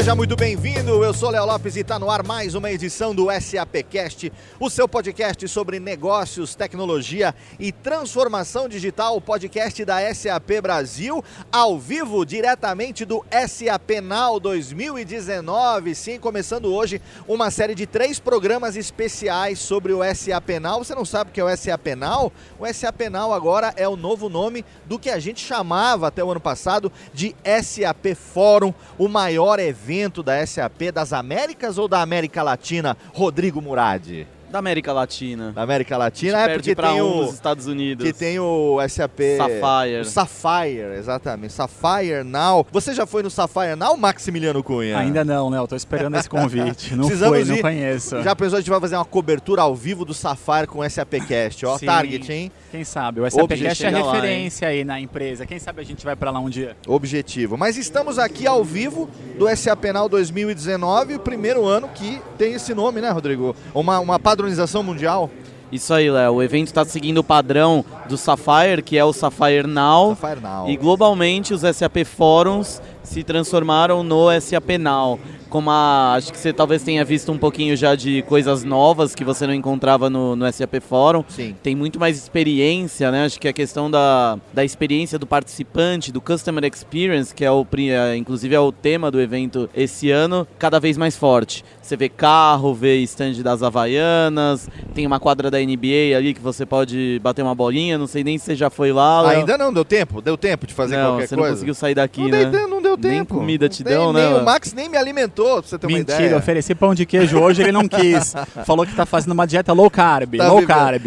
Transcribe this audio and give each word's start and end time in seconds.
Seja 0.00 0.14
muito 0.14 0.34
bem-vindo. 0.34 1.04
Eu 1.04 1.12
sou 1.12 1.28
Léo 1.28 1.44
Lopes 1.44 1.76
e 1.76 1.80
está 1.80 1.98
no 1.98 2.10
ar 2.10 2.22
mais 2.22 2.54
uma 2.54 2.70
edição 2.70 3.14
do 3.14 3.26
SAPcast, 3.30 4.32
o 4.58 4.70
seu 4.70 4.88
podcast 4.88 5.46
sobre 5.46 5.78
negócios, 5.78 6.54
tecnologia 6.54 7.34
e 7.58 7.70
transformação 7.70 8.66
digital, 8.66 9.14
o 9.14 9.20
podcast 9.20 9.84
da 9.84 9.98
SAP 10.14 10.62
Brasil, 10.62 11.22
ao 11.52 11.78
vivo, 11.78 12.24
diretamente 12.24 13.04
do 13.04 13.22
SAP 13.46 14.00
Now 14.02 14.40
2019. 14.40 15.94
Sim, 15.94 16.18
começando 16.18 16.72
hoje 16.74 16.98
uma 17.28 17.50
série 17.50 17.74
de 17.74 17.84
três 17.86 18.18
programas 18.18 18.76
especiais 18.76 19.58
sobre 19.58 19.92
o 19.92 20.00
SAP 20.14 20.48
Now. 20.62 20.82
Você 20.82 20.94
não 20.94 21.04
sabe 21.04 21.28
o 21.28 21.32
que 21.34 21.40
é 21.42 21.44
o 21.44 21.54
SAP 21.54 21.88
Now? 21.88 22.32
O 22.58 22.66
SAP 22.72 23.02
Now 23.12 23.34
agora 23.34 23.74
é 23.76 23.86
o 23.86 23.96
novo 23.96 24.30
nome 24.30 24.64
do 24.86 24.98
que 24.98 25.10
a 25.10 25.18
gente 25.18 25.44
chamava 25.44 26.08
até 26.08 26.24
o 26.24 26.30
ano 26.30 26.40
passado 26.40 26.90
de 27.12 27.36
SAP 27.44 28.16
Fórum, 28.32 28.72
o 28.96 29.06
maior 29.06 29.58
evento 29.58 29.89
da 30.22 30.46
SAP 30.46 30.92
das 30.94 31.12
Américas 31.12 31.76
ou 31.76 31.88
da 31.88 32.00
América 32.00 32.44
Latina, 32.44 32.96
Rodrigo 33.12 33.60
Murad? 33.60 34.24
Da 34.48 34.58
América 34.58 34.92
Latina. 34.92 35.52
Da 35.52 35.62
América 35.62 35.96
Latina 35.96 36.42
é 36.42 36.54
porque 36.54 36.74
pra 36.74 36.90
tem 36.92 37.02
um 37.02 37.18
o 37.18 37.24
dos 37.24 37.34
Estados 37.34 37.66
Unidos. 37.66 38.04
que 38.06 38.12
tem 38.12 38.38
o 38.38 38.78
SAP 38.88 39.20
Sapphire. 39.36 40.00
o 40.00 40.04
Sapphire, 40.04 40.94
exatamente. 40.98 41.52
Sapphire 41.52 42.24
Now. 42.24 42.66
Você 42.72 42.92
já 42.94 43.06
foi 43.06 43.22
no 43.22 43.30
Sapphire 43.30 43.76
Now, 43.76 43.96
Maximiliano 43.96 44.62
Cunha? 44.62 44.98
Ainda 44.98 45.24
não, 45.24 45.50
né? 45.50 45.58
Eu 45.58 45.66
tô 45.68 45.76
esperando 45.76 46.16
esse 46.16 46.28
convite. 46.28 46.94
Não 46.96 47.06
Precisamos 47.06 47.36
foi, 47.38 47.44
não 47.44 47.56
ir. 47.56 47.62
conheço. 47.62 48.22
Já 48.22 48.34
pensou 48.34 48.56
a 48.56 48.60
gente 48.60 48.70
vai 48.70 48.80
fazer 48.80 48.96
uma 48.96 49.04
cobertura 49.04 49.62
ao 49.62 49.74
vivo 49.74 50.04
do 50.04 50.12
Sapphire 50.14 50.66
com 50.66 50.80
o 50.80 50.88
SAPcast, 50.90 51.66
ó, 51.66 51.78
Sim. 51.78 51.86
Target, 51.86 52.32
hein? 52.32 52.52
Quem 52.70 52.84
sabe? 52.84 53.20
O 53.20 53.28
SAPcast 53.28 53.66
é 53.66 53.74
chega 53.74 54.04
lá, 54.04 54.12
referência 54.12 54.68
aí 54.68 54.84
na 54.84 55.00
empresa. 55.00 55.44
Quem 55.44 55.58
sabe 55.58 55.80
a 55.80 55.84
gente 55.84 56.04
vai 56.04 56.14
pra 56.14 56.30
lá 56.30 56.38
um 56.38 56.48
dia. 56.48 56.76
Objetivo. 56.86 57.56
Mas 57.56 57.76
estamos 57.76 58.18
aqui 58.18 58.46
ao 58.46 58.62
vivo 58.62 59.10
do 59.36 59.48
SAP 59.56 59.86
Now 59.92 60.08
2019, 60.08 61.16
o 61.16 61.20
primeiro 61.20 61.66
ano 61.66 61.88
que 61.88 62.20
tem 62.38 62.52
esse 62.52 62.72
nome, 62.72 63.00
né, 63.00 63.10
Rodrigo? 63.10 63.56
Uma, 63.74 63.98
uma 63.98 64.20
padronização 64.20 64.84
mundial. 64.84 65.28
Isso 65.72 65.92
aí, 65.92 66.10
Léo. 66.10 66.34
O 66.34 66.42
evento 66.42 66.68
está 66.68 66.84
seguindo 66.84 67.18
o 67.18 67.24
padrão 67.24 67.84
do 68.08 68.16
Sapphire, 68.16 68.82
que 68.84 68.96
é 68.96 69.04
o 69.04 69.12
Sapphire 69.12 69.66
Now. 69.66 70.16
Sapphire 70.16 70.40
Now. 70.40 70.68
E 70.68 70.76
globalmente 70.76 71.54
os 71.54 71.62
SAP 71.62 72.04
Fóruns 72.04 72.80
se 73.02 73.22
transformaram 73.22 74.02
no 74.02 74.26
SAP 74.40 74.78
Now. 74.78 75.18
Como 75.48 75.68
a, 75.68 76.14
acho 76.14 76.30
que 76.30 76.38
você 76.38 76.52
talvez 76.52 76.80
tenha 76.82 77.04
visto 77.04 77.32
um 77.32 77.36
pouquinho 77.38 77.76
já 77.76 77.96
de 77.96 78.22
coisas 78.22 78.62
novas 78.62 79.16
que 79.16 79.24
você 79.24 79.48
não 79.48 79.54
encontrava 79.54 80.08
no, 80.08 80.36
no 80.36 80.50
SAP 80.52 80.74
Fórum. 80.80 81.24
Sim. 81.28 81.56
Tem 81.60 81.74
muito 81.74 81.98
mais 81.98 82.16
experiência, 82.16 83.10
né? 83.10 83.24
Acho 83.24 83.40
que 83.40 83.48
a 83.48 83.52
questão 83.52 83.90
da, 83.90 84.38
da 84.52 84.64
experiência 84.64 85.18
do 85.18 85.26
participante, 85.26 86.12
do 86.12 86.20
Customer 86.20 86.64
Experience, 86.64 87.34
que 87.34 87.44
é 87.44 87.50
o, 87.50 87.66
é, 87.78 88.16
inclusive 88.16 88.54
é 88.54 88.60
o 88.60 88.70
tema 88.70 89.10
do 89.10 89.20
evento 89.20 89.68
esse 89.74 90.10
ano, 90.10 90.46
cada 90.56 90.78
vez 90.78 90.96
mais 90.96 91.16
forte. 91.16 91.64
Você 91.82 91.96
vê 91.96 92.08
carro, 92.08 92.72
vê 92.72 92.98
stand 92.98 93.42
das 93.42 93.60
Havaianas, 93.62 94.68
tem 94.94 95.04
uma 95.04 95.18
quadra 95.18 95.50
da 95.50 95.58
NBA 95.58 96.16
ali 96.16 96.32
que 96.32 96.40
você 96.40 96.64
pode 96.64 97.18
bater 97.22 97.42
uma 97.42 97.54
bolinha, 97.56 97.98
não 97.98 98.06
sei 98.06 98.22
nem 98.22 98.38
se 98.38 98.44
você 98.46 98.54
já 98.54 98.70
foi 98.70 98.92
lá. 98.92 99.28
Ainda 99.30 99.58
não, 99.58 99.72
deu 99.72 99.84
tempo? 99.84 100.22
Deu 100.22 100.36
tempo 100.36 100.66
de 100.66 100.74
fazer 100.74 100.96
não, 100.96 101.10
qualquer 101.12 101.26
você 101.28 101.34
não 101.34 101.42
coisa? 101.42 101.54
conseguiu 101.56 101.74
sair 101.74 101.94
daqui, 101.94 102.20
não, 102.22 102.28
né? 102.28 102.44
dei- 102.44 102.66
não 102.68 102.80
deu 102.80 102.89
tempo. 102.96 103.34
Nem 103.34 103.40
comida 103.40 103.68
te 103.68 103.84
Nem- 103.84 103.94
dão, 103.94 104.12
nem, 104.12 104.22
né? 104.22 104.38
O 104.38 104.44
Max 104.44 104.72
nem 104.72 104.88
me 104.88 104.96
alimentou, 104.96 105.60
pra 105.60 105.68
você 105.68 105.78
ter 105.78 105.86
uma 105.86 105.96
Mentira, 105.98 106.16
ideia. 106.18 106.30
eu 106.32 106.38
ofereci 106.38 106.74
pão 106.74 106.94
de 106.94 107.04
queijo 107.06 107.38
hoje, 107.38 107.62
ele 107.62 107.72
não 107.72 107.86
quis. 107.88 108.34
Falou 108.66 108.86
que 108.86 108.94
tá 108.94 109.04
fazendo 109.06 109.32
uma 109.32 109.46
dieta 109.46 109.72
low 109.72 109.90
carb. 109.90 110.36
Tá 110.36 110.48
low 110.48 110.62
carb. 110.66 111.02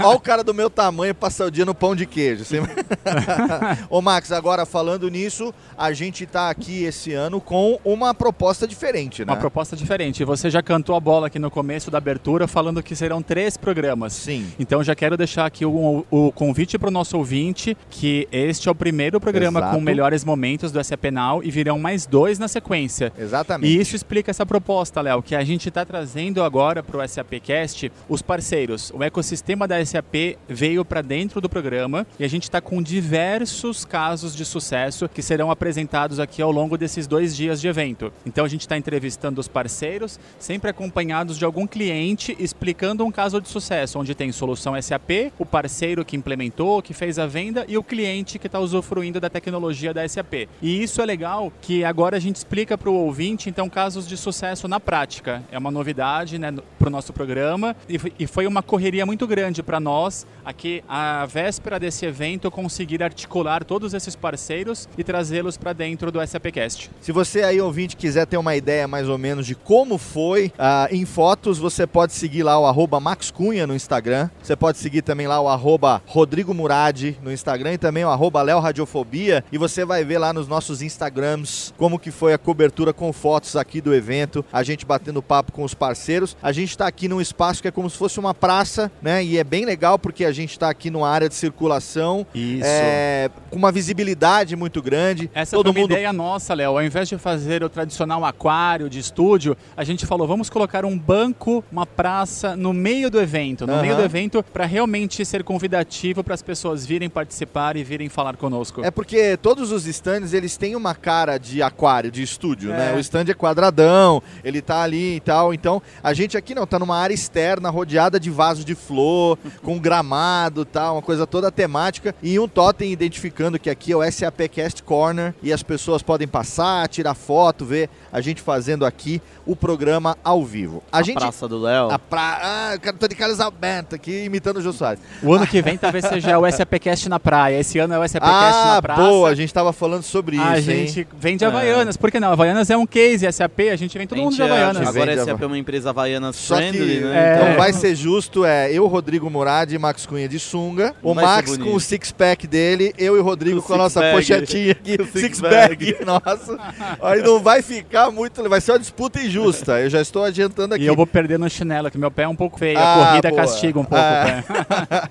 Olha 0.00 0.16
o 0.16 0.20
cara 0.20 0.42
do 0.44 0.52
meu 0.54 0.68
tamanho 0.70 1.14
passar 1.14 1.46
o 1.46 1.50
dia 1.50 1.64
no 1.64 1.74
pão 1.74 1.94
de 1.96 2.06
queijo. 2.06 2.44
Você- 2.44 2.60
Ô 3.90 4.00
Max, 4.02 4.32
agora 4.32 4.64
falando 4.66 5.08
nisso, 5.08 5.52
a 5.76 5.92
gente 5.92 6.26
tá 6.26 6.50
aqui 6.50 6.84
esse 6.84 7.12
ano 7.12 7.40
com 7.40 7.78
uma 7.84 8.14
proposta 8.14 8.66
diferente, 8.66 9.24
né? 9.24 9.32
Uma 9.32 9.38
proposta 9.38 9.76
diferente. 9.76 10.24
Você 10.24 10.50
já 10.50 10.62
cantou 10.62 10.96
a 10.96 11.00
bola 11.00 11.26
aqui 11.28 11.38
no 11.38 11.50
começo 11.50 11.90
da 11.90 11.98
abertura 11.98 12.46
falando 12.46 12.82
que 12.82 12.94
serão 12.94 13.22
três 13.22 13.56
programas. 13.56 14.12
Sim. 14.12 14.46
Então 14.58 14.82
já 14.82 14.94
quero 14.94 15.16
deixar 15.16 15.46
aqui 15.46 15.64
o, 15.64 16.04
o 16.10 16.32
convite 16.32 16.78
para 16.78 16.88
o 16.88 16.90
nosso 16.92 17.16
ouvinte 17.16 17.76
que 17.90 18.28
este 18.32 18.68
é 18.68 18.70
o 18.70 18.74
primeiro 18.74 19.20
programa 19.20 19.60
Exato. 19.60 19.74
com 19.74 19.80
melhores 19.80 20.24
momentos 20.24 20.70
do 20.72 20.82
SAP 20.82 21.04
Now 21.12 21.25
e 21.42 21.50
virão 21.50 21.78
mais 21.78 22.06
dois 22.06 22.38
na 22.38 22.48
sequência. 22.48 23.12
Exatamente. 23.18 23.70
E 23.70 23.80
isso 23.80 23.94
explica 23.96 24.30
essa 24.30 24.46
proposta, 24.46 25.00
Léo, 25.00 25.22
que 25.22 25.34
a 25.34 25.44
gente 25.44 25.68
está 25.68 25.84
trazendo 25.84 26.42
agora 26.42 26.82
para 26.82 26.98
o 26.98 27.08
SAPcast 27.08 27.92
os 28.08 28.22
parceiros. 28.22 28.92
O 28.94 29.02
ecossistema 29.02 29.66
da 29.66 29.84
SAP 29.84 30.36
veio 30.48 30.84
para 30.84 31.02
dentro 31.02 31.40
do 31.40 31.48
programa 31.48 32.06
e 32.18 32.24
a 32.24 32.28
gente 32.28 32.44
está 32.44 32.60
com 32.60 32.82
diversos 32.82 33.84
casos 33.84 34.34
de 34.34 34.44
sucesso 34.44 35.08
que 35.08 35.22
serão 35.22 35.50
apresentados 35.50 36.20
aqui 36.20 36.40
ao 36.40 36.52
longo 36.52 36.78
desses 36.78 37.06
dois 37.06 37.36
dias 37.36 37.60
de 37.60 37.68
evento. 37.68 38.12
Então 38.24 38.44
a 38.44 38.48
gente 38.48 38.62
está 38.62 38.76
entrevistando 38.76 39.40
os 39.40 39.48
parceiros, 39.48 40.18
sempre 40.38 40.70
acompanhados 40.70 41.36
de 41.38 41.44
algum 41.44 41.66
cliente 41.66 42.36
explicando 42.38 43.04
um 43.04 43.10
caso 43.10 43.40
de 43.40 43.48
sucesso, 43.48 43.98
onde 43.98 44.14
tem 44.14 44.30
solução 44.32 44.80
SAP, 44.80 45.32
o 45.38 45.46
parceiro 45.46 46.04
que 46.04 46.16
implementou, 46.16 46.82
que 46.82 46.94
fez 46.94 47.18
a 47.18 47.26
venda 47.26 47.64
e 47.68 47.76
o 47.76 47.82
cliente 47.82 48.38
que 48.38 48.46
está 48.46 48.60
usufruindo 48.60 49.20
da 49.20 49.28
tecnologia 49.28 49.92
da 49.92 50.06
SAP. 50.08 50.48
E 50.62 50.82
isso 50.82 51.00
é 51.00 51.04
legal 51.04 51.15
que 51.60 51.84
agora 51.84 52.16
a 52.16 52.20
gente 52.20 52.36
explica 52.36 52.76
para 52.76 52.90
o 52.90 52.94
ouvinte, 52.94 53.48
então, 53.48 53.68
casos 53.68 54.06
de 54.06 54.16
sucesso 54.16 54.68
na 54.68 54.80
prática. 54.80 55.42
É 55.50 55.58
uma 55.58 55.70
novidade 55.70 56.38
né, 56.38 56.54
para 56.78 56.88
o 56.88 56.90
nosso 56.90 57.12
programa 57.12 57.76
e, 57.88 58.26
foi 58.26 58.46
uma 58.46 58.62
correria 58.62 59.06
muito 59.06 59.26
grande 59.26 59.62
para 59.62 59.78
nós, 59.78 60.26
aqui, 60.44 60.82
à 60.88 61.24
véspera 61.26 61.78
desse 61.78 62.04
evento, 62.04 62.50
conseguir 62.50 63.02
articular 63.02 63.64
todos 63.64 63.94
esses 63.94 64.16
parceiros 64.16 64.88
e 64.98 65.04
trazê-los 65.04 65.56
para 65.56 65.72
dentro 65.72 66.10
do 66.10 66.24
SAPcast. 66.26 66.90
Se 67.00 67.12
você 67.12 67.42
aí, 67.42 67.60
ouvinte, 67.60 67.96
quiser 67.96 68.26
ter 68.26 68.36
uma 68.36 68.56
ideia 68.56 68.88
mais 68.88 69.08
ou 69.08 69.16
menos 69.16 69.46
de 69.46 69.54
como 69.54 69.98
foi 69.98 70.52
ah, 70.58 70.88
em 70.90 71.04
fotos, 71.04 71.58
você 71.58 71.86
pode 71.86 72.12
seguir 72.12 72.42
lá 72.42 72.58
o 72.58 72.66
arroba 72.66 73.00
Max 73.00 73.30
Cunha 73.30 73.66
no 73.66 73.74
Instagram. 73.74 74.28
Você 74.42 74.56
pode 74.56 74.78
seguir 74.78 75.02
também 75.02 75.26
lá 75.26 75.40
o 75.40 75.48
arroba 75.48 76.02
Rodrigo 76.06 76.52
Murad 76.52 77.16
no 77.22 77.32
Instagram 77.32 77.74
e 77.74 77.78
também 77.78 78.04
o 78.04 78.08
arroba 78.08 78.42
Léo 78.42 78.60
Radiofobia. 78.60 79.44
E 79.50 79.58
você 79.58 79.84
vai 79.84 80.04
ver 80.04 80.18
lá 80.18 80.32
nos 80.32 80.48
nossos 80.48 80.82
Instagrams 81.06 81.72
como 81.76 81.98
que 81.98 82.10
foi 82.10 82.32
a 82.32 82.38
cobertura 82.38 82.92
com 82.92 83.12
fotos 83.12 83.56
aqui 83.56 83.80
do 83.80 83.94
evento. 83.94 84.44
A 84.52 84.62
gente 84.62 84.84
batendo 84.84 85.22
papo 85.22 85.52
com 85.52 85.62
os 85.62 85.74
parceiros. 85.74 86.36
A 86.42 86.52
gente 86.52 86.70
está 86.70 86.86
aqui 86.86 87.08
num 87.08 87.20
espaço 87.20 87.62
que 87.62 87.68
é 87.68 87.70
como 87.70 87.88
se 87.88 87.96
fosse 87.96 88.18
uma 88.18 88.34
praça, 88.34 88.90
né? 89.00 89.24
E 89.24 89.38
é 89.38 89.44
bem 89.44 89.64
legal 89.64 89.98
porque 89.98 90.24
a 90.24 90.32
gente 90.32 90.50
está 90.50 90.68
aqui 90.68 90.90
numa 90.90 91.08
área 91.08 91.28
de 91.28 91.34
circulação. 91.34 92.26
Isso. 92.34 92.64
é, 92.64 93.30
com 93.50 93.56
uma 93.56 93.70
visibilidade 93.70 94.56
muito 94.56 94.82
grande. 94.82 95.30
Essa 95.34 95.56
Todo 95.56 95.66
foi 95.66 95.72
uma 95.72 95.80
mundo 95.80 95.92
ideia 95.92 96.12
nossa, 96.12 96.54
Léo. 96.54 96.72
Ao 96.72 96.82
invés 96.82 97.08
de 97.08 97.18
fazer 97.18 97.62
o 97.62 97.68
tradicional 97.68 98.24
aquário 98.24 98.88
de 98.88 98.98
estúdio, 98.98 99.56
a 99.76 99.84
gente 99.84 100.06
falou, 100.06 100.26
vamos 100.26 100.50
colocar 100.50 100.84
um 100.84 100.98
banco, 100.98 101.64
uma 101.70 101.86
praça 101.86 102.56
no 102.56 102.72
meio 102.72 103.10
do 103.10 103.20
evento, 103.20 103.66
no 103.66 103.74
Aham. 103.74 103.82
meio 103.82 103.96
do 103.96 104.02
evento, 104.02 104.42
para 104.52 104.64
realmente 104.64 105.24
ser 105.24 105.44
convidativo 105.44 106.24
para 106.24 106.34
as 106.34 106.42
pessoas 106.42 106.84
virem 106.84 107.08
participar 107.08 107.76
e 107.76 107.84
virem 107.84 108.08
falar 108.08 108.36
conosco. 108.36 108.84
É 108.84 108.90
porque 108.90 109.36
todos 109.36 109.70
os 109.70 109.86
stands, 109.86 110.32
eles 110.32 110.56
têm 110.56 110.74
uma 110.74 110.94
cara 110.96 111.38
de 111.38 111.62
aquário, 111.62 112.10
de 112.10 112.22
estúdio, 112.22 112.72
É. 112.72 112.76
né? 112.76 112.94
O 112.94 112.98
stand 113.00 113.24
é 113.28 113.34
quadradão, 113.34 114.22
ele 114.44 114.60
tá 114.60 114.82
ali 114.82 115.16
e 115.16 115.20
tal. 115.20 115.52
Então, 115.54 115.80
a 116.02 116.12
gente 116.12 116.36
aqui 116.36 116.54
não, 116.54 116.66
tá 116.66 116.78
numa 116.78 116.96
área 116.98 117.14
externa, 117.14 117.70
rodeada 117.70 118.18
de 118.20 118.30
vasos 118.30 118.64
de 118.64 118.74
flor, 118.74 119.38
com 119.62 119.78
gramado 119.78 120.62
e 120.62 120.64
tal, 120.64 120.96
uma 120.96 121.02
coisa 121.02 121.26
toda 121.26 121.50
temática. 121.50 122.14
E 122.22 122.38
um 122.38 122.48
totem 122.48 122.90
identificando 122.92 123.58
que 123.58 123.70
aqui 123.70 123.92
é 123.92 123.96
o 123.96 124.10
SAPcast 124.10 124.82
Corner 124.82 125.34
e 125.42 125.52
as 125.52 125.62
pessoas 125.62 126.02
podem 126.02 126.26
passar, 126.28 126.86
tirar 126.88 127.14
foto, 127.14 127.64
ver 127.64 127.88
a 128.12 128.20
gente 128.20 128.40
fazendo 128.42 128.84
aqui 128.86 129.20
o 129.44 129.54
programa 129.54 130.16
ao 130.24 130.44
vivo. 130.44 130.82
A, 130.90 130.98
A 130.98 131.02
gente... 131.02 131.18
Praça 131.18 131.46
do 131.46 131.58
Léo. 131.58 131.90
A 131.90 131.98
pra... 131.98 132.38
Ah, 132.42 132.78
eu 132.82 132.92
tô 132.94 133.06
de 133.06 133.14
Carlos 133.14 133.40
Alberto 133.40 133.94
aqui, 133.94 134.24
imitando 134.24 134.56
o 134.58 134.62
Jô 134.62 134.72
Soares. 134.72 135.00
O 135.22 135.32
ano 135.32 135.46
que 135.46 135.60
vem 135.62 135.76
talvez 135.76 136.04
seja 136.04 136.38
o 136.38 136.50
SAPcast 136.50 137.08
na 137.08 137.20
praia. 137.20 137.58
Esse 137.60 137.78
ano 137.78 137.94
é 137.94 137.98
o 137.98 138.08
SAPcast 138.08 138.58
Ah, 138.58 138.74
na 138.76 138.82
praça. 138.82 139.02
boa, 139.02 139.28
a 139.28 139.34
gente 139.34 139.52
tava 139.52 139.72
falando 139.72 140.02
sobre 140.02 140.38
A 140.38 140.58
isso, 140.58 140.70
hein? 140.70 140.85
Gente 140.86 141.08
vende 141.18 141.44
Havaianas. 141.44 141.96
Por 141.96 142.10
que 142.10 142.18
não? 142.20 142.32
Havaianas 142.32 142.70
é 142.70 142.76
um 142.76 142.86
case, 142.86 143.30
SAP, 143.32 143.60
a 143.72 143.76
gente 143.76 143.96
vem 143.98 144.06
todo 144.06 144.18
mundo 144.20 144.34
de 144.34 144.42
é, 144.42 144.44
Havaianas. 144.44 144.88
Agora 144.88 145.14
Vende 145.14 145.24
SAP 145.30 145.42
é 145.42 145.46
uma 145.46 145.58
empresa 145.58 145.90
Havaianas 145.90 146.36
Só 146.36 146.56
que 146.56 146.68
friendly, 146.68 147.00
né? 147.00 147.16
é, 147.30 147.34
então 147.34 147.46
Então, 147.48 147.56
vai 147.58 147.72
ser 147.72 147.94
justo, 147.94 148.44
é 148.44 148.70
eu, 148.72 148.86
Rodrigo 148.86 149.28
Murad 149.30 149.72
e 149.72 149.78
Max 149.78 150.06
Cunha 150.06 150.28
de 150.28 150.38
sunga. 150.38 150.94
O 151.02 151.14
Vai 151.14 151.24
Max 151.24 151.56
com 151.56 151.74
o 151.74 151.80
six-pack 151.80 152.46
dele, 152.46 152.94
eu 152.98 153.16
e 153.16 153.20
o 153.20 153.22
Rodrigo 153.22 153.60
com, 153.60 153.68
Com 153.68 153.74
a 153.74 153.78
nossa 153.78 154.00
six-pack. 154.00 154.16
pochetinha 154.16 154.72
aqui. 154.78 154.96
O 155.00 155.06
Six-pack, 155.06 155.84
six-pack. 155.84 156.04
nossa. 156.04 156.58
Aí 157.02 157.22
não 157.22 157.40
vai 157.40 157.62
ficar 157.62 158.10
muito, 158.10 158.46
vai 158.48 158.60
ser 158.60 158.72
uma 158.72 158.78
disputa 158.78 159.20
injusta. 159.20 159.80
Eu 159.80 159.90
já 159.90 160.00
estou 160.00 160.24
adiantando 160.24 160.74
aqui. 160.74 160.84
E 160.84 160.86
eu 160.86 160.94
vou 160.96 161.06
perder 161.06 161.38
no 161.38 161.48
chinelo, 161.48 161.90
que 161.90 161.98
meu 161.98 162.10
pé 162.10 162.22
é 162.24 162.28
um 162.28 162.36
pouco 162.36 162.58
feio. 162.58 162.78
Ah, 162.78 162.92
a 163.04 163.06
corrida 163.08 163.30
boa. 163.30 163.40
castiga 163.42 163.78
um 163.80 163.84
pouco 163.84 163.96
Ah. 164.04 164.42
o 164.48 164.52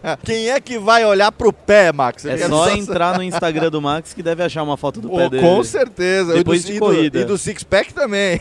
pé. 0.06 0.18
Quem 0.24 0.50
é 0.50 0.60
que 0.60 0.78
vai 0.78 1.06
olhar 1.06 1.32
pro 1.32 1.52
pé, 1.52 1.92
Max? 1.92 2.26
É 2.26 2.38
só- 2.38 2.70
entrar 2.72 3.18
no 3.18 3.24
Instagram 3.24 3.70
do 3.70 3.82
Max 3.82 4.14
que 4.14 4.22
deve 4.24 4.44
achar 4.44 4.64
uma 4.64 4.78
foto 4.78 5.02
do 5.02 5.12
Oh, 5.14 5.18
pé 5.18 5.30
dele. 5.30 5.42
com 5.44 5.64
certeza. 5.66 6.34
Depois 6.34 6.62
e 6.62 6.64
do, 6.64 6.68
de 6.68 6.72
e 6.72 6.80
do- 6.80 6.86
corrida. 6.86 7.20
E 7.20 7.26
do 7.26 7.38
six-pack 7.38 7.94
também. 7.94 8.40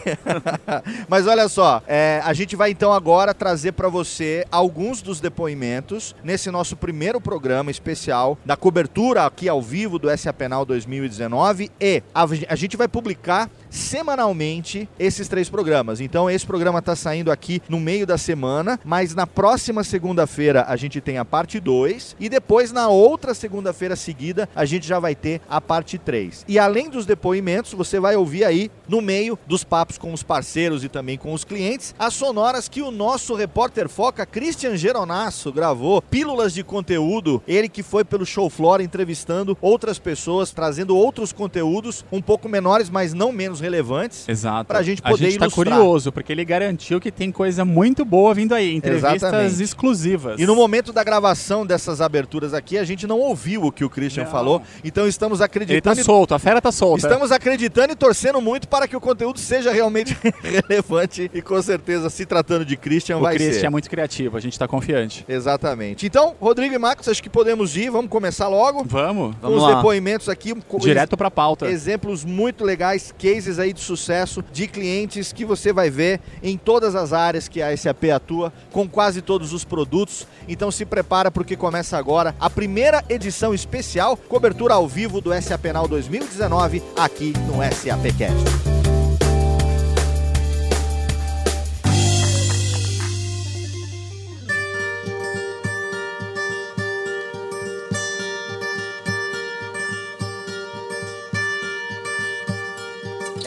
Mas 1.09 1.26
olha 1.26 1.49
só, 1.49 1.82
é, 1.87 2.21
a 2.25 2.32
gente 2.32 2.56
vai 2.56 2.71
então 2.71 2.93
agora 2.93 3.35
trazer 3.35 3.73
para 3.73 3.88
você 3.88 4.44
alguns 4.50 5.03
dos 5.03 5.21
depoimentos 5.21 6.15
nesse 6.23 6.50
nosso 6.50 6.76
primeiro 6.76 7.21
programa 7.21 7.71
especial 7.71 8.38
da 8.44 8.56
cobertura 8.56 9.25
aqui 9.25 9.49
ao 9.49 9.61
vivo 9.62 9.99
do 9.99 10.17
SA 10.17 10.32
Penal 10.32 10.65
2019 10.65 11.71
e 11.81 12.03
a, 12.15 12.25
a 12.49 12.56
gente 12.56 12.76
vai 12.76 12.88
publicar 12.88 13.50
semanalmente 13.75 14.88
esses 14.99 15.26
três 15.26 15.50
programas. 15.50 16.00
Então 16.00 16.31
esse 16.31 16.47
programa 16.47 16.79
está 16.79 16.94
saindo 16.94 17.31
aqui 17.31 17.61
no 17.69 17.81
meio 17.81 18.06
da 18.06 18.17
semana, 18.17 18.79
mas 18.85 19.15
na 19.15 19.26
próxima 19.26 19.82
segunda-feira 19.82 20.65
a 20.69 20.76
gente 20.76 21.00
tem 21.00 21.19
a 21.19 21.25
parte 21.25 21.59
2 21.59 22.17
e 22.21 22.29
depois 22.29 22.71
na 22.71 22.88
outra 22.88 23.35
segunda-feira 23.35 23.97
seguida 23.97 24.49
a 24.55 24.65
gente 24.65 24.87
já 24.87 24.99
vai 24.99 25.15
ter 25.15 25.41
a 25.49 25.61
parte 25.61 25.99
3. 25.99 26.44
E 26.47 26.59
além 26.59 26.88
dos 26.88 27.05
depoimentos, 27.05 27.73
você 27.73 27.99
vai 27.99 28.15
ouvir 28.15 28.44
aí 28.44 28.71
no 28.88 29.00
meio 29.00 29.38
dos 29.47 29.65
papos 29.65 29.99
com 29.99 30.12
os 30.12 30.23
parceiros 30.23 30.85
e 30.85 30.88
também 30.88 31.19
com 31.19 31.32
os 31.32 31.44
clientes, 31.44 31.94
as 31.99 32.15
sonoras 32.15 32.69
que 32.69 32.82
o 32.82 32.91
nosso 32.91 33.35
repórter 33.35 33.88
foca 33.88 34.25
Christian 34.25 34.76
Geronasso 34.76 35.53
gravou, 35.53 36.00
pílulas 36.00 36.55
de 36.55 36.62
conteúdo, 36.62 37.43
ele 37.47 37.69
que 37.69 37.82
foi 37.82 38.05
pelo 38.05 38.25
show 38.25 38.49
floor 38.49 38.81
entrevistando 38.81 39.56
outras 39.61 39.99
pessoas, 39.99 40.50
trazendo 40.50 40.97
outros 40.97 41.32
conteúdos 41.32 42.05
um 42.12 42.23
pouco 42.23 42.49
menores, 42.49 42.88
mas 42.88 43.12
não 43.12 43.32
menos 43.32 43.63
relevantes. 43.64 44.28
Exato. 44.28 44.66
Pra 44.66 44.82
gente 44.82 45.00
a 45.05 45.11
poder 45.11 45.25
gente 45.31 45.38
tá 45.38 45.46
ilustrar. 45.46 45.76
curioso, 45.78 46.12
porque 46.12 46.31
ele 46.32 46.44
garantiu 46.44 47.00
que 47.00 47.11
tem 47.11 47.32
coisa 47.32 47.64
muito 47.64 48.05
boa 48.05 48.34
vindo 48.34 48.55
aí. 48.55 48.75
Entrevistas 48.75 49.14
Exatamente. 49.14 49.62
exclusivas. 49.62 50.38
E 50.40 50.46
no 50.46 50.55
momento 50.55 50.93
da 50.93 51.02
gravação 51.02 51.64
dessas 51.66 52.00
aberturas 52.00 52.55
aqui, 52.55 52.78
a 52.78 52.84
gente 52.84 53.06
não 53.06 53.19
ouviu 53.19 53.62
o 53.64 53.72
que 53.72 53.84
o 53.84 53.90
Christian 53.90 54.25
Não. 54.25 54.31
falou, 54.31 54.62
então 54.84 55.06
estamos 55.08 55.40
Ele 55.40 55.49
tá 55.49 55.52
acreditando 55.61 56.05
solto, 56.05 56.34
a 56.34 56.38
fera 56.38 56.61
tá 56.61 56.70
solta. 56.70 57.06
Estamos 57.06 57.32
acreditando 57.32 57.93
e 57.93 57.96
torcendo 57.96 58.40
muito 58.40 58.69
para 58.69 58.87
que 58.87 58.96
o 58.96 59.00
conteúdo 59.00 59.38
seja 59.38 59.72
realmente 59.72 60.16
relevante 60.43 61.31
e 61.32 61.40
com 61.43 61.61
certeza, 61.62 62.11
se 62.11 62.26
tratando 62.26 62.64
de 62.64 62.76
Christian, 62.76 63.16
o 63.19 63.20
vai 63.20 63.34
Christian 63.37 63.61
ser. 63.61 63.66
é 63.66 63.70
muito 63.70 63.88
criativo, 63.88 64.37
a 64.37 64.40
gente 64.40 64.58
tá 64.58 64.69
confiante. 64.69 65.25
Exatamente. 65.28 66.06
Então, 66.06 66.34
Rodrigo 66.40 66.75
e 66.75 66.78
Marcos, 66.78 67.08
acho 67.08 67.22
que 67.22 67.31
podemos 67.31 67.76
ir, 67.76 67.90
vamos 67.90 68.11
começar 68.11 68.49
logo. 68.49 68.84
Vamos? 68.84 69.34
Vamos 69.40 69.58
os 69.58 69.62
lá. 69.62 69.76
depoimentos 69.76 70.28
aqui, 70.28 70.55
Direto 70.81 71.16
pra 71.16 71.31
pauta. 71.31 71.66
exemplos 71.66 72.25
muito 72.25 72.64
legais, 72.64 73.12
cases 73.19 73.54
aí 73.59 73.73
de 73.73 73.81
sucesso 73.81 74.45
de 74.53 74.69
clientes 74.69 75.33
que 75.33 75.45
você 75.45 75.73
vai 75.73 75.91
ver 75.91 76.21
em 76.43 76.56
todas 76.56 76.95
as 76.95 77.12
áreas 77.12 77.49
que 77.49 77.61
a 77.61 77.77
SAP 77.77 78.05
atua, 78.15 78.53
com 78.71 78.89
quase 78.89 79.21
todos 79.21 79.53
os 79.53 79.65
produtos. 79.65 80.27
Então 80.49 80.71
se 80.71 80.85
prepara 80.85 81.31
porque 81.31 81.56
começa 81.56 81.99
agora 81.99 82.35
a 82.39 82.49
primeira 82.49 83.05
edição 83.09 83.53
especial, 83.53 84.17
cobertura 84.17 84.75
ao 84.75 84.87
vivo 84.87 85.21
do 85.21 85.31
SAP 85.43 85.65
Penal 85.65 85.89
2019 85.89 86.83
aqui 86.95 87.33
no 87.47 87.55
SAPcast. 87.75 88.74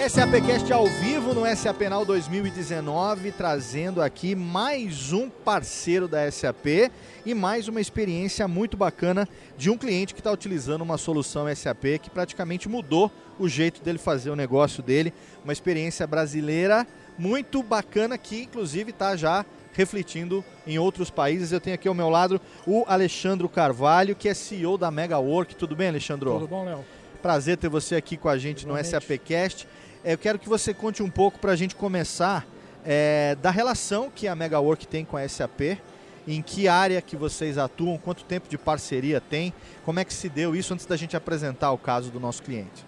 SAPcast 0.10 0.72
ao 0.72 0.88
vivo 0.88 1.34
no 1.34 1.46
SAP 1.54 1.80
Penal 1.80 2.06
2019, 2.06 3.30
trazendo 3.34 4.02
aqui 4.02 4.36
mais 4.36 5.12
um 5.12 5.30
parceiro 5.30 6.08
da 6.08 6.32
SAP 6.32 6.90
e 7.26 7.34
mais 7.34 7.68
uma 7.68 7.82
experiência 7.82 8.48
muito 8.48 8.78
bacana 8.78 9.28
de 9.58 9.70
um 9.70 9.78
cliente 9.78 10.14
que 10.14 10.22
está 10.22 10.32
utilizando 10.32 10.82
uma 10.82 10.98
solução 10.98 11.54
SAP 11.54 12.00
que 12.02 12.10
praticamente 12.10 12.70
mudou 12.70 13.12
o 13.38 13.50
jeito 13.50 13.82
dele 13.82 13.98
fazer 13.98 14.30
o 14.30 14.36
negócio 14.36 14.82
dele. 14.82 15.14
Uma 15.44 15.52
experiência 15.52 16.08
brasileira 16.08 16.88
muito 17.18 17.62
bacana 17.62 18.18
que, 18.18 18.44
inclusive, 18.44 18.92
está 18.92 19.14
já 19.18 19.46
refletindo 19.74 20.44
em 20.66 20.80
outros 20.80 21.10
países. 21.10 21.52
Eu 21.52 21.60
tenho 21.60 21.76
aqui 21.76 21.88
ao 21.88 21.94
meu 21.94 22.10
lado 22.10 22.40
o 22.66 22.86
Alexandro 22.88 23.50
Carvalho, 23.50 24.16
que 24.16 24.30
é 24.30 24.34
CEO 24.34 24.78
da 24.78 24.90
MegaWork. 24.90 25.54
Tudo 25.54 25.76
bem, 25.76 25.90
Alexandro? 25.90 26.32
Tudo 26.32 26.48
bom, 26.48 26.64
Léo? 26.64 26.86
Prazer 27.28 27.58
ter 27.58 27.68
você 27.68 27.98
aqui 27.98 28.16
com 28.16 28.30
a 28.30 28.38
gente 28.38 28.66
no 28.66 28.72
Igualmente. 28.72 28.90
SAPcast. 28.90 29.68
É, 30.02 30.14
Eu 30.14 30.18
quero 30.18 30.40
que 30.40 30.48
você 30.48 30.74
conte 30.74 31.04
um 31.04 31.10
pouco 31.10 31.38
para 31.40 31.52
a 31.52 31.58
gente 31.58 31.76
começar 31.76 32.48
é, 32.86 33.36
da 33.42 33.52
relação 33.52 34.10
que 34.10 34.30
a 34.30 34.34
MegaWork 34.34 34.88
tem 34.88 35.04
com 35.04 35.18
a 35.18 35.28
SAP, 35.28 35.78
em 36.26 36.42
que 36.42 36.70
área 36.70 37.02
que 37.02 37.18
vocês 37.18 37.58
atuam, 37.58 37.98
quanto 37.98 38.24
tempo 38.24 38.48
de 38.48 38.58
parceria 38.58 39.20
tem, 39.20 39.54
como 39.84 40.00
é 40.00 40.06
que 40.06 40.14
se 40.14 40.30
deu 40.30 40.56
isso 40.56 40.74
antes 40.74 40.86
da 40.86 40.96
gente 40.96 41.18
apresentar 41.18 41.74
o 41.74 41.78
caso 41.78 42.10
do 42.10 42.18
nosso 42.18 42.42
cliente. 42.42 42.86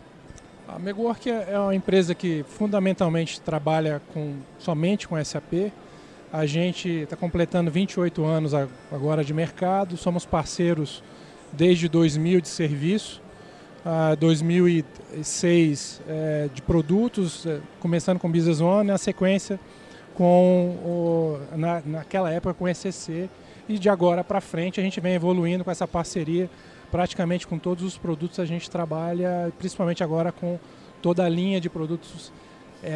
A 0.69 0.79
Megwork 0.79 1.29
é 1.29 1.49
é 1.51 1.59
uma 1.59 1.75
empresa 1.75 2.15
que 2.15 2.45
fundamentalmente 2.47 3.41
trabalha 3.41 4.01
com, 4.13 4.37
somente 4.57 5.05
com 5.05 5.21
SAP. 5.21 5.69
A 6.31 6.45
gente 6.45 6.87
está 6.87 7.17
completando 7.17 7.69
28 7.69 8.23
anos 8.23 8.53
agora 8.89 9.21
de 9.21 9.33
mercado, 9.33 9.97
somos 9.97 10.25
parceiros 10.25 11.03
desde 11.51 11.89
2000 11.89 12.39
de 12.39 12.47
serviço, 12.47 13.21
ah, 13.85 14.15
2006 14.15 16.01
eh, 16.07 16.49
de 16.53 16.61
produtos, 16.61 17.45
eh, 17.45 17.59
começando 17.79 18.19
com 18.19 18.31
Business 18.31 18.59
One, 18.59 18.87
na 18.87 18.97
sequência 18.97 19.59
com 20.15 20.75
o, 20.83 21.39
na, 21.57 21.81
naquela 21.85 22.29
época 22.29 22.53
com 22.53 22.67
ECC 22.67 23.29
e 23.69 23.79
de 23.79 23.87
agora 23.87 24.21
para 24.23 24.41
frente 24.41 24.79
a 24.79 24.83
gente 24.83 24.99
vem 24.99 25.13
evoluindo 25.13 25.63
com 25.63 25.71
essa 25.71 25.87
parceria 25.87 26.49
praticamente 26.91 27.47
com 27.47 27.57
todos 27.57 27.83
os 27.83 27.97
produtos 27.97 28.39
a 28.39 28.45
gente 28.45 28.69
trabalha, 28.69 29.51
principalmente 29.57 30.03
agora 30.03 30.31
com 30.31 30.59
toda 31.01 31.23
a 31.23 31.29
linha 31.29 31.61
de 31.61 31.69
produtos 31.69 32.31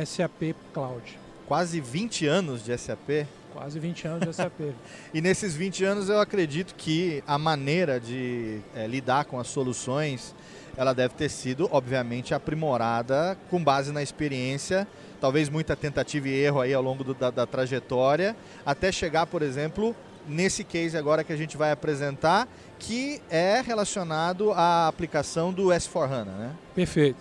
SAP 0.06 0.56
Cloud. 0.74 1.18
Quase 1.47 1.80
20 1.80 2.25
anos 2.25 2.63
de 2.63 2.77
SAP. 2.77 3.27
Quase 3.53 3.80
20 3.80 4.07
anos 4.07 4.27
de 4.27 4.33
SAP. 4.33 4.59
E 5.13 5.21
nesses 5.21 5.56
20 5.56 5.83
anos 5.83 6.09
eu 6.09 6.19
acredito 6.19 6.74
que 6.75 7.24
a 7.27 7.38
maneira 7.38 8.00
de 8.00 8.59
eh, 8.75 8.88
lidar 8.88 9.25
com 9.25 9.39
as 9.39 9.47
soluções 9.47 10.33
ela 10.78 10.94
deve 10.94 11.14
ter 11.14 11.30
sido, 11.30 11.68
obviamente, 11.72 12.34
aprimorada 12.34 13.38
com 13.50 13.64
base 13.64 13.92
na 13.92 14.02
experiência, 14.02 14.88
talvez 15.22 15.50
muita 15.50 15.75
tentativa 15.75 16.28
e 16.28 16.33
erro 16.33 16.62
aí 16.62 16.74
ao 16.74 16.81
longo 16.81 17.04
do- 17.04 17.14
da, 17.14 17.30
da 17.30 17.45
trajetória, 17.45 18.36
até 18.66 18.92
chegar, 18.92 19.26
por 19.28 19.42
exemplo, 19.42 19.95
nesse 20.28 20.64
case 20.64 20.97
agora 20.97 21.24
que 21.24 21.31
a 21.33 21.38
gente 21.38 21.56
vai 21.57 21.71
apresentar, 21.71 22.47
que 22.80 23.21
é 23.30 23.62
relacionado 23.62 24.52
à 24.54 24.88
aplicação 24.88 25.52
do 25.54 25.68
S4HANA, 25.68 26.26
né? 26.26 26.52
Perfeito. 26.74 27.18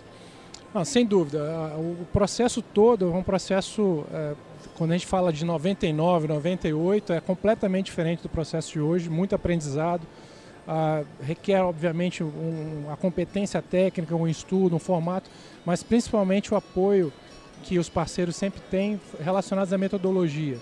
Ah, 0.74 0.84
sem 0.86 1.04
dúvida, 1.04 1.42
o 1.76 2.06
processo 2.12 2.62
todo 2.62 3.12
é 3.12 3.14
um 3.14 3.22
processo, 3.22 4.06
eh, 4.10 4.34
quando 4.74 4.92
a 4.92 4.94
gente 4.94 5.06
fala 5.06 5.30
de 5.30 5.44
99, 5.44 6.26
98, 6.28 7.12
é 7.12 7.20
completamente 7.20 7.86
diferente 7.86 8.22
do 8.22 8.28
processo 8.30 8.72
de 8.72 8.80
hoje, 8.80 9.10
muito 9.10 9.34
aprendizado, 9.34 10.06
ah, 10.66 11.02
requer 11.22 11.60
obviamente 11.60 12.22
um- 12.22 12.86
a 12.90 12.96
competência 12.96 13.60
técnica, 13.60 14.14
um 14.14 14.28
estudo, 14.28 14.76
um 14.76 14.78
formato, 14.78 15.30
mas 15.64 15.82
principalmente 15.82 16.52
o 16.52 16.56
apoio 16.56 17.12
que 17.62 17.78
os 17.78 17.88
parceiros 17.88 18.36
sempre 18.36 18.60
têm 18.70 19.00
relacionados 19.20 19.72
à 19.72 19.78
metodologia. 19.78 20.58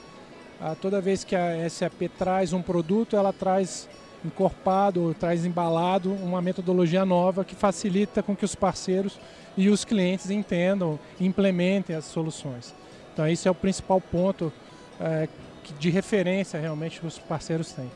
Ah, 0.60 0.76
toda 0.80 1.00
vez 1.00 1.24
que 1.24 1.34
a 1.34 1.68
SAP 1.68 2.02
traz 2.18 2.52
um 2.52 2.60
produto, 2.60 3.16
ela 3.16 3.32
traz 3.32 3.88
encorpado, 4.22 5.14
traz 5.18 5.46
embalado 5.46 6.12
uma 6.12 6.42
metodologia 6.42 7.06
nova 7.06 7.42
que 7.44 7.54
facilita 7.54 8.22
com 8.22 8.36
que 8.36 8.44
os 8.44 8.54
parceiros 8.54 9.18
e 9.56 9.70
os 9.70 9.84
clientes 9.84 10.30
entendam 10.30 10.98
implementem 11.18 11.96
as 11.96 12.04
soluções. 12.04 12.74
Então, 13.12 13.26
esse 13.26 13.48
é 13.48 13.50
o 13.50 13.54
principal 13.54 14.00
ponto 14.00 14.52
que- 15.64 15.72
de 15.74 15.88
referência 15.88 16.60
realmente 16.60 17.00
que 17.00 17.06
os 17.06 17.18
parceiros 17.18 17.72
têm. 17.72 17.90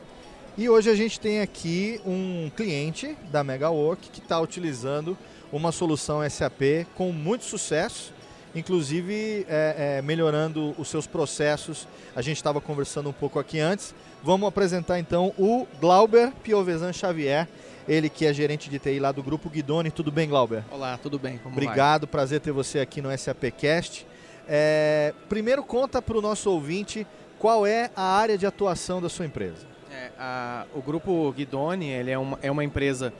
E 0.57 0.69
hoje 0.69 0.89
a 0.89 0.95
gente 0.95 1.19
tem 1.19 1.41
aqui 1.41 1.99
um 2.05 2.49
cliente 2.55 3.17
da 3.29 3.43
MegaWork 3.43 4.09
que 4.09 4.19
está 4.19 4.39
utilizando 4.39 5.17
uma 5.51 5.69
solução 5.69 6.21
SAP 6.29 6.87
com 6.95 7.11
muito 7.11 7.43
sucesso, 7.43 8.13
inclusive 8.55 9.45
é, 9.49 9.97
é, 9.97 10.01
melhorando 10.01 10.73
os 10.77 10.87
seus 10.87 11.05
processos. 11.05 11.85
A 12.15 12.21
gente 12.21 12.37
estava 12.37 12.61
conversando 12.61 13.09
um 13.09 13.13
pouco 13.13 13.37
aqui 13.37 13.59
antes. 13.59 13.93
Vamos 14.23 14.47
apresentar 14.47 14.97
então 14.97 15.33
o 15.37 15.67
Glauber 15.81 16.31
Piovesan 16.41 16.93
Xavier. 16.93 17.49
ele 17.85 18.09
que 18.09 18.25
é 18.25 18.33
gerente 18.33 18.69
de 18.69 18.79
TI 18.79 18.97
lá 18.97 19.11
do 19.11 19.21
Grupo 19.21 19.49
Guidoni. 19.49 19.91
Tudo 19.91 20.09
bem, 20.09 20.29
Glauber? 20.29 20.63
Olá, 20.71 20.97
tudo 20.97 21.19
bem? 21.19 21.37
Obrigado, 21.43 22.03
vai? 22.03 22.11
prazer 22.11 22.39
ter 22.39 22.53
você 22.53 22.79
aqui 22.79 23.01
no 23.01 23.15
SAPcast. 23.15 24.07
É, 24.47 25.13
primeiro 25.27 25.63
conta 25.63 26.01
para 26.01 26.17
o 26.17 26.21
nosso 26.21 26.49
ouvinte 26.49 27.05
qual 27.37 27.67
é 27.67 27.91
a 27.93 28.03
área 28.17 28.37
de 28.37 28.45
atuação 28.45 29.01
da 29.01 29.09
sua 29.09 29.25
empresa. 29.25 29.74
É, 29.95 30.11
a, 30.19 30.65
o 30.75 30.81
Grupo 30.81 31.31
Guidoni 31.31 31.87
ele 31.87 32.11
é, 32.11 32.17
uma, 32.17 32.37
é 32.41 32.51
uma 32.51 32.65
empresa 32.65 33.13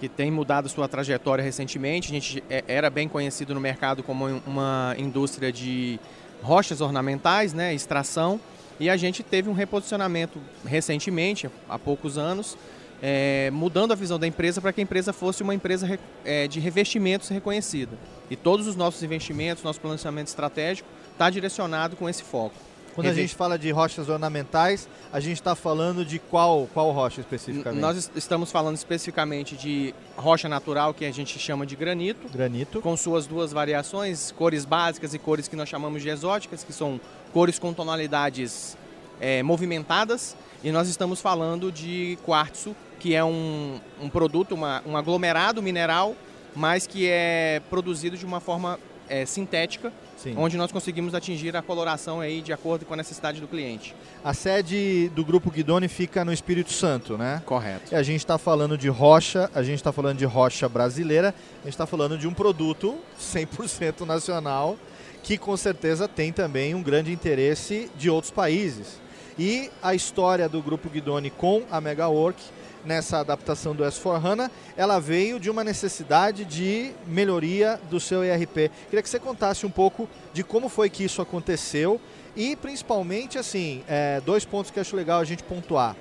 que 0.00 0.08
tem 0.08 0.28
mudado 0.28 0.68
sua 0.68 0.88
trajetória 0.88 1.42
recentemente. 1.42 2.10
A 2.10 2.14
gente 2.14 2.42
é, 2.50 2.64
era 2.66 2.90
bem 2.90 3.08
conhecido 3.08 3.54
no 3.54 3.60
mercado 3.60 4.02
como 4.02 4.42
uma 4.44 4.96
indústria 4.98 5.52
de 5.52 6.00
rochas 6.42 6.80
ornamentais, 6.80 7.54
né, 7.54 7.72
extração, 7.72 8.40
e 8.80 8.90
a 8.90 8.96
gente 8.96 9.22
teve 9.22 9.48
um 9.48 9.52
reposicionamento 9.52 10.40
recentemente, 10.64 11.48
há 11.68 11.78
poucos 11.78 12.18
anos, 12.18 12.58
é, 13.00 13.48
mudando 13.52 13.92
a 13.92 13.94
visão 13.94 14.18
da 14.18 14.26
empresa 14.26 14.60
para 14.60 14.72
que 14.72 14.80
a 14.80 14.82
empresa 14.82 15.12
fosse 15.12 15.44
uma 15.44 15.54
empresa 15.54 15.96
é, 16.24 16.48
de 16.48 16.58
revestimentos 16.58 17.28
reconhecida. 17.28 17.96
E 18.28 18.34
todos 18.34 18.66
os 18.66 18.74
nossos 18.74 19.00
investimentos, 19.04 19.62
nosso 19.62 19.80
planejamento 19.80 20.26
estratégico 20.26 20.88
está 21.12 21.30
direcionado 21.30 21.94
com 21.94 22.08
esse 22.08 22.24
foco. 22.24 22.65
Quando 22.96 23.08
a 23.08 23.12
gente 23.12 23.34
fala 23.34 23.58
de 23.58 23.70
rochas 23.70 24.08
ornamentais, 24.08 24.88
a 25.12 25.20
gente 25.20 25.34
está 25.34 25.54
falando 25.54 26.02
de 26.02 26.18
qual, 26.18 26.66
qual 26.72 26.90
rocha 26.92 27.20
especificamente? 27.20 27.78
Nós 27.78 28.10
estamos 28.16 28.50
falando 28.50 28.74
especificamente 28.74 29.54
de 29.54 29.94
rocha 30.16 30.48
natural, 30.48 30.94
que 30.94 31.04
a 31.04 31.12
gente 31.12 31.38
chama 31.38 31.66
de 31.66 31.76
granito. 31.76 32.26
Granito. 32.32 32.80
Com 32.80 32.96
suas 32.96 33.26
duas 33.26 33.52
variações, 33.52 34.32
cores 34.32 34.64
básicas 34.64 35.12
e 35.12 35.18
cores 35.18 35.46
que 35.46 35.54
nós 35.54 35.68
chamamos 35.68 36.02
de 36.02 36.08
exóticas, 36.08 36.64
que 36.64 36.72
são 36.72 36.98
cores 37.34 37.58
com 37.58 37.74
tonalidades 37.74 38.78
é, 39.20 39.42
movimentadas. 39.42 40.34
E 40.64 40.72
nós 40.72 40.88
estamos 40.88 41.20
falando 41.20 41.70
de 41.70 42.18
quartzo, 42.24 42.74
que 42.98 43.14
é 43.14 43.22
um, 43.22 43.78
um 44.00 44.08
produto, 44.08 44.54
uma, 44.54 44.82
um 44.86 44.96
aglomerado 44.96 45.62
mineral, 45.62 46.16
mas 46.54 46.86
que 46.86 47.06
é 47.06 47.60
produzido 47.68 48.16
de 48.16 48.24
uma 48.24 48.40
forma 48.40 48.80
é, 49.06 49.26
sintética, 49.26 49.92
Sim. 50.16 50.34
onde 50.36 50.56
nós 50.56 50.72
conseguimos 50.72 51.14
atingir 51.14 51.56
a 51.56 51.62
coloração 51.62 52.20
aí 52.20 52.40
de 52.40 52.52
acordo 52.52 52.84
com 52.84 52.94
a 52.94 52.96
necessidade 52.96 53.40
do 53.40 53.46
cliente. 53.46 53.94
A 54.24 54.32
sede 54.32 55.10
do 55.14 55.24
Grupo 55.24 55.50
Guidoni 55.50 55.88
fica 55.88 56.24
no 56.24 56.32
Espírito 56.32 56.72
Santo, 56.72 57.18
né? 57.18 57.42
Correto. 57.44 57.92
E 57.92 57.94
a 57.94 58.02
gente 58.02 58.20
está 58.20 58.38
falando 58.38 58.76
de 58.78 58.88
rocha, 58.88 59.50
a 59.54 59.62
gente 59.62 59.76
está 59.76 59.92
falando 59.92 60.18
de 60.18 60.24
rocha 60.24 60.68
brasileira, 60.68 61.34
a 61.60 61.64
gente 61.64 61.74
está 61.74 61.86
falando 61.86 62.16
de 62.16 62.26
um 62.26 62.32
produto 62.32 62.96
100% 63.20 64.06
nacional, 64.06 64.78
que 65.22 65.36
com 65.36 65.56
certeza 65.56 66.08
tem 66.08 66.32
também 66.32 66.74
um 66.74 66.82
grande 66.82 67.12
interesse 67.12 67.90
de 67.96 68.08
outros 68.08 68.30
países. 68.30 69.00
E 69.38 69.70
a 69.82 69.94
história 69.94 70.48
do 70.48 70.62
Grupo 70.62 70.88
Guidoni 70.88 71.30
com 71.30 71.62
a 71.70 71.80
Megawork 71.80 72.42
nessa 72.86 73.18
adaptação 73.18 73.74
do 73.74 73.82
S4HANA, 73.82 74.50
ela 74.76 74.98
veio 75.00 75.40
de 75.40 75.50
uma 75.50 75.64
necessidade 75.64 76.44
de 76.44 76.92
melhoria 77.06 77.80
do 77.90 77.98
seu 77.98 78.24
ERP. 78.24 78.70
Queria 78.88 79.02
que 79.02 79.08
você 79.08 79.18
contasse 79.18 79.66
um 79.66 79.70
pouco 79.70 80.08
de 80.32 80.44
como 80.44 80.68
foi 80.68 80.88
que 80.88 81.04
isso 81.04 81.20
aconteceu 81.20 82.00
e 82.36 82.54
principalmente, 82.54 83.38
assim, 83.38 83.82
é, 83.88 84.20
dois 84.20 84.44
pontos 84.44 84.70
que 84.70 84.78
acho 84.78 84.94
legal 84.94 85.20
a 85.20 85.24
gente 85.24 85.42
pontuar. 85.42 85.96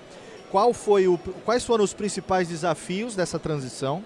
Qual 0.51 0.73
foi 0.73 1.07
o, 1.07 1.17
quais 1.43 1.65
foram 1.65 1.83
os 1.83 1.93
principais 1.93 2.47
desafios 2.47 3.15
dessa 3.15 3.39
transição? 3.39 4.03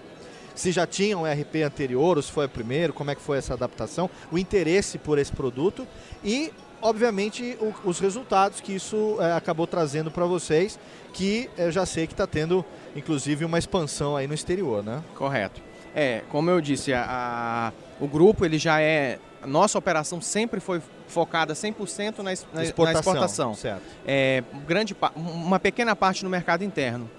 Se 0.54 0.72
já 0.72 0.86
tinha 0.86 1.16
um 1.16 1.26
ERP 1.26 1.62
anterior, 1.64 2.16
ou 2.16 2.22
se 2.22 2.32
foi 2.32 2.46
o 2.46 2.48
primeiro, 2.48 2.92
como 2.92 3.10
é 3.10 3.14
que 3.14 3.20
foi 3.20 3.38
essa 3.38 3.54
adaptação, 3.54 4.10
o 4.32 4.38
interesse 4.38 4.98
por 4.98 5.18
esse 5.18 5.32
produto 5.32 5.86
e 6.24 6.50
obviamente, 6.82 7.56
o, 7.60 7.74
os 7.88 7.98
resultados 7.98 8.60
que 8.60 8.74
isso 8.74 9.16
é, 9.20 9.32
acabou 9.32 9.66
trazendo 9.66 10.10
para 10.10 10.26
vocês, 10.26 10.78
que 11.12 11.50
eu 11.56 11.70
já 11.70 11.84
sei 11.86 12.06
que 12.06 12.12
está 12.12 12.26
tendo, 12.26 12.64
inclusive, 12.94 13.44
uma 13.44 13.58
expansão 13.58 14.16
aí 14.16 14.26
no 14.26 14.34
exterior, 14.34 14.82
né? 14.82 15.02
Correto. 15.14 15.60
É, 15.94 16.22
como 16.28 16.50
eu 16.50 16.60
disse, 16.60 16.92
a, 16.92 17.04
a 17.08 17.72
o 18.00 18.08
grupo 18.08 18.44
ele 18.44 18.58
já 18.58 18.80
é. 18.80 19.18
A 19.42 19.46
nossa 19.46 19.78
operação 19.78 20.20
sempre 20.20 20.60
foi 20.60 20.82
focada 21.08 21.54
100% 21.54 22.18
na, 22.18 22.24
na, 22.24 22.32
exportação, 22.32 22.84
na 22.84 22.92
exportação. 22.92 23.54
Certo. 23.54 23.82
É, 24.06 24.42
grande, 24.66 24.94
uma 25.16 25.58
pequena 25.58 25.96
parte 25.96 26.24
no 26.24 26.30
mercado 26.30 26.62
interno. 26.62 27.10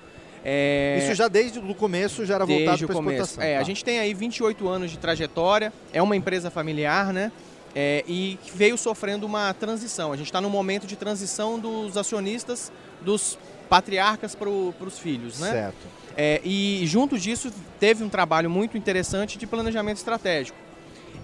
É... 0.43 0.99
Isso 1.03 1.15
já 1.15 1.27
desde 1.27 1.59
o 1.59 1.75
começo 1.75 2.25
já 2.25 2.35
era 2.35 2.45
voltado 2.45 2.85
para 2.85 2.95
exportação. 2.95 3.43
É, 3.43 3.55
tá. 3.55 3.61
A 3.61 3.63
gente 3.63 3.83
tem 3.83 3.99
aí 3.99 4.13
28 4.13 4.67
anos 4.67 4.91
de 4.91 4.97
trajetória, 4.97 5.71
é 5.93 6.01
uma 6.01 6.15
empresa 6.15 6.49
familiar, 6.49 7.11
né? 7.13 7.31
É, 7.75 8.03
e 8.07 8.37
veio 8.53 8.77
sofrendo 8.77 9.25
uma 9.25 9.53
transição. 9.53 10.11
A 10.11 10.17
gente 10.17 10.27
está 10.27 10.41
no 10.41 10.49
momento 10.49 10.85
de 10.85 10.95
transição 10.95 11.59
dos 11.59 11.97
acionistas, 11.97 12.71
dos 13.01 13.37
patriarcas 13.69 14.35
para 14.35 14.49
os 14.49 14.99
filhos, 14.99 15.39
né? 15.39 15.51
Certo. 15.51 16.01
É, 16.17 16.41
e 16.43 16.83
junto 16.85 17.17
disso 17.17 17.51
teve 17.79 18.03
um 18.03 18.09
trabalho 18.09 18.49
muito 18.49 18.77
interessante 18.77 19.37
de 19.37 19.47
planejamento 19.47 19.97
estratégico. 19.97 20.57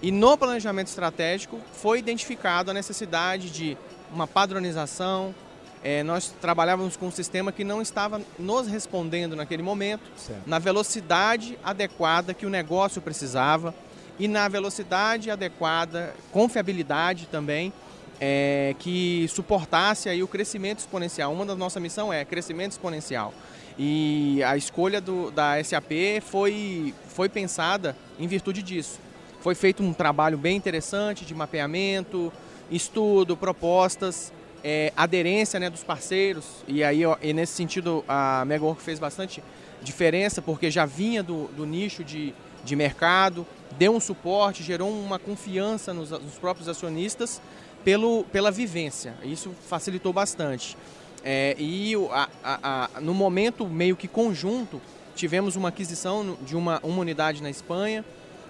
E 0.00 0.10
no 0.10 0.36
planejamento 0.38 0.86
estratégico 0.86 1.60
foi 1.72 1.98
identificado 1.98 2.70
a 2.70 2.74
necessidade 2.74 3.50
de 3.50 3.76
uma 4.12 4.26
padronização. 4.26 5.34
É, 5.82 6.02
nós 6.02 6.34
trabalhávamos 6.40 6.96
com 6.96 7.08
um 7.08 7.10
sistema 7.10 7.52
que 7.52 7.64
não 7.64 7.82
estava 7.82 8.20
nos 8.38 8.66
respondendo 8.66 9.36
naquele 9.36 9.62
momento, 9.62 10.02
certo. 10.16 10.42
na 10.46 10.58
velocidade 10.58 11.58
adequada 11.62 12.32
que 12.32 12.46
o 12.46 12.50
negócio 12.50 13.02
precisava 13.02 13.74
e 14.18 14.26
na 14.26 14.48
velocidade 14.48 15.30
adequada, 15.30 16.14
confiabilidade 16.32 17.26
também, 17.30 17.72
é, 18.20 18.74
que 18.78 19.26
suportasse 19.28 20.08
aí 20.08 20.22
o 20.22 20.28
crescimento 20.28 20.80
exponencial. 20.80 21.32
Uma 21.32 21.46
da 21.46 21.54
nossa 21.54 21.78
missão 21.78 22.12
é 22.12 22.24
crescimento 22.24 22.72
exponencial. 22.72 23.32
E 23.78 24.42
a 24.42 24.56
escolha 24.56 25.00
do, 25.00 25.30
da 25.30 25.62
SAP 25.62 26.20
foi, 26.22 26.92
foi 27.08 27.28
pensada 27.28 27.96
em 28.18 28.26
virtude 28.26 28.60
disso. 28.60 28.98
Foi 29.40 29.54
feito 29.54 29.84
um 29.84 29.92
trabalho 29.92 30.36
bem 30.36 30.56
interessante 30.56 31.24
de 31.24 31.32
mapeamento, 31.32 32.32
estudo, 32.70 33.36
propostas, 33.36 34.32
é, 34.64 34.92
aderência 34.96 35.60
né, 35.60 35.70
dos 35.70 35.84
parceiros. 35.84 36.44
E 36.66 36.82
aí, 36.82 37.06
ó, 37.06 37.16
e 37.22 37.32
nesse 37.32 37.52
sentido, 37.52 38.04
a 38.08 38.44
Megawork 38.44 38.82
fez 38.82 38.98
bastante 38.98 39.42
diferença, 39.80 40.42
porque 40.42 40.72
já 40.72 40.84
vinha 40.84 41.22
do, 41.22 41.46
do 41.56 41.64
nicho 41.64 42.02
de, 42.02 42.34
de 42.64 42.74
mercado, 42.74 43.46
deu 43.78 43.94
um 43.94 44.00
suporte, 44.00 44.62
gerou 44.62 44.90
uma 44.90 45.18
confiança 45.18 45.94
nos, 45.94 46.10
nos 46.10 46.34
próprios 46.34 46.68
acionistas 46.68 47.40
pelo, 47.84 48.24
pela 48.24 48.50
vivência. 48.50 49.14
Isso 49.22 49.54
facilitou 49.68 50.12
bastante. 50.12 50.76
É, 51.24 51.54
e 51.58 51.94
a, 52.10 52.28
a, 52.42 52.88
a, 52.96 53.00
no 53.00 53.14
momento 53.14 53.66
meio 53.66 53.96
que 53.96 54.08
conjunto, 54.08 54.80
tivemos 55.14 55.56
uma 55.56 55.68
aquisição 55.68 56.36
de 56.42 56.56
uma, 56.56 56.80
uma 56.82 57.00
unidade 57.00 57.42
na 57.42 57.50
Espanha 57.50 58.04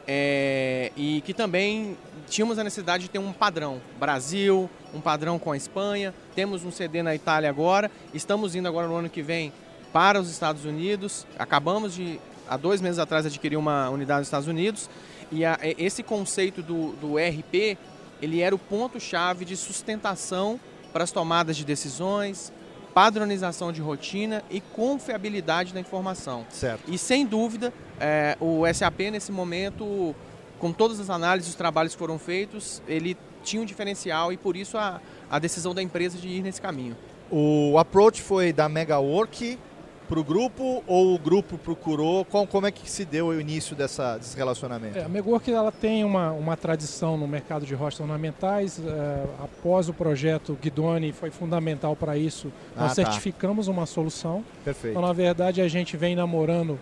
é, 0.07 0.93
e 0.97 1.23
que 1.23 1.35
também 1.35 1.97
tínhamos 2.29 2.59
a 2.59 2.65
necessidade 2.65 3.05
de 3.05 3.11
ter 3.11 3.19
um 3.19 3.33
padrão. 3.33 3.81
Brasil, 3.99 4.69
um 4.95 5.01
padrão 5.01 5.39
com 5.39 5.53
a 5.53 5.57
Espanha, 5.57 6.15
temos 6.35 6.65
um 6.65 6.71
CD 6.71 7.03
na 7.03 7.15
Itália 7.15 7.49
agora, 7.49 7.91
estamos 8.15 8.55
indo 8.55 8.67
agora 8.67 8.87
no 8.87 8.97
ano 8.97 9.11
que 9.11 9.23
vem 9.23 9.53
para 9.93 10.21
os 10.21 10.31
Estados 10.31 10.65
Unidos, 10.65 11.27
acabamos 11.39 11.95
de, 11.95 12.21
há 12.49 12.57
dois 12.57 12.81
meses 12.81 12.99
atrás, 12.99 13.25
adquirir 13.25 13.57
uma 13.57 13.89
unidade 13.89 14.21
nos 14.21 14.29
Estados 14.29 14.49
Unidos 14.49 14.89
e 15.31 15.45
a, 15.45 15.59
esse 15.63 16.03
conceito 16.03 16.63
do, 16.63 16.93
do 16.93 17.17
RP, 17.17 17.77
ele 18.21 18.41
era 18.41 18.55
o 18.55 18.59
ponto-chave 18.59 19.45
de 19.45 19.57
sustentação 19.57 20.59
para 20.93 21.05
as 21.05 21.13
tomadas 21.13 21.57
de 21.57 21.65
decisões, 21.65 22.53
padronização 22.95 23.71
de 23.71 23.81
rotina 23.81 24.43
e 24.51 24.61
confiabilidade 24.61 25.73
da 25.73 25.81
informação. 25.81 26.45
Certo. 26.51 26.83
E 26.89 26.99
sem 26.99 27.27
dúvida, 27.27 27.73
é, 28.01 28.37
o 28.41 28.63
SAP 28.73 29.01
nesse 29.13 29.31
momento, 29.31 30.15
com 30.59 30.73
todas 30.73 30.99
as 30.99 31.11
análises, 31.11 31.51
os 31.51 31.57
trabalhos 31.57 31.93
que 31.93 31.99
foram 31.99 32.19
feitos, 32.19 32.83
ele 32.89 33.17
tinha 33.45 33.63
um 33.63 33.65
diferencial 33.65 34.33
e 34.33 34.37
por 34.37 34.57
isso 34.57 34.77
a, 34.77 35.01
a 35.31 35.39
decisão 35.39 35.75
da 35.75 35.83
empresa 35.83 36.19
de 36.19 36.29
ir 36.29 36.43
nesse 36.43 36.61
caminho. 36.61 36.97
O 37.31 37.79
approach 37.79 38.23
foi 38.23 38.53
da 38.53 38.69
Megawork 38.69 39.59
para 40.09 40.19
o 40.19 40.25
grupo 40.25 40.83
ou 40.87 41.15
o 41.15 41.19
grupo 41.19 41.59
procurou? 41.59 42.25
Como, 42.25 42.47
como 42.47 42.67
é 42.67 42.71
que 42.71 42.91
se 42.91 43.05
deu 43.05 43.27
o 43.27 43.41
início 43.41 43.77
dessa, 43.77 44.17
desse 44.17 44.37
relacionamento? 44.37 44.99
É, 44.99 45.05
a 45.05 45.09
Megwork 45.09 45.53
ela 45.53 45.71
tem 45.71 46.03
uma, 46.03 46.33
uma 46.33 46.57
tradição 46.57 47.17
no 47.19 47.29
mercado 47.29 47.67
de 47.67 47.75
rochas 47.75 48.01
ornamentais. 48.01 48.81
É, 48.81 49.25
após 49.39 49.89
o 49.89 49.93
projeto 49.93 50.59
Guidoni 50.61 51.13
foi 51.13 51.31
fundamental 51.31 51.95
para 51.95 52.17
isso. 52.17 52.51
Ah, 52.75 52.85
Nós 52.85 52.97
tá. 52.97 53.05
certificamos 53.05 53.69
uma 53.69 53.85
solução. 53.85 54.43
Perfeito. 54.65 54.93
Então, 54.93 55.07
na 55.07 55.13
verdade, 55.13 55.61
a 55.61 55.69
gente 55.69 55.97
vem 55.97 56.17
namorando, 56.17 56.79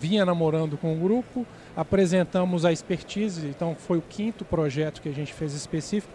vinha 0.00 0.24
namorando 0.24 0.76
com 0.76 0.92
o 0.92 0.96
grupo, 0.96 1.46
apresentamos 1.76 2.64
a 2.64 2.72
expertise, 2.72 3.46
então 3.46 3.76
foi 3.78 3.98
o 3.98 4.02
quinto 4.02 4.44
projeto 4.44 5.00
que 5.00 5.08
a 5.08 5.14
gente 5.14 5.32
fez 5.32 5.54
específico 5.54 6.12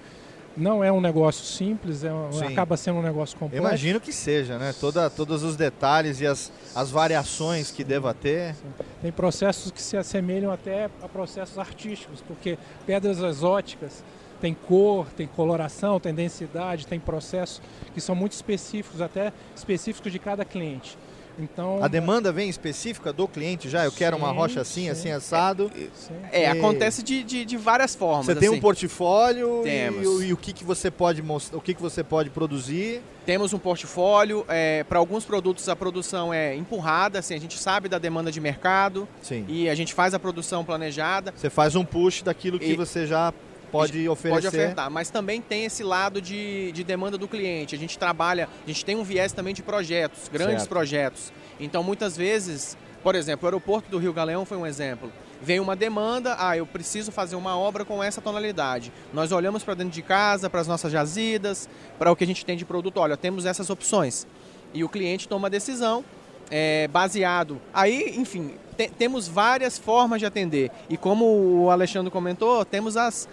não 0.56 0.84
é 0.84 0.92
um 0.92 1.00
negócio 1.00 1.46
simples, 1.46 2.04
é, 2.04 2.10
acaba 2.48 2.76
sendo 2.76 3.00
um 3.00 3.02
negócio 3.02 3.38
complexo. 3.38 3.66
imagino 3.66 4.00
que 4.00 4.12
seja, 4.12 4.58
né? 4.58 4.74
Toda, 4.80 5.10
todos 5.10 5.44
os 5.44 5.56
detalhes 5.56 6.20
e 6.20 6.28
as, 6.28 6.52
as 6.76 6.92
variações 6.92 7.72
que 7.72 7.84
deva 7.84 8.14
ter. 8.14 8.56
Sim. 8.56 8.86
Tem 9.02 9.12
processos 9.12 9.72
que 9.72 9.82
se 9.82 9.96
assemelham 9.96 10.52
até 10.52 10.90
a 11.02 11.08
processos 11.08 11.58
artísticos, 11.58 12.22
porque 12.22 12.58
pedras 12.86 13.20
exóticas 13.20 14.04
tem 14.42 14.56
cor, 14.56 15.06
tem 15.16 15.28
coloração, 15.28 16.00
tem 16.00 16.14
densidade, 16.14 16.88
tem 16.88 17.00
processos 17.00 17.62
que 17.94 18.02
são 18.02 18.16
muito 18.16 18.32
específicos, 18.32 19.00
até 19.00 19.32
específicos 19.56 20.12
de 20.12 20.18
cada 20.18 20.44
cliente. 20.44 20.98
Então, 21.40 21.84
A 21.84 21.88
demanda 21.88 22.32
vem 22.32 22.50
específica 22.50 23.12
do 23.12 23.28
cliente 23.28 23.70
já? 23.70 23.86
Eu 23.86 23.92
quero 23.92 24.16
uma 24.18 24.32
rocha 24.32 24.62
assim, 24.62 24.84
sim. 24.84 24.90
assim, 24.90 25.12
assado. 25.12 25.72
sim. 25.94 26.14
É, 26.32 26.44
E- 26.44 26.46
acontece 26.48 27.02
de, 27.02 27.24
de, 27.24 27.46
de 27.46 27.58
várias 27.58 27.96
formas. 27.96 28.26
Você 28.26 28.36
tem 28.36 28.50
um 28.50 28.54
assim. 28.54 28.62
portfólio 28.62 29.64
e, 29.66 30.26
e 30.28 30.34
o 30.34 30.38
que, 30.38 30.54
que 30.54 30.64
você 30.64 30.92
pode 30.92 31.22
mostrar, 31.22 31.58
o 31.58 31.62
que, 31.62 31.74
que 31.74 31.82
você 31.82 32.04
pode 32.04 32.30
produzir. 32.30 33.02
Temos 33.26 33.54
um 33.54 33.60
portfólio, 33.60 34.46
para 34.90 35.00
alguns 35.00 35.26
produtos 35.26 35.70
a 35.70 35.76
produção 35.76 36.34
é 36.34 36.56
empurrada, 36.56 37.20
assim, 37.20 37.36
a 37.36 37.40
gente 37.40 37.58
sabe 37.58 37.88
da 37.88 37.98
demanda 38.00 38.32
de 38.32 38.42
mercado 38.42 39.08
Sim. 39.22 39.46
e 39.48 39.70
a 39.70 39.76
gente 39.76 39.94
faz 39.94 40.14
a 40.14 40.20
produção 40.20 40.66
planejada, 40.66 41.32
Você 41.36 41.50
faz 41.50 41.76
um 41.76 41.86
push 41.86 42.24
daquilo 42.24 42.58
que 42.60 42.72
E- 42.72 42.76
você 42.76 43.06
já 43.06 43.32
pode 43.72 44.08
oferecer. 44.10 44.36
pode 44.44 44.48
ofertar, 44.48 44.90
mas 44.92 45.10
também 45.10 45.42
tem 45.42 45.66
esse 45.66 45.84
lado 45.84 46.22
de, 46.22 46.72
de 46.74 46.84
demanda 46.84 47.18
do 47.18 47.28
cliente. 47.28 47.74
A 47.76 47.78
gente 47.78 47.98
trabalha, 47.98 48.50
a 48.66 48.68
gente 48.68 48.84
tem 48.86 48.96
um 48.96 49.04
viés 49.04 49.32
também 49.32 49.54
de 49.54 49.64
projetos, 49.64 50.28
grandes 50.32 50.58
Certo. 50.64 50.70
projetos. 50.70 51.32
Então 51.60 51.82
muitas 51.84 52.18
vezes, 52.18 52.78
por 53.04 53.16
exemplo, 53.16 53.46
o 53.46 53.48
aeroporto 53.48 53.90
do 53.90 53.98
Rio 53.98 54.14
Galeão 54.14 54.46
foi 54.46 54.58
um 54.58 54.66
exemplo. 54.66 55.12
Veio 55.44 55.64
uma 55.64 55.76
demanda, 55.76 56.36
ah, 56.38 56.56
eu 56.56 56.68
preciso 56.68 57.12
fazer 57.12 57.36
uma 57.36 57.58
obra 57.58 57.84
com 57.84 58.04
essa 58.04 58.22
tonalidade. 58.22 58.94
Nós 59.12 59.32
olhamos 59.32 59.64
para 59.64 59.74
dentro 59.74 59.92
de 59.94 60.02
casa, 60.04 60.50
para 60.52 60.62
as 60.62 60.68
nossas 60.68 60.92
jazidas, 60.92 61.68
para 61.98 62.12
o 62.12 62.16
que 62.16 62.24
a 62.24 62.28
gente 62.28 62.46
tem 62.46 62.56
de 62.56 62.64
produto, 62.64 62.98
olha, 62.98 63.18
temos 63.18 63.46
essas 63.48 63.70
opções. 63.72 64.28
E 64.72 64.84
o 64.84 64.90
cliente 64.90 65.28
toma 65.28 65.48
a 65.48 65.50
decisão 65.50 66.06
é, 66.52 66.88
baseado. 66.90 67.60
Aí, 67.74 68.14
enfim, 68.20 68.54
te- 68.78 68.90
temos 68.90 69.28
várias 69.28 69.80
formas 69.80 70.20
de 70.20 70.28
atender. 70.28 70.70
E 70.88 70.96
como 70.96 71.26
o 71.26 71.72
Alexandre 71.72 72.12
comentou, 72.12 72.64
temos 72.64 72.96
as. 72.96 73.28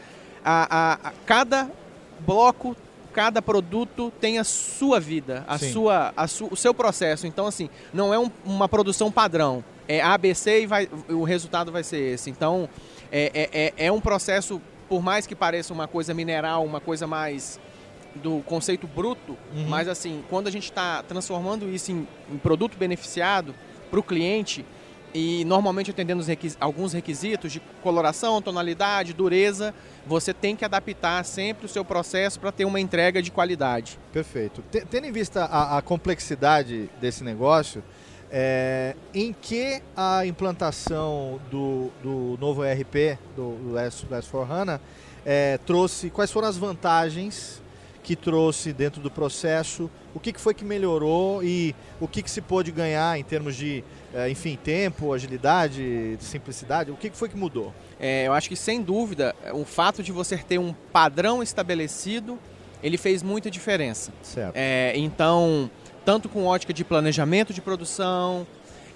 A, 0.50 0.66
a- 0.70 1.08
a- 1.08 1.12
cada 1.26 1.70
bloco, 2.20 2.74
cada 3.12 3.42
produto 3.42 4.10
tem 4.18 4.38
a 4.38 4.44
sua 4.44 4.98
vida, 4.98 5.44
a 5.46 5.58
Sim. 5.58 5.72
sua, 5.72 6.10
a 6.16 6.26
su- 6.26 6.48
o 6.50 6.56
seu 6.56 6.72
processo. 6.72 7.26
Então, 7.26 7.46
assim, 7.46 7.68
não 7.92 8.14
é 8.14 8.18
um- 8.18 8.30
uma 8.46 8.66
produção 8.66 9.12
padrão. 9.12 9.62
É 9.86 10.00
ABC 10.00 10.62
e 10.62 10.66
vai, 10.66 10.88
o 11.10 11.22
resultado 11.22 11.70
vai 11.70 11.82
ser 11.82 11.98
esse. 12.14 12.30
Então, 12.30 12.66
é, 13.12 13.30
é, 13.52 13.82
é- 13.84 13.86
é 13.88 13.92
um 13.92 14.00
processo, 14.00 14.58
por 14.88 15.02
mais 15.02 15.26
que 15.26 15.34
pareça 15.34 15.74
uma 15.74 15.86
coisa 15.86 16.14
mineral, 16.14 16.64
uma 16.64 16.80
coisa 16.80 17.06
mais 17.06 17.60
do 18.14 18.40
conceito 18.46 18.86
bruto, 18.86 19.36
Uhum. 19.54 19.66
mas 19.68 19.86
assim, 19.86 20.24
quando 20.30 20.46
a 20.48 20.50
gente 20.50 20.64
está 20.64 21.02
transformando 21.02 21.68
isso 21.68 21.92
em, 21.92 22.08
em 22.32 22.38
produto 22.38 22.74
beneficiado 22.78 23.54
para 23.90 24.00
o 24.00 24.02
cliente 24.02 24.64
e 25.14 25.44
normalmente 25.44 25.90
atendendo 25.90 26.22
requis- 26.22 26.56
alguns 26.60 26.92
requisitos 26.92 27.52
de 27.52 27.60
coloração, 27.82 28.40
tonalidade, 28.42 29.12
dureza, 29.12 29.74
você 30.06 30.32
tem 30.34 30.54
que 30.54 30.64
adaptar 30.64 31.24
sempre 31.24 31.66
o 31.66 31.68
seu 31.68 31.84
processo 31.84 32.38
para 32.38 32.52
ter 32.52 32.64
uma 32.64 32.78
entrega 32.80 33.22
de 33.22 33.30
qualidade. 33.30 33.98
Perfeito. 34.12 34.62
Te- 34.70 34.84
Tendo 34.90 35.06
em 35.06 35.12
vista 35.12 35.44
a, 35.44 35.78
a 35.78 35.82
complexidade 35.82 36.90
desse 37.00 37.24
negócio, 37.24 37.82
é, 38.30 38.94
em 39.14 39.32
que 39.32 39.80
a 39.96 40.26
implantação 40.26 41.40
do, 41.50 41.90
do 42.02 42.36
novo 42.40 42.62
ERP, 42.64 43.18
do, 43.34 43.52
do 43.56 43.74
S4HANA, 43.76 44.80
é, 45.24 45.58
trouxe, 45.66 46.10
quais 46.10 46.30
foram 46.30 46.48
as 46.48 46.56
vantagens 46.56 47.62
que 48.08 48.16
trouxe 48.16 48.72
dentro 48.72 49.02
do 49.02 49.10
processo, 49.10 49.90
o 50.14 50.18
que, 50.18 50.32
que 50.32 50.40
foi 50.40 50.54
que 50.54 50.64
melhorou 50.64 51.44
e 51.44 51.74
o 52.00 52.08
que, 52.08 52.22
que 52.22 52.30
se 52.30 52.40
pôde 52.40 52.72
ganhar 52.72 53.18
em 53.18 53.22
termos 53.22 53.54
de, 53.54 53.84
é, 54.14 54.30
enfim, 54.30 54.56
tempo, 54.56 55.12
agilidade, 55.12 56.16
simplicidade, 56.18 56.90
o 56.90 56.96
que, 56.96 57.10
que 57.10 57.16
foi 57.18 57.28
que 57.28 57.36
mudou? 57.36 57.70
É, 58.00 58.26
eu 58.26 58.32
acho 58.32 58.48
que 58.48 58.56
sem 58.56 58.80
dúvida 58.80 59.36
o 59.52 59.62
fato 59.62 60.02
de 60.02 60.10
você 60.10 60.38
ter 60.38 60.56
um 60.56 60.72
padrão 60.90 61.42
estabelecido, 61.42 62.38
ele 62.82 62.96
fez 62.96 63.22
muita 63.22 63.50
diferença. 63.50 64.10
Certo. 64.22 64.56
É, 64.56 64.94
então, 64.96 65.70
tanto 66.02 66.30
com 66.30 66.46
ótica 66.46 66.72
de 66.72 66.86
planejamento 66.86 67.52
de 67.52 67.60
produção, 67.60 68.46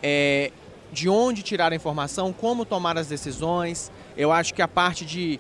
é, 0.03 0.51
de 0.91 1.07
onde 1.07 1.43
tirar 1.43 1.71
a 1.71 1.77
informação, 1.77 2.33
como 2.33 2.65
tomar 2.65 2.97
as 2.97 3.09
decisões. 3.09 3.93
Eu 4.17 4.33
acho 4.33 4.55
que 4.55 4.63
a 4.63 4.69
parte 4.69 5.05
de, 5.05 5.39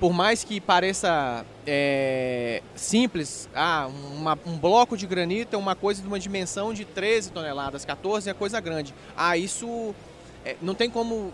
por 0.00 0.12
mais 0.12 0.44
que 0.44 0.60
pareça 0.60 1.44
é, 1.66 2.62
simples, 2.74 3.48
ah, 3.54 3.88
uma- 4.16 4.38
um 4.46 4.56
bloco 4.56 4.96
de 4.96 5.06
granito 5.06 5.54
é 5.54 5.58
uma 5.58 5.74
coisa 5.74 6.00
de 6.00 6.08
uma 6.08 6.18
dimensão 6.18 6.72
de 6.72 6.84
13 6.84 7.30
toneladas, 7.30 7.84
14 7.84 8.30
é 8.30 8.34
coisa 8.34 8.60
grande. 8.60 8.94
Ah, 9.16 9.36
isso 9.36 9.94
é, 10.44 10.56
não 10.62 10.74
tem 10.74 10.88
como 10.88 11.32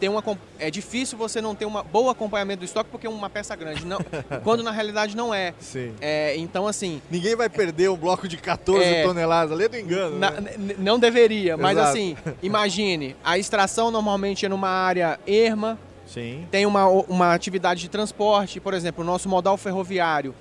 ter 0.00 0.08
uma 0.08 0.22
é 0.58 0.68
difícil 0.68 1.16
você 1.16 1.40
não 1.40 1.54
ter 1.54 1.64
um 1.64 1.70
bom 1.84 2.10
acompanhamento 2.10 2.58
do 2.58 2.64
estoque 2.64 2.90
porque 2.90 3.06
é 3.06 3.10
uma 3.10 3.30
peça 3.30 3.54
grande, 3.54 3.86
não, 3.86 3.98
quando 4.42 4.62
na 4.64 4.72
realidade 4.72 5.16
não 5.16 5.32
é. 5.32 5.54
Sim. 5.60 5.94
É, 6.00 6.36
então 6.36 6.66
assim, 6.66 7.00
Ninguém 7.08 7.36
vai 7.36 7.48
perder 7.48 7.88
um 7.88 7.96
bloco 7.96 8.26
de 8.26 8.36
14 8.36 8.84
É. 8.84 9.04
toneladas, 9.04 9.56
lê 9.56 9.68
do 9.68 9.78
engano. 9.78 10.18
Na- 10.18 10.32
né? 10.32 10.54
não 10.76 10.98
deveria, 10.98 11.56
mas 11.56 11.78
Exato. 11.78 11.90
assim, 11.90 12.16
imagine, 12.42 13.14
a 13.22 13.38
extração 13.38 13.92
normalmente 13.92 14.44
é 14.44 14.48
numa 14.48 14.68
área 14.68 15.20
erma, 15.24 15.78
Sim. 16.12 16.46
tem 16.50 16.66
uma, 16.66 16.86
uma 16.86 17.32
atividade 17.32 17.80
de 17.80 17.88
transporte, 17.88 18.60
por 18.60 18.74
exemplo, 18.74 19.02
o 19.02 19.06
nosso 19.06 19.28
modal 19.28 19.56
ferroviário. 19.56 20.34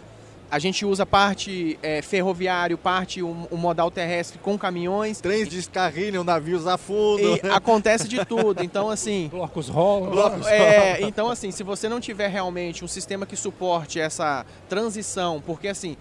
A 0.51 0.59
gente 0.59 0.85
usa 0.85 1.05
parte 1.05 1.79
é, 1.81 2.01
ferroviário, 2.01 2.77
parte 2.77 3.23
o, 3.23 3.47
o 3.49 3.55
modal 3.55 3.89
terrestre 3.89 4.37
com 4.37 4.59
caminhões. 4.59 5.21
Trens 5.21 5.47
descarrilham, 5.47 6.25
navios 6.25 6.67
afundam. 6.67 7.37
E 7.41 7.49
acontece 7.49 8.05
de 8.05 8.25
tudo. 8.25 8.61
Então, 8.61 8.89
assim, 8.89 9.29
Blocos 9.31 9.69
rolam. 9.69 10.11
Blocos 10.11 10.45
é, 10.47 11.01
então, 11.03 11.29
assim, 11.29 11.51
se 11.51 11.63
você 11.63 11.87
não 11.87 12.01
tiver 12.01 12.27
realmente 12.27 12.83
um 12.83 12.87
sistema 12.87 13.25
que 13.25 13.37
suporte 13.37 13.97
essa 13.97 14.45
transição, 14.67 15.41
porque 15.45 15.69
assim, 15.69 15.95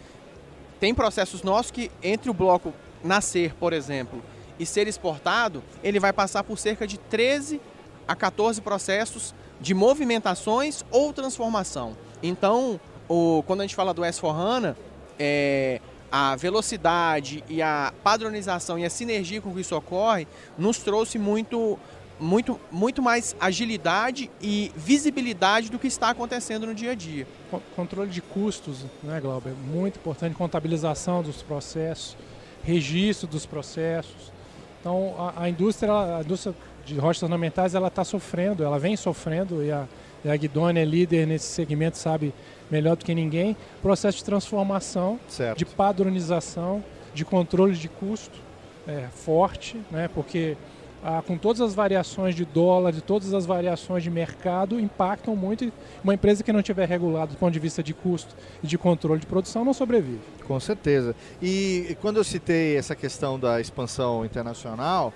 tem 0.81 0.93
processos 0.93 1.45
nossos 1.45 1.71
que 1.71 1.89
entre 2.03 2.29
o 2.29 2.35
bloco 2.35 2.75
nascer, 3.05 3.55
por 3.55 3.73
exemplo, 3.73 4.21
e 4.59 4.67
ser 4.67 4.89
exportado, 4.89 5.63
ele 5.81 6.01
vai 6.01 6.13
passar 6.13 6.43
por 6.43 6.59
cerca 6.59 6.89
de 6.89 6.99
13 6.99 7.61
a 8.09 8.17
14 8.17 8.61
processos 8.61 9.33
de 9.61 9.75
movimentações 9.75 10.85
ou 10.91 11.13
transformação. 11.13 11.97
Então, 12.23 12.81
o, 13.09 13.43
quando 13.47 13.61
a 13.61 13.65
gente 13.65 13.75
fala 13.75 13.93
do 13.93 14.03
S4HANA, 14.03 14.75
é, 15.19 15.81
a 16.11 16.35
velocidade 16.37 17.45
e 17.49 17.61
a 17.63 17.93
padronização 18.03 18.79
e 18.79 18.85
a 18.85 18.91
sinergia 18.91 19.41
com 19.41 19.53
que 19.55 19.61
isso 19.61 19.77
ocorre 19.77 20.27
nos 20.59 20.79
trouxe 20.79 21.19
muito, 21.19 21.79
muito, 22.19 22.59
muito 22.71 23.01
mais 23.03 23.37
agilidade 23.39 24.31
e 24.41 24.73
visibilidade 24.75 25.71
do 25.71 25.79
que 25.79 25.87
está 25.87 26.11
acontecendo 26.11 26.67
no 26.67 26.75
dia 26.75 26.93
a 26.93 26.95
dia. 26.95 27.27
Co- 27.51 27.61
Controle 27.77 28.11
de 28.11 28.21
custos, 28.23 28.85
né, 29.03 29.21
Glauber? 29.21 29.53
Muito 29.55 29.99
importante. 29.99 30.35
Contabilização 30.35 31.23
dos 31.23 31.43
processos, 31.43 32.17
registro 32.65 33.27
dos 33.29 33.47
processos. 33.47 34.33
Então, 34.81 35.15
a, 35.37 35.43
a 35.45 35.49
indústria, 35.51 35.93
a 35.93 36.21
indústria 36.23 36.55
de 36.85 36.99
rochas 36.99 37.23
ornamentais, 37.23 37.75
ela 37.75 37.89
está 37.89 38.05
sofrendo, 38.05 38.65
ela 38.65 38.79
vem 38.79 38.97
sofrendo 38.97 39.63
e 39.63 39.71
a, 39.71 39.87
e 40.25 40.29
a 40.29 40.35
é 40.35 40.85
líder 40.85 41.27
nesse 41.27 41.47
segmento, 41.47 41.97
sabe 41.99 42.35
melhor 42.71 42.97
do 42.97 43.05
que 43.05 43.15
ninguém. 43.15 43.57
Processo 43.83 44.19
de 44.19 44.25
transformação, 44.25 45.19
Certo. 45.29 45.59
de 45.59 45.65
padronização, 45.65 46.83
de 47.15 47.25
controle 47.25 47.75
de 47.75 47.89
custo 47.89 48.39
é, 48.87 49.07
forte, 49.13 49.81
né? 49.91 50.09
Porque 50.15 50.57
ah, 51.03 51.23
com 51.27 51.39
todas 51.39 51.63
as 51.63 51.75
variações 51.75 52.35
de 52.35 52.45
dólar, 52.45 52.93
de 52.93 53.01
todas 53.01 53.33
as 53.33 53.47
variações 53.47 54.03
de 54.03 54.11
mercado, 54.11 54.79
impactam 54.79 55.35
muito. 55.35 55.73
Uma 56.05 56.13
empresa 56.13 56.45
que 56.45 56.53
não 56.53 56.63
tiver 56.63 56.87
regulado 56.87 57.33
do 57.33 57.39
ponto 57.39 57.53
de 57.53 57.59
vista 57.59 57.83
de 57.83 57.95
custo 57.95 58.35
e 58.63 58.67
de 58.67 58.77
controle 58.77 59.19
de 59.19 59.27
produção 59.27 59.65
não 59.65 59.73
sobrevive. 59.73 60.21
Com 60.47 60.61
certeza. 60.61 61.17
E 61.41 61.87
e 61.89 61.95
quando 61.95 62.19
eu 62.19 62.25
citei 62.25 62.77
essa 62.77 62.95
questão 62.95 63.39
da 63.39 63.61
expansão 63.61 64.25
internacional, 64.25 65.13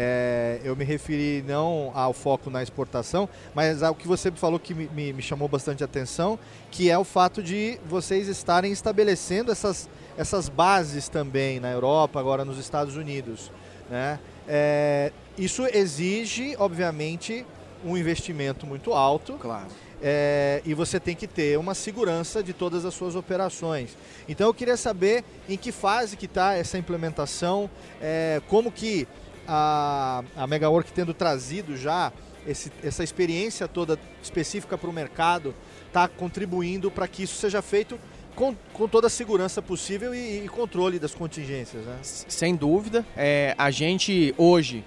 é, 0.00 0.60
eu 0.62 0.76
me 0.76 0.84
referi 0.84 1.44
não 1.44 1.90
ao 1.92 2.12
foco 2.12 2.48
na 2.50 2.62
exportação, 2.62 3.28
mas 3.52 3.82
ao 3.82 3.96
que 3.96 4.06
você 4.06 4.30
falou 4.30 4.60
que 4.60 4.72
me, 4.72 5.12
me- 5.12 5.20
chamou 5.20 5.48
bastante 5.48 5.82
atenção, 5.82 6.38
que 6.70 6.88
é 6.88 6.96
o 6.96 7.02
fato 7.02 7.42
de 7.42 7.80
vocês 7.84 8.28
estarem 8.28 8.70
estabelecendo 8.70 9.50
essas, 9.50 9.88
essas 10.16 10.48
bases 10.48 11.08
também 11.08 11.58
na 11.58 11.72
Europa, 11.72 12.20
agora 12.20 12.44
nos 12.44 12.58
Estados 12.58 12.94
Unidos. 12.96 13.50
Né? 13.90 14.20
É, 14.46 15.12
isso 15.36 15.66
exige, 15.66 16.54
obviamente, 16.60 17.44
um 17.84 17.96
investimento 17.96 18.66
muito 18.68 18.92
alto. 18.92 19.32
Claro. 19.34 19.66
É, 20.00 20.62
e 20.64 20.74
você 20.74 21.00
tem 21.00 21.16
que 21.16 21.26
ter 21.26 21.58
uma 21.58 21.74
segurança 21.74 22.40
de 22.40 22.52
todas 22.52 22.84
as 22.84 22.94
suas 22.94 23.16
operações. 23.16 23.96
Então 24.28 24.46
eu 24.46 24.54
queria 24.54 24.76
saber 24.76 25.24
em 25.48 25.56
que 25.56 25.72
fase 25.72 26.16
que 26.16 26.26
está 26.26 26.54
essa 26.54 26.78
implementação, 26.78 27.68
é, 28.00 28.40
como 28.46 28.70
que 28.70 29.08
a, 29.48 30.22
a 30.36 30.46
MegaWork 30.46 30.92
tendo 30.92 31.14
trazido 31.14 31.76
já 31.76 32.12
esse- 32.46 32.70
essa 32.84 33.02
experiência 33.02 33.66
toda 33.66 33.98
específica 34.22 34.76
para 34.78 34.88
o 34.88 34.92
mercado, 34.92 35.54
está 35.86 36.06
contribuindo 36.06 36.90
para 36.90 37.08
que 37.08 37.22
isso 37.22 37.34
seja 37.36 37.60
feito 37.62 37.98
com, 38.36 38.54
com 38.72 38.86
toda 38.86 39.06
a 39.08 39.10
segurança 39.10 39.60
possível 39.60 40.14
e, 40.14 40.44
e 40.44 40.48
controle 40.48 40.98
das 40.98 41.14
contingências. 41.14 41.84
Né? 41.84 41.98
Sem 42.02 42.54
dúvida. 42.54 43.04
É, 43.16 43.54
a 43.58 43.70
gente 43.70 44.32
hoje, 44.38 44.84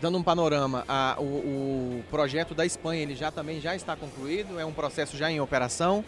dando 0.00 0.16
um 0.18 0.22
panorama, 0.22 0.84
a- 0.88 1.16
o, 1.18 1.98
o 1.98 2.04
projeto 2.10 2.54
da 2.54 2.64
Espanha 2.64 3.02
ele 3.02 3.14
já 3.14 3.30
também 3.30 3.60
já 3.60 3.74
está 3.76 3.94
concluído, 3.96 4.58
é 4.58 4.64
um 4.64 4.72
processo 4.72 5.16
já 5.16 5.30
em 5.30 5.40
operação. 5.40 6.04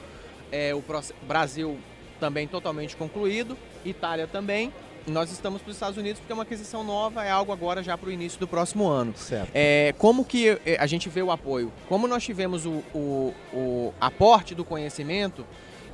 É, 0.51 0.75
o 0.75 0.83
Brasil 1.27 1.77
também 2.19 2.49
totalmente 2.49 2.97
concluído, 2.97 3.57
Itália 3.85 4.27
também. 4.27 4.73
Nós 5.07 5.31
estamos 5.31 5.63
para 5.63 5.71
os 5.71 5.77
Estados 5.77 5.97
Unidos 5.97 6.21
porque 6.21 6.33
é 6.33 6.35
uma 6.35 6.43
aquisição 6.43 6.83
nova, 6.85 7.25
é 7.25 7.31
algo 7.31 7.53
agora 7.53 7.83
já 7.83 7.97
para 7.97 8.09
o 8.09 8.13
início 8.13 8.39
do 8.39 8.47
próximo 8.47 8.89
ano. 8.89 9.15
Certo. 9.17 9.51
É, 9.55 9.95
como 9.99 10.25
que 10.25 10.59
é, 10.65 10.77
a 10.79 10.87
gente 10.87 11.09
vê 11.09 11.23
o 11.23 11.31
apoio? 11.31 11.73
Como 11.89 12.07
nós 12.09 12.25
tivemos 12.25 12.67
o, 12.67 12.83
o, 12.95 13.35
o 13.53 13.95
aporte 14.01 14.55
do 14.55 14.65
conhecimento 14.65 15.47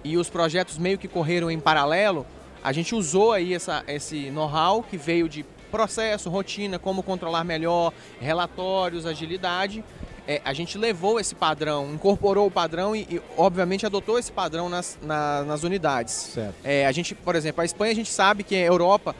e 0.02 0.16
os 0.16 0.28
projetos 0.28 0.78
meio 0.78 0.98
que 0.98 1.08
correram 1.08 1.50
em 1.50 1.58
paralelo, 1.58 2.26
a 2.62 2.72
gente 2.72 2.94
usou 2.94 3.32
aí 3.32 3.54
essa, 3.54 3.84
esse 3.86 4.30
know-how 4.30 4.82
que 4.82 4.96
veio 4.96 5.28
de 5.28 5.44
processo, 5.70 6.30
rotina, 6.30 6.78
como 6.78 7.02
controlar 7.02 7.42
melhor, 7.42 7.92
relatórios, 8.20 9.06
agilidade. 9.06 9.84
É, 10.26 10.40
a 10.44 10.52
gente 10.54 10.78
levou 10.78 11.20
esse 11.20 11.34
padrão, 11.34 11.92
incorporou 11.92 12.46
o 12.46 12.50
padrão 12.50 12.96
e, 12.96 13.02
e 13.10 13.22
obviamente, 13.36 13.84
adotou 13.84 14.18
esse 14.18 14.32
padrão 14.32 14.68
nas, 14.68 14.98
na, 15.02 15.42
nas 15.44 15.62
unidades. 15.62 16.12
Certo. 16.14 16.54
É, 16.64 16.86
a 16.86 16.92
gente, 16.92 17.14
por 17.14 17.36
exemplo, 17.36 17.60
a 17.60 17.64
Espanha 17.64 17.92
a 17.92 17.94
gente 17.94 18.10
sabe 18.10 18.42
que 18.42 18.54
a 18.54 18.60
Europa 18.60 19.14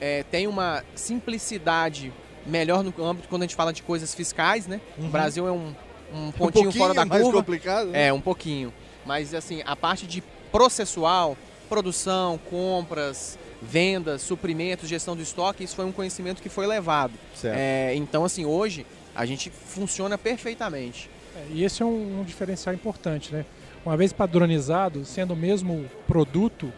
é, 0.00 0.24
tem 0.24 0.46
uma 0.46 0.82
simplicidade 0.94 2.12
melhor 2.44 2.82
no 2.82 2.92
âmbito 3.04 3.28
quando 3.28 3.42
a 3.42 3.44
gente 3.44 3.54
fala 3.54 3.72
de 3.72 3.82
coisas 3.82 4.14
fiscais, 4.14 4.66
né? 4.66 4.80
O 4.98 5.08
Brasil 5.08 5.46
é 5.46 5.52
um, 5.52 5.74
um 6.12 6.32
pontinho 6.32 6.70
um 6.70 6.72
fora 6.72 6.94
da 6.94 7.04
mais 7.04 7.22
curva. 7.22 7.38
complicado. 7.38 7.88
né? 7.88 8.06
É, 8.06 8.12
um 8.12 8.20
pouquinho. 8.20 8.72
Mas 9.06 9.34
assim, 9.34 9.62
a 9.64 9.76
parte 9.76 10.06
de 10.06 10.22
processual, 10.50 11.36
produção, 11.68 12.38
compras, 12.50 13.38
vendas, 13.60 14.22
suprimentos, 14.22 14.88
gestão 14.88 15.14
do 15.14 15.22
estoque, 15.22 15.64
isso 15.64 15.76
foi 15.76 15.84
um 15.84 15.92
conhecimento 15.92 16.42
que 16.42 16.48
foi 16.48 16.66
levado. 16.66 17.12
Certo. 17.34 17.56
É, 17.56 17.94
então, 17.94 18.24
assim, 18.24 18.44
hoje 18.44 18.86
a 19.18 19.26
gente 19.26 19.50
funciona 19.50 20.16
perfeitamente. 20.16 21.10
É, 21.34 21.46
E 21.50 21.64
esse 21.64 21.82
é 21.82 21.84
um, 21.84 22.20
um 22.20 22.24
diferencial 22.24 22.72
importante, 22.72 23.34
né? 23.34 23.44
Uma 23.84 23.96
vez 23.96 24.12
padronizado, 24.12 25.04
sendo 25.04 25.34
o 25.34 25.36
mesmo 25.36 25.86
produto, 26.06 26.72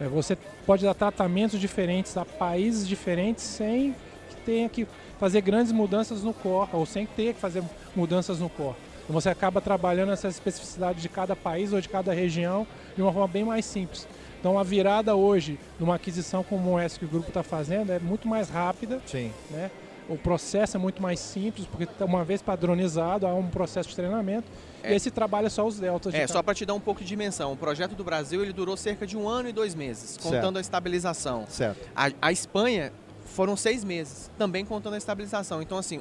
é, 0.00 0.08
você 0.08 0.36
pode 0.66 0.84
dar 0.84 0.94
tratamentos 0.94 1.60
diferentes 1.60 2.16
a 2.16 2.24
países 2.24 2.88
diferentes 2.88 3.44
sem 3.44 3.94
que 4.28 4.36
tenha 4.44 4.68
que 4.68 4.84
fazer 5.20 5.40
grandes 5.42 5.70
mudanças 5.70 6.24
no 6.24 6.34
core, 6.34 6.70
ou 6.72 6.84
sem 6.84 7.06
ter 7.06 7.34
que 7.34 7.40
fazer 7.40 7.62
mudanças 7.94 8.40
no 8.40 8.48
core. 8.48 8.74
Então 9.04 9.14
você 9.14 9.28
acaba 9.28 9.60
trabalhando 9.60 10.10
essas 10.10 10.34
especificidades 10.34 11.00
de 11.00 11.08
cada 11.08 11.36
país 11.36 11.72
ou 11.72 11.80
de 11.80 11.88
cada 11.88 12.12
região 12.12 12.66
de 12.96 13.02
uma 13.02 13.12
forma 13.12 13.28
bem 13.28 13.44
mais 13.44 13.64
simples. 13.64 14.08
Então 14.40 14.58
a 14.58 14.64
virada 14.64 15.14
hoje, 15.14 15.56
numa 15.78 15.94
aquisição 15.94 16.42
como 16.42 16.76
essa 16.76 16.98
que 16.98 17.04
o 17.04 17.08
grupo 17.08 17.28
está 17.28 17.44
fazendo, 17.44 17.92
é 17.92 18.00
muito 18.00 18.26
mais 18.26 18.50
rápida, 18.50 19.00
Sim. 19.06 19.30
né? 19.52 19.70
O 20.08 20.16
processo 20.16 20.76
é 20.76 20.80
muito 20.80 21.02
mais 21.02 21.18
simples, 21.18 21.66
porque 21.66 21.88
uma 22.04 22.24
vez 22.24 22.40
padronizado, 22.40 23.26
há 23.26 23.34
um 23.34 23.48
processo 23.48 23.88
de 23.88 23.96
treinamento. 23.96 24.46
É. 24.82 24.92
E 24.92 24.96
esse 24.96 25.10
trabalha 25.10 25.50
só 25.50 25.66
os 25.66 25.78
deltas. 25.80 26.12
de 26.14 26.20
É, 26.20 26.26
só 26.28 26.42
para 26.42 26.54
te 26.54 26.64
dar 26.64 26.74
um 26.74 26.80
pouco 26.80 27.00
de 27.00 27.06
dimensão, 27.06 27.52
o 27.52 27.56
projeto 27.56 27.94
do 27.96 28.04
Brasil 28.04 28.42
ele 28.42 28.52
durou 28.52 28.76
cerca 28.76 29.06
de 29.06 29.16
um 29.16 29.28
ano 29.28 29.48
e 29.48 29.52
dois 29.52 29.74
meses, 29.74 30.16
contando 30.16 30.42
Certo. 30.42 30.58
a 30.58 30.60
estabilização. 30.60 31.44
Certo. 31.48 31.88
A, 31.94 32.10
a 32.22 32.30
Espanha 32.32 32.92
foram 33.24 33.56
seis 33.56 33.82
meses, 33.82 34.30
também 34.38 34.64
contando 34.64 34.94
a 34.94 34.98
estabilização. 34.98 35.60
Então, 35.60 35.76
assim, 35.76 36.00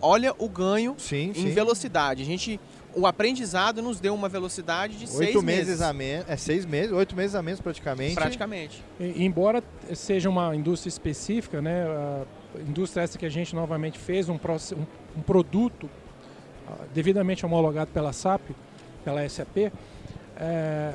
olha 0.00 0.34
o 0.38 0.48
ganho 0.48 0.94
Sim, 0.96 1.30
em 1.30 1.34
sim. 1.34 1.50
velocidade. 1.50 2.22
A 2.22 2.26
gente, 2.26 2.58
o 2.94 3.06
aprendizado 3.06 3.82
nos 3.82 4.00
deu 4.00 4.14
uma 4.14 4.30
velocidade 4.30 4.96
de 4.96 5.06
seis 5.06 5.28
Oito 5.36 5.42
meses, 5.42 5.66
meses. 5.68 5.82
a 5.82 5.92
menos. 5.92 6.24
É 6.26 6.36
seis 6.38 6.64
meses, 6.64 6.90
oito 6.92 7.14
meses 7.14 7.34
a 7.34 7.42
menos 7.42 7.60
praticamente. 7.60 8.14
Praticamente. 8.14 8.82
E- 8.98 9.22
Embora 9.24 9.62
seja 9.94 10.30
uma 10.30 10.56
indústria 10.56 10.88
específica, 10.88 11.60
né, 11.60 11.84
a 11.84 12.24
indústria 12.60 13.02
essa 13.02 13.18
que 13.18 13.26
a 13.26 13.30
gente 13.30 13.54
novamente 13.54 13.98
fez 13.98 14.28
um, 14.28 14.34
um- 14.34 14.86
um 15.18 15.22
produto 15.22 15.88
ah, 16.68 16.84
devidamente 16.94 17.44
homologado 17.44 17.90
pela 17.92 18.12
SAP, 18.12 18.50
pela 19.04 19.28
SAP, 19.28 19.72
é, 20.36 20.94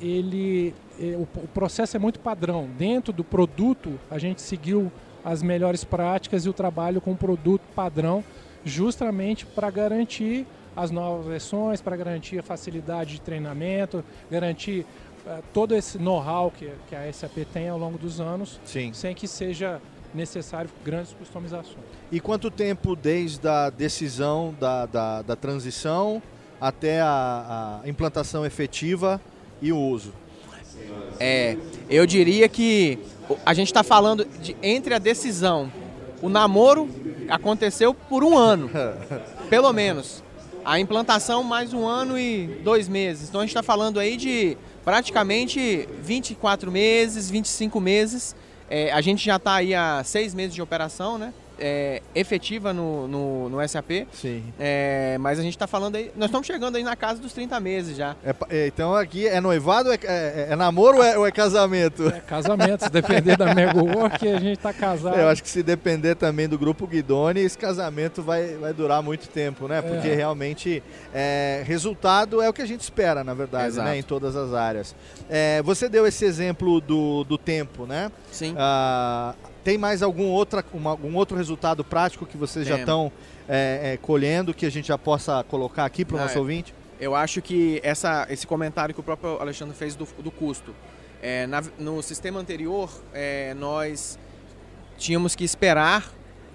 ele, 0.00 0.74
eh, 1.00 1.16
o, 1.16 1.22
o 1.22 1.48
processo 1.48 1.96
é 1.96 2.00
muito 2.00 2.18
padrão. 2.20 2.68
Dentro 2.78 3.12
do 3.12 3.22
produto, 3.24 3.98
a 4.10 4.18
gente 4.18 4.40
seguiu 4.40 4.90
as 5.24 5.42
melhores 5.42 5.84
práticas 5.84 6.44
e 6.46 6.48
o 6.48 6.52
trabalho 6.52 7.00
com 7.00 7.12
o 7.12 7.16
produto 7.16 7.62
padrão, 7.74 8.24
justamente 8.64 9.44
para 9.44 9.70
garantir 9.70 10.46
as 10.76 10.90
novas 10.90 11.26
versões, 11.26 11.80
para 11.80 11.96
garantir 11.96 12.38
a 12.38 12.42
facilidade 12.42 13.12
de 13.14 13.20
treinamento, 13.20 14.04
garantir 14.30 14.86
eh, 15.26 15.40
todo 15.52 15.74
esse 15.74 15.98
know-how 15.98 16.50
que, 16.50 16.70
que 16.88 16.94
a 16.94 17.12
SAP 17.12 17.38
tem 17.52 17.68
ao 17.68 17.78
longo 17.78 17.98
dos 17.98 18.20
anos, 18.20 18.60
Sim. 18.64 18.92
sem 18.92 19.14
que 19.14 19.26
seja 19.28 19.80
necessário 20.14 20.70
grandes 20.84 21.12
customizações. 21.12 21.84
E 22.10 22.20
quanto 22.20 22.50
tempo 22.50 22.96
desde 22.96 23.46
a 23.46 23.70
decisão 23.70 24.54
da, 24.58 24.86
da, 24.86 25.22
da 25.22 25.36
transição 25.36 26.22
até 26.60 27.00
a, 27.00 27.80
a 27.82 27.88
implantação 27.88 28.44
efetiva 28.44 29.20
e 29.60 29.72
o 29.72 29.78
uso? 29.78 30.12
É, 31.20 31.56
eu 31.90 32.06
diria 32.06 32.48
que 32.48 32.98
a 33.44 33.52
gente 33.52 33.68
está 33.68 33.82
falando 33.82 34.24
de 34.24 34.56
entre 34.62 34.94
a 34.94 34.98
decisão, 34.98 35.70
o 36.22 36.28
namoro 36.28 36.88
aconteceu 37.28 37.92
por 37.92 38.24
um 38.24 38.36
ano, 38.36 38.70
pelo 39.50 39.72
menos. 39.72 40.22
A 40.64 40.78
implantação 40.78 41.42
mais 41.42 41.72
um 41.72 41.86
ano 41.86 42.18
e 42.18 42.46
dois 42.62 42.88
meses. 42.88 43.28
Então 43.28 43.40
a 43.40 43.44
gente 43.44 43.50
está 43.50 43.62
falando 43.62 43.98
aí 43.98 44.16
de 44.16 44.56
praticamente 44.84 45.88
24 46.02 46.70
meses, 46.70 47.30
25 47.30 47.80
meses. 47.80 48.36
É, 48.70 48.92
a 48.92 49.00
gente 49.00 49.24
já 49.24 49.36
está 49.36 49.54
aí 49.54 49.74
há 49.74 50.02
seis 50.04 50.34
meses 50.34 50.54
de 50.54 50.60
operação, 50.60 51.16
né? 51.18 51.32
É, 51.60 52.02
efetiva 52.14 52.72
no, 52.72 53.08
no, 53.08 53.48
no 53.48 53.68
SAP. 53.68 54.06
Sim. 54.12 54.44
É, 54.58 55.16
mas 55.18 55.38
a 55.38 55.42
gente 55.42 55.54
está 55.54 55.66
falando 55.66 55.96
aí. 55.96 56.10
Nós 56.16 56.26
estamos 56.26 56.46
chegando 56.46 56.76
aí 56.76 56.82
na 56.84 56.94
casa 56.96 57.20
dos 57.20 57.32
30 57.32 57.58
meses 57.60 57.96
já. 57.96 58.14
É 58.24 58.34
é, 58.50 58.66
então 58.68 58.94
aqui 58.94 59.26
é 59.26 59.40
noivado, 59.40 59.92
é, 59.92 59.98
é- 60.04 60.46
é 60.50 60.56
namoro 60.56 60.98
ou 60.98 61.02
é, 61.04 61.18
ou 61.18 61.26
é 61.26 61.32
casamento? 61.32 62.08
É, 62.08 62.20
casamentos, 62.20 62.84
se 62.86 62.92
depender 62.92 63.36
da 63.36 63.54
Mega 63.54 63.82
Work, 63.82 64.26
a 64.28 64.38
gente 64.38 64.58
está 64.58 64.72
casado. 64.72 65.16
Eu 65.18 65.28
acho 65.28 65.42
que 65.42 65.48
se 65.48 65.62
depender 65.62 66.14
também 66.14 66.48
do 66.48 66.58
grupo 66.58 66.86
Guidoni, 66.86 67.40
esse 67.40 67.58
casamento 67.58 68.22
vai, 68.22 68.54
vai 68.56 68.72
durar 68.72 69.02
muito 69.02 69.28
tempo, 69.28 69.66
né? 69.66 69.82
Porque 69.82 70.08
É. 70.08 70.14
realmente 70.14 70.82
é, 71.12 71.62
resultado 71.66 72.40
é 72.40 72.48
o 72.48 72.52
que 72.52 72.62
a 72.62 72.66
gente 72.66 72.80
espera, 72.82 73.24
na 73.24 73.34
verdade, 73.34 73.66
Exato. 73.68 73.88
né? 73.88 73.98
Em 73.98 74.02
todas 74.02 74.36
as 74.36 74.52
áreas. 74.54 74.94
É, 75.28 75.60
você 75.62 75.88
deu 75.88 76.06
esse 76.06 76.24
exemplo 76.24 76.80
do, 76.80 77.24
do 77.24 77.36
tempo, 77.36 77.84
né? 77.86 78.10
Sim. 78.30 78.54
Ah, 78.56 79.34
tem 79.68 79.76
mais 79.76 80.02
algum, 80.02 80.28
outra, 80.30 80.64
uma- 80.72 80.88
algum 80.92 81.14
outro 81.14 81.36
resultado 81.36 81.84
prático 81.84 82.24
que 82.24 82.38
vocês 82.38 82.66
já 82.66 82.76
Temos. 82.76 82.88
estão 82.88 83.12
é, 83.46 83.92
é, 83.92 83.96
colhendo 83.98 84.54
que 84.54 84.64
a 84.64 84.70
gente 84.70 84.88
já 84.88 84.96
possa 84.96 85.44
colocar 85.44 85.84
aqui 85.84 86.06
para 86.06 86.16
o 86.16 86.18
Ah, 86.18 86.22
nosso 86.22 86.38
é. 86.38 86.40
ouvinte? 86.40 86.72
Eu 86.98 87.14
acho 87.14 87.42
que 87.42 87.78
essa, 87.84 88.26
esse 88.30 88.46
comentário 88.46 88.94
que 88.94 89.00
o 89.00 89.02
próprio 89.02 89.38
Alexandre 89.38 89.76
fez 89.76 89.94
do, 89.94 90.08
do 90.22 90.30
custo. 90.30 90.74
É, 91.20 91.46
na- 91.46 91.62
no 91.78 92.02
sistema 92.02 92.40
anterior, 92.40 92.88
é, 93.12 93.52
nós 93.58 94.18
tínhamos 94.96 95.36
que 95.36 95.44
esperar 95.44 96.10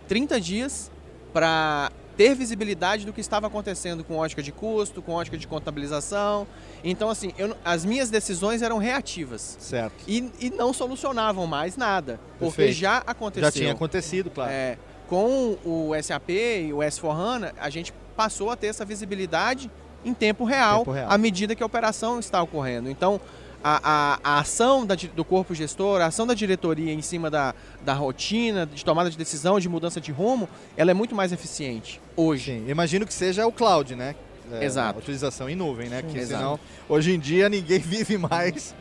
30 0.07 0.41
dias 0.41 0.89
para 1.31 1.91
ter 2.15 2.35
visibilidade 2.35 3.05
do 3.05 3.13
que 3.13 3.21
estava 3.21 3.47
acontecendo 3.47 4.03
com 4.03 4.17
ótica 4.17 4.41
de 4.43 4.51
custo, 4.51 5.01
com 5.01 5.13
ótica 5.13 5.37
de 5.37 5.47
contabilização. 5.47 6.47
Então, 6.83 7.09
assim, 7.09 7.33
eu 7.37 7.55
as 7.65 7.83
minhas 7.85 8.09
decisões 8.09 8.61
eram 8.61 8.77
reativas 8.77 9.57
Certo. 9.59 9.93
e, 10.07 10.31
e 10.39 10.49
não 10.49 10.73
solucionavam 10.73 11.47
mais 11.47 11.75
nada, 11.77 12.19
porque 12.39 12.55
Perfeito. 12.57 12.73
já 12.77 12.97
aconteceu. 13.05 13.43
Já 13.45 13.51
tinha 13.51 13.71
acontecido, 13.71 14.29
claro. 14.29 14.51
É, 14.51 14.77
com 15.07 15.57
o 15.65 15.91
SAP 16.01 16.29
e 16.29 16.71
o 16.73 16.77
S4HANA, 16.77 17.53
a 17.59 17.69
gente 17.69 17.93
passou 18.15 18.49
a 18.51 18.55
ter 18.55 18.67
essa 18.67 18.85
visibilidade 18.85 19.69
em 20.05 20.13
tempo 20.13 20.43
real, 20.43 20.79
Tempo 20.79 20.91
real. 20.91 21.11
à 21.11 21.17
medida 21.17 21.55
que 21.55 21.63
a 21.63 21.65
operação 21.65 22.19
está 22.19 22.41
ocorrendo. 22.41 22.89
Então, 22.89 23.19
a, 23.63 23.79
a- 23.83 24.19
a 24.23 24.39
ação 24.39 24.85
da 24.85 24.95
do 24.95 25.23
corpo 25.23 25.55
gestor, 25.55 26.01
a 26.01 26.07
ação 26.07 26.27
da 26.27 26.33
diretoria 26.33 26.91
em 26.93 27.01
cima 27.01 27.29
da, 27.29 27.55
da 27.83 27.93
rotina, 27.93 28.65
de 28.65 28.83
tomada 28.83 29.09
de 29.09 29.17
decisão, 29.17 29.59
de 29.59 29.69
mudança 29.69 30.01
de 30.01 30.11
rumo, 30.11 30.49
ela 30.77 30.91
é 30.91 30.93
muito 30.93 31.15
mais 31.15 31.31
eficiente 31.31 32.01
hoje. 32.15 32.51
Sim, 32.59 32.65
imagino 32.69 33.05
que 33.07 33.13
seja 33.13 33.45
o 33.47 33.51
cloud, 33.51 33.95
né? 33.95 34.15
É, 34.51 34.65
Exato. 34.65 34.99
a 34.99 35.01
utilização 35.01 35.49
em 35.49 35.55
nuvem, 35.55 35.87
né? 35.89 36.01
Sim. 36.01 36.07
Que 36.13 36.19
Exato. 36.19 36.41
senão, 36.41 36.59
hoje 36.89 37.13
em 37.13 37.19
dia, 37.19 37.47
ninguém 37.47 37.79
vive 37.81 38.17
mais 38.17 38.75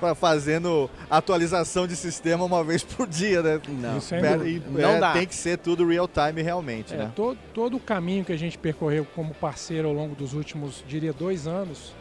pra 0.00 0.14
fazendo 0.14 0.88
atualização 1.10 1.86
de 1.86 1.94
sistema 1.94 2.44
uma 2.44 2.64
vez 2.64 2.82
por 2.82 3.06
dia, 3.06 3.42
né? 3.42 3.60
Não. 3.68 3.98
Isso 3.98 4.14
é 4.14 4.20
Pera- 4.20 4.48
e, 4.48 4.60
Não 4.60 4.90
é, 4.96 4.98
dá. 4.98 5.12
Tem 5.12 5.26
que 5.26 5.34
ser 5.34 5.58
tudo 5.58 5.86
real 5.86 6.08
time 6.08 6.42
realmente, 6.42 6.94
É, 6.94 6.96
né? 6.96 7.12
todo, 7.14 7.38
todo 7.54 7.76
o 7.76 7.80
caminho 7.80 8.24
que 8.24 8.32
a 8.32 8.36
gente 8.36 8.56
percorreu 8.56 9.06
como 9.14 9.34
parceiro 9.34 9.88
ao 9.88 9.94
longo 9.94 10.14
dos 10.14 10.32
últimos, 10.32 10.82
diria, 10.88 11.12
dois 11.12 11.46
anos, 11.46 11.92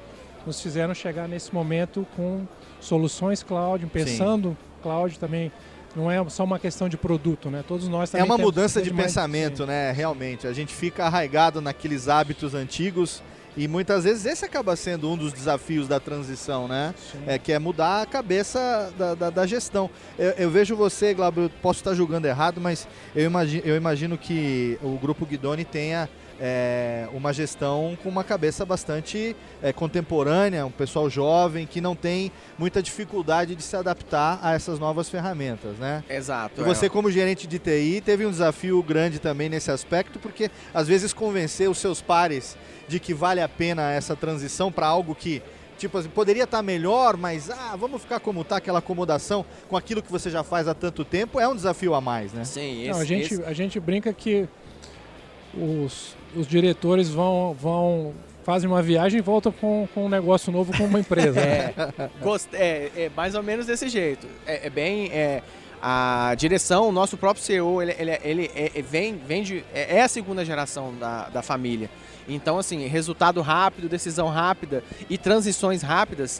nos 0.45 0.61
fizeram 0.61 0.93
chegar 0.93 1.27
nesse 1.27 1.53
momento 1.53 2.05
com 2.15 2.45
soluções 2.79 3.43
cloud, 3.43 3.85
pensando 3.87 4.57
cloud 4.81 5.17
também. 5.19 5.51
Não 5.95 6.09
é 6.09 6.27
só 6.29 6.43
uma 6.45 6.57
questão 6.57 6.87
de 6.87 6.95
produto, 6.95 7.49
né? 7.49 7.63
Todos 7.67 7.87
nós 7.89 8.09
É 8.09 8.17
também 8.17 8.25
uma 8.31 8.37
temos 8.37 8.53
mudança 8.53 8.81
de 8.81 8.91
mais- 8.93 9.07
pensamento, 9.07 9.63
sim. 9.63 9.65
né? 9.67 9.91
Realmente. 9.91 10.47
A 10.47 10.53
gente 10.53 10.73
fica 10.73 11.05
arraigado 11.05 11.59
naqueles 11.59 12.07
hábitos 12.07 12.55
antigos 12.55 13.21
e 13.57 13.67
muitas 13.67 14.05
vezes 14.05 14.25
esse 14.25 14.45
acaba 14.45 14.73
sendo 14.77 15.09
um 15.11 15.17
dos 15.17 15.33
desafios 15.33 15.89
da 15.89 15.99
transição, 15.99 16.65
né? 16.65 16.95
Sim. 17.11 17.19
É, 17.27 17.37
que 17.37 17.51
é 17.51 17.59
mudar 17.59 18.01
a 18.03 18.05
cabeça 18.05 18.93
da, 18.97 19.13
da- 19.15 19.29
da 19.29 19.45
gestão. 19.45 19.89
Eu, 20.17 20.29
eu 20.37 20.49
vejo 20.49 20.77
você, 20.77 21.13
Glauber, 21.13 21.41
eu 21.41 21.49
posso 21.61 21.81
estar 21.81 21.93
julgando 21.93 22.25
errado, 22.25 22.61
mas 22.61 22.87
eu 23.13 23.25
imagino, 23.25 23.61
eu 23.65 23.75
imagino 23.75 24.17
que 24.17 24.79
o 24.81 24.97
Grupo 24.97 25.25
Guidoni 25.25 25.65
tenha 25.65 26.09
é, 26.43 27.07
uma 27.13 27.31
gestão 27.31 27.95
com 28.01 28.09
uma 28.09 28.23
cabeça 28.23 28.65
bastante 28.65 29.35
é, 29.61 29.71
contemporânea, 29.71 30.65
um 30.65 30.71
pessoal 30.71 31.07
jovem 31.07 31.67
que 31.67 31.79
não 31.79 31.95
tem 31.95 32.31
muita 32.57 32.81
dificuldade 32.81 33.55
de 33.55 33.61
se 33.61 33.75
adaptar 33.75 34.39
a 34.41 34.55
essas 34.55 34.79
novas 34.79 35.07
ferramentas, 35.07 35.77
né? 35.77 36.03
Exato. 36.09 36.59
E 36.59 36.63
você, 36.63 36.89
como 36.89 37.11
gerente 37.11 37.45
de 37.45 37.59
TI, 37.59 38.01
teve 38.03 38.25
um 38.25 38.31
desafio 38.31 38.81
grande 38.81 39.19
também 39.19 39.49
nesse 39.49 39.69
aspecto, 39.69 40.17
porque 40.17 40.49
às 40.73 40.87
vezes 40.87 41.13
convencer 41.13 41.69
os 41.69 41.77
seus 41.77 42.01
pares 42.01 42.57
de 42.87 42.99
que 42.99 43.13
vale 43.13 43.39
a 43.39 43.47
pena 43.47 43.91
essa 43.91 44.15
transição 44.15 44.71
para 44.71 44.87
algo 44.87 45.13
que 45.13 45.43
tipo 45.77 45.97
assim, 45.97 46.09
poderia 46.09 46.43
estar 46.43 46.57
tá 46.57 46.63
melhor, 46.63 47.17
mas 47.17 47.49
ah, 47.49 47.75
vamos 47.75 48.01
ficar 48.01 48.19
como 48.19 48.41
está 48.41 48.57
aquela 48.57 48.79
acomodação 48.79 49.43
com 49.67 49.75
aquilo 49.75 50.01
que 50.01 50.11
você 50.11 50.29
já 50.29 50.43
faz 50.43 50.67
há 50.67 50.75
tanto 50.75 51.03
tempo, 51.03 51.39
é 51.39 51.47
um 51.47 51.55
desafio 51.55 51.95
a 51.95 52.01
mais, 52.01 52.33
né? 52.33 52.43
Sim, 52.45 52.81
esse, 52.81 52.91
Não, 52.91 52.99
a, 52.99 53.05
gente, 53.05 53.33
esse... 53.33 53.43
a 53.43 53.53
gente 53.53 53.79
brinca 53.79 54.13
que 54.13 54.47
os, 55.53 56.15
os 56.35 56.47
diretores 56.47 57.09
vão, 57.09 57.55
vão 57.59 58.13
fazem 58.43 58.69
uma 58.69 58.81
viagem 58.81 59.19
e 59.19 59.21
voltam 59.21 59.51
com, 59.51 59.87
com 59.93 60.05
um 60.05 60.09
negócio 60.09 60.51
novo 60.51 60.75
com 60.75 60.85
uma 60.85 60.99
empresa. 60.99 61.39
é, 61.39 61.73
é, 62.53 62.91
é, 62.95 63.11
mais 63.15 63.35
ou 63.35 63.43
menos 63.43 63.65
desse 63.65 63.87
jeito. 63.89 64.27
É, 64.45 64.67
é 64.67 64.69
bem. 64.69 65.09
É, 65.11 65.41
a 65.83 66.35
direção, 66.37 66.89
o 66.89 66.91
nosso 66.91 67.17
próprio 67.17 67.43
CEO, 67.43 67.81
ele, 67.81 67.95
ele, 67.97 68.19
ele 68.23 68.51
é, 68.53 68.71
é, 68.75 68.81
vem, 68.83 69.15
vem 69.15 69.41
de, 69.41 69.63
é, 69.73 69.99
a 70.03 70.07
segunda 70.07 70.45
geração 70.45 70.93
da, 70.95 71.27
da 71.29 71.41
família. 71.41 71.89
Então, 72.29 72.59
assim, 72.59 72.85
resultado 72.85 73.41
rápido, 73.41 73.89
decisão 73.89 74.27
rápida 74.27 74.83
e 75.09 75.17
transições 75.17 75.81
rápidas, 75.81 76.39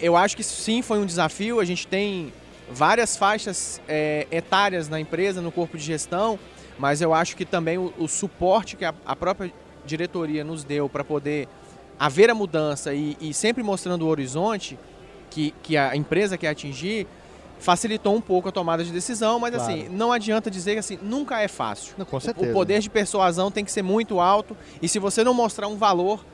eu 0.00 0.16
acho 0.16 0.36
que 0.36 0.44
sim 0.44 0.80
foi 0.80 0.98
um 0.98 1.06
desafio. 1.06 1.58
A 1.58 1.64
gente 1.64 1.88
tem 1.88 2.32
várias 2.70 3.16
faixas 3.16 3.80
etárias 4.30 4.88
na 4.88 4.98
empresa, 4.98 5.40
no 5.40 5.52
corpo 5.52 5.76
de 5.76 5.84
gestão, 5.84 6.38
mas 6.78 7.00
eu 7.00 7.12
acho 7.12 7.36
que 7.36 7.44
também 7.44 7.76
o, 7.76 7.92
o 7.98 8.06
suporte 8.06 8.76
que 8.76 8.84
a, 8.84 8.94
a, 9.04 9.16
própria 9.16 9.52
diretoria 9.84 10.44
nos 10.44 10.64
deu 10.64 10.88
para 10.88 11.02
poder 11.02 11.48
haver 11.98 12.30
a 12.30 12.34
mudança 12.34 12.94
e, 12.94 13.16
e, 13.20 13.34
sempre 13.34 13.62
mostrando 13.62 14.02
o 14.02 14.08
horizonte 14.08 14.78
que, 15.30 15.52
que 15.62 15.76
a 15.76 15.96
empresa 15.96 16.38
quer 16.38 16.48
atingir, 16.48 17.06
facilitou 17.58 18.14
um 18.14 18.20
pouco 18.20 18.48
a 18.48 18.52
tomada 18.52 18.84
de 18.84 18.92
decisão, 18.92 19.40
mas 19.40 19.54
assim, 19.54 19.64
claro. 19.64 19.82
assim, 19.82 19.96
não 19.96 20.12
adianta 20.12 20.50
dizer 20.50 20.74
que 20.74 20.78
assim, 20.78 20.98
nunca 21.02 21.40
é 21.40 21.48
fácil. 21.48 21.94
Não, 21.98 22.06
com 22.06 22.20
certeza. 22.20 22.46
O, 22.46 22.50
o 22.50 22.52
poder 22.52 22.80
de 22.80 22.88
persuasão 22.88 23.50
tem 23.50 23.64
que 23.64 23.72
ser 23.72 23.82
muito 23.82 24.20
alto 24.20 24.56
e 24.80 24.88
se 24.88 24.98
você 24.98 25.24
não 25.24 25.34
mostrar 25.34 25.66
um 25.66 25.76
valor 25.76 26.24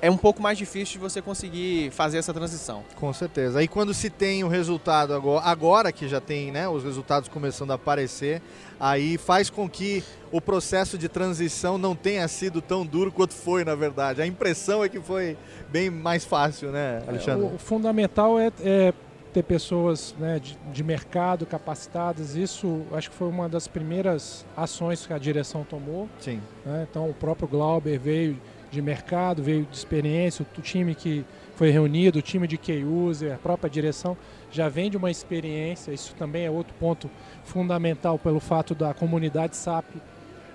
é 0.00 0.10
um 0.10 0.16
pouco 0.16 0.40
mais 0.40 0.56
difícil 0.56 0.94
de 0.94 0.98
você 0.98 1.20
conseguir 1.20 1.90
fazer 1.90 2.18
essa 2.18 2.32
transição. 2.32 2.84
Com 2.94 3.12
certeza. 3.12 3.58
Aí 3.58 3.68
quando 3.68 3.92
se 3.92 4.08
tem 4.08 4.44
o 4.44 4.48
resultado 4.48 5.12
agora, 5.12 5.44
agora 5.44 5.92
que 5.92 6.06
já 6.06 6.20
tem 6.20 6.52
né, 6.52 6.68
os 6.68 6.84
resultados 6.84 7.28
começando 7.28 7.72
a 7.72 7.74
aparecer, 7.74 8.40
aí 8.78 9.18
faz 9.18 9.50
com 9.50 9.68
que 9.68 10.04
o 10.30 10.40
processo 10.40 10.96
de 10.96 11.08
transição 11.08 11.78
não 11.78 11.96
tenha 11.96 12.26
sido 12.28 12.60
tão 12.60 12.84
duro 12.86 13.10
quanto 13.10 13.34
foi, 13.34 13.64
na 13.64 13.74
verdade. 13.74 14.22
A 14.22 14.26
impressão 14.26 14.84
é 14.84 14.88
que 14.88 15.00
foi 15.00 15.36
bem 15.68 15.90
mais 15.90 16.24
fácil, 16.24 16.70
né, 16.70 17.02
Alexandre? 17.06 17.46
É, 17.46 17.54
o 17.54 17.58
fundamental 17.58 18.38
é, 18.38 18.52
é 18.60 18.92
ter 19.32 19.42
pessoas 19.42 20.14
né, 20.18 20.38
de, 20.38 20.58
de, 20.72 20.84
mercado 20.84 21.44
capacitadas. 21.44 22.34
Isso 22.34 22.82
acho 22.92 23.10
que 23.10 23.16
foi 23.16 23.28
uma 23.28 23.48
das 23.48 23.68
primeiras 23.68 24.44
ações 24.56 25.06
que 25.06 25.12
a 25.12 25.18
direção 25.18 25.64
tomou. 25.64 26.08
Sim. 26.18 26.40
Né? 26.64 26.86
Então 26.88 27.08
o 27.08 27.14
próprio 27.14 27.48
Glauber 27.48 27.98
veio 27.98 28.38
de 28.70 28.82
mercado, 28.82 29.42
veio 29.42 29.64
de 29.64 29.76
experiência, 29.76 30.44
o 30.56 30.60
time 30.60 30.94
que 30.94 31.24
foi 31.56 31.70
reunido, 31.70 32.18
o 32.18 32.22
time 32.22 32.46
de 32.46 32.56
key 32.56 32.84
user, 32.84 33.34
a 33.34 33.38
própria 33.38 33.68
direção 33.68 34.16
já 34.50 34.68
vem 34.68 34.90
de 34.90 34.96
uma 34.96 35.10
experiência. 35.10 35.92
Isso 35.92 36.14
também 36.14 36.44
é 36.44 36.50
outro 36.50 36.74
ponto 36.74 37.10
fundamental 37.44 38.18
pelo 38.18 38.40
fato 38.40 38.74
da 38.74 38.94
comunidade 38.94 39.56
SAP 39.56 39.86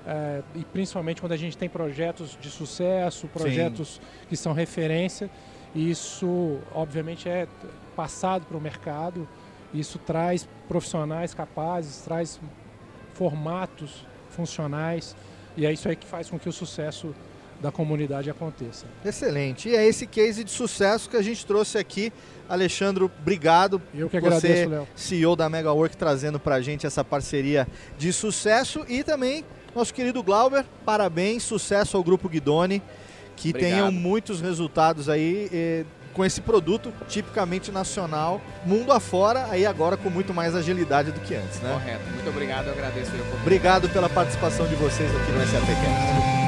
é, 0.05 0.41
e 0.53 0.63
principalmente 0.65 1.21
quando 1.21 1.31
a 1.31 1.37
gente 1.37 1.57
tem 1.57 1.69
projetos 1.69 2.37
de 2.39 2.49
sucesso, 2.49 3.27
projetos 3.27 3.95
Sim. 3.95 4.27
que 4.29 4.35
são 4.35 4.53
referência. 4.53 5.29
Isso, 5.73 6.59
obviamente, 6.73 7.27
é 7.27 7.47
passado 7.95 8.45
para 8.45 8.57
o 8.57 8.61
mercado. 8.61 9.27
Isso 9.73 9.97
traz 9.97 10.47
profissionais 10.67 11.33
capazes, 11.33 12.01
traz 12.01 12.39
formatos 13.13 14.05
funcionais 14.29 15.15
e 15.55 15.65
é 15.65 15.71
isso 15.71 15.87
aí 15.87 15.95
que 15.95 16.05
faz 16.05 16.29
com 16.29 16.39
que 16.39 16.49
o 16.49 16.51
sucesso 16.51 17.13
da 17.63 17.71
comunidade 17.71 18.29
aconteça. 18.29 18.85
Excelente. 19.05 19.69
E 19.69 19.75
é 19.75 19.87
esse 19.87 20.05
case 20.05 20.43
de 20.43 20.51
sucesso 20.51 21.09
que 21.09 21.15
a 21.15 21.21
gente 21.21 21.45
trouxe 21.45 21.77
aqui. 21.77 22.11
Alexandre, 22.49 23.05
obrigado. 23.05 23.81
Eu 23.95 24.09
que 24.09 24.17
agradeço, 24.17 24.45
Você, 24.45 24.65
Léo. 24.65 24.87
CEO 24.93 25.33
da 25.33 25.47
MegaWork, 25.47 25.95
trazendo 25.95 26.41
para 26.41 26.55
a 26.55 26.61
gente 26.61 26.85
essa 26.85 27.05
parceria 27.05 27.65
de 27.97 28.11
sucesso. 28.11 28.85
E 28.89 29.01
também 29.01 29.45
nosso 29.73 29.93
querido 29.93 30.21
Glauber, 30.21 30.65
parabéns, 30.83 31.43
sucesso 31.43 31.95
ao 31.95 32.03
Grupo 32.03 32.27
Guidoni. 32.27 32.81
Que 33.37 33.49
obrigado. 33.49 33.71
tenham 33.71 33.91
muitos 33.93 34.41
resultados 34.41 35.07
aí 35.07 35.49
eh, 35.51 35.85
com 36.13 36.23
esse 36.23 36.41
produto 36.41 36.93
tipicamente 37.07 37.71
nacional, 37.71 38.41
mundo 38.65 38.91
afora, 38.91 39.47
aí 39.49 39.65
agora 39.65 39.95
com 39.95 40.09
muito 40.09 40.33
mais 40.33 40.53
agilidade 40.53 41.11
do 41.11 41.19
que 41.21 41.33
antes, 41.33 41.61
né? 41.61 41.71
Correto. 41.73 42.03
Muito 42.13 42.29
obrigado, 42.29 42.67
eu 42.67 42.73
agradeço. 42.73 43.11
Obrigado 43.41 43.89
pela 43.89 44.09
participação 44.09 44.67
de 44.67 44.75
vocês 44.75 45.09
aqui 45.15 45.31
no 45.31 45.39
SAPcast. 45.47 46.42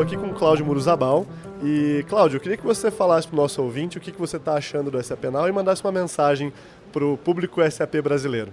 Estou 0.00 0.16
aqui 0.16 0.26
com 0.28 0.34
o 0.34 0.34
Cláudio 0.34 0.64
Muruzabal. 0.64 1.26
E, 1.62 2.06
Cláudio, 2.08 2.36
eu 2.36 2.40
queria 2.40 2.56
que 2.56 2.64
você 2.64 2.90
falasse 2.90 3.28
para 3.28 3.34
o 3.34 3.36
nosso 3.42 3.62
ouvinte 3.62 3.98
o 3.98 4.00
que, 4.00 4.10
que 4.10 4.18
você 4.18 4.38
está 4.38 4.54
achando 4.54 4.90
do 4.90 5.02
SAP 5.02 5.24
Now 5.24 5.46
e 5.46 5.52
mandasse 5.52 5.84
uma 5.84 5.92
mensagem 5.92 6.50
para 6.90 7.04
o 7.04 7.18
público 7.18 7.60
SAP 7.70 7.96
brasileiro. 8.02 8.50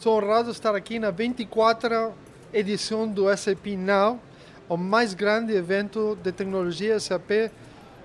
Sou 0.00 0.16
honrado 0.16 0.50
estar 0.50 0.74
aqui 0.74 0.98
na 0.98 1.10
24 1.10 2.14
edição 2.54 3.06
do 3.06 3.24
SAP 3.36 3.76
Now, 3.76 4.18
o 4.66 4.78
mais 4.78 5.12
grande 5.12 5.52
evento 5.52 6.16
de 6.22 6.32
tecnologia 6.32 6.98
SAP 6.98 7.50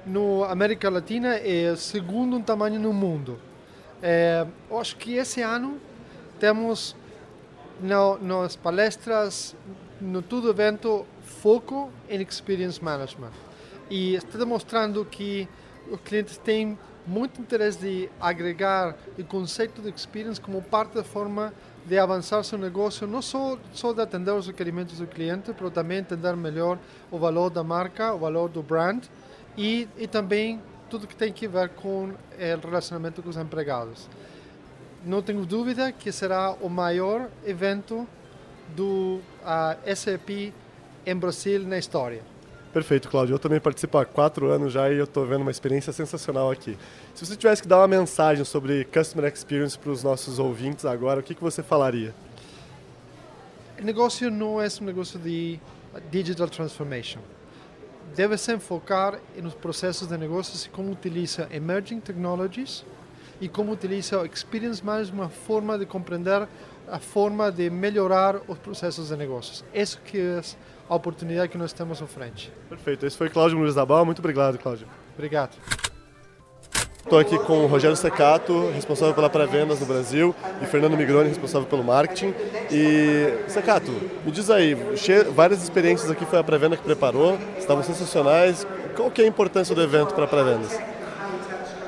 no 0.05 0.43
América 0.43 0.89
Latina 0.89 1.37
e 1.37 1.73
segundo 1.77 2.37
em 2.37 2.41
tamanho 2.41 2.81
no 2.81 2.91
mundo. 2.91 3.39
É, 4.03 4.45
eu 4.69 4.77
acho 4.77 4.97
que 4.97 5.13
esse 5.13 5.41
ano 5.41 5.77
temos 6.37 6.97
no, 7.79 8.17
nas 8.17 8.57
palestras, 8.57 9.55
no 10.01 10.21
todo 10.21 10.49
evento, 10.49 11.05
foco 11.41 11.91
em 12.09 12.21
Experience 12.21 12.83
Management. 12.83 13.31
E 13.89 14.15
está 14.15 14.37
demonstrando 14.37 15.05
que 15.05 15.47
os 15.89 15.99
clientes 16.01 16.37
têm 16.37 16.77
muito 17.05 17.39
interesse 17.39 17.79
de 17.79 18.09
agregar 18.19 18.95
o 19.17 19.23
conceito 19.23 19.81
de 19.81 19.89
Experience 19.89 20.41
como 20.41 20.61
parte 20.61 20.95
da 20.95 21.03
forma 21.03 21.53
de 21.85 21.97
avançar 21.97 22.43
seu 22.43 22.57
negócio, 22.57 23.07
não 23.07 23.21
só, 23.21 23.57
só 23.73 23.93
de 23.93 24.01
atender 24.01 24.31
os 24.31 24.47
requerimentos 24.47 24.99
do 24.99 25.07
cliente, 25.07 25.55
mas 25.59 25.73
também 25.73 25.99
entender 25.99 26.35
melhor 26.35 26.77
o 27.09 27.17
valor 27.17 27.49
da 27.49 27.63
marca, 27.63 28.13
o 28.13 28.19
valor 28.19 28.49
do 28.49 28.61
brand 28.61 29.05
e, 29.57 29.87
e 29.97 30.05
também 30.05 30.61
tudo 30.89 31.07
que 31.07 31.15
tem 31.15 31.31
que 31.31 31.47
ver 31.47 31.69
com 31.69 32.09
o 32.09 32.67
relacionamento 32.67 33.23
com 33.23 33.29
os 33.29 33.37
empregados. 33.37 34.09
Não 35.05 35.21
tenho 35.21 35.45
dúvida 35.45 35.91
que 35.93 36.11
será 36.11 36.51
o 36.59 36.67
maior 36.67 37.29
evento 37.45 38.05
do 38.75 39.21
uh, 39.43 39.95
SAP 39.95 40.53
em 41.07 41.15
Brasil 41.15 41.63
na 41.63 41.77
história. 41.77 42.21
Perfeito, 42.73 43.09
Cláudio. 43.09 43.33
Eu 43.33 43.39
também 43.39 43.61
participo 43.61 43.97
há 43.97 44.05
quatro 44.05 44.51
anos 44.51 44.73
já 44.73 44.91
e 44.91 44.97
eu 44.97 45.05
estou 45.05 45.25
vendo 45.25 45.41
uma 45.41 45.49
experiência 45.49 45.93
sensacional 45.93 46.51
aqui. 46.51 46.77
Se 47.15 47.25
você 47.25 47.35
tivesse 47.37 47.61
que 47.61 47.67
dar 47.67 47.77
uma 47.77 47.87
mensagem 47.87 48.43
sobre 48.43 48.83
Customer 48.83 49.31
Experience 49.31 49.79
para 49.79 49.89
os 49.89 50.03
nossos 50.03 50.37
ouvintes 50.37 50.83
agora, 50.83 51.21
o 51.21 51.23
que, 51.23 51.33
que 51.33 51.41
você 51.41 51.63
falaria? 51.63 52.13
O 53.79 53.83
negócio 53.83 54.29
não 54.29 54.61
é 54.61 54.67
um 54.81 54.83
negócio 54.83 55.17
de 55.17 55.59
digital 56.11 56.49
transformation. 56.49 57.21
Deve 58.13 58.37
se 58.37 58.57
focar 58.59 59.19
nos 59.41 59.53
processos 59.53 60.09
de 60.09 60.17
negócios 60.17 60.65
e 60.65 60.69
como 60.69 60.91
utiliza 60.91 61.47
emerging 61.51 62.01
technologies 62.01 62.83
e 63.39 63.47
como 63.47 63.71
utiliza 63.71 64.19
o 64.19 64.25
experience 64.25 64.83
management, 64.83 65.23
uma 65.23 65.29
forma 65.29 65.77
de 65.77 65.85
compreender 65.85 66.47
a 66.89 66.99
forma 66.99 67.51
de 67.51 67.69
melhorar 67.69 68.41
os 68.47 68.57
processos 68.57 69.09
de 69.09 69.15
negócios. 69.15 69.63
Isso 69.73 69.99
que 70.03 70.19
é 70.19 70.41
a 70.89 70.95
oportunidade 70.95 71.49
que 71.49 71.57
nós 71.57 71.73
temos 71.73 72.01
à 72.01 72.07
frente. 72.07 72.51
Perfeito. 72.69 73.05
Esse 73.05 73.17
foi 73.17 73.29
Cláudio 73.29 73.57
Muniz 73.57 73.75
da 73.75 73.85
Bal. 73.85 74.05
Muito 74.05 74.19
obrigado, 74.19 74.57
Cláudio. 74.57 74.87
Obrigado. 75.15 75.51
Estou 77.07 77.19
aqui 77.19 77.39
com 77.39 77.63
o 77.63 77.67
Rogério 77.67 77.95
Secato, 77.95 78.69
responsável 78.71 79.13
pela 79.15 79.29
pré-vendas 79.29 79.79
no 79.79 79.85
Brasil, 79.85 80.35
e 80.61 80.65
Fernando 80.65 80.97
Migroni, 80.97 81.29
responsável 81.29 81.65
pelo 81.65 81.81
marketing. 81.81 82.33
E, 82.69 83.33
Secato, 83.47 83.89
me 84.25 84.31
diz 84.31 84.49
aí, 84.49 84.75
várias 85.33 85.63
experiências 85.63 86.11
aqui 86.11 86.25
foi 86.25 86.37
a 86.37 86.43
pré-venda 86.43 86.75
que 86.75 86.83
preparou, 86.83 87.37
estavam 87.57 87.81
sensacionais. 87.81 88.67
Qual 88.93 89.09
que 89.09 89.21
é 89.21 89.23
a 89.23 89.27
importância 89.27 89.73
do 89.73 89.81
evento 89.81 90.13
para 90.13 90.27
pré-vendas? 90.27 90.77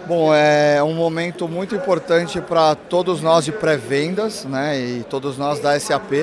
Bom, 0.08 0.34
é 0.34 0.82
um 0.82 0.94
momento 0.94 1.50
muito 1.50 1.76
importante 1.76 2.40
para 2.40 2.74
todos 2.74 3.22
nós 3.22 3.44
de 3.44 3.52
pré-vendas, 3.52 4.46
né, 4.46 4.80
e 4.80 5.04
todos 5.04 5.38
nós 5.38 5.60
da 5.60 5.78
SAP, 5.78 6.14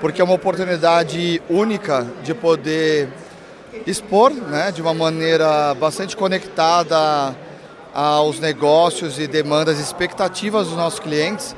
porque 0.00 0.20
é 0.20 0.24
uma 0.24 0.34
oportunidade 0.34 1.42
única 1.48 2.06
de 2.22 2.34
poder 2.34 3.08
expor, 3.86 4.32
né, 4.32 4.72
de 4.72 4.82
uma 4.82 4.94
maneira 4.94 5.74
bastante 5.74 6.16
conectada 6.16 7.34
aos 7.94 8.40
negócios 8.40 9.18
e 9.18 9.26
demandas 9.26 9.78
e 9.78 9.82
expectativas 9.82 10.68
dos 10.68 10.76
nossos 10.76 11.00
clientes 11.00 11.54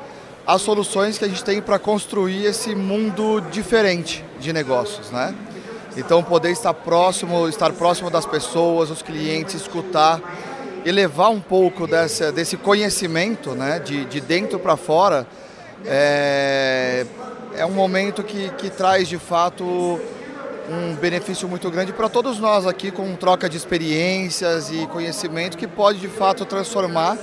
as 0.49 0.63
soluções 0.63 1.19
que 1.19 1.25
a 1.25 1.27
gente 1.27 1.43
tem 1.43 1.61
para 1.61 1.77
construir 1.77 2.43
esse 2.45 2.73
mundo 2.73 3.39
diferente 3.51 4.25
de 4.39 4.51
negócios, 4.51 5.11
né? 5.11 5.35
Então 5.95 6.23
poder 6.23 6.49
estar 6.49 6.73
próximo, 6.73 7.47
estar 7.47 7.71
próximo 7.73 8.09
das 8.09 8.25
pessoas, 8.25 8.89
dos 8.89 9.03
clientes, 9.03 9.53
escutar 9.53 10.19
e 10.83 10.91
levar 10.91 11.29
um 11.29 11.39
pouco 11.39 11.85
desse, 11.85 12.31
desse 12.31 12.57
conhecimento, 12.57 13.51
né, 13.51 13.77
de, 13.77 14.05
de 14.05 14.19
dentro 14.19 14.57
para 14.57 14.75
fora, 14.75 15.27
é 15.85 16.38
um 17.69 17.73
momento 17.73 18.23
que, 18.23 18.49
que 18.57 18.69
traz 18.69 19.07
de 19.07 19.19
fato 19.19 19.63
um 19.63 20.95
benefício 20.95 21.47
muito 21.47 21.69
grande 21.69 21.93
para 21.93 22.09
todos 22.09 22.39
nós 22.39 22.65
aqui, 22.65 22.89
com 22.89 23.15
troca 23.15 23.47
de 23.47 23.57
experiências 23.57 24.71
e 24.71 24.87
conhecimento 24.87 25.55
que 25.55 25.67
pode 25.67 25.99
de 25.99 26.07
fato 26.07 26.45
transformar 26.45 27.17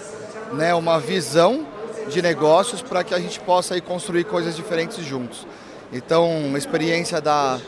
né, 0.53 0.73
uma 0.73 1.01
visão 1.01 1.67
de 2.09 2.23
negócios 2.23 2.81
para 2.81 3.03
que 3.03 3.13
a 3.13 3.19
gente 3.19 3.41
possa 3.41 3.75
aí, 3.75 3.81
construir 3.81 4.25
coisas 4.25 4.55
diferentes 4.55 5.05
juntos. 5.05 5.47
Então, 5.93 6.29
uma 6.47 6.59
experiência 6.59 7.21
da, 7.21 7.59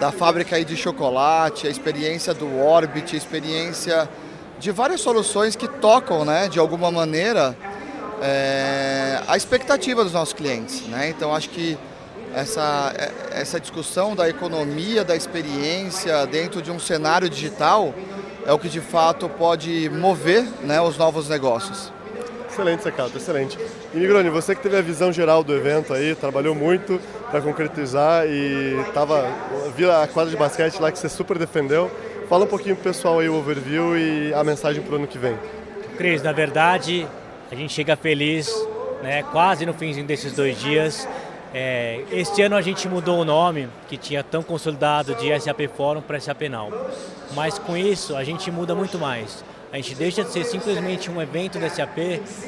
da 0.00 0.10
fábrica 0.10 0.56
aí 0.56 0.64
de 0.64 0.76
chocolate, 0.76 1.68
a 1.68 1.70
experiência 1.70 2.34
do 2.34 2.58
Orbit, 2.58 3.14
a 3.14 3.18
experiência 3.18 4.08
de 4.58 4.72
várias 4.72 5.00
soluções 5.00 5.54
que 5.54 5.68
tocam, 5.68 6.24
né, 6.24 6.48
de 6.48 6.58
alguma 6.58 6.90
maneira, 6.90 7.56
é, 8.20 9.20
a 9.28 9.36
expectativa 9.36 10.02
dos 10.02 10.12
nossos 10.12 10.34
clientes. 10.34 10.82
Né? 10.88 11.08
Então, 11.08 11.34
acho 11.34 11.48
que 11.50 11.78
essa, 12.34 12.92
essa 13.32 13.60
discussão 13.60 14.14
da 14.14 14.28
economia, 14.28 15.04
da 15.04 15.16
experiência 15.16 16.26
dentro 16.26 16.62
de 16.62 16.70
um 16.70 16.78
cenário 16.78 17.28
digital 17.28 17.94
é 18.46 18.52
o 18.52 18.58
que 18.58 18.68
de 18.68 18.80
fato 18.80 19.28
pode 19.28 19.90
mover 19.90 20.44
né, 20.62 20.80
os 20.80 20.96
novos 20.96 21.28
negócios. 21.28 21.92
Excelente, 22.50 22.82
Secato, 22.82 23.16
excelente. 23.16 23.58
E 23.94 23.96
Migrone, 23.96 24.28
você 24.28 24.54
que 24.54 24.62
teve 24.62 24.76
a 24.76 24.82
visão 24.82 25.12
geral 25.12 25.44
do 25.44 25.54
evento 25.54 25.94
aí, 25.94 26.14
trabalhou 26.14 26.54
muito 26.54 27.00
para 27.30 27.40
concretizar 27.40 28.26
e 28.26 28.76
tava, 28.92 29.24
viu 29.76 29.90
a 29.92 30.06
quadra 30.08 30.30
de 30.30 30.36
basquete 30.36 30.80
lá 30.80 30.90
que 30.90 30.98
você 30.98 31.08
super 31.08 31.38
defendeu. 31.38 31.90
Fala 32.28 32.44
um 32.44 32.48
pouquinho 32.48 32.74
pro 32.74 32.84
pessoal 32.84 33.20
aí 33.20 33.28
o 33.28 33.36
overview 33.36 33.96
e 33.96 34.34
a 34.34 34.42
mensagem 34.42 34.82
para 34.82 34.92
o 34.92 34.96
ano 34.96 35.06
que 35.06 35.18
vem. 35.18 35.36
Cris, 35.96 36.22
na 36.22 36.32
verdade, 36.32 37.06
a 37.50 37.54
gente 37.54 37.72
chega 37.72 37.96
feliz, 37.96 38.52
né, 39.02 39.22
quase 39.22 39.64
no 39.64 39.72
fim 39.72 40.04
desses 40.04 40.32
dois 40.32 40.58
dias. 40.58 41.08
É, 41.52 42.04
este 42.12 42.42
ano 42.42 42.54
a 42.54 42.62
gente 42.62 42.88
mudou 42.88 43.18
o 43.18 43.24
nome, 43.24 43.68
que 43.88 43.96
tinha 43.96 44.22
tão 44.22 44.42
consolidado 44.42 45.14
de 45.16 45.38
SAP 45.40 45.62
Forum 45.76 46.00
para 46.00 46.20
SAP 46.20 46.42
Now. 46.42 46.72
Mas 47.34 47.58
com 47.58 47.76
isso 47.76 48.14
a 48.16 48.22
gente 48.22 48.50
muda 48.50 48.74
muito 48.74 48.98
mais. 48.98 49.44
A 49.72 49.76
gente 49.76 49.94
deixa 49.94 50.22
de 50.22 50.30
ser 50.30 50.44
simplesmente 50.44 51.10
um 51.10 51.20
evento 51.20 51.58
do 51.58 51.68
SAP 51.68 51.98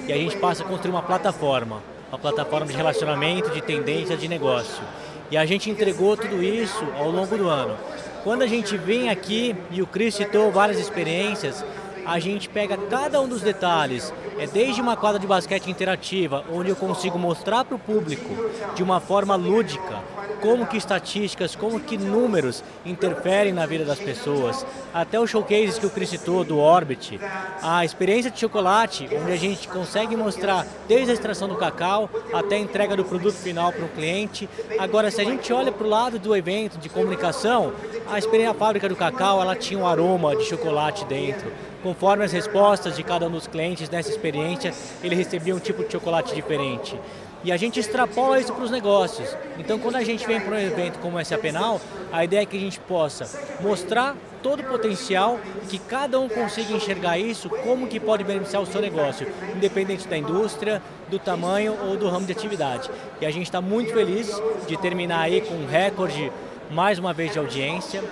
e 0.06 0.12
a 0.12 0.16
gente 0.16 0.36
passa 0.36 0.62
a 0.62 0.66
construir 0.66 0.92
uma 0.92 1.02
plataforma. 1.02 1.82
Uma 2.10 2.18
plataforma 2.18 2.66
de 2.66 2.74
relacionamento, 2.74 3.50
de 3.50 3.60
tendência, 3.60 4.16
de 4.16 4.28
negócio. 4.28 4.82
E 5.30 5.36
a 5.36 5.46
gente 5.46 5.70
entregou 5.70 6.16
tudo 6.16 6.42
isso 6.42 6.84
ao 6.96 7.10
longo 7.10 7.36
do 7.36 7.48
ano. 7.48 7.76
Quando 8.22 8.42
a 8.42 8.46
gente 8.46 8.76
vem 8.76 9.08
aqui, 9.08 9.56
e 9.70 9.82
o 9.82 9.86
Cris 9.86 10.14
citou 10.14 10.52
várias 10.52 10.78
experiências, 10.78 11.64
a 12.04 12.18
gente 12.18 12.48
pega 12.48 12.76
cada 12.76 13.20
um 13.20 13.28
dos 13.28 13.42
detalhes, 13.42 14.12
é 14.38 14.46
desde 14.46 14.80
uma 14.80 14.96
quadra 14.96 15.18
de 15.18 15.26
basquete 15.26 15.70
interativa, 15.70 16.44
onde 16.52 16.70
eu 16.70 16.76
consigo 16.76 17.18
mostrar 17.18 17.64
para 17.64 17.76
o 17.76 17.78
público 17.78 18.28
de 18.74 18.82
uma 18.82 19.00
forma 19.00 19.36
lúdica 19.36 20.02
como 20.40 20.66
que 20.66 20.76
estatísticas, 20.76 21.54
como 21.54 21.78
que 21.78 21.96
números 21.96 22.64
interferem 22.84 23.52
na 23.52 23.64
vida 23.64 23.84
das 23.84 24.00
pessoas, 24.00 24.66
até 24.92 25.18
os 25.18 25.30
showcases 25.30 25.78
que 25.78 25.86
o 25.86 25.90
Cris 25.90 26.10
citou 26.10 26.42
do 26.42 26.58
Orbit, 26.58 27.20
a 27.62 27.84
experiência 27.84 28.30
de 28.30 28.40
chocolate, 28.40 29.08
onde 29.22 29.30
a 29.30 29.36
gente 29.36 29.68
consegue 29.68 30.16
mostrar 30.16 30.66
desde 30.88 31.12
a 31.12 31.14
extração 31.14 31.46
do 31.46 31.54
cacau 31.54 32.10
até 32.34 32.56
a 32.56 32.58
entrega 32.58 32.96
do 32.96 33.04
produto 33.04 33.36
final 33.36 33.72
para 33.72 33.84
o 33.84 33.88
cliente. 33.88 34.48
Agora, 34.78 35.10
se 35.12 35.20
a 35.20 35.24
gente 35.24 35.52
olha 35.52 35.70
para 35.70 35.86
o 35.86 35.90
lado 35.90 36.18
do 36.18 36.34
evento 36.34 36.76
de 36.76 36.88
comunicação, 36.88 37.72
a 38.10 38.18
experiência 38.18 38.42
a 38.50 38.54
fábrica 38.54 38.88
do 38.88 38.96
cacau, 38.96 39.40
ela 39.40 39.54
tinha 39.54 39.78
um 39.78 39.86
aroma 39.86 40.34
de 40.34 40.44
chocolate 40.44 41.04
dentro 41.04 41.50
conforme 41.82 42.24
as 42.24 42.32
respostas 42.32 42.96
de 42.96 43.02
cada 43.02 43.26
um 43.26 43.30
dos 43.30 43.46
clientes 43.46 43.90
nessa 43.90 44.10
experiência, 44.10 44.72
ele 45.02 45.14
recebia 45.14 45.54
um 45.54 45.58
tipo 45.58 45.84
de 45.84 45.92
chocolate 45.92 46.34
diferente. 46.34 46.98
E 47.44 47.50
a 47.50 47.56
gente 47.56 47.80
extrapola 47.80 48.38
isso 48.38 48.52
para 48.52 48.64
os 48.64 48.70
negócios. 48.70 49.36
Então, 49.58 49.76
quando 49.78 49.96
a 49.96 50.04
gente 50.04 50.24
vem 50.24 50.40
para 50.40 50.54
um 50.54 50.60
evento 50.60 51.00
como 51.00 51.18
esse 51.18 51.34
Apenal, 51.34 51.80
a 52.12 52.24
ideia 52.24 52.42
é 52.42 52.46
que 52.46 52.56
a 52.56 52.60
gente 52.60 52.78
possa 52.78 53.28
mostrar 53.60 54.16
todo 54.42 54.60
o 54.60 54.64
potencial, 54.64 55.40
que 55.68 55.78
cada 55.78 56.20
um 56.20 56.28
consiga 56.28 56.72
enxergar 56.72 57.18
isso, 57.18 57.48
como 57.48 57.88
que 57.88 57.98
pode 57.98 58.22
beneficiar 58.22 58.62
o 58.62 58.66
seu 58.66 58.80
negócio, 58.80 59.26
independente 59.56 60.06
da 60.06 60.16
indústria, 60.16 60.80
do 61.10 61.18
tamanho 61.18 61.76
ou 61.88 61.96
do 61.96 62.08
ramo 62.08 62.26
de 62.26 62.32
atividade. 62.32 62.88
E 63.20 63.26
a 63.26 63.30
gente 63.30 63.44
está 63.46 63.60
muito 63.60 63.92
feliz 63.92 64.40
de 64.68 64.76
terminar 64.76 65.22
aí 65.22 65.40
com 65.40 65.54
um 65.54 65.66
recorde, 65.66 66.32
mais 66.70 66.98
uma 66.98 67.12
vez, 67.12 67.32
de 67.32 67.38
audiência, 67.40 68.02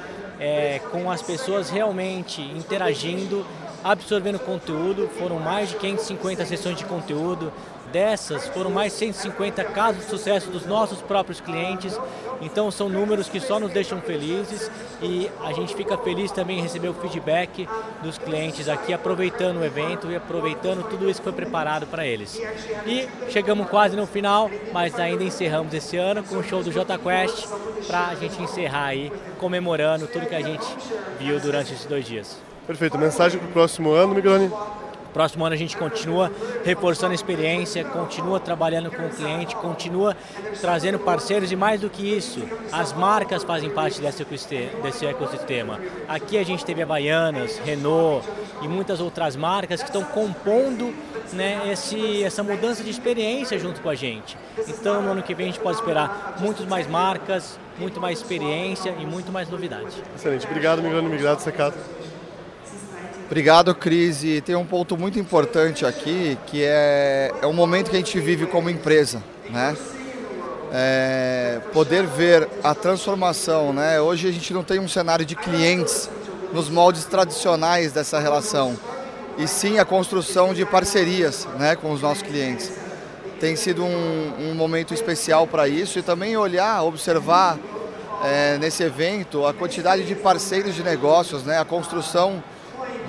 é, 0.40 0.80
com 0.90 1.11
as 1.11 1.22
pessoas 1.22 1.70
realmente 1.70 2.40
interagindo 2.40 3.46
absorvendo 3.83 4.38
conteúdo. 4.38 5.09
Foram 5.19 5.38
mais 5.38 5.71
de 5.71 5.77
550 5.77 6.47
sessões 6.47 6.77
de 6.77 6.85
conteúdo. 6.85 7.53
Dessas, 7.93 8.47
foram 8.47 8.71
mais 8.71 8.93
de 8.93 8.99
150 9.01 9.64
casos 9.64 10.05
de 10.05 10.11
sucesso 10.11 10.49
dos 10.49 10.64
nossos 10.64 11.03
próprios 11.03 11.40
clientes. 11.40 11.99
Então, 12.40 12.71
são 12.71 12.88
números 12.88 13.29
que 13.29 13.40
só 13.40 13.59
nos 13.59 13.73
deixam 13.73 14.01
felizes 14.01 14.71
e 15.03 15.29
a 15.43 15.53
gente 15.53 15.75
fica 15.75 15.99
feliz 15.99 16.31
também 16.31 16.61
em 16.61 16.62
receber 16.62 16.88
o 16.88 16.95
feedback 16.95 17.69
dos 18.01 18.16
clientes 18.16 18.69
aqui, 18.69 18.93
aproveitando 18.93 19.59
o 19.59 19.64
evento 19.64 20.09
e 20.09 20.14
aproveitando 20.14 20.88
tudo 20.88 21.11
isso 21.11 21.21
que 21.21 21.25
foi 21.25 21.33
preparado 21.33 21.85
para 21.88 22.07
eles. 22.07 22.40
E 22.87 23.09
chegamos 23.29 23.69
quase 23.69 23.97
no 23.97 24.07
final, 24.07 24.49
mas 24.73 24.95
ainda 24.95 25.25
encerramos 25.25 25.75
esse 25.75 25.97
ano 25.97 26.23
com 26.23 26.37
o 26.37 26.45
show 26.45 26.62
do 26.62 26.71
J 26.71 26.97
Quest 26.97 27.49
para 27.88 28.07
a 28.07 28.14
gente 28.14 28.40
encerrar 28.40 28.85
aí, 28.85 29.12
comemorando 29.38 30.07
tudo 30.07 30.27
que 30.27 30.35
a 30.37 30.43
gente 30.43 30.64
viu 31.19 31.40
durante 31.40 31.73
esses 31.73 31.87
dois 31.87 32.07
dias. 32.07 32.49
Perfeito. 32.70 32.96
Mensagem 32.96 33.37
para 33.40 33.48
o 33.48 33.52
próximo 33.52 33.90
ano, 33.90 34.14
Migroni? 34.14 34.48
Próximo 35.12 35.44
ano 35.44 35.54
a 35.54 35.59
gente 35.59 35.76
continua 35.76 36.30
reforçando 36.64 37.11
a 37.11 37.14
experiência, 37.16 37.85
continua 37.85 38.38
trabalhando 38.38 38.92
com 38.92 39.06
o 39.06 39.11
cliente, 39.11 39.56
continua 39.56 40.16
trazendo 40.61 40.96
parceiros 40.96 41.50
e 41.50 41.56
mais 41.56 41.80
do 41.80 41.90
que 41.90 42.16
isso, 42.16 42.40
as 42.70 42.92
marcas 42.92 43.42
fazem 43.42 43.70
parte 43.70 44.00
desse 44.00 45.04
ecossistema. 45.04 45.80
Aqui 46.09 46.38
a 46.38 46.44
gente 46.44 46.64
teve 46.64 46.80
a 46.80 46.87
Baianas, 46.87 47.59
Renault 47.59 48.24
e 48.62 48.68
muitas 48.68 49.00
outras 49.00 49.35
marcas 49.35 49.83
que 49.83 49.88
estão 49.88 50.04
compondo 50.04 50.94
né, 51.33 51.72
esse, 51.72 52.22
essa 52.22 52.44
mudança 52.44 52.85
de 52.85 52.90
experiência 52.90 53.59
junto 53.59 53.80
com 53.80 53.88
a 53.88 53.96
gente. 53.96 54.38
Então 54.68 55.02
no 55.02 55.11
ano 55.11 55.24
que 55.24 55.35
vem 55.35 55.48
a 55.48 55.50
gente 55.50 55.61
pode 55.61 55.76
esperar 55.76 56.37
muitas 56.38 56.66
mais 56.66 56.87
marcas, 56.87 57.59
muito 57.76 58.00
mais 58.00 58.20
experiência 58.20 58.94
e 59.00 59.04
muito 59.04 59.33
mais 59.33 59.50
novidade. 59.50 59.90
Excelente. 60.14 60.46
Obrigado, 60.46 60.80
Migrano. 60.80 61.09
Obrigado, 61.09 61.40
Secato. 61.40 61.76
Obrigado, 63.31 63.73
Cris. 63.77 64.25
E 64.25 64.40
tem 64.40 64.57
um 64.57 64.66
ponto 64.66 64.99
muito 64.99 65.16
importante 65.16 65.87
aqui, 65.87 66.37
que 66.49 66.64
é, 66.64 67.31
é 67.40 67.47
o 67.47 67.53
momento 67.53 67.88
que 67.88 67.95
a 67.95 68.01
gente 68.01 68.19
vive 68.19 68.45
como 68.45 68.69
empresa, 68.69 69.23
né? 69.49 69.77
É, 70.73 71.61
poder 71.73 72.05
ver 72.09 72.49
a 72.61 72.75
transformação, 72.75 73.73
né? 73.73 74.01
Hoje 74.01 74.27
a 74.27 74.33
gente 74.33 74.53
não 74.53 74.64
tem 74.64 74.81
um 74.81 74.88
cenário 74.88 75.25
de 75.25 75.37
clientes 75.37 76.11
nos 76.53 76.69
moldes 76.69 77.05
tradicionais 77.05 77.93
dessa 77.93 78.19
relação, 78.19 78.77
e 79.38 79.47
sim 79.47 79.79
a 79.79 79.85
construção 79.85 80.53
de 80.53 80.66
parcerias, 80.66 81.47
né, 81.57 81.77
com 81.77 81.93
os 81.93 82.03
nossos 82.03 82.25
clientes. 82.25 82.73
Tem 83.38 83.55
sido 83.55 83.85
um, 83.85 84.51
um 84.51 84.55
momento 84.57 84.93
especial 84.93 85.47
para 85.47 85.69
isso 85.69 86.01
e 86.01 86.03
também 86.03 86.37
olhar, 86.37 86.83
observar 86.83 87.57
é, 88.25 88.59
nesse 88.59 88.83
evento 88.83 89.47
a 89.47 89.55
quantidade 89.55 90.03
de 90.05 90.16
parceiros 90.16 90.75
de 90.75 90.83
negócios, 90.83 91.45
né, 91.45 91.61
a 91.61 91.64
construção 91.64 92.43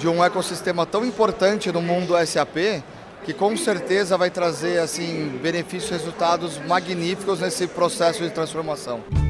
de 0.02 0.08
um 0.08 0.24
ecossistema 0.24 0.84
tão 0.84 1.06
importante 1.06 1.72
no 1.72 1.80
mundo 1.80 2.16
SAP 2.26 2.82
que 3.24 3.36
com 3.36 3.56
certeza 3.56 4.18
vai 4.18 4.32
trazer 4.32 4.80
assim 4.80 5.40
benefícios, 5.44 5.92
resultados 5.92 6.58
magníficos 6.58 7.40
nesse 7.40 7.68
processo 7.68 8.24
de 8.24 8.32
transformação. 8.32 9.21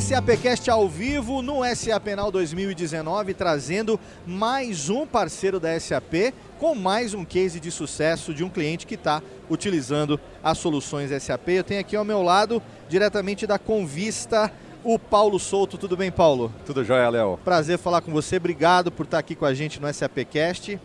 SAPcast 0.00 0.68
ao 0.70 0.88
vivo 0.88 1.40
no 1.40 1.62
SAP 1.72 2.08
Now 2.16 2.28
2019, 2.28 3.32
trazendo 3.32 3.98
mais 4.26 4.90
um 4.90 5.06
parceiro 5.06 5.60
da 5.60 5.78
SAP 5.78 6.34
com 6.58 6.74
mais 6.74 7.14
um 7.14 7.24
case 7.24 7.60
de 7.60 7.70
sucesso 7.70 8.34
de 8.34 8.42
um 8.42 8.48
cliente 8.48 8.88
que 8.88 8.96
está 8.96 9.22
utilizando 9.48 10.18
as 10.42 10.58
soluções 10.58 11.10
SAP. 11.22 11.48
Eu 11.50 11.62
tenho 11.62 11.80
aqui 11.80 11.94
ao 11.94 12.04
meu 12.04 12.22
lado, 12.22 12.60
diretamente 12.88 13.46
da 13.46 13.56
Convista, 13.56 14.52
o 14.82 14.98
Paulo 14.98 15.38
Souto. 15.38 15.78
Tudo 15.78 15.96
bem, 15.96 16.10
Paulo? 16.10 16.52
Tudo 16.66 16.82
jóia, 16.82 17.08
Léo. 17.08 17.38
Prazer 17.44 17.78
falar 17.78 18.00
com 18.00 18.10
você. 18.10 18.38
Obrigado 18.38 18.90
por 18.90 19.04
estar 19.04 19.18
aqui 19.18 19.36
com 19.36 19.44
a 19.44 19.54
gente 19.54 19.80
no 19.80 19.92
SAPcast. 19.92 20.78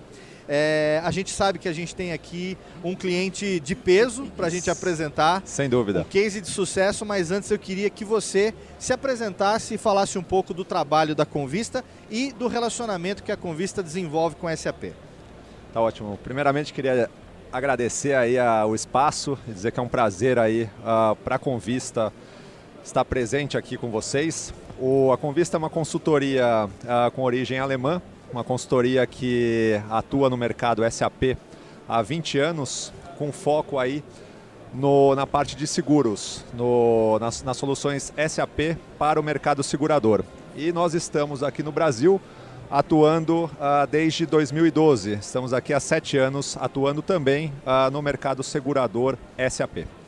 É, 0.52 1.00
a 1.04 1.12
gente 1.12 1.30
sabe 1.30 1.60
que 1.60 1.70
a 1.70 1.74
gente 1.74 1.96
tem 1.96 2.12
aqui 2.12 2.58
um 2.84 2.96
cliente 2.96 3.60
de 3.60 3.76
peso 3.76 4.26
para 4.36 4.48
a 4.48 4.50
gente 4.50 4.68
apresentar. 4.68 5.44
Sem 5.46 5.70
dúvida. 5.70 6.02
Um 6.02 6.06
case 6.06 6.42
de 6.42 6.48
sucesso, 6.48 7.06
mas 7.06 7.30
antes 7.30 7.52
eu 7.52 7.60
queria 7.60 7.88
que 7.88 8.04
você 8.04 8.52
se 8.80 8.92
apresentasse 8.92 9.76
e 9.76 9.78
falasse 9.78 10.18
um 10.18 10.24
pouco 10.24 10.52
do 10.52 10.66
trabalho 10.66 11.14
da 11.14 11.24
Convista 11.24 11.86
e 12.10 12.32
do 12.32 12.48
relacionamento 12.48 13.22
que 13.22 13.32
a 13.32 13.38
Convista 13.38 13.84
desenvolve 13.84 14.38
com 14.38 14.48
a 14.48 14.58
SAP. 14.58 14.86
Tá 15.72 15.82
ótimo. 15.82 16.18
Primeiramente 16.24 16.74
queria 16.74 17.08
agradecer 17.52 18.16
aí 18.16 18.40
a, 18.40 18.66
o 18.66 18.74
espaço 18.74 19.38
e 19.48 19.52
dizer 19.52 19.72
que 19.72 19.80
é 19.80 19.84
um 19.84 19.88
prazer 19.88 20.40
aí 20.40 20.64
uh, 20.64 21.16
para 21.18 21.36
a 21.36 21.40
Convista 21.40 22.12
estar 22.84 23.06
presente 23.06 23.56
aqui 23.56 23.78
com 23.78 23.92
vocês. 23.92 24.52
O, 24.80 25.12
a 25.12 25.18
Convista 25.18 25.58
é 25.58 25.60
uma 25.60 25.70
consultoria 25.70 26.66
uh, 26.66 27.12
com 27.12 27.22
origem 27.22 27.60
alemã, 27.60 28.02
uma 28.32 28.44
consultoria 28.44 29.06
que 29.08 29.82
atua 29.90 30.30
no 30.30 30.38
mercado 30.38 30.84
SAP 30.90 31.38
há 31.88 32.02
20 32.02 32.38
anos, 32.38 32.94
com 33.18 33.32
foco 33.32 33.80
aí 33.80 34.04
no, 34.74 35.16
na 35.16 35.26
parte 35.26 35.56
de 35.56 35.66
seguros, 35.66 36.44
no, 36.54 37.18
nas, 37.20 37.44
nas 37.44 37.58
soluções 37.58 38.14
SAP 38.30 38.78
para 38.98 39.20
o 39.20 39.24
mercado 39.24 39.64
segurador. 39.64 40.24
E 40.56 40.72
nós 40.72 40.94
estamos 40.94 41.42
aqui 41.42 41.64
no 41.64 41.72
Brasil 41.72 42.22
atuando 42.70 43.46
uh, 43.46 43.88
desde 43.90 44.26
2012. 44.26 45.14
Estamos 45.14 45.54
aqui 45.54 45.74
há 45.74 45.80
sete 45.80 46.18
anos 46.18 46.56
atuando 46.60 47.02
também 47.02 47.52
uh, 47.66 47.90
no 47.92 48.02
mercado 48.02 48.44
segurador 48.44 49.18
SAP. 49.50 49.99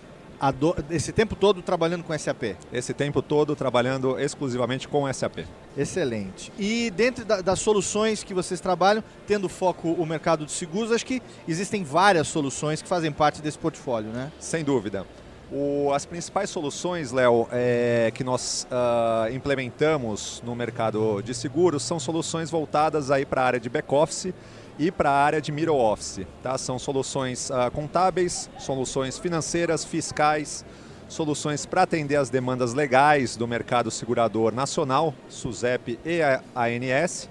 Do... 0.50 0.76
Esse 0.90 1.12
tempo 1.12 1.36
todo 1.36 1.62
trabalhando 1.62 2.04
com 2.04 2.18
SAP? 2.18 2.56
Esse 2.74 2.96
tempo 2.96 3.22
todo 3.22 3.56
trabalhando 3.56 4.20
exclusivamente 4.20 4.88
com 4.88 5.12
SAP. 5.14 5.46
Excelente. 5.78 6.52
E 6.58 6.90
dentro 6.90 7.24
da, 7.24 7.42
das 7.42 7.60
soluções 7.60 8.24
que 8.24 8.34
vocês 8.34 8.60
trabalham, 8.60 9.04
tendo 9.28 9.48
foco 9.48 9.90
o 9.90 10.06
mercado 10.06 10.46
de 10.46 10.52
seguros, 10.52 10.92
acho 10.92 11.06
que 11.06 11.22
existem 11.48 11.84
várias 11.84 12.28
soluções 12.28 12.82
que 12.82 12.88
fazem 12.88 13.12
parte 13.12 13.42
desse 13.42 13.60
portfólio, 13.60 14.10
né? 14.10 14.32
Sem 14.40 14.64
dúvida. 14.64 15.06
O, 15.52 15.92
as 15.94 16.06
principais 16.06 16.50
soluções, 16.50 17.12
Léo, 17.12 17.46
é, 17.52 18.10
que 18.16 18.24
nós 18.24 18.66
uh, 18.72 19.32
implementamos 19.36 20.42
no 20.46 20.56
mercado 20.56 21.22
de 21.22 21.34
seguros 21.34 21.84
são 21.84 22.00
soluções 22.00 22.50
voltadas 22.50 23.12
aí 23.12 23.26
para 23.26 23.42
a 23.42 23.46
área 23.46 23.60
de 23.60 23.70
back-office 23.70 24.34
e 24.78 24.92
para 24.92 25.10
a 25.10 25.24
área 25.24 25.42
de 25.42 25.52
middle 25.52 25.80
office. 25.80 26.26
Tá? 26.42 26.58
São 26.58 26.80
soluções 26.80 27.50
uh, 27.50 27.72
contábeis, 27.72 28.50
soluções 28.58 29.18
financeiras, 29.18 29.84
fiscais, 29.84 30.66
soluções 31.08 31.66
para 31.66 31.84
atender 31.84 32.16
as 32.16 32.30
demandas 32.30 32.74
legais 32.74 33.36
do 33.36 33.48
mercado 33.48 33.92
segurador 33.92 34.54
nacional, 34.54 35.14
SUSEP 35.30 36.00
e 36.06 36.22
ANS 36.56 37.30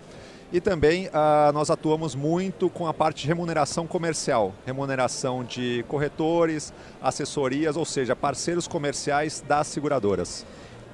e 0.53 0.61
também 0.61 1.07
uh, 1.07 1.53
nós 1.53 1.71
atuamos 1.71 2.15
muito 2.15 2.69
com 2.69 2.87
a 2.87 2.93
parte 2.95 3.23
de 3.23 3.29
remuneração 3.29 3.87
comercial, 3.87 4.53
remuneração 4.67 5.45
de 5.45 5.85
corretores, 5.87 6.73
assessorias, 7.01 7.77
ou 7.77 7.85
seja, 7.85 8.17
parceiros 8.17 8.67
comerciais 8.67 9.45
das 9.47 9.69
seguradoras. 9.69 10.45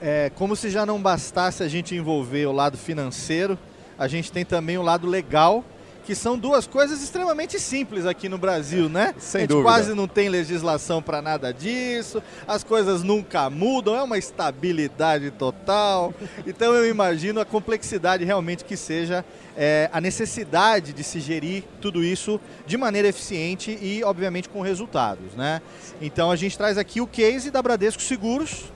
É, 0.01 0.31
como 0.35 0.55
se 0.55 0.69
já 0.69 0.85
não 0.85 1.01
bastasse 1.01 1.63
a 1.63 1.69
gente 1.69 1.95
envolver 1.95 2.45
o 2.45 2.53
lado 2.53 2.77
financeiro, 2.77 3.59
a 3.99 4.07
gente 4.07 4.31
tem 4.31 4.45
também 4.45 4.77
o 4.77 4.83
lado 4.83 5.07
legal 5.07 5.65
que 6.07 6.15
são 6.15 6.39
duas 6.39 6.69
coisas 6.69 7.03
extremamente 7.03 7.59
simples 7.59 8.07
aqui 8.07 8.29
no 8.29 8.39
Brasil, 8.39 8.89
né? 8.89 9.13
Sem 9.19 9.41
a 9.41 9.43
gente 9.43 9.49
dúvida. 9.49 9.69
quase 9.69 9.93
não 9.93 10.07
tem 10.07 10.29
legislação 10.29 11.03
para 11.03 11.21
nada 11.21 11.53
disso, 11.53 12.23
as 12.47 12.63
coisas 12.63 13.03
nunca 13.03 13.51
mudam, 13.51 13.97
é 13.97 14.03
uma 14.03 14.17
estabilidade 14.17 15.33
total. 15.33 16.15
Então 16.47 16.73
eu 16.73 16.89
imagino 16.89 17.41
a 17.41 17.45
complexidade 17.45 18.25
realmente 18.25 18.65
que 18.65 18.77
seja 18.77 19.25
é, 19.57 19.91
a 19.93 20.01
necessidade 20.01 20.93
de 20.93 21.03
se 21.03 21.19
gerir 21.19 21.65
tudo 21.81 22.05
isso 22.05 22.41
de 22.65 22.77
maneira 22.77 23.09
eficiente 23.09 23.77
e, 23.83 24.05
obviamente, 24.05 24.49
com 24.49 24.61
resultados, 24.61 25.35
né? 25.35 25.61
Então 26.01 26.31
a 26.31 26.37
gente 26.37 26.57
traz 26.57 26.79
aqui 26.79 27.01
o 27.01 27.07
case 27.07 27.51
da 27.51 27.61
Bradesco 27.61 28.01
Seguros, 28.01 28.67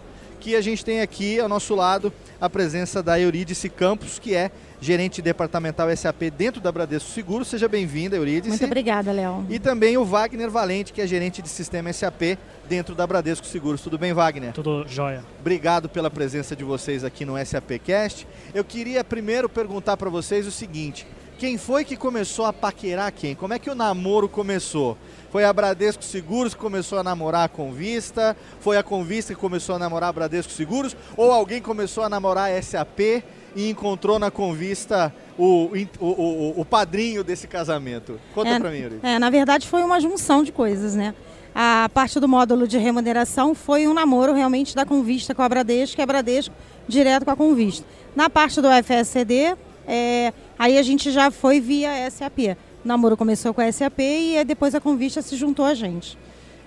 que 0.41 0.57
a 0.57 0.61
gente 0.61 0.85
tem 0.85 1.01
aqui 1.01 1.39
ao 1.39 1.49
nosso 1.49 1.77
lado 1.77 2.13
a 2.41 2.51
presença 2.51 3.03
da 3.03 3.21
Eurídice 3.21 3.69
Campos, 3.69 4.19
que 4.19 4.35
é 4.35 4.51
gerente 4.81 5.21
departamental 5.21 5.95
SAP 5.95 6.23
dentro 6.37 6.61
da 6.61 6.73
Bradesco 6.73 7.11
Seguros. 7.11 7.49
Seja 7.49 7.69
bem-vinda, 7.69 8.17
Eurídice. 8.17 8.49
Muito 8.49 8.65
obrigada, 8.65 9.13
Léo. 9.13 9.45
E 9.49 9.59
também 9.59 9.97
o 9.99 10.05
Wagner 10.05 10.51
Valente, 10.51 10.93
que 10.93 11.03
é 11.03 11.07
gerente 11.07 11.43
de 11.43 11.49
sistema 11.49 11.93
SAP 11.93 12.39
dentro 12.69 12.95
da 12.95 13.07
Bradesco 13.07 13.47
Seguros. 13.47 13.83
Tudo 13.83 13.99
bem, 13.99 14.13
Wagner? 14.13 14.53
Tudo 14.53 14.87
jóia. 14.89 15.23
Obrigado 15.39 15.89
pela 15.89 16.11
presença 16.11 16.57
de 16.57 16.65
vocês 16.65 17.05
aqui 17.05 17.25
no 17.25 17.35
SAP 17.45 17.73
Cast. 17.85 18.27
Eu 18.55 18.65
queria 18.65 19.05
primeiro 19.05 19.49
perguntar 19.49 19.97
para 19.97 20.09
vocês 20.09 20.47
o 20.47 20.51
seguinte: 20.51 21.07
quem 21.39 21.59
foi 21.59 21.85
que 21.85 21.97
começou 21.97 22.47
a 22.47 22.53
paquerar 22.53 23.13
quem? 23.13 23.35
Como 23.35 23.53
é 23.53 23.59
que 23.59 23.71
o 23.71 23.75
namoro 23.75 24.29
começou? 24.29 24.97
Foi 25.31 25.45
a 25.45 25.53
Bradesco 25.53 26.03
Seguros 26.03 26.55
que 26.55 26.61
começou 26.61 26.99
a 26.99 27.05
namorar 27.05 27.45
a 27.45 27.49
Convista? 27.49 28.37
Foi 28.61 28.77
a 28.77 28.83
Convista 28.83 29.35
que 29.35 29.41
começou 29.41 29.77
a 29.77 29.79
namorar 29.79 30.11
a 30.11 30.13
Bradesco 30.13 30.53
Seguros? 30.53 30.97
Ou 31.17 31.31
alguém 31.31 31.63
começou 31.63 32.03
a 32.03 32.09
namorar 32.09 32.51
a 32.51 32.63
SAP 32.63 33.23
e 33.55 33.71
encontrou 33.71 34.19
na 34.19 34.31
Convista 34.31 35.13
o, 35.39 35.71
o, 35.99 36.07
o, 36.07 36.61
o 36.61 36.65
padrinho 36.65 37.25
desse 37.25 37.47
casamento? 37.47 38.21
Conta 38.35 38.51
é, 38.51 38.59
para 38.59 38.71
mim, 38.71 38.79
Yuri. 38.79 39.01
É, 39.03 39.19
na 39.19 39.31
verdade 39.31 39.67
foi 39.67 39.83
uma 39.83 40.01
junção 40.01 40.43
de 40.43 40.53
coisas, 40.53 40.95
né? 40.95 41.15
A 41.55 41.91
parte 41.93 42.21
do 42.21 42.29
módulo 42.29 42.69
de 42.69 42.79
remuneração 42.79 43.55
foi 43.55 43.89
um 43.89 43.95
namoro 43.95 44.33
realmente 44.33 44.75
da 44.75 44.87
Convista 44.87 45.35
com 45.35 45.43
a 45.43 45.49
Bradesco, 45.49 45.97
que 45.97 46.01
é 46.01 46.05
a 46.05 46.07
Bradesco 46.07 46.55
direto 46.87 47.25
com 47.25 47.31
a 47.31 47.37
Convista. 47.37 47.85
Na 48.15 48.31
parte 48.31 48.61
do 48.61 48.69
FSCD, 48.69 49.57
é, 49.87 50.33
aí 50.59 50.79
a 50.79 50.83
gente 50.83 51.11
já 51.11 51.31
foi 51.31 51.61
via 51.61 52.09
SAP. 52.11 52.57
O 52.85 52.89
namoro 52.89 53.17
começou 53.17 53.53
com 53.53 53.61
a 53.61 53.71
SAP 53.71 53.99
e 53.99 54.45
depois 54.45 54.75
a 54.75 54.81
Convista 54.81 55.21
se 55.23 55.37
juntou 55.37 55.65
a 55.65 55.75
gente. 55.75 56.17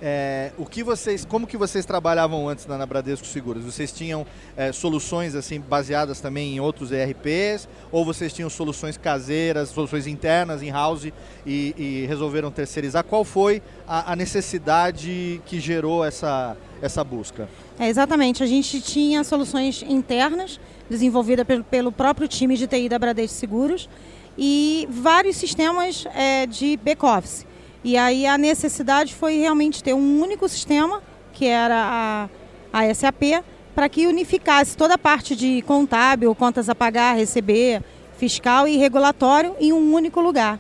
É, 0.06 0.52
o 0.58 0.66
que 0.66 0.84
vocês, 0.84 1.24
como 1.24 1.48
que 1.48 1.56
vocês 1.56 1.86
trabalhavam 1.86 2.50
antes 2.50 2.66
na 2.66 2.86
Bradesco 2.86 3.26
Seguros? 3.26 3.64
Vocês 3.64 3.90
tinham 3.90 4.28
é, 4.58 4.74
soluções 4.74 5.34
assim 5.34 5.62
baseadas 5.62 6.20
também 6.20 6.58
em 6.58 6.60
outros 6.60 6.92
ERPs 6.92 7.70
ou 7.90 8.04
vocês 8.04 8.34
tinham 8.34 8.50
soluções 8.50 8.98
caseiras, 8.98 9.70
soluções 9.70 10.06
internas 10.06 10.62
em 10.62 10.70
house 10.70 11.06
e, 11.46 11.74
e 11.78 12.06
resolveram 12.06 12.52
terceirizar? 12.52 13.06
Qual 13.06 13.24
foi 13.24 13.62
a, 13.88 14.12
a, 14.12 14.16
necessidade 14.18 15.42
que 15.46 15.58
gerou 15.58 16.04
essa 16.04 16.58
essa 16.82 17.02
busca? 17.02 17.48
É, 17.80 17.88
exatamente, 17.88 18.44
a 18.44 18.46
gente 18.46 18.82
tinha 18.82 19.24
soluções 19.24 19.86
internas 19.88 20.60
desenvolvidas 20.90 21.48
pelo, 21.48 21.64
pelo 21.64 21.92
próprio 21.94 22.28
time 22.28 22.58
de 22.58 22.68
TI 22.68 22.90
da 22.90 23.00
Bradesco 23.00 23.38
Seguros 23.38 23.90
e 24.38 24.86
vários 24.92 25.38
sistemas 25.38 26.06
é, 26.14 26.46
de 26.46 26.76
back-office. 26.76 27.53
E 27.84 27.98
aí 27.98 28.26
a 28.26 28.38
necessidade 28.38 29.14
foi 29.14 29.40
realmente 29.40 29.84
ter 29.84 29.94
um 29.94 30.22
único 30.22 30.48
sistema, 30.48 31.02
que 31.34 31.46
era 31.46 32.30
a, 32.74 32.82
a 32.82 32.94
SAP, 32.94 33.44
para 33.76 33.90
que 33.90 34.08
unificasse 34.08 34.78
toda 34.78 34.94
a 34.94 34.98
parte 34.98 35.36
de 35.36 35.62
contábil, 35.64 36.34
contas 36.34 36.70
a 36.70 36.76
pagar, 36.76 37.16
receber, 37.16 37.84
fiscal 38.18 38.68
e 38.68 38.78
regulatório 38.78 39.56
em 39.60 39.74
um 39.74 39.94
único 39.94 40.22
lugar. 40.22 40.60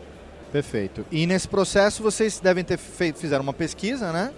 Perfeito. 0.52 1.06
E 1.12 1.26
nesse 1.26 1.48
processo 1.48 2.04
vocês 2.04 2.40
devem 2.40 2.64
ter 2.64 2.78
feito, 2.78 3.20
fizeram 3.20 3.44
uma 3.44 3.54
pesquisa, 3.54 4.12
né? 4.12 4.32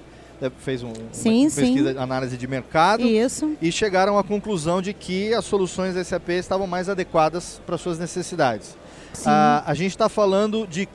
Fez 0.60 0.84
um, 0.84 0.92
sim, 1.12 1.48
uma 1.48 1.52
pesquisa, 1.52 1.94
sim. 1.94 1.98
análise 1.98 2.38
de 2.38 2.46
mercado. 2.46 3.04
Isso. 3.04 3.54
E 3.62 3.72
chegaram 3.72 4.20
à 4.20 4.24
conclusão 4.24 4.82
de 4.82 4.94
que 4.94 5.34
as 5.34 5.46
soluções 5.46 5.96
SAP 6.08 6.30
estavam 6.32 6.68
mais 6.68 6.90
adequadas 6.90 7.62
para 7.66 7.78
suas 7.78 7.98
necessidades. 7.98 8.78
Ah, 9.26 9.64
a 9.66 9.74
gente 9.74 9.92
está 9.92 10.10
falando 10.10 10.68
de 10.68 10.90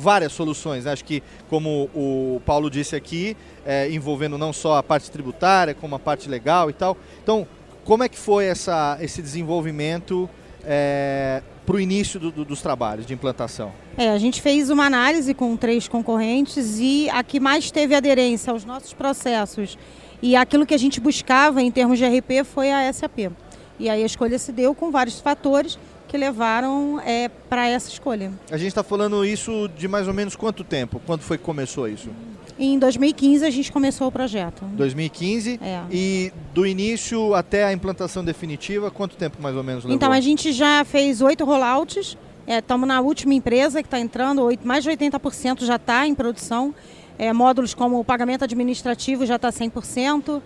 várias 0.00 0.32
soluções. 0.32 0.84
Né? 0.84 0.92
Acho 0.92 1.04
que, 1.04 1.22
como 1.48 1.88
o 1.94 2.40
Paulo 2.44 2.70
disse 2.70 2.96
aqui, 2.96 3.36
é, 3.64 3.90
envolvendo 3.90 4.36
não 4.36 4.52
só 4.52 4.76
a 4.76 4.82
parte 4.82 5.10
tributária, 5.10 5.74
como 5.74 5.94
a 5.94 5.98
parte 5.98 6.28
legal 6.28 6.70
e 6.70 6.72
tal. 6.72 6.96
Então, 7.22 7.46
como 7.84 8.02
é 8.02 8.08
que 8.08 8.18
foi 8.18 8.46
essa, 8.46 8.98
esse 9.00 9.22
desenvolvimento 9.22 10.28
é, 10.64 11.42
para 11.64 11.76
o 11.76 11.80
início 11.80 12.18
do, 12.18 12.30
do, 12.30 12.44
dos 12.44 12.60
trabalhos 12.60 13.06
de 13.06 13.14
implantação? 13.14 13.72
É, 13.96 14.08
a 14.08 14.18
gente 14.18 14.40
fez 14.42 14.70
uma 14.70 14.86
análise 14.86 15.34
com 15.34 15.56
três 15.56 15.86
concorrentes 15.86 16.78
e 16.78 17.08
a 17.10 17.22
que 17.22 17.38
mais 17.38 17.70
teve 17.70 17.94
aderência 17.94 18.52
aos 18.52 18.64
nossos 18.64 18.92
processos 18.92 19.78
e 20.22 20.36
aquilo 20.36 20.66
que 20.66 20.74
a 20.74 20.78
gente 20.78 21.00
buscava 21.00 21.62
em 21.62 21.70
termos 21.70 21.98
de 21.98 22.04
RP 22.04 22.44
foi 22.44 22.70
a 22.70 22.92
SAP. 22.92 23.30
E 23.78 23.88
aí 23.88 24.02
a 24.02 24.06
escolha 24.06 24.38
se 24.38 24.52
deu 24.52 24.74
com 24.74 24.90
vários 24.90 25.20
fatores 25.20 25.78
que 26.10 26.18
levaram 26.18 27.00
é, 27.06 27.28
para 27.28 27.68
essa 27.68 27.88
escolha. 27.88 28.32
A 28.50 28.56
gente 28.56 28.68
está 28.68 28.82
falando 28.82 29.24
isso 29.24 29.70
de 29.78 29.86
mais 29.86 30.08
ou 30.08 30.14
menos 30.14 30.34
quanto 30.34 30.64
tempo? 30.64 31.00
Quando 31.06 31.22
foi 31.22 31.38
que 31.38 31.44
começou 31.44 31.88
isso? 31.88 32.10
Em 32.58 32.78
2015 32.78 33.46
a 33.46 33.50
gente 33.50 33.70
começou 33.70 34.08
o 34.08 34.12
projeto. 34.12 34.64
2015? 34.72 35.60
É. 35.62 35.80
E 35.88 36.32
do 36.52 36.66
início 36.66 37.32
até 37.34 37.64
a 37.64 37.72
implantação 37.72 38.24
definitiva, 38.24 38.90
quanto 38.90 39.16
tempo 39.16 39.40
mais 39.40 39.54
ou 39.54 39.62
menos 39.62 39.84
levou? 39.84 39.94
Então 39.94 40.10
a 40.10 40.20
gente 40.20 40.52
já 40.52 40.84
fez 40.84 41.22
oito 41.22 41.44
rollouts. 41.44 42.18
Estamos 42.46 42.88
é, 42.88 42.92
na 42.92 43.00
última 43.00 43.32
empresa 43.32 43.80
que 43.80 43.86
está 43.86 44.00
entrando, 44.00 44.42
8, 44.42 44.66
mais 44.66 44.82
de 44.82 44.90
80% 44.90 45.64
já 45.64 45.76
está 45.76 46.08
em 46.08 46.14
produção. 46.14 46.74
É, 47.16 47.32
módulos 47.32 47.72
como 47.72 48.00
o 48.00 48.04
pagamento 48.04 48.42
administrativo 48.42 49.24
já 49.24 49.36
está 49.36 49.50
100%, 49.50 50.42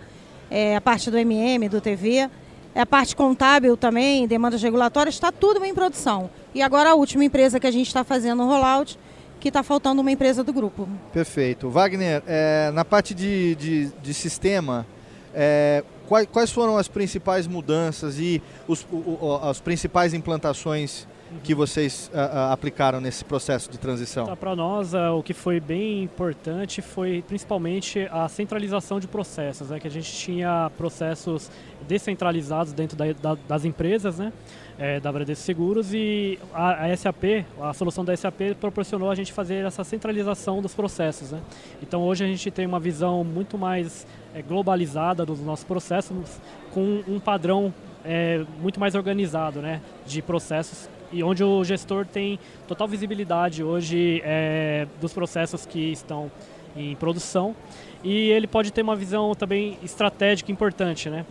é, 0.51 0.75
a 0.75 0.81
parte 0.81 1.09
do 1.09 1.17
MM, 1.17 1.67
do 1.67 1.81
TV. 1.81 2.29
É 2.75 2.81
a 2.81 2.85
parte 2.85 3.15
contábil 3.15 3.77
também, 3.77 4.27
demandas 4.27 4.61
regulatórias, 4.61 5.15
está 5.15 5.31
tudo 5.31 5.63
em 5.63 5.73
produção. 5.73 6.29
E 6.53 6.61
agora 6.61 6.91
a 6.91 6.93
última 6.93 7.23
empresa 7.23 7.57
que 7.57 7.65
a 7.65 7.71
gente 7.71 7.87
está 7.87 8.03
fazendo 8.03 8.43
o 8.43 8.45
rollout, 8.45 8.99
que 9.39 9.47
está 9.47 9.63
faltando 9.63 10.01
uma 10.01 10.11
empresa 10.11 10.43
do 10.43 10.51
grupo. 10.51 10.85
Perfeito. 11.13 11.69
Wagner, 11.69 12.21
é, 12.27 12.71
na 12.73 12.83
parte 12.83 13.13
de, 13.13 13.55
de, 13.55 13.85
de 14.01 14.13
sistema, 14.13 14.85
é, 15.33 15.85
quais, 16.05 16.27
quais, 16.29 16.51
foram 16.51 16.77
as 16.77 16.89
principais 16.89 17.47
mudanças 17.47 18.19
e 18.19 18.41
os, 18.67 18.85
o, 18.91 19.39
as 19.41 19.61
principais 19.61 20.13
implantações 20.13 21.07
que 21.43 21.55
vocês 21.55 22.09
uh, 22.13 22.17
uh, 22.17 22.51
aplicaram 22.51 22.99
nesse 22.99 23.23
processo 23.23 23.69
de 23.69 23.77
transição? 23.77 24.25
Tá, 24.25 24.35
Para 24.35 24.55
nós, 24.55 24.93
uh, 24.93 25.13
o 25.17 25.23
que 25.23 25.33
foi 25.33 25.59
bem 25.59 26.03
importante 26.03 26.81
foi 26.81 27.23
principalmente 27.27 28.07
a 28.11 28.27
centralização 28.27 28.99
de 28.99 29.07
processos, 29.07 29.69
né? 29.69 29.79
que 29.79 29.87
a 29.87 29.91
gente 29.91 30.11
tinha 30.11 30.71
processos 30.77 31.49
descentralizados 31.87 32.73
dentro 32.73 32.97
da, 32.97 33.05
da, 33.13 33.37
das 33.47 33.65
empresas, 33.65 34.17
né? 34.17 34.33
É, 34.77 34.99
da 34.99 35.09
Bradesco 35.09 35.41
Seguros 35.45 35.93
e 35.93 36.37
a, 36.53 36.87
a, 36.87 36.97
SAP, 36.97 37.45
a 37.61 37.73
solução 37.73 38.03
da 38.03 38.15
SAP 38.15 38.55
proporcionou 38.59 39.09
a 39.09 39.15
gente 39.15 39.31
fazer 39.31 39.65
essa 39.65 39.85
centralização 39.85 40.61
dos 40.61 40.73
processos. 40.73 41.31
Né? 41.31 41.39
Então 41.81 42.03
hoje 42.03 42.25
a 42.25 42.27
gente 42.27 42.51
tem 42.51 42.65
uma 42.65 42.79
visão 42.79 43.23
muito 43.23 43.57
mais 43.57 44.05
é, 44.33 44.41
globalizada 44.41 45.25
dos 45.25 45.39
nossos 45.39 45.63
processos, 45.63 46.41
com 46.73 47.01
um 47.07 47.21
padrão 47.21 47.73
é, 48.03 48.45
muito 48.59 48.77
mais 48.77 48.95
organizado 48.95 49.61
né, 49.61 49.81
de 50.05 50.21
processos 50.21 50.89
e 51.15 51.23
onde 51.23 51.43
o 51.43 51.63
gestor 51.63 52.05
tem 52.05 52.37
total 52.67 52.87
visibilidade 52.87 53.63
hoje 53.63 54.21
é, 54.25 54.85
dos 54.99 55.13
processos 55.13 55.65
que 55.65 55.91
estão 55.91 56.29
em 56.75 56.93
produção 56.95 57.55
e 58.03 58.29
ele 58.29 58.47
pode 58.47 58.71
ter 58.71 58.81
uma 58.81 58.97
visão 58.97 59.33
também 59.33 59.79
estratégica 59.81 60.51
importante, 60.51 61.09
né? 61.09 61.25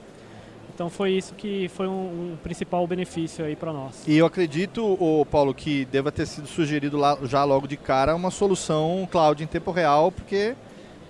Então 0.74 0.88
foi 0.90 1.12
isso 1.12 1.34
que 1.34 1.68
foi 1.68 1.86
um, 1.86 2.32
um 2.32 2.36
principal 2.42 2.84
benefício 2.86 3.44
aí 3.44 3.54
para 3.54 3.72
nós. 3.72 4.02
E 4.08 4.16
eu 4.16 4.26
acredito, 4.26 4.82
o 4.98 5.24
Paulo, 5.24 5.54
que 5.54 5.84
deva 5.84 6.10
ter 6.10 6.26
sido 6.26 6.48
sugerido 6.48 6.96
lá, 6.96 7.16
já 7.24 7.44
logo 7.44 7.68
de 7.68 7.76
cara 7.76 8.16
uma 8.16 8.30
solução 8.30 9.06
cloud 9.08 9.44
em 9.44 9.46
tempo 9.46 9.70
real, 9.70 10.10
porque 10.10 10.56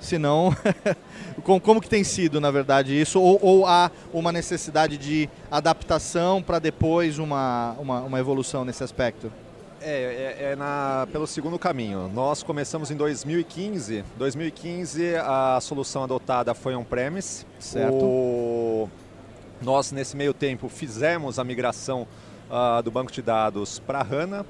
senão 0.05 0.55
como, 1.42 1.61
como 1.61 1.80
que 1.80 1.88
tem 1.88 2.05
sido 2.05 2.40
na 2.40 2.50
verdade 2.50 2.98
isso 2.98 3.20
ou, 3.20 3.38
ou 3.42 3.66
há 3.66 3.90
uma 4.12 4.30
necessidade 4.30 4.96
de 4.96 5.28
adaptação 5.50 6.42
para 6.42 6.59
depois 6.59 7.18
uma, 7.18 7.76
uma, 7.78 8.00
uma, 8.00 8.18
evolução 8.18 8.64
nesse 8.64 8.84
aspecto? 8.84 9.32
É, 9.80 10.36
é, 10.38 10.52
é 10.52 10.57
na, 10.57 11.07
pelo 11.12 11.26
segundo 11.26 11.59
caminho. 11.59 12.11
Nós 12.14 12.42
começamos 12.42 12.90
em 12.90 12.96
2015. 12.96 14.02
2015 14.16 15.16
a 15.16 15.59
solução 15.61 16.05
adotada 16.05 16.55
foi 16.55 16.74
on-premise. 16.74 17.44
Certo. 17.59 18.02
O, 18.02 18.88
nós 19.61 19.92
nesse 19.92 20.16
meio 20.16 20.32
tempo 20.32 20.68
fizemos 20.68 21.38
a 21.38 21.44
migração 21.44 22.07
uh, 22.48 22.82
do 22.82 22.90
banco 22.90 23.12
de 23.12 23.20
dados 23.20 23.78
para 23.78 24.00
HANA 24.00 24.46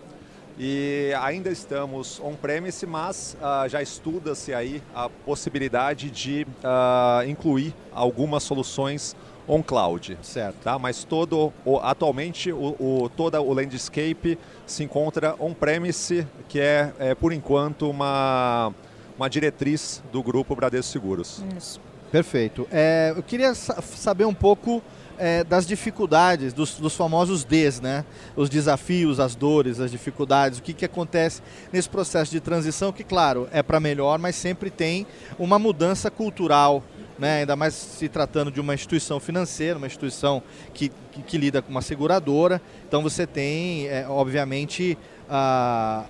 e 0.58 1.12
ainda 1.20 1.50
estamos 1.50 2.20
on-premise, 2.20 2.86
mas 2.86 3.36
uh, 3.40 3.68
já 3.68 3.82
estuda-se 3.82 4.54
aí 4.54 4.82
a 4.94 5.08
possibilidade 5.08 6.10
de 6.10 6.46
uh, 6.62 7.28
incluir 7.28 7.74
algumas 7.92 8.42
soluções 8.42 9.16
on-cloud. 9.48 10.16
Certo. 10.22 10.56
Tá? 10.62 10.78
Mas 10.78 11.04
todo, 11.04 11.52
o, 11.64 11.78
atualmente 11.78 12.52
o, 12.52 12.76
o, 12.78 13.10
toda 13.16 13.40
o 13.40 13.52
landscape 13.52 14.38
se 14.66 14.84
encontra 14.84 15.34
on-premise, 15.38 16.26
que 16.48 16.60
é, 16.60 16.92
é, 16.98 17.14
por 17.14 17.32
enquanto, 17.32 17.90
uma, 17.90 18.72
uma 19.16 19.28
diretriz 19.28 20.02
do 20.12 20.22
grupo 20.22 20.54
Bradesco 20.54 20.92
Seguros. 20.92 21.42
Isso. 21.56 21.80
Perfeito. 22.10 22.66
É, 22.70 23.12
eu 23.16 23.22
queria 23.24 23.54
saber 23.54 24.24
um 24.24 24.34
pouco 24.34 24.80
é, 25.18 25.44
das 25.44 25.66
dificuldades, 25.66 26.52
dos, 26.52 26.74
dos, 26.74 26.94
famosos 26.94 27.44
Ds, 27.44 27.80
né? 27.80 28.04
Os 28.36 28.48
desafios, 28.48 29.20
as 29.20 29.34
dores, 29.34 29.80
as 29.80 29.90
dificuldades, 29.90 30.58
o 30.58 30.62
que, 30.62 30.72
que 30.72 30.84
acontece 30.84 31.42
nesse 31.72 31.88
processo 31.88 32.30
de 32.30 32.40
transição, 32.40 32.92
que, 32.92 33.04
claro, 33.04 33.48
é 33.52 33.62
para 33.62 33.80
melhor, 33.80 34.18
mas 34.18 34.36
sempre 34.36 34.70
tem 34.70 35.06
uma 35.38 35.58
mudança 35.58 36.10
cultural, 36.10 36.82
né? 37.18 37.40
ainda 37.40 37.56
mais 37.56 37.74
se 37.74 38.08
tratando 38.08 38.50
de 38.50 38.60
uma 38.60 38.74
instituição 38.74 39.20
financeira, 39.20 39.78
uma 39.78 39.86
instituição 39.86 40.42
que, 40.72 40.90
que, 41.12 41.22
que 41.22 41.38
lida 41.38 41.62
com 41.62 41.70
uma 41.70 41.82
seguradora. 41.82 42.60
Então 42.86 43.02
você 43.02 43.26
tem, 43.26 43.86
é, 43.88 44.06
obviamente, 44.08 44.98
a 45.28 46.04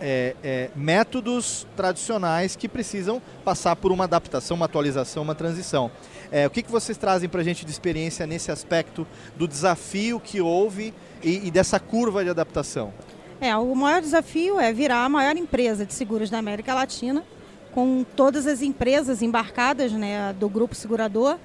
é, 0.00 0.36
é, 0.42 0.70
métodos 0.74 1.66
tradicionais 1.76 2.56
que 2.56 2.68
precisam 2.68 3.20
passar 3.44 3.76
por 3.76 3.92
uma 3.92 4.04
adaptação, 4.04 4.56
uma 4.56 4.66
atualização, 4.66 5.22
uma 5.22 5.34
transição. 5.34 5.90
É, 6.30 6.46
o 6.46 6.50
que, 6.50 6.62
que 6.62 6.70
vocês 6.70 6.98
trazem 6.98 7.28
para 7.28 7.40
a 7.40 7.44
gente 7.44 7.64
de 7.64 7.70
experiência 7.70 8.26
nesse 8.26 8.50
aspecto 8.50 9.06
do 9.36 9.46
desafio 9.46 10.20
que 10.20 10.40
houve 10.40 10.92
e, 11.22 11.46
e 11.46 11.50
dessa 11.50 11.78
curva 11.78 12.24
de 12.24 12.30
adaptação? 12.30 12.92
É, 13.40 13.54
o 13.56 13.74
maior 13.74 14.00
desafio 14.00 14.58
é 14.58 14.72
virar 14.72 15.04
a 15.04 15.08
maior 15.08 15.36
empresa 15.36 15.84
de 15.84 15.92
seguros 15.92 16.30
da 16.30 16.38
América 16.38 16.74
Latina, 16.74 17.22
com 17.72 18.04
todas 18.16 18.46
as 18.46 18.62
empresas 18.62 19.20
embarcadas 19.20 19.92
né, 19.92 20.32
do 20.32 20.48
grupo 20.48 20.74
segurador, 20.74 21.36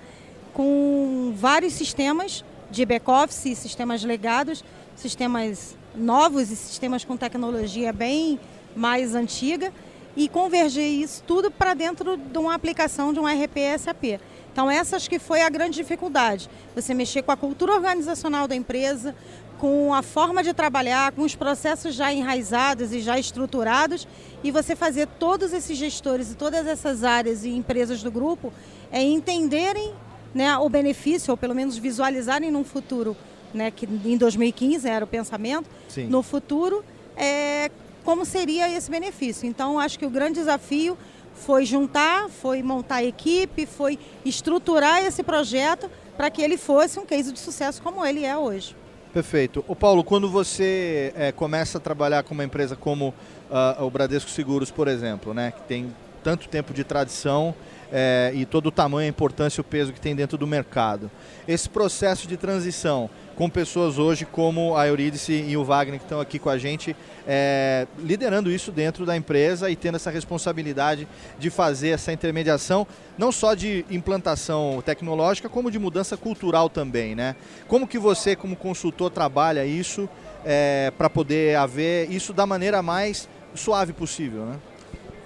com 0.53 1.33
vários 1.35 1.73
sistemas 1.73 2.45
de 2.69 2.85
back-office, 2.85 3.57
sistemas 3.57 4.03
legados, 4.03 4.63
sistemas 4.95 5.75
novos 5.93 6.49
e 6.49 6.55
sistemas 6.55 7.03
com 7.03 7.17
tecnologia 7.17 7.91
bem 7.91 8.39
mais 8.73 9.13
antiga, 9.13 9.73
e 10.15 10.27
converger 10.27 10.87
isso 10.87 11.23
tudo 11.25 11.49
para 11.49 11.73
dentro 11.73 12.17
de 12.17 12.37
uma 12.37 12.53
aplicação 12.53 13.13
de 13.13 13.19
um 13.19 13.25
RP 13.25 13.57
SAP. 13.79 14.19
Então 14.51 14.69
essa 14.69 14.95
acho 14.95 15.09
que 15.09 15.19
foi 15.19 15.41
a 15.41 15.49
grande 15.49 15.75
dificuldade. 15.75 16.49
Você 16.75 16.93
mexer 16.93 17.21
com 17.21 17.31
a 17.31 17.37
cultura 17.37 17.73
organizacional 17.73 18.47
da 18.47 18.55
empresa, 18.55 19.15
com 19.57 19.93
a 19.93 20.01
forma 20.01 20.43
de 20.43 20.53
trabalhar, 20.53 21.11
com 21.11 21.21
os 21.21 21.35
processos 21.35 21.93
já 21.93 22.11
enraizados 22.11 22.91
e 22.91 22.99
já 22.99 23.19
estruturados, 23.19 24.07
e 24.43 24.49
você 24.49 24.75
fazer 24.75 25.07
todos 25.19 25.53
esses 25.53 25.77
gestores 25.77 26.31
e 26.31 26.35
todas 26.35 26.65
essas 26.65 27.03
áreas 27.03 27.45
e 27.45 27.49
empresas 27.49 28.01
do 28.01 28.11
grupo 28.11 28.51
é, 28.91 29.01
entenderem 29.03 29.93
né, 30.33 30.57
o 30.57 30.67
benefício, 30.67 31.31
ou 31.31 31.37
pelo 31.37 31.53
menos 31.53 31.77
visualizarem 31.77 32.49
num 32.49 32.63
futuro, 32.63 33.15
né, 33.53 33.69
que 33.69 33.85
em 33.85 34.17
2015 34.17 34.87
era 34.87 35.05
o 35.05 35.07
pensamento, 35.07 35.69
Sim. 35.87 36.07
no 36.07 36.23
futuro, 36.23 36.83
é, 37.15 37.69
como 38.03 38.25
seria 38.25 38.67
esse 38.69 38.89
benefício. 38.89 39.47
Então, 39.47 39.79
acho 39.79 39.99
que 39.99 40.05
o 40.05 40.09
grande 40.09 40.39
desafio 40.39 40.97
foi 41.33 41.65
juntar, 41.65 42.29
foi 42.29 42.61
montar 42.61 42.95
a 42.95 43.03
equipe, 43.03 43.65
foi 43.65 43.97
estruturar 44.23 45.03
esse 45.03 45.23
projeto 45.23 45.89
para 46.15 46.29
que 46.29 46.41
ele 46.41 46.57
fosse 46.57 46.99
um 46.99 47.05
case 47.05 47.31
de 47.31 47.39
sucesso 47.39 47.81
como 47.81 48.05
ele 48.05 48.25
é 48.25 48.37
hoje. 48.37 48.75
Perfeito. 49.13 49.65
O 49.67 49.75
Paulo, 49.75 50.03
quando 50.03 50.29
você 50.29 51.11
é, 51.15 51.31
começa 51.31 51.77
a 51.77 51.81
trabalhar 51.81 52.23
com 52.23 52.33
uma 52.33 52.43
empresa 52.43 52.75
como 52.75 53.09
uh, 53.49 53.83
o 53.83 53.89
Bradesco 53.89 54.29
Seguros, 54.29 54.71
por 54.71 54.87
exemplo, 54.87 55.33
né, 55.33 55.51
que 55.51 55.61
tem 55.63 55.93
tanto 56.23 56.47
tempo 56.47 56.73
de 56.73 56.83
tradição 56.83 57.53
é, 57.91 58.31
e 58.33 58.45
todo 58.45 58.67
o 58.67 58.71
tamanho, 58.71 59.05
a 59.05 59.09
importância 59.09 59.59
e 59.59 59.61
o 59.61 59.63
peso 59.63 59.91
que 59.91 59.99
tem 59.99 60.15
dentro 60.15 60.37
do 60.37 60.47
mercado. 60.47 61.11
Esse 61.47 61.67
processo 61.67 62.27
de 62.27 62.37
transição 62.37 63.09
com 63.41 63.49
pessoas 63.49 63.97
hoje 63.97 64.23
como 64.23 64.77
a 64.77 64.87
Eurídice 64.87 65.33
e 65.33 65.57
o 65.57 65.63
Wagner 65.63 65.97
que 65.97 66.05
estão 66.05 66.19
aqui 66.19 66.37
com 66.37 66.47
a 66.47 66.59
gente, 66.59 66.95
é, 67.27 67.87
liderando 67.97 68.51
isso 68.51 68.71
dentro 68.71 69.03
da 69.03 69.17
empresa 69.17 69.67
e 69.67 69.75
tendo 69.75 69.95
essa 69.95 70.11
responsabilidade 70.11 71.07
de 71.39 71.49
fazer 71.49 71.89
essa 71.89 72.13
intermediação, 72.13 72.85
não 73.17 73.31
só 73.31 73.55
de 73.55 73.83
implantação 73.89 74.79
tecnológica, 74.85 75.49
como 75.49 75.71
de 75.71 75.79
mudança 75.79 76.15
cultural 76.15 76.69
também, 76.69 77.15
né? 77.15 77.35
Como 77.67 77.87
que 77.87 77.97
você, 77.97 78.35
como 78.35 78.55
consultor, 78.55 79.09
trabalha 79.09 79.65
isso 79.65 80.07
é, 80.45 80.93
para 80.95 81.09
poder 81.09 81.55
haver 81.55 82.11
isso 82.11 82.33
da 82.33 82.45
maneira 82.45 82.83
mais 82.83 83.27
suave 83.55 83.91
possível, 83.91 84.45
né? 84.45 84.59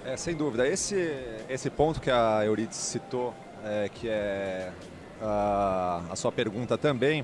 É, 0.06 0.16
sem 0.16 0.34
dúvida. 0.34 0.66
Esse, 0.66 1.14
esse 1.50 1.68
ponto 1.68 2.00
que 2.00 2.10
a 2.10 2.40
Euridice 2.46 2.80
citou, 2.80 3.34
é, 3.62 3.90
que 3.92 4.08
é 4.08 4.72
a, 5.20 6.00
a 6.08 6.16
sua 6.16 6.32
pergunta 6.32 6.78
também, 6.78 7.22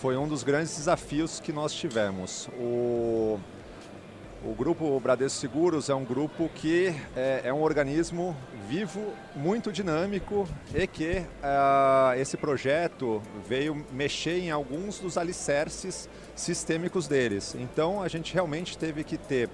foi 0.00 0.16
um 0.16 0.26
dos 0.26 0.42
grandes 0.42 0.74
desafios 0.78 1.40
que 1.40 1.52
nós 1.52 1.74
tivemos. 1.74 2.48
O, 2.58 3.38
o 4.42 4.54
grupo 4.54 4.98
Bradesco 4.98 5.38
Seguros 5.38 5.90
é 5.90 5.94
um 5.94 6.06
grupo 6.06 6.48
que 6.54 6.94
é, 7.14 7.42
é 7.44 7.52
um 7.52 7.60
organismo 7.60 8.34
vivo, 8.66 9.12
muito 9.36 9.70
dinâmico 9.70 10.48
e 10.74 10.86
que 10.86 11.18
uh, 11.18 12.18
esse 12.18 12.38
projeto 12.38 13.20
veio 13.46 13.84
mexer 13.92 14.38
em 14.38 14.50
alguns 14.50 14.98
dos 14.98 15.18
alicerces 15.18 16.08
sistêmicos 16.34 17.06
deles. 17.06 17.54
Então 17.54 18.02
a 18.02 18.08
gente 18.08 18.32
realmente 18.32 18.78
teve 18.78 19.04
que 19.04 19.18
ter 19.18 19.50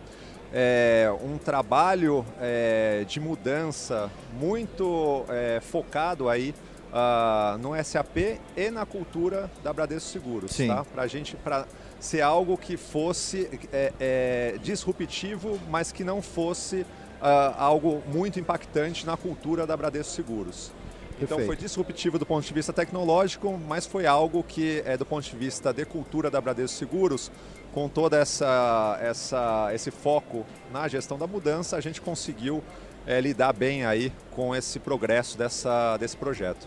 é, 0.53 1.13
um 1.25 1.39
trabalho 1.39 2.25
é, 2.41 3.05
de 3.05 3.19
mudança 3.19 4.09
muito 4.39 5.25
é, 5.29 5.59
focado 5.61 6.29
aí 6.29 6.55
uh, 6.97 7.59
no 7.59 7.73
SAP 7.85 8.39
e 8.57 8.71
na 8.71 8.87
cultura 8.87 9.51
da 9.63 9.73
Bradesco 9.73 10.09
Seguros, 10.09 10.53
Sim. 10.53 10.69
tá? 10.69 10.85
Para 10.85 11.07
gente, 11.07 11.37
para 11.37 11.67
ser 12.01 12.23
algo 12.23 12.57
que 12.57 12.77
fosse 12.77 13.51
é, 13.73 13.93
é, 14.01 14.59
disruptivo, 14.63 15.61
mas 15.69 15.93
que 15.93 16.03
não 16.03 16.23
fosse 16.23 16.81
uh, 16.81 17.55
algo 17.59 18.03
muito 18.07 18.41
impactante 18.41 19.05
na 19.05 19.17
cultura 19.17 19.67
da 19.67 19.77
Bradesco 19.77 20.13
Seguros. 20.13 20.73
Então 21.19 21.39
Perfeito. 21.39 21.47
foi 21.47 21.57
disruptivo 21.57 22.19
do 22.19 22.27
ponto 22.27 22.47
de 22.47 22.53
vista 22.53 22.75
tecnológico, 22.75 23.59
mas 23.67 23.87
foi 23.87 24.07
algo 24.07 24.43
que, 24.43 24.83
é, 24.85 24.99
do 24.99 25.07
ponto 25.07 25.25
de 25.25 25.35
vista 25.35 25.73
de 25.73 25.85
cultura 25.87 26.31
da 26.31 26.41
Bradesco 26.41 26.77
Seguros, 26.77 27.31
com 27.73 27.89
toda 27.89 28.19
essa, 28.19 28.99
essa 29.01 29.71
esse 29.75 29.91
foco 29.91 30.45
na 30.73 30.89
gestão 30.89 31.19
da 31.19 31.27
mudança, 31.27 31.77
a 31.77 31.81
gente 31.81 32.01
conseguiu 32.01 32.63
é, 33.07 33.21
lidar 33.21 33.53
bem 33.53 33.85
aí 33.85 34.13
com 34.33 34.55
esse 34.55 34.79
progresso 34.79 35.39
dessa, 35.39 35.97
desse 35.97 36.17
projeto. 36.17 36.67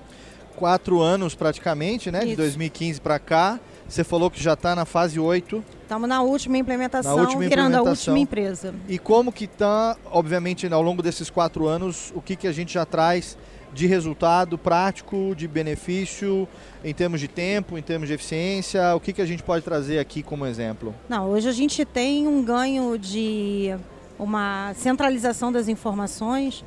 Quatro 0.55 1.01
anos 1.01 1.35
praticamente, 1.35 2.11
né? 2.11 2.21
De 2.21 2.27
Isso. 2.29 2.37
2015 2.37 3.01
para 3.01 3.19
cá. 3.19 3.59
Você 3.87 4.03
falou 4.03 4.29
que 4.29 4.41
já 4.41 4.53
está 4.53 4.75
na 4.75 4.85
fase 4.85 5.19
8. 5.19 5.63
Estamos 5.81 6.07
na 6.07 6.21
última 6.21 6.57
implementação, 6.57 7.15
Na 7.15 7.21
última 7.23 7.41
virando 7.41 7.75
a 7.75 7.79
implementação. 7.79 8.13
última 8.13 8.19
empresa. 8.19 8.75
E 8.87 8.99
como 8.99 9.31
que 9.31 9.45
está, 9.45 9.97
obviamente, 10.05 10.71
ao 10.71 10.81
longo 10.81 11.01
desses 11.01 11.29
quatro 11.29 11.67
anos, 11.67 12.13
o 12.15 12.21
que, 12.21 12.35
que 12.35 12.47
a 12.47 12.51
gente 12.51 12.73
já 12.73 12.85
traz 12.85 13.35
de 13.73 13.87
resultado 13.87 14.57
prático, 14.57 15.33
de 15.35 15.47
benefício, 15.47 16.47
em 16.83 16.93
termos 16.93 17.19
de 17.19 17.27
tempo, 17.27 17.77
em 17.77 17.81
termos 17.81 18.07
de 18.07 18.13
eficiência, 18.13 18.95
o 18.95 18.99
que, 18.99 19.13
que 19.13 19.21
a 19.21 19.25
gente 19.25 19.43
pode 19.43 19.63
trazer 19.63 19.99
aqui 19.99 20.21
como 20.21 20.45
exemplo? 20.45 20.93
Não, 21.07 21.29
hoje 21.29 21.47
a 21.47 21.51
gente 21.51 21.85
tem 21.85 22.27
um 22.27 22.43
ganho 22.43 22.97
de 22.97 23.75
uma 24.19 24.73
centralização 24.75 25.51
das 25.51 25.67
informações. 25.67 26.63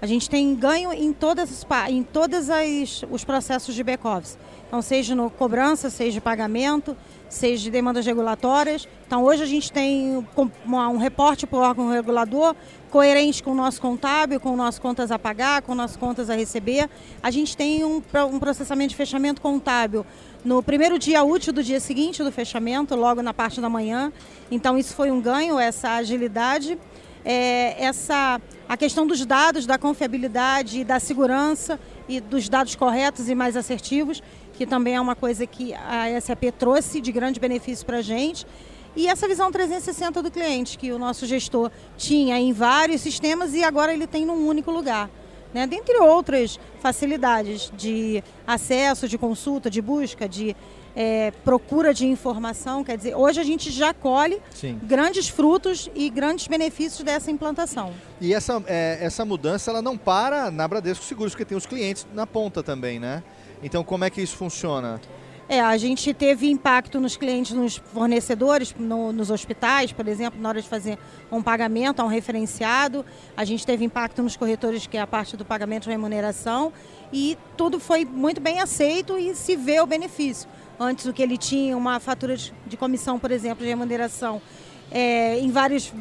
A 0.00 0.06
gente 0.06 0.30
tem 0.30 0.54
ganho 0.54 0.92
em 0.92 1.12
todas 1.12 1.66
em 1.88 2.02
todas 2.02 2.48
as 2.48 3.04
os 3.10 3.24
processos 3.24 3.74
de 3.74 3.84
back 3.84 4.06
office. 4.06 4.38
Então, 4.66 4.80
seja 4.80 5.14
no 5.14 5.28
cobrança, 5.28 5.90
seja 5.90 6.18
pagamento, 6.18 6.96
seja 7.28 7.64
de 7.64 7.70
demandas 7.70 8.06
regulatórias. 8.06 8.88
Então, 9.06 9.22
hoje 9.22 9.42
a 9.42 9.46
gente 9.46 9.70
tem 9.70 10.26
um 10.66 10.96
reporte 10.96 11.46
para 11.46 11.58
o 11.58 11.62
órgão 11.62 11.90
regulador 11.90 12.56
coerente 12.90 13.42
com 13.42 13.52
o 13.52 13.54
nosso 13.54 13.80
contábil, 13.80 14.40
com 14.40 14.50
o 14.50 14.56
nosso 14.56 14.80
contas 14.80 15.10
a 15.10 15.18
pagar, 15.18 15.60
com 15.60 15.74
nossas 15.74 15.96
contas 15.96 16.30
a 16.30 16.34
receber. 16.34 16.88
A 17.22 17.30
gente 17.30 17.54
tem 17.54 17.84
um, 17.84 18.02
um 18.30 18.38
processamento 18.38 18.90
de 18.90 18.96
fechamento 18.96 19.42
contábil 19.42 20.06
no 20.42 20.62
primeiro 20.62 20.98
dia 20.98 21.22
útil 21.22 21.52
do 21.52 21.62
dia 21.62 21.78
seguinte 21.78 22.24
do 22.24 22.32
fechamento, 22.32 22.96
logo 22.96 23.22
na 23.22 23.34
parte 23.34 23.60
da 23.60 23.68
manhã. 23.68 24.10
Então, 24.50 24.78
isso 24.78 24.94
foi 24.94 25.10
um 25.10 25.20
ganho, 25.20 25.58
essa 25.58 25.90
agilidade. 25.90 26.78
É, 27.24 27.84
essa 27.84 28.40
a 28.68 28.76
questão 28.76 29.06
dos 29.06 29.24
dados, 29.26 29.66
da 29.66 29.76
confiabilidade 29.76 30.80
e 30.80 30.84
da 30.84 30.98
segurança 30.98 31.78
e 32.08 32.20
dos 32.20 32.48
dados 32.48 32.74
corretos 32.74 33.28
e 33.28 33.34
mais 33.34 33.56
assertivos, 33.56 34.22
que 34.54 34.66
também 34.66 34.94
é 34.94 35.00
uma 35.00 35.14
coisa 35.14 35.46
que 35.46 35.74
a 35.74 36.20
SAP 36.20 36.44
trouxe 36.58 37.00
de 37.00 37.12
grande 37.12 37.38
benefício 37.38 37.84
para 37.84 37.98
a 37.98 38.02
gente. 38.02 38.46
E 38.94 39.08
essa 39.08 39.26
visão 39.26 39.50
360 39.50 40.22
do 40.22 40.30
cliente, 40.30 40.76
que 40.76 40.92
o 40.92 40.98
nosso 40.98 41.26
gestor 41.26 41.70
tinha 41.96 42.38
em 42.38 42.52
vários 42.52 43.00
sistemas 43.00 43.54
e 43.54 43.64
agora 43.64 43.92
ele 43.92 44.06
tem 44.06 44.24
num 44.24 44.46
único 44.46 44.70
lugar. 44.70 45.10
Né? 45.52 45.66
Dentre 45.66 45.98
outras 45.98 46.58
facilidades 46.80 47.70
de 47.76 48.22
acesso, 48.46 49.08
de 49.08 49.18
consulta, 49.18 49.70
de 49.70 49.82
busca, 49.82 50.28
de 50.28 50.56
eh, 50.96 51.32
procura 51.44 51.92
de 51.94 52.06
informação. 52.06 52.82
Quer 52.84 52.96
dizer, 52.96 53.14
hoje 53.14 53.40
a 53.40 53.44
gente 53.44 53.70
já 53.70 53.92
colhe 53.94 54.40
Sim. 54.50 54.78
grandes 54.82 55.28
frutos 55.28 55.90
e 55.94 56.08
grandes 56.10 56.46
benefícios 56.46 57.02
dessa 57.04 57.30
implantação. 57.30 57.92
E 58.20 58.32
essa, 58.34 58.62
é, 58.66 58.98
essa 59.00 59.24
mudança 59.24 59.70
ela 59.70 59.82
não 59.82 59.96
para 59.96 60.50
na 60.50 60.66
Bradesco 60.68 61.04
Seguros, 61.04 61.32
porque 61.32 61.44
tem 61.44 61.56
os 61.56 61.66
clientes 61.66 62.06
na 62.14 62.26
ponta 62.26 62.62
também, 62.62 62.98
né? 62.98 63.22
Então 63.62 63.82
como 63.84 64.04
é 64.04 64.10
que 64.10 64.20
isso 64.20 64.36
funciona? 64.36 65.00
É, 65.48 65.60
a 65.60 65.76
gente 65.76 66.14
teve 66.14 66.48
impacto 66.48 66.98
nos 67.00 67.16
clientes, 67.16 67.52
nos 67.52 67.76
fornecedores, 67.76 68.74
no- 68.78 69.12
nos 69.12 69.28
hospitais, 69.30 69.92
por 69.92 70.06
exemplo, 70.08 70.40
na 70.40 70.48
hora 70.48 70.62
de 70.62 70.68
fazer 70.68 70.96
um 71.30 71.42
pagamento 71.42 72.00
a 72.00 72.04
um 72.04 72.08
referenciado. 72.08 73.04
A 73.36 73.44
gente 73.44 73.66
teve 73.66 73.84
impacto 73.84 74.22
nos 74.22 74.36
corretores, 74.36 74.86
que 74.86 74.96
é 74.96 75.00
a 75.00 75.06
parte 75.06 75.36
do 75.36 75.44
pagamento 75.44 75.82
de 75.84 75.90
remuneração. 75.90 76.72
E 77.12 77.36
tudo 77.56 77.78
foi 77.78 78.04
muito 78.04 78.40
bem 78.40 78.60
aceito 78.60 79.18
e 79.18 79.34
se 79.34 79.54
vê 79.56 79.80
o 79.80 79.86
benefício. 79.86 80.48
Antes, 80.82 81.06
o 81.06 81.12
que 81.12 81.22
ele 81.22 81.38
tinha, 81.38 81.76
uma 81.76 82.00
fatura 82.00 82.36
de, 82.36 82.76
comissão, 82.76 83.16
por 83.16 83.30
exemplo, 83.30 83.62
de 83.62 83.68
remuneração, 83.68 84.42
é, 84.90 85.38
em 85.38 85.48
vários 85.48 85.92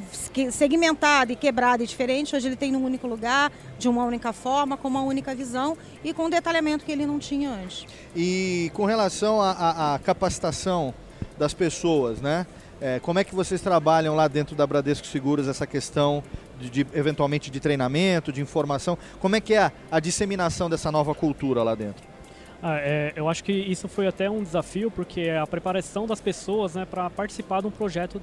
segmentado 0.49 1.31
e 1.31 1.35
quebrado 1.35 1.83
e 1.83 1.87
diferente. 1.87 2.35
Hoje 2.35 2.47
ele 2.47 2.55
tem 2.55 2.71
num 2.71 2.83
único 2.83 3.05
lugar, 3.05 3.51
de 3.77 3.87
uma 3.87 4.03
única 4.03 4.33
forma, 4.33 4.75
com 4.75 4.87
uma 4.87 5.03
única 5.03 5.35
visão 5.35 5.77
e 6.03 6.15
com 6.15 6.25
um 6.25 6.29
detalhamento 6.31 6.83
que 6.83 6.91
ele 6.91 7.05
não 7.05 7.19
tinha 7.19 7.51
antes. 7.51 7.85
E 8.15 8.71
com 8.73 8.85
relação 8.85 9.39
à 9.39 9.99
capacitação 10.03 10.95
das 11.37 11.53
pessoas, 11.53 12.19
né? 12.19 12.47
É, 12.81 12.99
como 12.99 13.19
é 13.19 13.23
que 13.23 13.35
vocês 13.35 13.61
trabalham 13.61 14.15
lá 14.15 14.27
dentro 14.27 14.55
da 14.55 14.65
Bradesco 14.65 15.05
Seguros 15.05 15.47
essa 15.47 15.67
questão 15.67 16.23
de, 16.59 16.71
de, 16.71 16.87
eventualmente 16.95 17.51
de 17.51 17.59
treinamento, 17.59 18.31
de 18.31 18.41
informação? 18.41 18.97
Como 19.19 19.35
é 19.35 19.39
que 19.39 19.53
é 19.53 19.59
a, 19.59 19.71
a 19.91 19.99
disseminação 19.99 20.67
dessa 20.67 20.91
nova 20.91 21.13
cultura 21.13 21.61
lá 21.61 21.75
dentro? 21.75 22.10
Ah, 22.61 22.77
é, 22.77 23.13
eu 23.15 23.27
acho 23.27 23.43
que 23.43 23.51
isso 23.51 23.87
foi 23.87 24.07
até 24.07 24.29
um 24.29 24.43
desafio, 24.43 24.91
porque 24.91 25.29
a 25.29 25.47
preparação 25.47 26.05
das 26.05 26.21
pessoas 26.21 26.75
né, 26.75 26.85
para 26.85 27.09
participar 27.09 27.61
de 27.61 27.67
um 27.67 27.71
projeto 27.71 28.21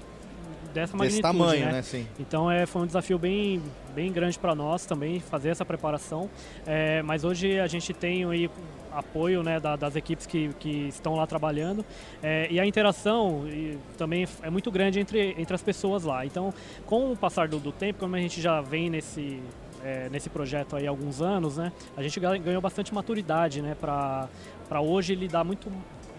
dessa 0.72 0.92
Desse 0.92 0.96
magnitude. 0.96 1.22
tamanho, 1.22 1.66
né? 1.66 1.72
né? 1.72 1.82
Sim. 1.82 2.06
Então 2.20 2.50
é, 2.50 2.64
foi 2.66 2.82
um 2.82 2.86
desafio 2.86 3.18
bem, 3.18 3.60
bem 3.94 4.12
grande 4.12 4.38
para 4.38 4.54
nós 4.54 4.84
também 4.86 5.18
fazer 5.18 5.48
essa 5.48 5.64
preparação. 5.64 6.28
É, 6.66 7.02
mas 7.02 7.24
hoje 7.24 7.58
a 7.58 7.66
gente 7.66 7.92
tem 7.92 8.24
aí 8.24 8.48
apoio 8.92 9.42
né, 9.42 9.60
da- 9.60 9.76
das 9.76 9.96
equipes 9.96 10.24
que, 10.26 10.48
que 10.58 10.88
estão 10.88 11.14
lá 11.14 11.26
trabalhando 11.26 11.84
É, 12.22 12.48
e 12.50 12.58
a 12.58 12.64
interação 12.66 13.44
e, 13.46 13.76
também 13.98 14.26
é 14.42 14.48
muito 14.50 14.70
grande 14.70 14.98
entre, 15.00 15.34
entre 15.38 15.54
as 15.54 15.62
pessoas 15.62 16.04
lá. 16.04 16.24
Então, 16.24 16.54
com 16.86 17.12
o 17.12 17.16
passar 17.16 17.48
do, 17.48 17.58
do 17.58 17.70
tempo, 17.72 17.98
como 18.00 18.14
a 18.16 18.18
gente 18.20 18.40
já 18.40 18.60
vem 18.60 18.88
nesse 18.88 19.40
é, 19.84 20.08
nesse 20.10 20.28
projeto 20.28 20.76
aí 20.76 20.86
há 20.86 20.90
alguns 20.90 21.20
anos, 21.22 21.56
né, 21.56 21.72
a 21.96 22.02
gente 22.02 22.18
ga- 22.20 22.36
ganhou 22.36 22.60
bastante 22.60 22.92
maturidade 22.92 23.62
né, 23.62 23.76
para 23.80 24.28
hoje 24.80 25.14
lidar 25.14 25.44
muito 25.44 25.70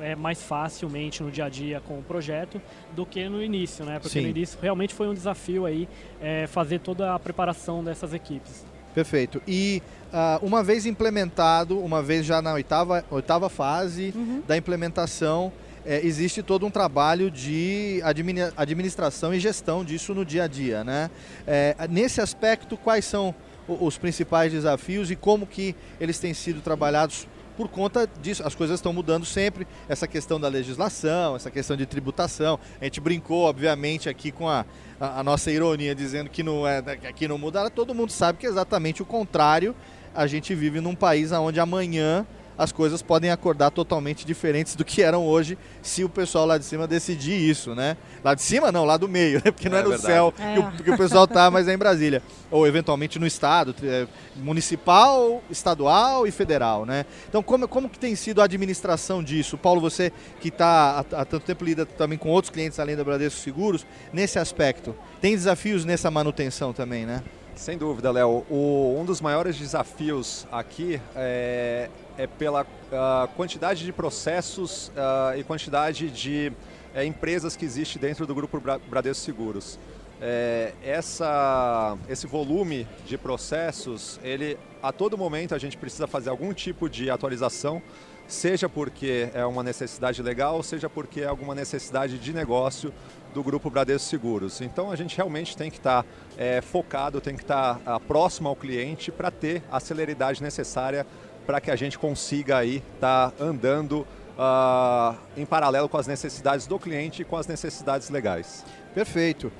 é, 0.02 0.16
mais 0.16 0.42
facilmente 0.42 1.22
no 1.22 1.30
dia 1.30 1.46
a 1.46 1.50
dia 1.50 1.82
com 1.86 2.00
o 2.00 2.02
projeto 2.04 2.62
do 2.96 3.06
que 3.06 3.28
no 3.28 3.44
início, 3.44 3.84
né? 3.84 4.00
Porque 4.00 4.18
Sim. 4.20 4.22
no 4.22 4.30
início 4.30 4.58
realmente 4.62 4.94
foi 4.94 5.10
um 5.10 5.14
desafio 5.14 5.66
aí 5.66 5.90
é, 6.22 6.48
fazer 6.48 6.80
toda 6.80 7.14
a 7.14 7.20
preparação 7.20 7.84
dessas 7.84 8.14
equipes. 8.14 8.64
Perfeito. 8.96 9.42
E 9.48 9.84
ah, 10.12 10.40
uma 10.42 10.64
vez 10.64 10.86
implementado, 10.86 11.78
uma 11.80 12.02
vez 12.02 12.26
já 12.26 12.42
na 12.42 12.54
oitava, 12.54 13.04
oitava 13.12 13.50
fase 13.50 14.14
da 14.48 14.58
implementação, 14.58 15.52
eh, 15.86 16.02
existe 16.04 16.42
todo 16.42 16.66
um 16.66 16.72
trabalho 16.72 17.30
de 17.30 18.02
admini- 18.04 18.52
administração 18.58 19.34
e 19.34 19.40
gestão 19.40 19.86
disso 19.86 20.14
no 20.16 20.26
dia 20.26 20.44
a 20.46 20.48
dia, 20.48 20.84
né? 20.84 21.12
Eh, 21.46 21.76
nesse 21.90 22.20
aspecto, 22.20 22.76
quais 22.78 23.06
são 23.06 23.34
os 23.80 23.98
principais 23.98 24.52
desafios 24.52 25.10
e 25.12 25.16
como 25.16 25.46
que 25.46 25.76
eles 26.00 26.20
têm 26.20 26.34
sido 26.34 26.62
trabalhados 26.62 27.28
por 27.58 27.68
conta 27.68 28.10
disso, 28.22 28.42
as 28.48 28.56
coisas 28.56 28.76
estão 28.80 28.94
mudando 28.94 29.26
sempre. 29.26 29.68
Essa 29.90 30.08
questão 30.08 30.40
da 30.40 30.48
legislação, 30.48 31.36
essa 31.36 31.52
questão 31.52 31.76
de 31.76 31.86
tributação. 31.86 32.58
A 32.80 32.86
gente 32.86 33.02
brincou, 33.02 33.44
obviamente, 33.44 34.08
aqui 34.08 34.32
com 34.32 34.48
a, 34.48 34.66
a- 34.98 35.20
a 35.20 35.24
nossa 35.26 35.52
ironia, 35.52 35.94
dizendo 35.94 36.30
que 36.30 36.42
não 36.42 36.66
é, 36.66 36.82
que 36.96 37.06
aqui 37.06 37.28
não 37.28 37.38
muda. 37.38 37.70
Todo 37.70 37.94
mundo 37.94 38.14
sabe 38.14 38.38
que 38.40 38.46
é 38.46 38.50
exatamente 38.50 39.02
o 39.02 39.06
contrário. 39.06 39.76
A 40.16 40.26
gente 40.26 40.56
vive 40.56 40.80
num 40.80 40.96
país 40.96 41.34
onde 41.34 41.60
amanhã 41.60 42.26
as 42.60 42.74
coisas 42.74 43.02
podem 43.02 43.32
acordar 43.32 43.72
totalmente 43.72 44.26
diferentes 44.26 44.76
do 44.76 44.84
que 44.84 45.02
eram 45.02 45.26
hoje, 45.26 45.58
se 45.82 46.04
o 46.04 46.10
pessoal 46.10 46.46
lá 46.46 46.58
de 46.58 46.66
cima 46.66 46.86
decidir 46.86 47.32
isso, 47.32 47.74
né? 47.74 47.96
Lá 48.22 48.36
de 48.36 48.42
cima 48.42 48.70
não, 48.70 48.84
lá 48.84 48.98
do 48.98 49.08
meio, 49.08 49.42
né? 49.44 49.50
Porque 49.50 49.70
não 49.70 49.78
é, 49.78 49.80
É 49.80 49.84
no 49.84 49.90
verdade. 49.92 50.14
céu 50.14 50.34
É. 50.38 50.54
que, 50.54 50.60
o, 50.60 50.84
que 50.84 50.92
o 50.92 50.98
pessoal 50.98 51.26
tá, 51.26 51.50
mas 51.50 51.70
é 51.70 51.74
em 51.74 51.78
Brasília. 51.78 52.22
Ou 52.52 52.68
eventualmente 52.68 53.18
no 53.18 53.26
estado, 53.26 53.74
é, 53.82 54.06
municipal, 54.36 55.42
estadual 55.50 56.28
e 56.28 56.32
federal, 56.32 56.86
né? 56.86 57.06
Então 57.30 57.42
como, 57.42 57.66
como 57.66 57.88
que 57.88 57.98
tem 57.98 58.14
sido 58.14 58.42
a 58.42 58.44
administração 58.44 59.24
disso? 59.24 59.58
Paulo, 59.58 59.80
você 59.80 60.12
que 60.42 60.50
está 60.50 61.06
há, 61.14 61.22
há 61.22 61.26
tanto 61.26 61.46
tempo 61.46 61.64
lida 61.64 61.86
também 61.86 62.18
com 62.18 62.28
outros 62.28 62.52
clientes 62.52 62.78
além 62.78 62.98
da 62.98 63.06
Bradesco 63.06 63.40
Seguros, 63.40 63.86
nesse 64.12 64.38
aspecto, 64.38 64.94
tem 65.22 65.34
desafios 65.34 65.86
nessa 65.86 66.12
manutenção 66.12 66.74
também, 66.74 67.06
né? 67.06 67.24
Sem 67.60 67.78
dúvida, 67.78 68.10
Léo. 68.10 68.46
Um 68.50 69.04
dos 69.04 69.20
maiores 69.20 69.58
desafios 69.58 70.48
aqui 70.50 71.02
é, 71.14 71.90
é 72.18 72.26
pela 72.26 72.66
ah, 72.90 73.28
quantidade 73.36 73.84
de 73.84 73.92
processos 73.92 74.90
ah, 74.96 75.34
e 75.36 75.44
quantidade 75.44 76.10
de 76.10 76.54
eh, 76.96 77.04
empresas 77.04 77.58
que 77.58 77.66
existe 77.66 78.00
dentro 78.00 78.26
do 78.26 78.34
grupo 78.34 78.62
Bra- 78.62 78.80
Bradesco 78.80 79.26
Seguros. 79.26 79.78
É, 80.22 80.72
essa, 80.82 81.98
esse 82.08 82.26
volume 82.28 82.88
de 83.06 83.18
processos, 83.18 84.22
ele 84.24 84.58
a 84.82 84.94
todo 84.94 85.18
momento 85.18 85.54
a 85.54 85.58
gente 85.58 85.76
precisa 85.76 86.08
fazer 86.08 86.30
algum 86.30 86.54
tipo 86.54 86.90
de 86.90 87.10
atualização, 87.10 87.82
seja 88.30 88.70
porque 88.70 89.30
é 89.34 89.44
uma 89.46 89.64
necessidade 89.64 90.22
legal, 90.22 90.62
seja 90.64 90.88
porque 90.90 91.22
é 91.22 91.26
alguma 91.28 91.54
necessidade 91.56 92.18
de 92.18 92.32
negócio 92.32 92.94
do 93.34 93.44
grupo 93.44 93.70
Bradesco 93.70 94.08
Seguros. 94.08 94.62
Então 94.62 94.92
a 94.92 94.96
gente 94.96 95.18
realmente 95.18 95.58
tem 95.58 95.70
que 95.70 95.78
estar 95.78 96.06
eh, 96.38 96.62
focado, 96.62 97.20
tem 97.20 97.36
que 97.36 97.42
estar 97.42 97.82
ah, 97.86 98.00
próximo 98.00 98.48
ao 98.48 98.56
cliente 98.56 99.12
para 99.12 99.30
ter 99.32 99.62
a 99.72 99.80
celeridade 99.80 100.42
necessária 100.42 101.06
para 101.46 101.60
que 101.60 101.72
a 101.72 101.76
gente 101.76 101.98
consiga 101.98 102.58
aí 102.58 102.84
estar 102.96 103.34
andando 103.40 104.06
ah, 104.38 105.16
em 105.36 105.46
paralelo 105.46 105.90
com 105.90 105.98
as 105.98 106.06
necessidades 106.08 106.68
do 106.68 106.78
cliente 106.80 107.24
e 107.24 107.26
com 107.26 107.36
as 107.36 107.48
necessidades 107.48 108.10
legais. 108.10 108.64
Perfeito. 108.94 109.52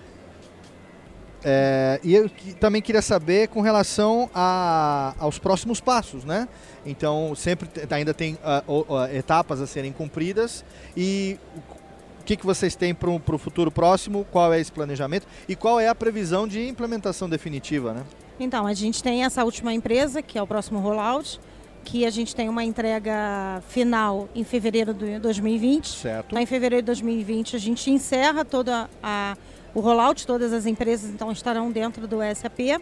É, 1.44 2.02
e 2.04 2.14
eu 2.14 2.30
também 2.60 2.82
queria 2.82 3.02
saber 3.02 3.48
com 3.48 3.62
relação 3.62 4.30
a- 4.36 5.14
aos 5.18 5.40
próximos 5.40 5.80
passos, 5.80 6.26
né? 6.26 6.50
Então, 6.86 7.34
sempre 7.36 7.70
ainda 7.90 8.14
tem 8.14 8.38
o- 8.68 8.96
ah, 8.96 9.14
etapas 9.14 9.62
a 9.62 9.68
serem 9.68 9.92
cumpridas 9.92 10.64
e 10.96 11.38
o 12.22 12.24
que, 12.26 12.36
que 12.38 12.46
vocês 12.46 12.76
têm 12.76 12.94
para 12.94 13.10
o 13.10 13.38
futuro 13.38 13.72
próximo, 13.72 14.26
qual 14.32 14.54
é 14.54 14.60
esse 14.60 14.72
planejamento 14.72 15.28
e 15.48 15.56
qual 15.56 15.80
é 15.80 15.88
a 15.88 15.96
previsão 15.96 16.48
de 16.48 16.68
implementação 16.68 17.28
definitiva, 17.30 17.94
né? 17.94 18.04
Então, 18.40 18.66
a 18.66 18.74
gente 18.74 19.04
tem 19.04 19.26
essa 19.26 19.44
última 19.44 19.74
empresa, 19.74 20.22
que 20.22 20.38
é 20.38 20.42
o 20.42 20.48
próximo 20.48 20.80
rollout, 20.80 21.40
que 21.84 22.06
a 22.06 22.10
gente 22.10 22.36
tem 22.36 22.48
uma 22.48 22.64
entrega 22.64 23.62
final 23.68 24.30
em 24.36 24.44
fevereiro 24.44 24.94
de 24.94 25.20
2020. 25.20 25.88
Certo. 25.88 26.28
Então, 26.28 26.40
em 26.42 26.46
fevereiro 26.46 26.84
de 26.84 26.86
2020, 26.86 27.56
a 27.56 27.60
gente 27.60 27.90
encerra 27.90 28.46
toda 28.46 28.90
a, 29.02 29.36
o 29.74 29.80
rollout, 29.80 30.26
todas 30.28 30.54
as 30.54 30.66
empresas 30.66 31.10
então 31.10 31.32
estarão 31.32 31.72
dentro 31.72 32.08
do 32.08 32.18
SAP. 32.36 32.80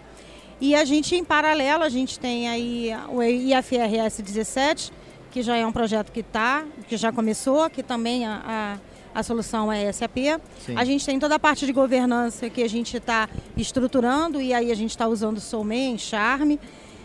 E 0.60 0.74
a 0.74 0.84
gente, 0.84 1.16
em 1.16 1.24
paralelo, 1.24 1.84
a 1.84 1.90
gente 1.90 2.20
tem 2.20 2.50
aí 2.50 2.92
o 3.10 3.22
IFRS 3.22 4.24
17, 4.24 4.92
que 5.30 5.44
já 5.44 5.56
é 5.56 5.66
um 5.66 5.72
projeto 5.72 6.12
que 6.12 6.22
está, 6.22 6.66
que 6.88 6.98
já 6.98 7.12
começou, 7.12 7.70
que 7.70 7.84
também 7.84 8.26
a, 8.26 8.80
a, 9.14 9.20
a 9.20 9.24
solução 9.24 9.72
é 9.72 9.92
SAP. 9.92 10.18
Sim. 10.66 10.76
A 10.76 10.84
gente 10.84 11.06
tem 11.06 11.20
toda 11.20 11.36
a 11.36 11.40
parte 11.40 11.66
de 11.66 11.72
governança 11.72 12.50
que 12.50 12.64
a 12.64 12.68
gente 12.68 12.98
está 12.98 13.30
estruturando 13.56 14.42
e 14.42 14.52
aí 14.52 14.72
a 14.72 14.76
gente 14.76 14.90
está 14.90 15.08
usando 15.08 15.40
Soulman, 15.40 15.96
Charme. 15.98 16.60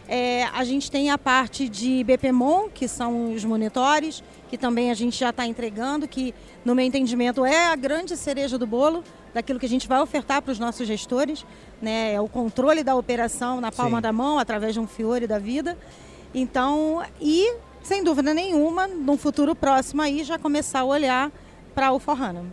É, 0.08 0.44
a 0.54 0.64
gente 0.64 0.90
tem 0.90 1.10
a 1.10 1.18
parte 1.18 1.68
de 1.68 2.02
BPMON, 2.04 2.68
que 2.70 2.88
são 2.88 3.34
os 3.34 3.44
monitores, 3.44 4.22
que 4.48 4.58
também 4.58 4.90
a 4.90 4.94
gente 4.94 5.18
já 5.18 5.30
está 5.30 5.46
entregando, 5.46 6.08
que 6.08 6.34
no 6.64 6.74
meu 6.74 6.84
entendimento 6.84 7.44
é 7.44 7.66
a 7.66 7.76
grande 7.76 8.16
cereja 8.16 8.58
do 8.58 8.66
bolo 8.66 9.04
daquilo 9.32 9.58
que 9.58 9.66
a 9.66 9.68
gente 9.68 9.88
vai 9.88 10.00
ofertar 10.00 10.42
para 10.42 10.52
os 10.52 10.58
nossos 10.58 10.86
gestores, 10.86 11.46
né? 11.82 12.14
É 12.14 12.20
o 12.20 12.28
controle 12.28 12.82
da 12.84 12.94
operação 12.94 13.60
na 13.60 13.70
palma 13.72 13.98
Sim. 13.98 14.02
da 14.02 14.12
mão, 14.12 14.38
através 14.38 14.72
de 14.72 14.80
um 14.80 14.86
Fiore 14.86 15.26
da 15.26 15.38
vida. 15.38 15.76
Então, 16.34 17.02
e 17.20 17.54
sem 17.82 18.02
dúvida 18.02 18.32
nenhuma, 18.32 18.86
num 18.86 19.18
futuro 19.18 19.54
próximo 19.54 20.00
aí 20.00 20.22
já 20.24 20.38
começar 20.38 20.80
a 20.80 20.84
olhar 20.84 21.30
para 21.74 21.92
o 21.92 21.98
Forrana. 21.98 22.44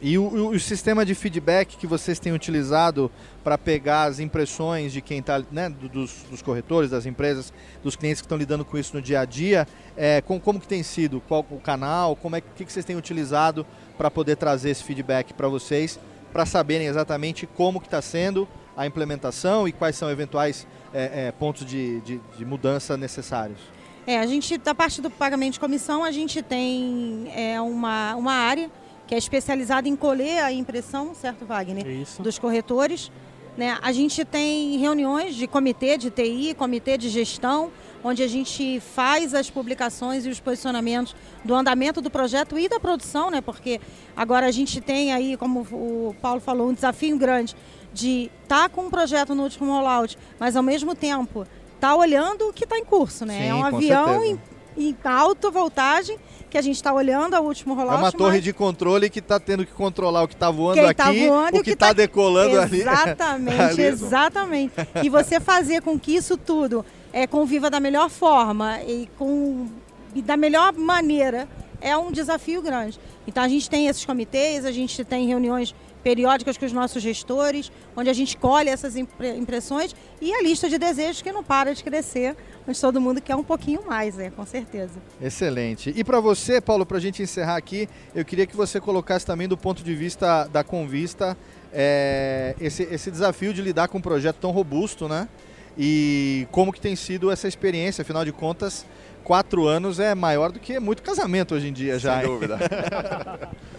E 0.00 0.18
o, 0.18 0.48
o- 0.50 0.60
sistema 0.60 1.02
de 1.04 1.14
feedback 1.14 1.78
que 1.78 1.86
vocês 1.86 2.18
têm 2.18 2.30
utilizado 2.32 3.10
para 3.42 3.56
pegar 3.56 4.04
as 4.04 4.18
impressões 4.18 4.92
de 4.92 5.00
quem 5.00 5.20
está, 5.20 5.42
né, 5.50 5.70
do- 5.70 5.88
dos, 5.88 6.24
dos 6.30 6.42
corretores, 6.42 6.90
das 6.90 7.06
empresas, 7.06 7.54
dos 7.82 7.96
clientes 7.96 8.20
que 8.20 8.26
estão 8.26 8.36
lidando 8.36 8.66
com 8.66 8.76
isso 8.76 8.94
no 8.94 9.00
dia 9.00 9.20
a 9.20 9.24
dia, 9.24 9.66
é, 9.96 10.20
com- 10.20 10.38
como 10.38 10.60
que 10.60 10.68
tem 10.68 10.82
sido? 10.82 11.22
Qual 11.26 11.46
o 11.50 11.58
canal? 11.58 12.14
Como 12.16 12.36
é 12.36 12.42
que 12.42 12.64
que 12.66 12.70
vocês 12.72 12.84
têm 12.84 12.96
utilizado 12.96 13.64
para 13.96 14.10
poder 14.10 14.36
trazer 14.36 14.70
esse 14.70 14.84
feedback 14.84 15.32
para 15.32 15.48
vocês, 15.48 15.98
para 16.34 16.44
saberem 16.44 16.88
exatamente 16.88 17.46
como 17.46 17.78
que 17.80 17.86
está 17.86 18.02
sendo 18.02 18.48
a 18.76 18.84
implementação 18.84 19.68
e 19.68 19.72
quais 19.72 19.94
são 19.94 20.10
eventuais 20.10 20.66
é, 20.92 21.28
é, 21.28 21.32
pontos 21.32 21.64
de, 21.64 22.00
de- 22.00 22.20
de 22.36 22.44
mudança 22.44 22.96
necessários? 22.96 23.58
É, 24.04 24.18
a 24.18 24.26
gente, 24.26 24.58
da 24.58 24.74
parte 24.74 25.00
do 25.00 25.08
pagamento 25.08 25.52
de 25.54 25.60
comissão, 25.60 26.02
a 26.02 26.10
gente 26.10 26.42
tem 26.42 27.30
é, 27.36 27.60
uma, 27.60 28.16
uma 28.16 28.32
área 28.32 28.68
que 29.06 29.14
é 29.14 29.18
especializada 29.18 29.88
em 29.88 29.94
colher 29.94 30.42
a 30.42 30.50
impressão, 30.52 31.14
certo, 31.14 31.46
Wagner? 31.46 31.86
Isso. 31.86 32.20
Dos 32.20 32.36
corretores. 32.36 33.12
Né? 33.56 33.78
A 33.80 33.92
gente 33.92 34.24
tem 34.24 34.76
reuniões 34.78 35.36
de 35.36 35.46
comitê 35.46 35.96
de 35.96 36.10
TI, 36.10 36.52
comitê 36.58 36.98
de 36.98 37.08
gestão, 37.08 37.70
onde 38.04 38.22
a 38.22 38.28
gente 38.28 38.78
faz 38.80 39.34
as 39.34 39.48
publicações 39.48 40.26
e 40.26 40.28
os 40.28 40.38
posicionamentos 40.38 41.16
do 41.42 41.54
andamento 41.54 42.02
do 42.02 42.10
projeto 42.10 42.58
e 42.58 42.68
da 42.68 42.78
produção, 42.78 43.30
né? 43.30 43.40
Porque 43.40 43.80
agora 44.14 44.46
a 44.46 44.50
gente 44.50 44.78
tem 44.82 45.12
aí, 45.14 45.38
como 45.38 45.60
o 45.72 46.14
Paulo 46.20 46.40
falou, 46.40 46.68
um 46.68 46.74
desafio 46.74 47.16
grande 47.16 47.56
de 47.94 48.30
estar 48.42 48.68
com 48.68 48.82
um 48.82 48.90
projeto 48.90 49.34
no 49.34 49.44
último 49.44 49.72
rollout, 49.72 50.18
mas 50.38 50.54
ao 50.54 50.62
mesmo 50.62 50.94
tempo 50.94 51.46
estar 51.74 51.96
olhando 51.96 52.48
o 52.48 52.52
que 52.52 52.64
está 52.64 52.78
em 52.78 52.84
curso, 52.84 53.24
né? 53.24 53.38
Sim, 53.38 53.48
é 53.48 53.54
um 53.54 53.64
avião 53.64 54.22
em, 54.22 54.38
em 54.76 54.96
alta 55.02 55.50
voltagem 55.50 56.18
que 56.50 56.58
a 56.58 56.62
gente 56.62 56.76
está 56.76 56.92
olhando 56.92 57.34
ao 57.34 57.44
último 57.44 57.74
rollout. 57.74 57.96
É 57.96 58.00
uma 58.00 58.12
torre 58.12 58.36
mas- 58.36 58.44
de 58.44 58.52
controle 58.52 59.08
que 59.08 59.18
está 59.20 59.40
tendo 59.40 59.64
que 59.64 59.72
controlar 59.72 60.24
o 60.24 60.28
que 60.28 60.34
está 60.34 60.50
voando 60.50 60.74
quem 60.74 60.84
aqui, 60.84 60.94
tá 60.94 61.12
voando 61.12 61.56
e 61.56 61.60
o 61.60 61.64
que 61.64 61.70
está 61.70 61.92
decolando 61.92 62.60
ali. 62.60 62.80
Exatamente, 62.82 63.60
ali. 63.60 63.82
exatamente. 63.82 64.74
E 65.02 65.08
você 65.08 65.40
fazer 65.40 65.80
com 65.80 65.98
que 65.98 66.14
isso 66.14 66.36
tudo 66.36 66.84
é, 67.14 67.28
conviva 67.28 67.70
da 67.70 67.78
melhor 67.78 68.10
forma 68.10 68.82
e, 68.82 69.08
com, 69.16 69.68
e 70.14 70.20
da 70.20 70.36
melhor 70.36 70.72
maneira 70.72 71.48
é 71.80 71.96
um 71.96 72.10
desafio 72.10 72.60
grande. 72.60 72.98
Então 73.24 73.42
a 73.42 73.48
gente 73.48 73.70
tem 73.70 73.86
esses 73.86 74.04
comitês, 74.04 74.64
a 74.64 74.72
gente 74.72 75.04
tem 75.04 75.24
reuniões 75.26 75.72
periódicas 76.02 76.58
com 76.58 76.66
os 76.66 76.72
nossos 76.72 77.02
gestores, 77.02 77.70
onde 77.96 78.10
a 78.10 78.12
gente 78.12 78.36
colhe 78.36 78.68
essas 78.68 78.96
impre- 78.96 79.36
impressões 79.36 79.94
e 80.20 80.34
a 80.34 80.42
lista 80.42 80.68
de 80.68 80.76
desejos 80.76 81.22
que 81.22 81.32
não 81.32 81.42
para 81.42 81.72
de 81.72 81.82
crescer, 81.84 82.36
onde 82.68 82.78
todo 82.78 83.00
mundo 83.00 83.22
quer 83.22 83.36
um 83.36 83.44
pouquinho 83.44 83.86
mais, 83.86 84.16
né? 84.16 84.30
Com 84.36 84.44
certeza. 84.44 84.98
Excelente. 85.22 85.94
E 85.96 86.04
para 86.04 86.20
você, 86.20 86.60
Paulo, 86.60 86.84
para 86.84 86.98
a 86.98 87.00
gente 87.00 87.22
encerrar 87.22 87.56
aqui, 87.56 87.88
eu 88.14 88.24
queria 88.24 88.46
que 88.46 88.56
você 88.56 88.80
colocasse 88.80 89.24
também 89.24 89.48
do 89.48 89.56
ponto 89.56 89.82
de 89.82 89.94
vista 89.94 90.46
da 90.48 90.62
Convista 90.64 91.38
é, 91.72 92.54
esse, 92.60 92.82
esse 92.82 93.10
desafio 93.10 93.54
de 93.54 93.62
lidar 93.62 93.88
com 93.88 93.98
um 93.98 94.02
projeto 94.02 94.36
tão 94.36 94.50
robusto, 94.50 95.08
né? 95.08 95.28
E 95.76 96.46
como 96.50 96.72
que 96.72 96.80
tem 96.80 96.94
sido 96.94 97.30
essa 97.30 97.48
experiência, 97.48 98.02
afinal 98.02 98.24
de 98.24 98.32
contas, 98.32 98.86
quatro 99.24 99.66
anos 99.66 99.98
é 99.98 100.14
maior 100.14 100.52
do 100.52 100.60
que 100.60 100.78
muito 100.78 101.02
casamento 101.02 101.54
hoje 101.54 101.68
em 101.68 101.72
dia 101.72 101.98
já. 101.98 102.20
Sem 102.20 102.28
dúvida. 102.28 102.58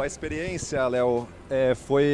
A 0.00 0.06
experiência, 0.06 0.86
Léo, 0.88 1.28
é, 1.48 1.74
foi, 1.74 2.04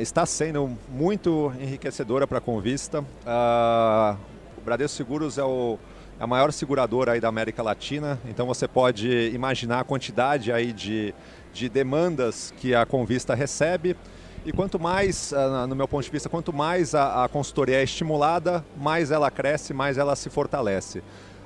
está 0.00 0.24
sendo 0.24 0.70
muito 0.88 1.52
enriquecedora 1.60 2.26
para 2.26 2.38
a 2.38 2.40
Convista. 2.40 3.04
Ah, 3.26 4.16
o 4.56 4.60
Bradesco 4.60 4.96
Seguros 4.96 5.36
é, 5.36 5.42
o, 5.42 5.78
é 6.18 6.22
a 6.22 6.26
maior 6.26 6.52
seguradora 6.52 7.12
aí 7.12 7.20
da 7.20 7.28
América 7.28 7.62
Latina, 7.62 8.18
então 8.28 8.46
você 8.46 8.68
pode 8.68 9.30
imaginar 9.34 9.80
a 9.80 9.84
quantidade 9.84 10.52
aí 10.52 10.72
de, 10.72 11.12
de 11.52 11.68
demandas 11.68 12.54
que 12.56 12.74
a 12.74 12.86
Convista 12.86 13.34
recebe. 13.34 13.96
E 14.44 14.52
quanto 14.52 14.78
mais, 14.78 15.32
ah, 15.32 15.66
no 15.66 15.74
meu 15.74 15.88
ponto 15.88 16.04
de 16.04 16.10
vista, 16.10 16.28
quanto 16.28 16.52
mais 16.52 16.94
a, 16.94 17.24
a 17.24 17.28
consultoria 17.28 17.80
é 17.80 17.82
estimulada, 17.82 18.64
mais 18.76 19.10
ela 19.10 19.30
cresce, 19.30 19.74
mais 19.74 19.98
ela 19.98 20.14
se 20.16 20.30
fortalece. 20.30 21.02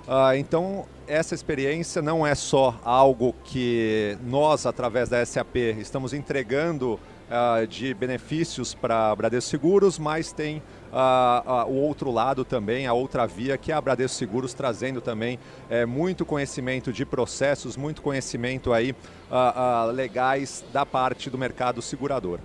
Ah, 0.06 0.36
então, 0.36 0.84
essa 1.06 1.34
experiência 1.34 2.02
não 2.02 2.26
é 2.26 2.34
só 2.34 2.78
algo 2.84 3.34
que 3.44 4.18
nós, 4.24 4.66
através 4.66 5.08
da 5.08 5.24
SAP, 5.24 5.56
estamos 5.78 6.12
entregando 6.12 6.98
ah, 7.30 7.64
de 7.68 7.94
benefícios 7.94 8.74
para 8.74 9.14
Bradesco 9.14 9.48
Seguros, 9.50 9.98
mas 9.98 10.32
tem 10.32 10.60
ah, 10.92 11.64
o 11.68 11.74
outro 11.74 12.10
lado 12.10 12.44
também, 12.44 12.86
a 12.86 12.92
outra 12.92 13.26
via, 13.26 13.56
que 13.56 13.70
é 13.70 13.74
a 13.74 13.80
Bradesco 13.80 14.18
Seguros 14.18 14.54
trazendo 14.54 15.00
também 15.00 15.38
eh, 15.70 15.86
muito 15.86 16.26
conhecimento 16.26 16.92
de 16.92 17.06
processos, 17.06 17.76
muito 17.76 18.02
conhecimento 18.02 18.72
aí 18.72 18.94
legais 19.94 20.62
da 20.72 20.84
parte 20.84 21.30
do 21.30 21.38
mercado 21.38 21.80
segurador. 21.80 22.38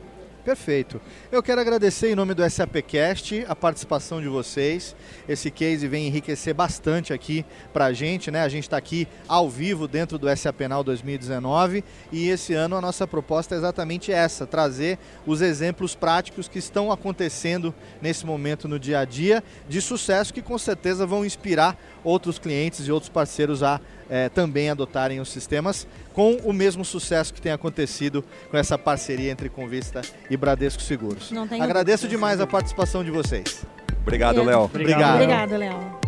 Perfeito. 0.47 1.01
Eu 1.29 1.43
quero 1.43 1.59
agradecer 1.59 2.09
em 2.09 2.15
nome 2.15 2.33
do 2.33 2.49
SAPcast 2.49 3.43
a 3.49 3.53
participação 3.53 4.21
de 4.21 4.29
vocês. 4.29 4.95
Esse 5.27 5.51
case 5.51 5.89
vem 5.89 6.07
enriquecer 6.07 6.53
bastante 6.53 7.11
aqui 7.11 7.45
para 7.73 7.83
a 7.83 7.91
gente, 7.91 8.31
né? 8.31 8.41
A 8.43 8.47
gente 8.47 8.63
está 8.63 8.77
aqui 8.77 9.09
ao 9.27 9.49
vivo 9.49 9.89
dentro 9.89 10.17
do 10.17 10.33
SAP 10.33 10.61
Now 10.69 10.85
2019 10.85 11.83
e 12.13 12.29
esse 12.29 12.53
ano 12.53 12.77
a 12.77 12.81
nossa 12.81 13.05
proposta 13.05 13.55
é 13.55 13.57
exatamente 13.57 14.09
essa: 14.09 14.47
trazer 14.47 14.97
os 15.25 15.41
exemplos 15.41 15.95
práticos 15.95 16.47
que 16.47 16.59
estão 16.59 16.93
acontecendo 16.93 17.75
nesse 18.01 18.25
momento 18.25 18.69
no 18.69 18.79
dia 18.79 18.99
a 18.99 19.03
dia 19.03 19.43
de 19.67 19.81
sucesso 19.81 20.33
que 20.33 20.41
com 20.41 20.57
certeza 20.57 21.05
vão 21.05 21.25
inspirar 21.25 21.77
outros 22.05 22.39
clientes 22.39 22.87
e 22.87 22.91
outros 22.93 23.09
parceiros 23.09 23.63
a 23.63 23.81
eh, 24.09 24.29
também 24.29 24.69
adotarem 24.69 25.19
os 25.19 25.29
sistemas 25.29 25.87
com 26.13 26.35
o 26.43 26.53
mesmo 26.53 26.83
sucesso 26.83 27.33
que 27.33 27.41
tem 27.41 27.51
acontecido 27.51 28.23
com 28.49 28.57
essa 28.57 28.77
parceria 28.77 29.31
entre 29.31 29.49
Convista 29.49 30.01
e 30.29 30.37
Bradesco 30.37 30.81
Seguros. 30.81 31.31
Não 31.31 31.47
tenho 31.47 31.63
Agradeço 31.63 32.03
dúvidas. 32.03 32.17
demais 32.19 32.41
a 32.41 32.47
participação 32.47 33.03
de 33.03 33.11
vocês. 33.11 33.65
Obrigado, 34.01 34.43
Léo. 34.43 34.61
Obrigado. 34.61 35.15
Obrigado, 35.15 35.57
Léo. 35.57 36.07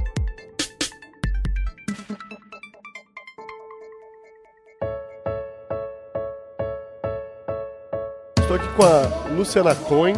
Estou 8.39 8.55
aqui 8.55 8.67
com 8.75 8.83
a 8.83 9.29
Luciana 9.35 9.75
Cohen, 9.75 10.15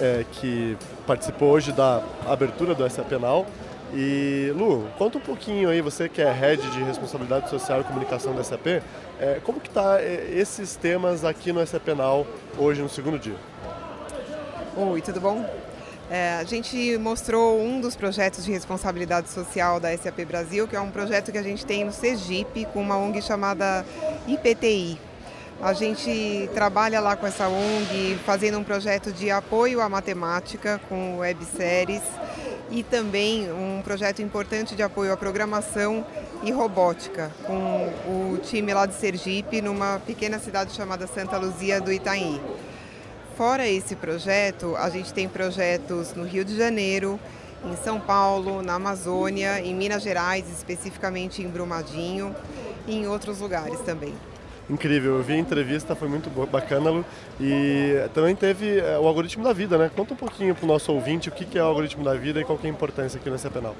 é, 0.00 0.24
que 0.32 0.76
participou 1.06 1.50
hoje 1.50 1.72
da 1.72 2.00
abertura 2.28 2.74
do 2.74 2.88
SAP 2.88 3.12
Now. 3.12 3.46
E 3.94 4.50
Lu, 4.56 4.88
conta 4.96 5.18
um 5.18 5.20
pouquinho 5.20 5.68
aí, 5.68 5.82
você 5.82 6.08
que 6.08 6.22
é 6.22 6.32
Head 6.32 6.70
de 6.70 6.82
Responsabilidade 6.82 7.50
Social 7.50 7.82
e 7.82 7.84
Comunicação 7.84 8.34
da 8.34 8.42
SAP, 8.42 8.82
é, 9.20 9.38
como 9.44 9.60
que 9.60 9.68
tá 9.68 10.00
é, 10.00 10.30
esses 10.32 10.76
temas 10.76 11.24
aqui 11.24 11.52
no 11.52 11.64
SAP 11.66 11.88
Now 11.88 12.26
hoje 12.56 12.80
no 12.80 12.88
segundo 12.88 13.18
dia? 13.18 13.36
Oi, 14.74 15.02
tudo 15.02 15.20
bom? 15.20 15.46
É, 16.10 16.36
a 16.40 16.44
gente 16.44 16.96
mostrou 16.96 17.60
um 17.60 17.80
dos 17.82 17.94
projetos 17.94 18.44
de 18.44 18.50
responsabilidade 18.50 19.28
social 19.28 19.78
da 19.78 19.94
SAP 19.96 20.24
Brasil, 20.26 20.66
que 20.66 20.74
é 20.74 20.80
um 20.80 20.90
projeto 20.90 21.30
que 21.30 21.38
a 21.38 21.42
gente 21.42 21.66
tem 21.66 21.84
no 21.84 21.92
Sergipe 21.92 22.64
com 22.72 22.80
uma 22.80 22.96
ONG 22.96 23.20
chamada 23.20 23.84
IPTI. 24.26 24.98
A 25.62 25.74
gente 25.74 26.50
trabalha 26.54 26.98
lá 26.98 27.14
com 27.14 27.24
essa 27.24 27.46
ONG 27.46 28.18
fazendo 28.26 28.58
um 28.58 28.64
projeto 28.64 29.12
de 29.12 29.30
apoio 29.30 29.80
à 29.80 29.88
matemática 29.88 30.80
com 30.88 31.18
webséries 31.18 32.02
e 32.68 32.82
também 32.82 33.48
um 33.52 33.80
projeto 33.80 34.20
importante 34.20 34.74
de 34.74 34.82
apoio 34.82 35.12
à 35.12 35.16
programação 35.16 36.04
e 36.42 36.50
robótica 36.50 37.30
com 37.46 37.92
o 38.08 38.38
time 38.38 38.74
lá 38.74 38.86
de 38.86 38.94
Sergipe 38.94 39.62
numa 39.62 40.00
pequena 40.04 40.40
cidade 40.40 40.72
chamada 40.72 41.06
Santa 41.06 41.36
Luzia 41.36 41.80
do 41.80 41.92
Itaim. 41.92 42.40
Fora 43.36 43.68
esse 43.68 43.94
projeto, 43.94 44.74
a 44.74 44.90
gente 44.90 45.14
tem 45.14 45.28
projetos 45.28 46.12
no 46.12 46.24
Rio 46.24 46.44
de 46.44 46.56
Janeiro, 46.56 47.20
em 47.64 47.76
São 47.76 48.00
Paulo, 48.00 48.62
na 48.62 48.74
Amazônia, 48.74 49.60
em 49.60 49.72
Minas 49.76 50.02
Gerais, 50.02 50.44
especificamente 50.50 51.40
em 51.40 51.46
Brumadinho 51.46 52.34
e 52.84 52.96
em 52.96 53.06
outros 53.06 53.38
lugares 53.38 53.78
também. 53.82 54.12
Incrível, 54.72 55.18
eu 55.18 55.22
vi 55.22 55.34
a 55.34 55.36
entrevista, 55.36 55.94
foi 55.94 56.08
muito 56.08 56.30
bacana, 56.46 56.88
Lu. 56.88 57.04
E 57.38 58.08
também 58.14 58.34
teve 58.34 58.78
é, 58.78 58.98
o 58.98 59.06
algoritmo 59.06 59.44
da 59.44 59.52
vida, 59.52 59.76
né? 59.76 59.90
Conta 59.94 60.14
um 60.14 60.16
pouquinho 60.16 60.54
para 60.54 60.64
o 60.64 60.66
nosso 60.66 60.90
ouvinte 60.90 61.28
o 61.28 61.32
que 61.32 61.58
é 61.58 61.62
o 61.62 61.66
algoritmo 61.66 62.02
da 62.02 62.14
vida 62.14 62.40
e 62.40 62.44
qual 62.44 62.58
é 62.62 62.66
a 62.66 62.70
importância 62.70 63.20
aqui 63.20 63.28
no 63.28 63.38
Penal. 63.50 63.76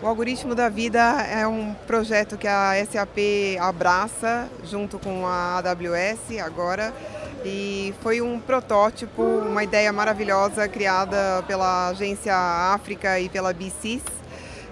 O 0.00 0.06
Algoritmo 0.06 0.54
da 0.54 0.68
Vida 0.68 1.00
é 1.22 1.44
um 1.46 1.74
projeto 1.88 2.36
que 2.36 2.46
a 2.46 2.74
SAP 2.86 3.18
abraça 3.58 4.48
junto 4.64 4.96
com 4.98 5.26
a 5.26 5.58
AWS 5.58 6.38
agora 6.44 6.92
e 7.44 7.92
foi 8.00 8.20
um 8.20 8.38
protótipo, 8.38 9.22
uma 9.22 9.64
ideia 9.64 9.92
maravilhosa 9.92 10.68
criada 10.68 11.42
pela 11.48 11.88
agência 11.88 12.34
África 12.36 13.18
e 13.18 13.28
pela 13.28 13.52
BCIS. 13.52 14.02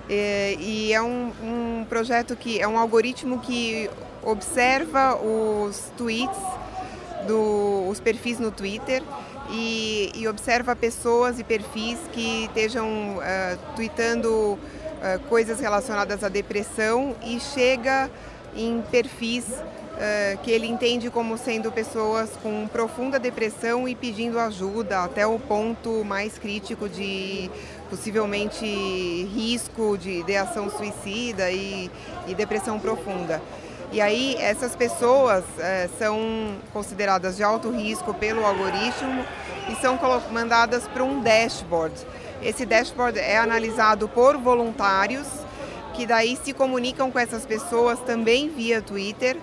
E 0.08 0.92
é 0.92 1.02
um, 1.02 1.32
um 1.42 1.86
projeto 1.88 2.36
que 2.36 2.60
é 2.60 2.68
um 2.68 2.78
algoritmo 2.78 3.38
que 3.40 3.88
observa 4.22 5.16
os 5.16 5.90
tweets, 5.96 6.38
do, 7.26 7.86
os 7.88 8.00
perfis 8.00 8.38
no 8.38 8.50
Twitter 8.50 9.02
e, 9.50 10.10
e 10.14 10.28
observa 10.28 10.74
pessoas 10.74 11.38
e 11.38 11.44
perfis 11.44 11.98
que 12.12 12.44
estejam 12.44 13.16
uh, 13.16 13.74
tweetando 13.76 14.28
uh, 14.30 14.58
coisas 15.28 15.60
relacionadas 15.60 16.24
à 16.24 16.28
depressão 16.28 17.14
e 17.22 17.38
chega 17.40 18.10
em 18.54 18.82
perfis 18.90 19.44
uh, 19.48 20.38
que 20.42 20.50
ele 20.50 20.66
entende 20.66 21.10
como 21.10 21.38
sendo 21.38 21.70
pessoas 21.70 22.30
com 22.42 22.66
profunda 22.68 23.18
depressão 23.18 23.88
e 23.88 23.94
pedindo 23.94 24.38
ajuda 24.38 25.04
até 25.04 25.26
o 25.26 25.38
ponto 25.38 26.04
mais 26.04 26.38
crítico 26.38 26.88
de 26.88 27.50
possivelmente 27.88 28.64
risco 29.34 29.98
de 29.98 30.20
ideação 30.20 30.70
suicida 30.70 31.50
e, 31.50 31.90
e 32.26 32.34
depressão 32.34 32.78
profunda. 32.78 33.40
E 33.92 34.00
aí 34.00 34.36
essas 34.40 34.74
pessoas 34.74 35.44
é, 35.58 35.86
são 35.98 36.56
consideradas 36.72 37.36
de 37.36 37.42
alto 37.42 37.70
risco 37.70 38.14
pelo 38.14 38.44
algoritmo 38.44 39.22
e 39.68 39.76
são 39.82 39.98
mandadas 40.30 40.88
para 40.88 41.04
um 41.04 41.20
dashboard. 41.20 41.94
Esse 42.42 42.64
dashboard 42.64 43.18
é 43.18 43.36
analisado 43.36 44.08
por 44.08 44.38
voluntários 44.38 45.26
que 45.92 46.06
daí 46.06 46.38
se 46.42 46.54
comunicam 46.54 47.10
com 47.10 47.18
essas 47.18 47.44
pessoas 47.44 48.00
também 48.00 48.48
via 48.48 48.80
Twitter, 48.80 49.36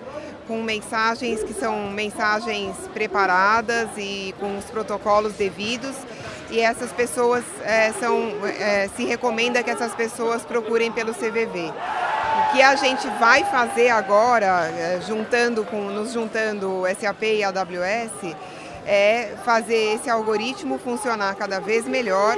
com 0.48 0.60
mensagens 0.62 1.44
que 1.44 1.54
são 1.54 1.88
mensagens 1.90 2.74
preparadas 2.92 3.88
e 3.96 4.34
com 4.40 4.58
os 4.58 4.64
protocolos 4.64 5.34
devidos. 5.34 5.94
E 6.50 6.58
essas 6.58 6.92
pessoas 6.92 7.44
é, 7.62 7.92
são, 7.92 8.32
é, 8.58 8.88
se 8.96 9.04
recomenda 9.04 9.62
que 9.62 9.70
essas 9.70 9.94
pessoas 9.94 10.42
procurem 10.42 10.90
pelo 10.90 11.14
CVV. 11.14 11.72
O 12.38 12.52
que 12.52 12.62
a 12.62 12.74
gente 12.76 13.06
vai 13.18 13.44
fazer 13.44 13.90
agora, 13.90 14.68
é, 14.68 15.00
juntando 15.06 15.64
com, 15.64 15.82
nos 15.90 16.12
juntando 16.12 16.82
SAP 16.98 17.22
e 17.22 17.44
AWS, 17.44 18.36
é 18.86 19.34
fazer 19.44 19.94
esse 19.94 20.08
algoritmo 20.08 20.78
funcionar 20.78 21.34
cada 21.34 21.60
vez 21.60 21.86
melhor 21.86 22.36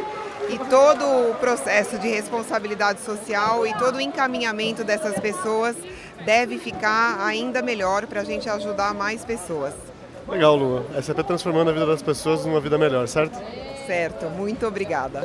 e 0.48 0.58
todo 0.58 1.30
o 1.30 1.34
processo 1.36 1.98
de 1.98 2.08
responsabilidade 2.08 3.00
social 3.00 3.66
e 3.66 3.74
todo 3.74 3.96
o 3.96 4.00
encaminhamento 4.00 4.82
dessas 4.84 5.18
pessoas 5.18 5.76
deve 6.24 6.58
ficar 6.58 7.24
ainda 7.24 7.62
melhor 7.62 8.06
para 8.06 8.20
a 8.20 8.24
gente 8.24 8.48
ajudar 8.48 8.94
mais 8.94 9.24
pessoas. 9.24 9.74
Legal, 10.28 10.56
Lua. 10.56 10.86
SAP 11.02 11.18
transformando 11.24 11.70
a 11.70 11.72
vida 11.72 11.86
das 11.86 12.02
pessoas 12.02 12.44
numa 12.44 12.60
vida 12.60 12.78
melhor, 12.78 13.06
certo? 13.08 13.38
Certo, 13.86 14.26
muito 14.30 14.66
obrigada. 14.66 15.22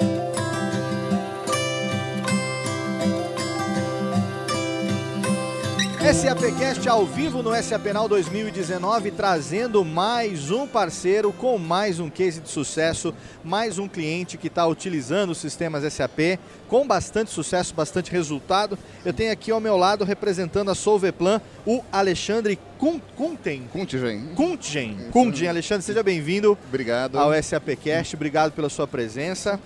SAPcast 6.00 6.88
ao 6.88 7.06
vivo 7.06 7.42
no 7.42 7.54
SAPenal 7.62 8.08
2019, 8.08 9.12
trazendo 9.12 9.84
mais 9.84 10.52
um 10.52 10.68
parceiro 10.68 11.34
com 11.34 11.58
mais 11.58 12.00
um 12.00 12.08
case 12.08 12.40
de 12.40 12.50
sucesso, 12.50 13.14
mais 13.44 13.80
um 13.80 13.88
cliente 13.88 14.38
que 14.38 14.48
está 14.48 14.66
utilizando 14.66 15.32
os 15.32 15.40
sistemas 15.40 15.92
SAP 15.92 16.40
com 16.68 16.86
bastante 16.86 17.32
sucesso, 17.32 17.74
bastante 17.74 18.12
resultado. 18.12 18.78
Eu 19.06 19.14
tenho 19.14 19.32
aqui 19.32 19.52
ao 19.52 19.60
meu 19.60 19.78
lado, 19.78 20.04
representando 20.04 20.70
a 20.70 20.76
Solveplan, 20.76 21.42
o 21.66 21.84
Alexandre 21.92 22.60
Kunten. 22.78 23.68
Kuntgen. 23.72 24.30
Kuntgen. 24.36 24.98
Kuntgen. 25.12 25.48
Alexandre, 25.48 25.84
seja 25.84 26.04
bem-vindo. 26.04 26.58
Obrigado. 26.68 27.18
Ao 27.18 27.32
SAPcast, 27.42 28.16
obrigado 28.16 28.52
pela 28.52 28.70
sua 28.70 28.88
presença. 28.88 29.60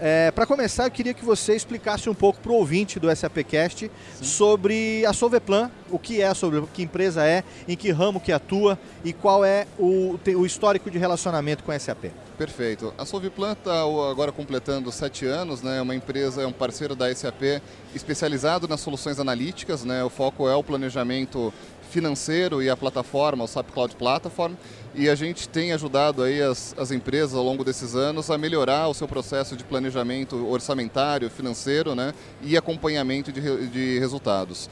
É, 0.00 0.30
para 0.30 0.46
começar, 0.46 0.84
eu 0.84 0.90
queria 0.90 1.14
que 1.14 1.24
você 1.24 1.54
explicasse 1.54 2.08
um 2.10 2.14
pouco 2.14 2.40
para 2.40 2.50
o 2.50 2.56
ouvinte 2.56 2.98
do 2.98 3.14
SAPcast 3.14 3.90
Sim. 4.16 4.24
sobre 4.24 5.04
a 5.06 5.12
Solveplan, 5.12 5.70
o 5.90 5.98
que 5.98 6.20
é 6.20 6.26
a 6.26 6.34
Solveplan, 6.34 6.68
que 6.72 6.82
empresa 6.82 7.24
é, 7.24 7.44
em 7.68 7.76
que 7.76 7.90
ramo 7.90 8.20
que 8.20 8.32
atua 8.32 8.78
e 9.04 9.12
qual 9.12 9.44
é 9.44 9.66
o, 9.78 10.18
o 10.36 10.46
histórico 10.46 10.90
de 10.90 10.98
relacionamento 10.98 11.62
com 11.62 11.72
a 11.72 11.78
SAP. 11.78 12.06
Perfeito. 12.36 12.92
A 12.98 13.06
Solviplan 13.06 13.52
está 13.52 13.80
agora 13.80 14.30
completando 14.30 14.92
sete 14.92 15.24
anos, 15.24 15.62
né? 15.62 15.78
É 15.78 15.80
uma 15.80 15.94
empresa, 15.94 16.42
é 16.42 16.46
um 16.46 16.52
parceiro 16.52 16.94
da 16.94 17.12
SAP 17.14 17.62
especializado 17.94 18.68
nas 18.68 18.80
soluções 18.80 19.18
analíticas, 19.18 19.84
né? 19.84 20.04
O 20.04 20.10
foco 20.10 20.46
é 20.46 20.54
o 20.54 20.62
planejamento 20.62 21.50
financeiro 21.90 22.62
e 22.62 22.68
a 22.68 22.76
plataforma, 22.76 23.44
o 23.44 23.46
SAP 23.46 23.70
Cloud 23.70 23.96
Platform, 23.96 24.52
e 24.94 25.08
a 25.08 25.14
gente 25.14 25.48
tem 25.48 25.72
ajudado 25.72 26.22
aí 26.22 26.42
as, 26.42 26.74
as 26.76 26.90
empresas 26.90 27.34
ao 27.34 27.42
longo 27.42 27.64
desses 27.64 27.94
anos 27.94 28.30
a 28.30 28.36
melhorar 28.36 28.88
o 28.88 28.92
seu 28.94 29.08
processo 29.08 29.56
de 29.56 29.64
planejamento 29.64 30.46
orçamentário, 30.46 31.30
financeiro, 31.30 31.94
né? 31.94 32.12
E 32.42 32.54
acompanhamento 32.54 33.32
de, 33.32 33.66
de 33.68 33.98
resultados. 33.98 34.68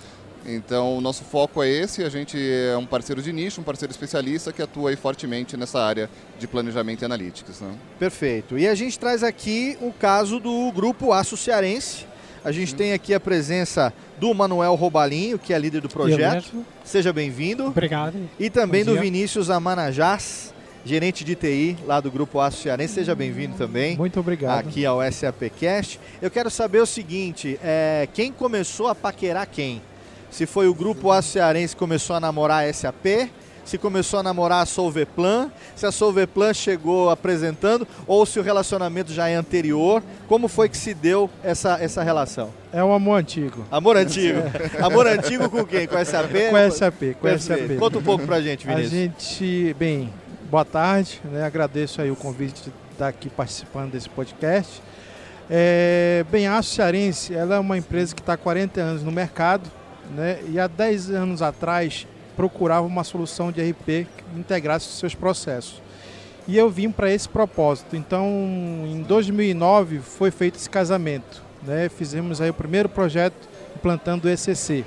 Então, 0.47 0.97
o 0.97 1.01
nosso 1.01 1.25
foco 1.25 1.63
é 1.63 1.69
esse, 1.69 2.05
a 2.05 2.09
gente 2.09 2.37
é 2.39 2.77
um 2.77 2.85
parceiro 2.85 3.23
de 3.23 3.33
nicho, 3.33 3.61
um 3.61 3.65
parceiro 3.65 3.91
especialista 3.91 4.53
que 4.53 4.61
atua 4.61 4.91
aí 4.91 4.97
fortemente 4.97 5.57
nessa 5.57 5.81
área 5.83 6.11
de 6.39 6.47
planejamento 6.47 7.03
e 7.03 7.05
analíticas. 7.05 7.61
Né? 7.61 7.73
Perfeito. 7.99 8.59
E 8.59 8.69
a 8.69 8.75
gente 8.75 8.99
traz 8.99 9.23
aqui 9.23 9.77
o 9.81 9.93
caso 9.93 10.39
do 10.39 10.71
Grupo 10.73 11.13
Aço 11.13 11.37
Cearense. 11.37 12.07
A 12.45 12.53
gente 12.53 12.73
Sim. 12.73 12.77
tem 12.77 12.93
aqui 12.93 13.15
a 13.15 13.21
presença 13.21 13.91
do 14.19 14.35
Manuel 14.35 14.75
Robalinho, 14.75 15.39
que 15.39 15.55
é 15.55 15.59
líder 15.59 15.81
do 15.81 15.89
projeto. 15.89 16.65
Seja 16.85 17.11
bem-vindo. 17.11 17.67
Obrigado. 17.67 18.17
E 18.39 18.51
também 18.51 18.85
do 18.85 19.01
Vinícius 19.01 19.49
Amanajás, 19.49 20.53
gerente 20.85 21.25
de 21.25 21.35
TI 21.35 21.79
lá 21.87 22.01
do 22.01 22.11
Grupo 22.11 22.39
Aço 22.39 22.61
Cearense. 22.61 22.93
Seja 22.93 23.15
bem-vindo 23.15 23.57
também. 23.57 23.97
Muito 23.97 24.21
obrigado. 24.21 24.59
Aqui 24.59 24.85
ao 24.85 25.01
SAPcast. 25.11 25.99
Eu 26.21 26.31
quero 26.31 26.51
saber 26.51 26.81
o 26.81 26.87
seguinte, 26.87 27.59
é, 27.65 28.07
quem 28.13 28.31
começou 28.31 28.89
a 28.89 28.95
paquerar 28.95 29.49
quem? 29.51 29.81
Se 30.35 30.47
foi 30.47 30.67
o 30.67 30.75
grupo 30.75 31.13
A 31.13 31.23
Cearense 31.23 31.77
que 31.77 31.79
começou 31.79 32.17
a 32.17 32.19
namorar 32.19 32.69
a 32.69 32.73
SAP, 32.73 33.31
se 33.65 33.79
começou 33.79 34.19
a 34.19 34.23
namorar 34.23 34.65
a 34.65 34.67
Solveplan, 34.67 35.49
se 35.77 35.87
a 35.87 35.93
Solveplan 35.93 36.53
chegou 36.53 37.09
apresentando 37.09 37.87
ou 38.05 38.27
se 38.27 38.41
o 38.41 38.43
relacionamento 38.43 39.13
já 39.13 39.29
é 39.29 39.37
anterior. 39.37 40.03
Como 40.27 40.49
foi 40.49 40.69
que 40.69 40.77
se 40.77 40.93
deu 40.93 41.31
essa, 41.43 41.79
essa 41.81 42.03
relação? 42.03 42.51
É 42.73 42.83
um 42.83 42.93
amor 42.93 43.21
antigo. 43.21 43.65
Amor 43.71 43.97
antigo. 43.97 44.41
amor 44.83 45.07
antigo 45.07 45.49
com 45.49 45.65
quem? 45.65 45.87
Com 45.87 45.97
a 45.97 46.05
SAP? 46.05 46.33
Com 46.51 46.57
a 46.57 46.71
SAP, 46.71 47.03
com 47.21 47.29
a 47.29 47.39
SAP. 47.39 47.79
Conta 47.79 47.99
um 47.99 48.03
pouco 48.03 48.27
pra 48.27 48.41
gente, 48.41 48.67
Vinícius. 48.67 48.93
A 48.93 48.97
gente, 48.97 49.77
bem, 49.79 50.13
boa 50.51 50.65
tarde, 50.65 51.23
né? 51.27 51.45
agradeço 51.45 52.03
aí 52.03 52.11
o 52.11 52.17
convite 52.17 52.65
de 52.65 52.73
estar 52.91 53.07
aqui 53.07 53.31
participando 53.31 53.93
desse 53.93 54.11
podcast. 54.11 54.83
É, 55.49 56.25
bem, 56.29 56.49
a 56.49 56.59
Aço 56.59 56.75
Cearense 56.75 57.33
ela 57.35 57.55
é 57.55 57.59
uma 57.59 57.79
empresa 57.79 58.13
que 58.13 58.21
está 58.21 58.33
há 58.33 58.37
40 58.37 58.81
anos 58.81 59.03
no 59.05 59.13
mercado, 59.13 59.71
né? 60.11 60.41
e 60.49 60.59
há 60.59 60.67
10 60.67 61.11
anos 61.11 61.43
atrás 61.43 62.07
procurava 62.37 62.87
uma 62.87 63.05
solução 63.05 63.53
de 63.53 63.63
RP 63.63 63.87
que 63.87 64.07
integrasse 64.37 64.89
os 64.89 64.99
seus 64.99 65.15
processos. 65.15 65.81
E 66.47 66.59
eu 66.59 66.69
vim 66.69 66.91
para 66.91 67.11
esse 67.11 67.27
propósito. 67.29 67.97
Então, 67.97 68.29
em 68.87 69.01
2009 69.03 70.01
foi 70.01 70.31
feito 70.31 70.57
esse 70.57 70.69
casamento. 70.69 71.43
Né? 71.63 71.89
Fizemos 71.89 72.39
aí 72.41 72.51
o 72.51 72.55
primeiro 72.55 72.89
projeto 72.89 73.49
implantando 73.75 74.29
o 74.29 74.31
ECC. 74.31 74.85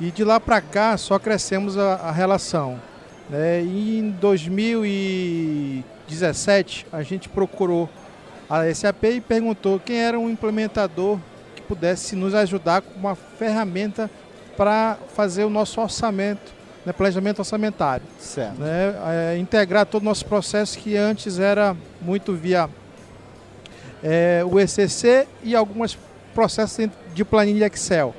E 0.00 0.10
de 0.10 0.24
lá 0.24 0.40
para 0.40 0.60
cá 0.62 0.96
só 0.96 1.18
crescemos 1.18 1.76
a, 1.76 1.96
a 1.96 2.10
relação. 2.10 2.80
Né? 3.28 3.62
E 3.62 3.98
em 3.98 4.08
2017 4.10 6.86
a 6.90 7.02
gente 7.02 7.28
procurou 7.28 7.86
a 8.48 8.62
SAP 8.74 9.04
e 9.04 9.20
perguntou 9.20 9.78
quem 9.78 9.98
era 9.98 10.18
um 10.18 10.30
implementador 10.30 11.18
pudesse 11.70 12.16
nos 12.16 12.34
ajudar 12.34 12.82
com 12.82 12.98
uma 12.98 13.14
ferramenta 13.14 14.10
para 14.56 14.98
fazer 15.14 15.44
o 15.44 15.50
nosso 15.50 15.80
orçamento 15.80 16.52
né, 16.84 16.92
planejamento 16.92 17.38
orçamentário. 17.38 18.04
Certo. 18.18 18.58
Né, 18.58 18.94
é, 19.06 19.38
integrar 19.38 19.86
todo 19.86 20.02
o 20.02 20.04
nosso 20.04 20.24
processo 20.26 20.76
que 20.76 20.96
antes 20.96 21.38
era 21.38 21.76
muito 22.00 22.34
via 22.34 22.68
é, 24.02 24.42
o 24.44 24.58
ECC 24.58 25.28
e 25.44 25.54
alguns 25.54 25.96
processos 26.34 26.88
de 27.14 27.24
planilha 27.24 27.66
Excel. 27.66 28.14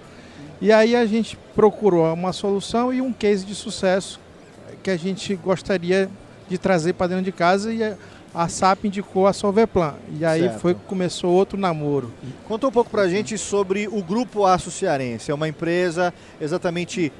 E 0.61 0.71
aí 0.71 0.95
a 0.95 1.05
gente 1.05 1.37
procurou 1.53 2.13
uma 2.13 2.31
solução 2.31 2.93
e 2.93 3.01
um 3.01 3.11
case 3.11 3.45
de 3.45 3.53
sucesso 3.53 4.17
que 4.81 4.89
a 4.89 4.97
gente 4.97 5.35
gostaria 5.35 6.09
de 6.47 6.57
trazer 6.57 6.93
para 6.93 7.07
dentro 7.07 7.25
de 7.25 7.33
casa 7.33 7.73
e 7.73 7.95
a 8.33 8.47
SAP 8.47 8.85
indicou 8.85 9.27
a 9.27 9.33
Solveplan. 9.33 9.93
E 10.19 10.23
aí 10.25 10.41
Certo. 10.41 10.59
foi 10.59 10.73
começou 10.73 11.31
outro 11.31 11.57
namoro. 11.59 12.11
Conta 12.47 12.67
um 12.67 12.71
pouco 12.71 12.89
pra 12.89 13.07
gente 13.07 13.37
sobre 13.37 13.87
o 13.87 14.01
Grupo 14.01 14.45
Aço 14.45 14.71
Cearense. 14.71 15.31
É 15.31 15.33
uma 15.33 15.47
empresa 15.47 16.13
exatamente 16.39 17.11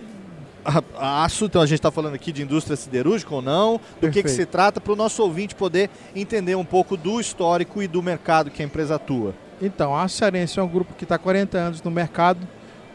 a- 0.64 0.84
a 0.95 1.24
aço, 1.26 1.45
então 1.45 1.62
a 1.62 1.66
gente 1.66 1.80
está 1.80 1.89
falando 1.89 2.14
aqui 2.14 2.32
de 2.32 2.43
indústria 2.43 2.78
siderúrgica 2.78 3.34
ou 3.34 3.41
não, 3.41 3.80
do 3.99 4.12
que, 4.12 4.22
que 4.22 4.30
se 4.30 4.45
trata, 4.45 4.80
para 4.80 4.93
o 4.93 4.95
nosso 4.95 5.24
ouvinte 5.24 5.55
poder 5.55 5.89
entender 6.16 6.53
um 6.55 6.64
pouco 6.64 6.95
do 6.95 7.20
histórico 7.20 7.82
e 7.82 7.88
do 7.88 8.01
mercado 8.03 8.51
que 8.51 8.62
a 8.62 8.66
empresa 8.66 8.95
atua. 8.95 9.34
Então, 9.59 9.95
a 9.97 10.07
Cearense 10.07 10.59
é 10.59 10.64
um 10.64 10.68
grupo 10.68 10.93
que 10.93 11.03
está 11.03 11.16
há 11.16 11.20
40 11.20 11.57
anos 11.57 11.82
no 11.82 11.89
mercado, 11.89 12.47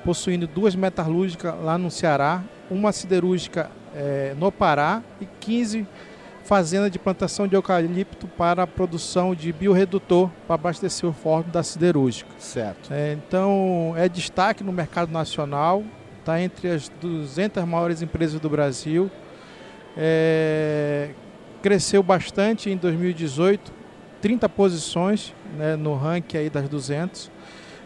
possuindo 0.04 0.46
duas 0.46 0.76
metalúrgicas 0.76 1.54
lá 1.62 1.76
no 1.76 1.90
Ceará, 1.90 2.42
uma 2.70 2.92
siderúrgica 2.92 3.68
eh, 3.94 4.34
no 4.38 4.52
Pará 4.52 5.02
e 5.20 5.26
15 5.40 5.84
fazendas 6.46 6.90
de 6.90 6.98
plantação 6.98 7.46
de 7.48 7.56
eucalipto 7.56 8.26
para 8.28 8.62
a 8.62 8.66
produção 8.66 9.34
de 9.34 9.52
bioredutor 9.52 10.30
para 10.46 10.54
abastecer 10.54 11.08
o 11.08 11.12
forno 11.12 11.50
da 11.50 11.62
siderúrgica. 11.62 12.30
Certo. 12.38 12.92
É, 12.92 13.12
então, 13.12 13.92
é 13.96 14.08
destaque 14.08 14.62
no 14.62 14.72
mercado 14.72 15.12
nacional, 15.12 15.82
está 16.20 16.40
entre 16.40 16.70
as 16.70 16.88
200 17.00 17.64
maiores 17.64 18.00
empresas 18.00 18.40
do 18.40 18.48
Brasil. 18.48 19.10
É, 19.96 21.10
cresceu 21.62 22.02
bastante 22.02 22.70
em 22.70 22.76
2018, 22.76 23.72
30 24.22 24.48
posições 24.48 25.34
né, 25.58 25.74
no 25.74 25.94
ranking 25.96 26.36
aí 26.36 26.48
das 26.48 26.68
200. 26.68 27.30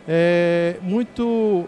É, 0.07 0.77
muito 0.83 1.67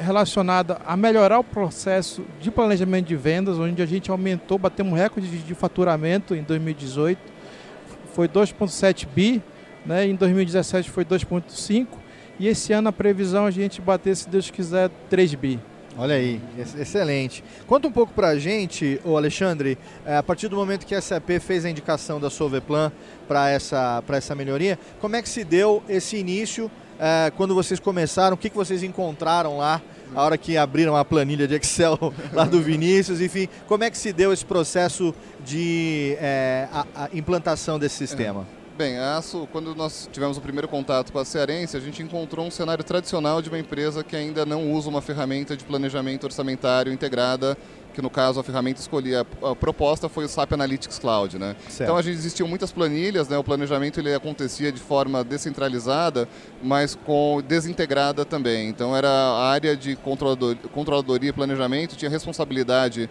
relacionada 0.00 0.78
a 0.86 0.96
melhorar 0.96 1.38
o 1.38 1.44
processo 1.44 2.24
de 2.40 2.50
planejamento 2.50 3.06
de 3.06 3.16
vendas, 3.16 3.58
onde 3.58 3.80
a 3.82 3.86
gente 3.86 4.10
aumentou, 4.10 4.58
batemos 4.58 4.92
um 4.92 4.96
recorde 4.96 5.28
de, 5.28 5.54
faturamento 5.54 6.34
em 6.34 6.42
2018, 6.42 7.18
foi 8.14 8.28
2,7 8.28 9.06
bi, 9.06 9.42
né? 9.84 10.06
em 10.06 10.14
2017 10.14 10.90
foi 10.90 11.04
2,5 11.04 11.86
e 12.38 12.48
esse 12.48 12.72
ano 12.72 12.88
a 12.88 12.92
previsão 12.92 13.44
é 13.44 13.48
a 13.48 13.50
gente 13.50 13.80
bater, 13.80 14.16
se 14.16 14.28
Deus 14.28 14.50
quiser, 14.50 14.90
3 15.08 15.34
bi. 15.34 15.60
Olha 15.98 16.14
aí, 16.14 16.40
ex- 16.56 16.74
excelente. 16.74 17.44
Conta 17.66 17.88
um 17.88 17.92
pouco 17.92 18.14
pra 18.14 18.38
gente, 18.38 19.00
ô 19.04 19.16
Alexandre, 19.16 19.76
eh, 20.06 20.16
a 20.16 20.22
partir 20.22 20.48
do 20.48 20.56
momento 20.56 20.86
que 20.86 20.94
a 20.94 21.00
SAP 21.00 21.28
fez 21.40 21.64
a 21.64 21.70
indicação 21.70 22.20
da 22.20 22.30
Solveplan 22.30 22.90
para 23.28 23.50
essa, 23.50 24.02
essa 24.08 24.34
melhoria, 24.34 24.78
como 25.00 25.16
é 25.16 25.22
que 25.22 25.28
se 25.28 25.44
deu 25.44 25.82
esse 25.88 26.16
início, 26.16 26.70
eh, 27.00 27.32
quando 27.36 27.54
vocês 27.54 27.80
começaram, 27.80 28.34
o 28.34 28.38
que, 28.38 28.50
que 28.50 28.56
vocês 28.56 28.82
encontraram 28.82 29.56
lá, 29.58 29.80
a 30.14 30.22
hora 30.22 30.36
que 30.36 30.56
abriram 30.56 30.94
a 30.96 31.04
planilha 31.04 31.48
de 31.48 31.54
Excel 31.54 31.98
lá 32.32 32.44
do 32.44 32.60
Vinícius, 32.60 33.20
enfim, 33.20 33.48
como 33.66 33.82
é 33.84 33.90
que 33.90 33.96
se 33.98 34.12
deu 34.12 34.32
esse 34.32 34.44
processo 34.44 35.14
de 35.44 36.16
eh, 36.20 36.68
a- 36.72 36.86
a 36.94 37.08
implantação 37.14 37.78
desse 37.78 37.96
sistema? 37.96 38.46
Bem, 38.80 38.96
a 38.96 39.18
ASSO, 39.18 39.46
quando 39.52 39.74
nós 39.74 40.08
tivemos 40.10 40.38
o 40.38 40.40
primeiro 40.40 40.66
contato 40.66 41.12
com 41.12 41.18
a 41.18 41.24
Cearense, 41.26 41.76
a 41.76 41.80
gente 41.80 42.02
encontrou 42.02 42.46
um 42.46 42.50
cenário 42.50 42.82
tradicional 42.82 43.42
de 43.42 43.50
uma 43.50 43.58
empresa 43.58 44.02
que 44.02 44.16
ainda 44.16 44.46
não 44.46 44.72
usa 44.72 44.88
uma 44.88 45.02
ferramenta 45.02 45.54
de 45.54 45.64
planejamento 45.64 46.24
orçamentário 46.24 46.90
integrada, 46.90 47.58
que 47.92 48.00
no 48.00 48.08
caso 48.08 48.40
a 48.40 48.42
ferramenta 48.42 48.80
escolhida, 48.80 49.26
a 49.42 49.54
proposta 49.54 50.08
foi 50.08 50.24
o 50.24 50.28
SAP 50.30 50.54
Analytics 50.54 50.98
Cloud, 50.98 51.38
né? 51.38 51.56
Certo. 51.68 51.82
Então 51.82 51.96
a 51.98 52.00
gente 52.00 52.14
existiam 52.14 52.48
muitas 52.48 52.72
planilhas, 52.72 53.28
né? 53.28 53.36
O 53.36 53.44
planejamento 53.44 54.00
ele 54.00 54.14
acontecia 54.14 54.72
de 54.72 54.80
forma 54.80 55.22
descentralizada, 55.22 56.26
mas 56.62 56.94
com 56.94 57.42
desintegrada 57.46 58.24
também. 58.24 58.70
Então 58.70 58.96
era 58.96 59.10
a 59.10 59.50
área 59.50 59.76
de 59.76 59.94
controlador, 59.94 60.56
controladoria 60.72 61.28
e 61.28 61.32
planejamento 61.34 61.96
tinha 61.96 62.10
responsabilidade 62.10 63.10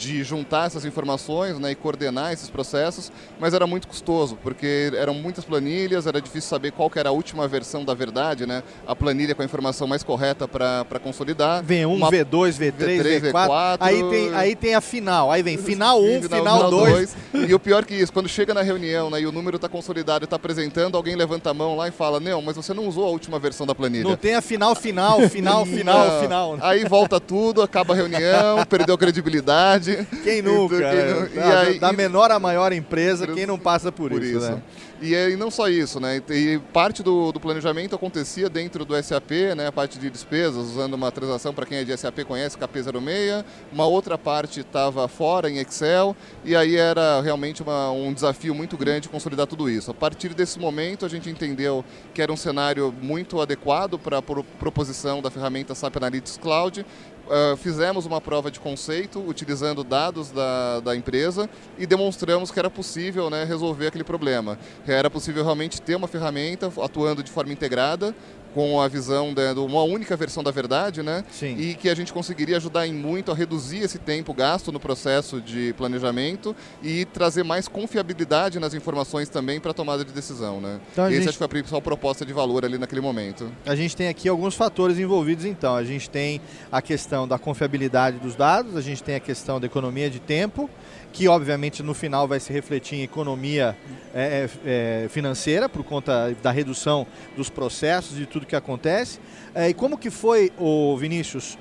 de 0.00 0.24
juntar 0.24 0.66
essas 0.66 0.86
informações 0.86 1.58
né, 1.58 1.72
e 1.72 1.74
coordenar 1.74 2.32
esses 2.32 2.48
processos, 2.48 3.12
mas 3.38 3.52
era 3.52 3.66
muito 3.66 3.86
custoso, 3.86 4.38
porque 4.42 4.90
eram 4.96 5.12
muitas 5.12 5.44
planilhas, 5.44 6.06
era 6.06 6.20
difícil 6.22 6.48
saber 6.48 6.72
qual 6.72 6.90
era 6.94 7.10
a 7.10 7.12
última 7.12 7.46
versão 7.46 7.84
da 7.84 7.92
verdade, 7.92 8.46
né, 8.46 8.62
a 8.86 8.96
planilha 8.96 9.34
com 9.34 9.42
a 9.42 9.44
informação 9.44 9.86
mais 9.86 10.02
correta 10.02 10.48
para 10.48 10.98
consolidar. 11.02 11.62
V1, 11.62 11.86
Uma- 11.94 12.10
V2, 12.10 12.58
V3, 12.58 13.20
V4, 13.30 13.76
aí 13.78 14.02
tem, 14.04 14.34
aí 14.34 14.56
tem 14.56 14.74
a 14.74 14.80
final, 14.80 15.30
aí 15.30 15.42
vem 15.42 15.58
final 15.58 16.02
1, 16.02 16.22
final 16.28 16.70
2. 16.70 16.92
dois. 16.92 17.16
E 17.48 17.54
o 17.54 17.58
pior 17.60 17.84
que 17.84 17.94
isso, 17.94 18.12
quando 18.12 18.28
chega 18.28 18.54
na 18.54 18.62
reunião 18.62 19.10
né, 19.10 19.20
e 19.20 19.26
o 19.26 19.32
número 19.32 19.56
está 19.56 19.68
consolidado 19.68 20.24
e 20.24 20.26
está 20.26 20.36
apresentando, 20.36 20.96
alguém 20.96 21.14
levanta 21.14 21.50
a 21.50 21.54
mão 21.54 21.76
lá 21.76 21.88
e 21.88 21.90
fala, 21.90 22.18
não, 22.18 22.40
mas 22.40 22.56
você 22.56 22.72
não 22.72 22.86
usou 22.88 23.04
a 23.04 23.10
última 23.10 23.38
versão 23.38 23.66
da 23.66 23.74
planilha. 23.74 24.04
Não 24.04 24.16
tem 24.16 24.34
a 24.34 24.40
final, 24.40 24.74
final, 24.74 25.20
final, 25.28 25.66
final, 25.66 26.20
final. 26.22 26.58
Aí 26.62 26.84
volta 26.86 27.20
tudo, 27.20 27.60
acaba 27.60 27.92
a 27.92 27.96
reunião, 27.96 28.64
perdeu 28.66 28.94
a 28.94 28.98
credibilidade. 28.98 29.89
Quem 30.22 30.42
nunca? 30.42 30.76
Então, 30.76 31.20
né? 31.20 31.28
quem 31.32 31.36
nu- 31.36 31.40
Da- 31.40 31.64
e 31.64 31.66
aí- 31.68 31.78
da 31.78 31.92
menor 31.92 32.30
à 32.30 32.38
maior 32.38 32.72
empresa, 32.72 33.26
quem 33.26 33.46
não 33.46 33.58
passa 33.58 33.90
por, 33.92 34.10
por 34.10 34.22
isso, 34.22 34.38
isso. 34.38 34.50
né? 34.50 34.62
E, 35.02 35.14
é- 35.14 35.30
e 35.30 35.36
não 35.36 35.50
só 35.50 35.66
isso, 35.68 35.98
né? 35.98 36.20
E 36.28 36.58
parte 36.74 37.02
do, 37.02 37.32
do 37.32 37.40
planejamento 37.40 37.94
acontecia 37.94 38.50
dentro 38.50 38.84
do 38.84 38.94
SAP, 39.02 39.30
né? 39.56 39.66
A 39.68 39.72
parte 39.72 39.98
de 39.98 40.10
despesas, 40.10 40.56
usando 40.56 40.92
uma 40.92 41.10
transação, 41.10 41.54
para 41.54 41.64
quem 41.64 41.78
é 41.78 41.84
de 41.84 41.96
SAP 41.96 42.18
conhece, 42.26 42.58
KP06. 42.58 43.42
Uma 43.72 43.86
outra 43.86 44.18
parte 44.18 44.60
estava 44.60 45.08
fora 45.08 45.48
em 45.48 45.58
Excel. 45.58 46.14
E 46.44 46.54
aí 46.54 46.76
era 46.76 47.20
realmente 47.22 47.62
uma- 47.62 47.90
um 47.90 48.12
desafio 48.12 48.54
muito 48.54 48.76
grande 48.76 49.08
consolidar 49.08 49.46
tudo 49.46 49.70
isso. 49.70 49.90
A 49.90 49.94
partir 49.94 50.34
desse 50.34 50.58
momento, 50.58 51.06
a 51.06 51.08
gente 51.08 51.30
entendeu 51.30 51.82
que 52.12 52.20
era 52.20 52.30
um 52.30 52.36
cenário 52.36 52.94
muito 53.00 53.40
adequado 53.40 53.98
para 53.98 54.18
a 54.18 54.22
pro- 54.22 54.44
proposição 54.58 55.22
da 55.22 55.30
ferramenta 55.30 55.74
SAP 55.74 55.96
Analytics 55.96 56.36
Cloud. 56.36 56.84
Uh, 57.26 57.56
fizemos 57.56 58.06
uma 58.06 58.20
prova 58.20 58.50
de 58.50 58.58
conceito 58.58 59.20
utilizando 59.20 59.84
dados 59.84 60.30
da, 60.30 60.80
da 60.80 60.96
empresa 60.96 61.48
e 61.78 61.86
demonstramos 61.86 62.50
que 62.50 62.58
era 62.58 62.68
possível 62.68 63.30
né, 63.30 63.44
resolver 63.44 63.86
aquele 63.86 64.02
problema. 64.02 64.58
Era 64.86 65.08
possível 65.08 65.44
realmente 65.44 65.80
ter 65.80 65.94
uma 65.94 66.08
ferramenta 66.08 66.72
atuando 66.82 67.22
de 67.22 67.30
forma 67.30 67.52
integrada 67.52 68.14
com 68.54 68.80
a 68.80 68.88
visão 68.88 69.32
de, 69.32 69.42
uma 69.60 69.82
única 69.82 70.16
versão 70.16 70.42
da 70.42 70.50
verdade, 70.50 71.02
né? 71.02 71.24
Sim. 71.30 71.56
E 71.58 71.74
que 71.74 71.88
a 71.88 71.94
gente 71.94 72.12
conseguiria 72.12 72.56
ajudar 72.56 72.86
em 72.86 72.92
muito 72.92 73.30
a 73.30 73.34
reduzir 73.34 73.78
esse 73.78 73.98
tempo 73.98 74.34
gasto 74.34 74.72
no 74.72 74.80
processo 74.80 75.40
de 75.40 75.72
planejamento 75.74 76.54
e 76.82 77.04
trazer 77.04 77.42
mais 77.44 77.68
confiabilidade 77.68 78.58
nas 78.58 78.74
informações 78.74 79.28
também 79.28 79.60
para 79.60 79.70
a 79.70 79.74
tomada 79.74 80.04
de 80.04 80.12
decisão, 80.12 80.60
né? 80.60 80.80
Então 80.92 81.04
a 81.04 81.08
Esse 81.08 81.18
gente- 81.18 81.28
acho 81.28 81.34
que 81.34 81.38
foi 81.38 81.44
a 81.46 81.48
principal 81.48 81.82
proposta 81.82 82.24
de 82.26 82.32
valor 82.32 82.64
ali 82.64 82.78
naquele 82.78 83.00
momento. 83.00 83.50
A 83.66 83.74
gente 83.74 83.96
tem 83.96 84.08
aqui 84.08 84.28
alguns 84.28 84.54
fatores 84.54 84.98
envolvidos, 84.98 85.44
então. 85.44 85.74
A 85.76 85.84
gente 85.84 86.08
tem 86.10 86.40
a 86.72 86.82
questão 86.82 87.26
da 87.28 87.38
confiabilidade 87.38 88.18
dos 88.18 88.34
dados, 88.34 88.76
a 88.76 88.80
gente 88.80 89.02
tem 89.02 89.14
a 89.14 89.20
questão 89.20 89.60
da 89.60 89.66
economia 89.66 90.10
de 90.10 90.18
tempo, 90.20 90.68
que 91.12 91.26
obviamente 91.28 91.82
no 91.82 91.92
final 91.94 92.28
vai 92.28 92.38
se 92.40 92.52
refletir 92.52 92.98
em 92.98 93.02
economia 93.02 93.76
é, 94.14 94.48
é, 94.64 95.04
é, 95.04 95.08
financeira, 95.08 95.68
por 95.68 95.82
conta 95.84 96.34
da 96.42 96.50
redução 96.50 97.06
dos 97.36 97.48
processos 97.50 98.18
e 98.18 98.26
tudo 98.26 98.46
que 98.46 98.54
acontece. 98.56 99.18
É, 99.54 99.68
e 99.68 99.74
como 99.74 99.98
que 99.98 100.10
foi, 100.10 100.52
o 100.58 100.96
Vinícius, 100.96 101.58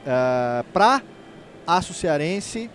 para 0.72 1.02
Aço 1.66 1.94
Cearense, 1.94 2.70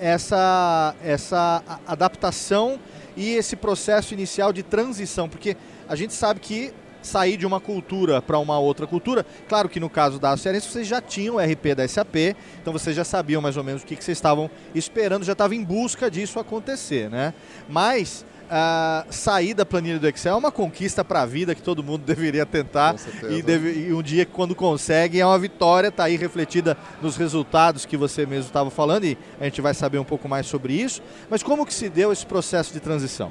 essa, 0.00 0.94
essa 1.04 1.62
a- 1.66 1.78
adaptação 1.92 2.78
e 3.16 3.34
esse 3.34 3.56
processo 3.56 4.14
inicial 4.14 4.52
de 4.52 4.62
transição? 4.62 5.28
Porque 5.28 5.56
a 5.88 5.94
gente 5.96 6.14
sabe 6.14 6.40
que 6.40 6.72
sair 7.02 7.36
de 7.36 7.46
uma 7.46 7.60
cultura 7.60 8.20
para 8.20 8.38
uma 8.38 8.58
outra 8.58 8.86
cultura, 8.86 9.24
claro 9.48 9.68
que 9.68 9.78
no 9.80 9.88
caso 9.88 10.18
da 10.18 10.36
Cearense 10.36 10.68
vocês 10.68 10.86
já 10.86 11.00
tinham 11.00 11.36
o 11.36 11.38
RP 11.38 11.74
da 11.76 11.86
SAP, 11.86 12.34
então 12.60 12.72
vocês 12.72 12.94
já 12.96 13.04
sabiam 13.04 13.40
mais 13.40 13.56
ou 13.56 13.64
menos 13.64 13.82
o 13.82 13.86
que, 13.86 13.96
que 13.96 14.04
vocês 14.04 14.18
estavam 14.18 14.50
esperando, 14.74 15.24
já 15.24 15.32
estavam 15.32 15.56
em 15.56 15.62
busca 15.64 16.10
disso 16.10 16.38
acontecer, 16.40 17.08
né? 17.08 17.32
Mas 17.68 18.24
ah, 18.50 19.04
sair 19.10 19.52
da 19.52 19.66
planilha 19.66 19.98
do 19.98 20.08
Excel 20.08 20.34
é 20.34 20.38
uma 20.38 20.50
conquista 20.50 21.04
para 21.04 21.20
a 21.22 21.26
vida 21.26 21.54
que 21.54 21.60
todo 21.62 21.84
mundo 21.84 22.02
deveria 22.06 22.46
tentar 22.46 22.94
e, 23.38 23.42
deve- 23.42 23.88
e 23.88 23.92
um 23.92 24.02
dia 24.02 24.24
quando 24.24 24.54
consegue 24.54 25.20
é 25.20 25.26
uma 25.26 25.38
vitória, 25.38 25.88
está 25.88 26.04
aí 26.04 26.16
refletida 26.16 26.76
nos 27.02 27.16
resultados 27.16 27.84
que 27.84 27.96
você 27.96 28.24
mesmo 28.24 28.46
estava 28.46 28.70
falando 28.70 29.04
e 29.04 29.18
a 29.38 29.44
gente 29.44 29.60
vai 29.60 29.74
saber 29.74 29.98
um 29.98 30.04
pouco 30.04 30.28
mais 30.28 30.46
sobre 30.46 30.72
isso. 30.72 31.02
Mas 31.28 31.42
como 31.42 31.66
que 31.66 31.74
se 31.74 31.88
deu 31.90 32.10
esse 32.12 32.24
processo 32.24 32.72
de 32.72 32.80
transição? 32.80 33.30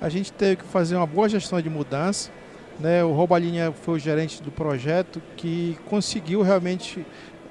A 0.00 0.08
gente 0.08 0.30
teve 0.32 0.56
que 0.56 0.64
fazer 0.64 0.94
uma 0.96 1.06
boa 1.06 1.28
gestão 1.28 1.60
de 1.60 1.68
mudança. 1.70 2.30
Né? 2.78 3.02
O 3.02 3.12
Roubalinha 3.12 3.72
foi 3.72 3.94
o 3.94 3.98
gerente 3.98 4.42
do 4.42 4.50
projeto 4.50 5.20
que 5.36 5.78
conseguiu 5.86 6.42
realmente 6.42 7.04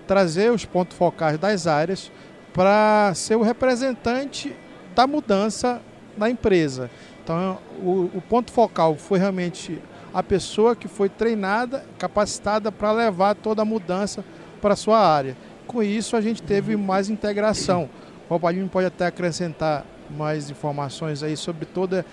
trazer 0.07 0.51
os 0.51 0.63
pontos 0.65 0.97
focais 0.97 1.37
das 1.37 1.67
áreas 1.67 2.11
para 2.53 3.11
ser 3.13 3.35
o 3.35 3.41
representante 3.41 4.55
da 4.95 5.05
mudança 5.05 5.81
na 6.17 6.29
empresa. 6.29 6.89
Então, 7.23 7.59
o, 7.81 8.09
o 8.15 8.23
ponto 8.27 8.51
focal 8.51 8.95
foi 8.95 9.19
realmente 9.19 9.79
a 10.13 10.23
pessoa 10.23 10.75
que 10.75 10.87
foi 10.87 11.09
treinada, 11.09 11.85
capacitada 11.99 12.71
para 12.71 12.91
levar 12.91 13.35
toda 13.35 13.61
a 13.61 13.65
mudança 13.65 14.23
para 14.61 14.75
sua 14.75 14.99
área. 14.99 15.37
com 15.67 15.83
isso 15.83 16.15
a 16.15 16.21
gente 16.21 16.41
teve 16.41 16.75
mais 16.75 17.09
integração. 17.09 17.89
O 18.27 18.33
Robalino 18.33 18.67
pode 18.69 18.87
até 18.87 19.05
acrescentar 19.05 19.85
mais 20.09 20.49
informações 20.49 21.21
aí 21.21 21.35
sobre 21.35 21.65
toda 21.65 22.05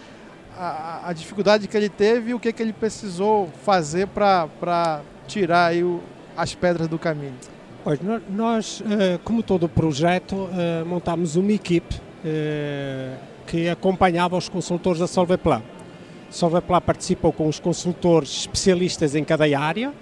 a, 0.57 1.09
a 1.09 1.13
dificuldade 1.13 1.69
que 1.69 1.77
ele 1.77 1.89
teve 1.89 2.31
e 2.31 2.35
o 2.35 2.41
que, 2.41 2.53
que 2.53 2.63
ele 2.63 2.73
precisou 2.73 3.49
fazer 3.65 4.07
para 4.07 5.01
tirar 5.27 5.67
aí 5.67 5.83
o, 5.83 6.01
as 6.37 6.55
pedras 6.55 6.89
do 6.89 6.99
caminho. 6.99 7.35
Pois, 7.83 7.99
nós, 8.31 8.83
eh, 8.89 9.19
como 9.25 9.43
todo 9.43 9.65
o 9.65 9.69
projeto, 9.69 10.49
eh, 10.53 10.85
montámos 10.85 11.37
uma 11.37 11.53
equipe 11.53 12.01
eh, 12.25 13.15
que 13.47 13.69
acompanhava 13.69 14.37
os 14.37 14.49
consultores 14.49 14.99
da 14.99 15.07
Solveplan. 15.07 15.63
Solveplan 16.31 16.81
participou 16.81 17.31
com 17.33 17.47
os 17.47 17.61
consultores 17.61 18.31
especialistas 18.31 19.15
em 19.15 19.23
cada 19.23 19.45
área 19.59 19.93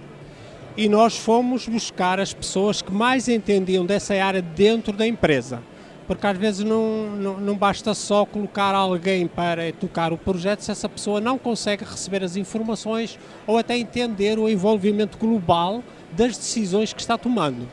e 0.76 0.88
nós 0.88 1.18
fomos 1.18 1.66
buscar 1.66 2.20
as 2.20 2.32
pessoas 2.32 2.80
que 2.80 2.92
mais 2.92 3.28
entendiam 3.28 3.84
dessa 3.84 4.14
área 4.14 4.40
dentro 4.40 4.92
da 4.92 5.06
empresa. 5.06 5.60
Porque 6.14 6.26
às 6.26 6.38
vezes 6.38 6.64
não, 6.64 7.10
não, 7.10 7.40
não 7.40 7.54
basta 7.56 7.94
só 7.94 8.24
colocar 8.24 8.74
alguém 8.74 9.26
para 9.26 9.72
tocar 9.72 10.12
o 10.12 10.18
projeto 10.18 10.60
se 10.60 10.70
essa 10.70 10.88
pessoa 10.88 11.20
não 11.20 11.38
consegue 11.38 11.84
receber 11.84 12.22
as 12.22 12.36
informações 12.36 13.18
ou 13.46 13.58
até 13.58 13.76
entender 13.76 14.38
o 14.38 14.48
envolvimento 14.48 15.18
global 15.18 15.82
das 16.12 16.36
decisões 16.36 16.92
que 16.92 17.00
está 17.00 17.16
tomando. 17.16 17.66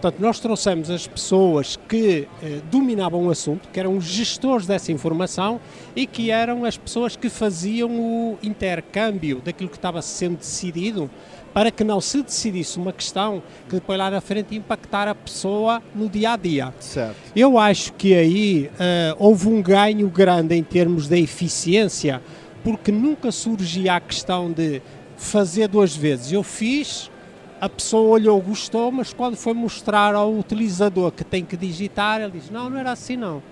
Portanto, 0.00 0.20
nós 0.20 0.38
trouxemos 0.38 0.90
as 0.90 1.06
pessoas 1.06 1.78
que 1.88 2.28
eh, 2.42 2.60
dominavam 2.70 3.26
o 3.26 3.30
assunto, 3.30 3.68
que 3.72 3.80
eram 3.80 3.96
os 3.96 4.04
gestores 4.04 4.66
dessa 4.66 4.92
informação 4.92 5.58
e 5.96 6.06
que 6.06 6.30
eram 6.30 6.64
as 6.66 6.76
pessoas 6.76 7.16
que 7.16 7.30
faziam 7.30 7.90
o 7.90 8.38
intercâmbio 8.42 9.40
daquilo 9.42 9.70
que 9.70 9.76
estava 9.76 10.02
sendo 10.02 10.36
decidido 10.36 11.10
para 11.56 11.70
que 11.70 11.82
não 11.82 12.02
se 12.02 12.22
decidisse 12.22 12.76
uma 12.76 12.92
questão 12.92 13.42
que 13.66 13.76
depois 13.76 13.98
lá 13.98 14.10
na 14.10 14.20
frente 14.20 14.54
impactar 14.54 15.08
a 15.08 15.14
pessoa 15.14 15.82
no 15.94 16.06
dia 16.06 16.32
a 16.32 16.36
dia. 16.36 16.74
Certo. 16.78 17.16
Eu 17.34 17.58
acho 17.58 17.94
que 17.94 18.14
aí 18.14 18.70
uh, 18.74 19.16
houve 19.18 19.48
um 19.48 19.62
ganho 19.62 20.06
grande 20.10 20.54
em 20.54 20.62
termos 20.62 21.08
da 21.08 21.16
eficiência, 21.16 22.20
porque 22.62 22.92
nunca 22.92 23.32
surgia 23.32 23.94
a 23.94 24.00
questão 24.00 24.52
de 24.52 24.82
fazer 25.16 25.66
duas 25.66 25.96
vezes. 25.96 26.30
Eu 26.30 26.42
fiz, 26.42 27.10
a 27.58 27.70
pessoa 27.70 28.06
olhou, 28.06 28.38
gostou, 28.38 28.92
mas 28.92 29.14
quando 29.14 29.34
foi 29.34 29.54
mostrar 29.54 30.14
ao 30.14 30.30
utilizador 30.34 31.10
que 31.10 31.24
tem 31.24 31.42
que 31.42 31.56
digitar, 31.56 32.20
ele 32.20 32.32
diz: 32.32 32.50
Não, 32.50 32.68
não 32.68 32.78
era 32.78 32.92
assim, 32.92 33.16
não. 33.16 33.42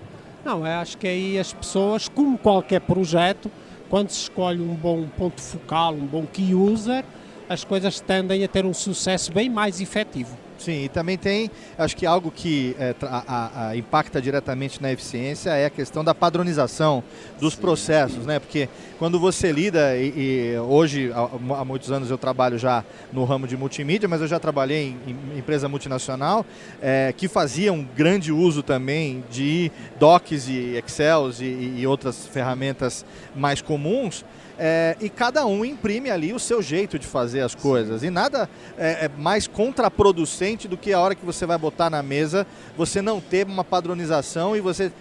Não, 0.45 0.63
acho 0.63 0.95
que 0.99 1.07
aí 1.07 1.39
as 1.39 1.51
pessoas, 1.51 2.07
como 2.07 2.37
qualquer 2.37 2.81
projeto, 2.81 3.49
quando 3.89 4.11
se 4.11 4.19
escolhe 4.19 4.61
um 4.61 4.75
bom 4.75 5.07
ponto 5.17 5.41
focal, 5.41 5.95
um 5.95 6.05
bom 6.05 6.23
key 6.31 6.53
user, 6.53 7.03
as 7.49 7.63
coisas 7.63 7.99
tendem 7.99 8.43
a 8.43 8.47
ter 8.47 8.65
um 8.65 8.73
sucesso 8.73 9.31
bem 9.31 9.49
mais 9.49 9.79
efetivo. 9.81 10.37
Sim, 10.57 10.85
e 10.85 10.89
também 10.89 11.17
tem, 11.17 11.51
acho 11.77 11.95
que 11.97 12.05
algo 12.05 12.31
que 12.31 12.75
é, 12.79 12.95
a, 13.03 13.67
a, 13.67 13.77
impacta 13.77 14.21
diretamente 14.21 14.81
na 14.81 14.91
eficiência 14.91 15.49
é 15.51 15.65
a 15.65 15.69
questão 15.69 16.03
da 16.03 16.15
padronização 16.15 17.03
dos 17.39 17.53
Sim. 17.53 17.61
processos, 17.61 18.25
né? 18.25 18.39
Porque 18.39 18.69
quando 18.97 19.19
você 19.19 19.51
lida, 19.51 19.97
e, 19.97 20.53
e 20.55 20.59
hoje, 20.59 21.11
há, 21.13 21.59
há, 21.59 21.65
muitos 21.65 21.91
anos 21.91 22.09
eu 22.09 22.17
trabalho 22.17 22.57
já 22.57 22.85
no 23.11 23.25
ramo 23.25 23.47
de 23.47 23.57
multimídia, 23.57 24.07
mas 24.07 24.21
eu 24.21 24.27
já 24.27 24.39
trabalhei 24.39 24.95
em, 25.05 25.11
em 25.35 25.39
empresa 25.39 25.67
multinacional 25.67 26.45
é, 26.81 27.13
que 27.15 27.27
fazia 27.27 27.73
um 27.73 27.83
grande 27.83 28.31
uso 28.31 28.63
também 28.63 29.23
de 29.29 29.71
docs 29.99 30.47
e 30.47 30.81
excels 30.83 31.41
e, 31.41 31.75
e 31.77 31.85
outras 31.85 32.25
ferramentas 32.25 33.05
mais 33.35 33.61
comuns. 33.61 34.23
É, 34.57 34.95
e 35.01 35.09
cada 35.09 35.45
um 35.45 35.65
imprime 35.65 36.09
ali 36.09 36.31
o 36.31 36.39
seu 36.39 36.61
jeito 36.61 36.97
de 36.97 37.05
fazer 37.05 37.41
as 37.41 37.53
coisas. 37.53 38.03
E 38.03 38.09
nada 38.09 38.49
é, 38.77 39.05
é, 39.05 39.11
mais 39.17 39.47
contraproducente 39.47 40.67
do 40.67 40.77
que 40.77 40.93
a 40.93 40.99
hora 40.99 41.15
que 41.15 41.25
você 41.25 41.45
vai 41.45 41.57
botar 41.57 41.89
na 41.89 42.01
mesa, 42.01 42.47
você 42.77 43.01
não 43.01 43.19
ter 43.19 43.45
uma 43.45 43.63
padronização 43.63 44.55
e 44.55 44.61
você 44.61 44.91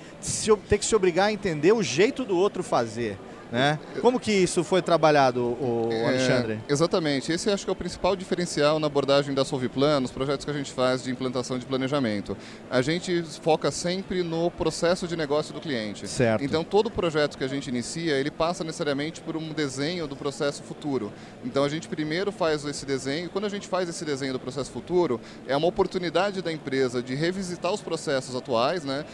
ter 0.68 0.78
que 0.78 0.84
se 0.84 0.94
obrigar 0.94 1.28
a 1.28 1.32
entender 1.32 1.72
o 1.72 1.82
jeito 1.82 2.24
do 2.24 2.36
outro 2.36 2.62
fazer. 2.62 3.16
Né? 3.54 3.78
Como 4.00 4.18
que 4.18 4.32
isso 4.32 4.64
foi 4.64 4.82
trabalhado, 4.82 5.40
o 5.40 5.88
Alexandre? 6.08 6.58
É, 6.68 6.72
exatamente. 6.72 7.30
Esse 7.30 7.48
acho 7.48 7.64
que 7.64 7.70
é 7.70 7.72
o 7.72 7.76
principal 7.76 8.16
diferencial 8.16 8.80
na 8.80 8.88
abordagem 8.88 9.32
da 9.32 9.44
Solviplan, 9.44 10.00
nos 10.00 10.10
projetos 10.10 10.44
que 10.44 10.50
a 10.50 10.54
gente 10.54 10.72
faz 10.72 11.04
de 11.04 11.12
implantação 11.12 11.56
de 11.56 11.64
planejamento. 11.64 12.36
A 12.68 12.82
gente 12.82 13.22
foca 13.40 13.70
sempre 13.70 14.24
no 14.24 14.50
processo 14.50 15.06
de 15.06 15.16
negócio 15.16 15.54
do 15.54 15.60
cliente. 15.60 16.08
Certo. 16.08 16.42
Então, 16.42 16.64
todo 16.64 16.90
projeto 16.90 17.38
que 17.38 17.44
a 17.44 17.48
gente 17.48 17.68
inicia, 17.68 18.16
ele 18.16 18.28
passa 18.28 18.64
necessariamente 18.64 19.20
por 19.20 19.36
um 19.36 19.52
desenho 19.52 20.08
do 20.08 20.16
processo 20.16 20.60
futuro. 20.64 21.12
Então, 21.44 21.62
a 21.62 21.68
gente 21.68 21.86
primeiro 21.86 22.32
faz 22.32 22.64
esse 22.64 22.84
desenho. 22.84 23.30
Quando 23.30 23.44
a 23.44 23.48
gente 23.48 23.68
faz 23.68 23.88
esse 23.88 24.04
desenho 24.04 24.32
do 24.32 24.40
processo 24.40 24.72
futuro, 24.72 25.20
é 25.46 25.56
uma 25.56 25.68
oportunidade 25.68 26.42
da 26.42 26.50
empresa 26.50 27.00
de 27.00 27.14
revisitar 27.14 27.72
os 27.72 27.80
processos 27.80 28.34
atuais, 28.34 28.82
né? 28.82 29.04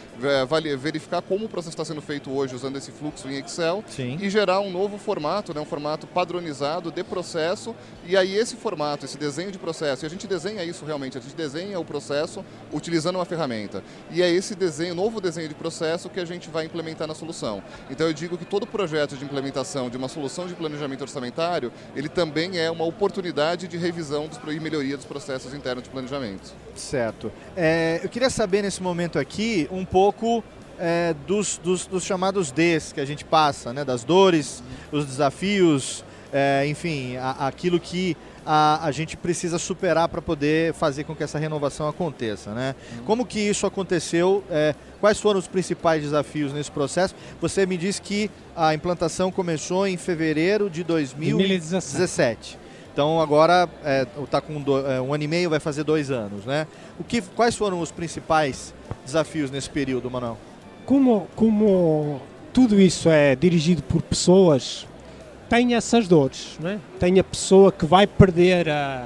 verificar 0.79 1.21
como 1.21 1.45
o 1.45 1.49
processo 1.49 1.75
está 1.75 1.85
sendo 1.85 2.01
feito 2.01 2.31
hoje 2.31 2.55
usando 2.55 2.77
esse 2.77 2.91
fluxo 2.91 3.29
em 3.29 3.37
Excel 3.37 3.83
Sim. 3.87 4.17
e 4.19 4.30
gerar 4.31 4.59
um 4.61 4.71
novo 4.71 4.97
formato, 4.97 5.53
né, 5.53 5.61
um 5.61 5.65
formato 5.65 6.07
padronizado 6.07 6.91
de 6.91 7.03
processo. 7.03 7.75
E 8.05 8.17
aí 8.17 8.35
esse 8.35 8.55
formato, 8.55 9.05
esse 9.05 9.17
desenho 9.17 9.51
de 9.51 9.59
processo, 9.59 10.03
e 10.03 10.07
a 10.07 10.09
gente 10.09 10.25
desenha 10.25 10.63
isso 10.63 10.85
realmente, 10.85 11.17
a 11.17 11.21
gente 11.21 11.35
desenha 11.35 11.79
o 11.79 11.85
processo 11.85 12.43
utilizando 12.71 13.15
uma 13.17 13.25
ferramenta. 13.25 13.83
E 14.09 14.21
é 14.21 14.29
esse 14.29 14.55
desenho, 14.55 14.95
novo 14.95 15.21
desenho 15.21 15.47
de 15.47 15.53
processo 15.53 16.09
que 16.09 16.19
a 16.19 16.25
gente 16.25 16.49
vai 16.49 16.65
implementar 16.65 17.07
na 17.07 17.13
solução. 17.13 17.61
Então 17.89 18.07
eu 18.07 18.13
digo 18.13 18.37
que 18.37 18.45
todo 18.45 18.65
projeto 18.65 19.15
de 19.15 19.23
implementação 19.23 19.89
de 19.89 19.97
uma 19.97 20.07
solução 20.07 20.47
de 20.47 20.55
planejamento 20.55 21.01
orçamentário, 21.01 21.71
ele 21.95 22.09
também 22.09 22.57
é 22.57 22.71
uma 22.71 22.85
oportunidade 22.85 23.67
de 23.67 23.77
revisão 23.77 24.27
dos, 24.27 24.39
e 24.51 24.59
melhoria 24.59 24.95
dos 24.95 25.05
processos 25.05 25.53
internos 25.53 25.83
de 25.83 25.89
planejamento. 25.89 26.53
Certo. 26.75 27.31
É, 27.55 27.99
eu 28.03 28.09
queria 28.09 28.29
saber 28.29 28.61
nesse 28.61 28.81
momento 28.81 29.19
aqui 29.19 29.67
um 29.71 29.85
pouco 29.85 30.43
é, 30.81 31.13
dos, 31.27 31.59
dos, 31.59 31.85
dos, 31.85 32.03
chamados 32.03 32.51
Ds 32.51 32.91
que 32.91 32.99
a 32.99 33.05
gente 33.05 33.23
passa, 33.23 33.71
né? 33.71 33.85
das 33.85 34.03
dores, 34.03 34.63
os 34.91 35.05
desafios, 35.05 36.03
é, 36.33 36.65
enfim, 36.67 37.15
a, 37.17 37.47
aquilo 37.47 37.79
que 37.79 38.17
a, 38.43 38.83
a 38.83 38.91
gente 38.91 39.15
precisa 39.15 39.59
superar 39.59 40.09
para 40.09 40.23
poder 40.23 40.73
fazer 40.73 41.03
com 41.03 41.15
que 41.15 41.23
essa 41.23 41.37
renovação 41.37 41.87
aconteça. 41.87 42.51
Né? 42.51 42.73
Como 43.05 43.25
que 43.25 43.39
isso 43.39 43.67
aconteceu? 43.67 44.43
É, 44.49 44.73
quais 44.99 45.19
foram 45.19 45.39
os 45.39 45.47
principais 45.47 46.01
desafios 46.01 46.51
nesse 46.51 46.71
processo? 46.71 47.13
Você 47.39 47.63
me 47.67 47.77
disse 47.77 48.01
que 48.01 48.31
a 48.55 48.73
implantação 48.73 49.31
começou 49.31 49.85
em 49.85 49.97
fevereiro 49.97 50.67
de 50.67 50.83
2017. 50.83 51.37
2017. 51.37 52.59
Então 52.91 53.21
agora 53.21 53.69
está 54.21 54.39
é, 54.39 54.41
com 54.41 54.59
do, 54.59 54.85
é, 54.85 54.99
um 54.99 55.13
ano 55.13 55.23
e 55.23 55.27
meio, 55.27 55.49
vai 55.49 55.59
fazer 55.61 55.83
dois 55.83 56.11
anos, 56.11 56.43
né? 56.43 56.67
O 56.99 57.05
que, 57.05 57.21
quais 57.21 57.55
foram 57.55 57.79
os 57.79 57.89
principais 57.89 58.73
desafios 59.05 59.49
nesse 59.49 59.69
período, 59.69 60.11
Manuel? 60.11 60.37
Como, 60.85 61.27
como 61.35 62.21
tudo 62.53 62.79
isso 62.79 63.09
é 63.09 63.35
dirigido 63.35 63.81
por 63.83 64.01
pessoas, 64.01 64.87
tem 65.49 65.75
essas 65.75 66.07
dores. 66.07 66.57
Né? 66.59 66.79
Tem 66.99 67.19
a 67.19 67.23
pessoa 67.23 67.71
que 67.71 67.85
vai 67.85 68.07
perder 68.07 68.69
a, 68.69 69.05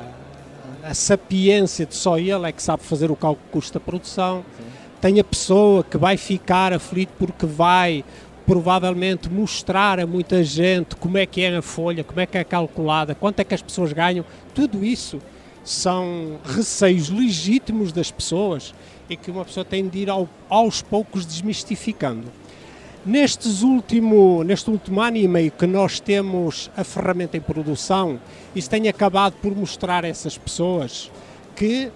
a 0.83 0.93
sapiência 0.93 1.85
de 1.85 1.95
só 1.95 2.17
ele 2.17 2.47
é 2.47 2.51
que 2.51 2.61
sabe 2.61 2.83
fazer 2.83 3.09
o 3.09 3.15
cálculo 3.15 3.47
custo 3.51 3.73
da 3.73 3.79
produção. 3.79 4.45
Sim. 4.57 4.63
Tem 5.01 5.19
a 5.19 5.23
pessoa 5.23 5.83
que 5.83 5.97
vai 5.97 6.17
ficar 6.17 6.73
aflito 6.73 7.11
porque 7.17 7.45
vai 7.45 8.03
provavelmente 8.45 9.29
mostrar 9.29 9.99
a 9.99 10.05
muita 10.05 10.43
gente 10.43 10.95
como 10.95 11.17
é 11.17 11.25
que 11.25 11.41
é 11.41 11.57
a 11.57 11.61
folha, 11.61 12.03
como 12.03 12.19
é 12.19 12.25
que 12.25 12.37
é 12.37 12.43
calculada, 12.43 13.15
quanto 13.15 13.39
é 13.39 13.43
que 13.43 13.55
as 13.55 13.61
pessoas 13.61 13.91
ganham. 13.91 14.23
Tudo 14.53 14.85
isso 14.85 15.19
são 15.63 16.39
receios 16.45 17.09
legítimos 17.09 17.91
das 17.91 18.11
pessoas 18.11 18.73
e 19.09 19.15
que 19.15 19.31
uma 19.31 19.45
pessoa 19.45 19.65
tem 19.65 19.87
de 19.87 19.99
ir 19.99 20.09
ao, 20.09 20.27
aos 20.49 20.81
poucos 20.81 21.25
desmistificando. 21.25 22.27
Nestes 23.05 23.61
último, 23.61 24.43
neste 24.43 24.69
último 24.69 24.99
ano 24.99 25.17
e 25.17 25.27
meio 25.27 25.51
que 25.51 25.67
nós 25.67 25.99
temos 25.99 26.71
a 26.75 26.83
ferramenta 26.83 27.37
em 27.37 27.41
produção, 27.41 28.19
isso 28.55 28.69
tem 28.69 28.87
acabado 28.87 29.35
por 29.41 29.55
mostrar 29.55 30.03
a 30.03 30.07
essas 30.07 30.37
pessoas 30.37 31.11
que 31.55 31.91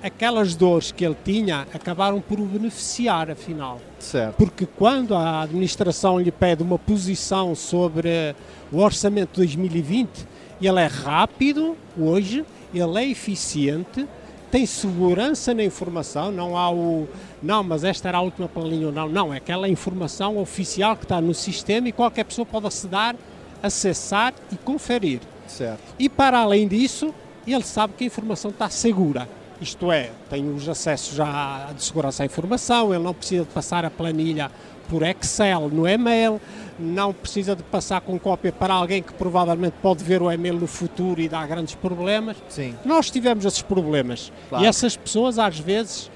aquelas 0.00 0.54
dores 0.54 0.92
que 0.92 1.04
ele 1.04 1.16
tinha 1.24 1.66
acabaram 1.74 2.20
por 2.20 2.38
o 2.38 2.44
beneficiar, 2.44 3.28
afinal. 3.28 3.80
Certo. 3.98 4.36
Porque 4.36 4.66
quando 4.66 5.14
a 5.14 5.42
administração 5.42 6.20
lhe 6.20 6.30
pede 6.30 6.62
uma 6.62 6.78
posição 6.78 7.56
sobre 7.56 8.36
o 8.70 8.78
orçamento 8.78 9.30
de 9.30 9.36
2020, 9.38 10.28
ele 10.60 10.80
é 10.80 10.86
rápido 10.86 11.76
hoje, 11.98 12.44
ele 12.72 12.98
é 12.98 13.08
eficiente, 13.08 14.06
tem 14.50 14.64
segurança 14.64 15.52
na 15.52 15.64
informação, 15.64 16.30
não 16.30 16.56
há 16.56 16.70
o. 16.70 17.08
Não, 17.42 17.62
mas 17.62 17.84
esta 17.84 18.08
era 18.08 18.18
a 18.18 18.20
última 18.20 18.48
planilha 18.48 18.86
ou 18.86 18.92
não. 18.92 19.08
Não, 19.08 19.34
é 19.34 19.38
aquela 19.38 19.68
informação 19.68 20.38
oficial 20.38 20.96
que 20.96 21.04
está 21.04 21.20
no 21.20 21.34
sistema 21.34 21.88
e 21.88 21.92
qualquer 21.92 22.24
pessoa 22.24 22.46
pode 22.46 22.66
aceder, 22.66 23.16
acessar 23.62 24.34
e 24.52 24.56
conferir. 24.56 25.20
Certo. 25.46 25.80
E 25.98 26.08
para 26.08 26.38
além 26.38 26.66
disso, 26.66 27.14
ele 27.46 27.62
sabe 27.62 27.94
que 27.94 28.04
a 28.04 28.06
informação 28.06 28.50
está 28.50 28.68
segura. 28.68 29.28
Isto 29.60 29.90
é, 29.90 30.10
tem 30.28 30.52
os 30.52 30.68
acessos 30.68 31.16
já 31.16 31.70
de 31.74 31.82
segurança 31.82 32.22
à 32.22 32.26
informação, 32.26 32.92
ele 32.92 33.02
não 33.02 33.14
precisa 33.14 33.44
de 33.44 33.50
passar 33.50 33.84
a 33.84 33.90
planilha 33.90 34.50
por 34.88 35.02
Excel 35.02 35.68
no 35.68 35.88
e-mail, 35.88 36.40
não 36.78 37.12
precisa 37.12 37.56
de 37.56 37.62
passar 37.62 38.00
com 38.00 38.18
cópia 38.18 38.52
para 38.52 38.74
alguém 38.74 39.02
que 39.02 39.12
provavelmente 39.14 39.74
pode 39.82 40.04
ver 40.04 40.20
o 40.22 40.30
e-mail 40.30 40.58
no 40.58 40.66
futuro 40.66 41.20
e 41.20 41.28
dar 41.28 41.46
grandes 41.46 41.74
problemas. 41.74 42.36
Sim. 42.48 42.74
Nós 42.84 43.10
tivemos 43.10 43.44
esses 43.44 43.62
problemas 43.62 44.32
Claro. 44.48 44.64
e 44.64 44.66
essas 44.68 44.96
pessoas 44.96 45.38
às 45.38 45.58
vezes 45.58 46.10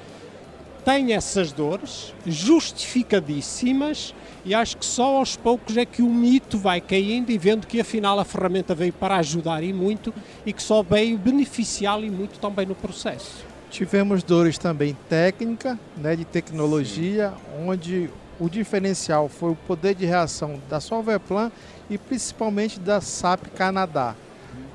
têm 0.84 1.12
essas 1.12 1.52
dores 1.52 2.12
justificadíssimas 2.26 4.14
e 4.44 4.54
acho 4.54 4.76
que 4.78 4.84
só 4.86 5.18
aos 5.18 5.36
poucos 5.36 5.76
é 5.76 5.84
que 5.84 6.00
o 6.02 6.08
mito 6.08 6.56
vai 6.58 6.80
caindo 6.80 7.30
e 7.30 7.36
vendo 7.38 7.66
que 7.66 7.80
afinal 7.80 8.18
a 8.18 8.24
ferramenta 8.24 8.74
veio 8.74 8.92
para 8.92 9.16
ajudar 9.16 9.62
e 9.62 9.72
muito 9.72 10.12
e 10.46 10.52
que 10.52 10.62
só 10.62 10.82
veio 10.82 11.18
beneficiá-lo 11.18 12.04
e 12.04 12.10
muito 12.10 12.38
também 12.38 12.64
no 12.66 12.74
processo. 12.74 13.44
Tivemos 13.70 14.22
dores 14.22 14.58
também 14.58 14.96
técnica, 15.08 15.78
né, 15.96 16.16
de 16.16 16.24
tecnologia, 16.24 17.32
onde 17.66 18.10
o 18.40 18.48
diferencial 18.48 19.28
foi 19.28 19.50
o 19.52 19.54
poder 19.54 19.94
de 19.94 20.06
reação 20.06 20.58
da 20.68 20.80
Solverplan 20.80 21.52
e 21.90 21.98
principalmente 21.98 22.80
da 22.80 23.00
SAP 23.00 23.48
Canadá, 23.54 24.14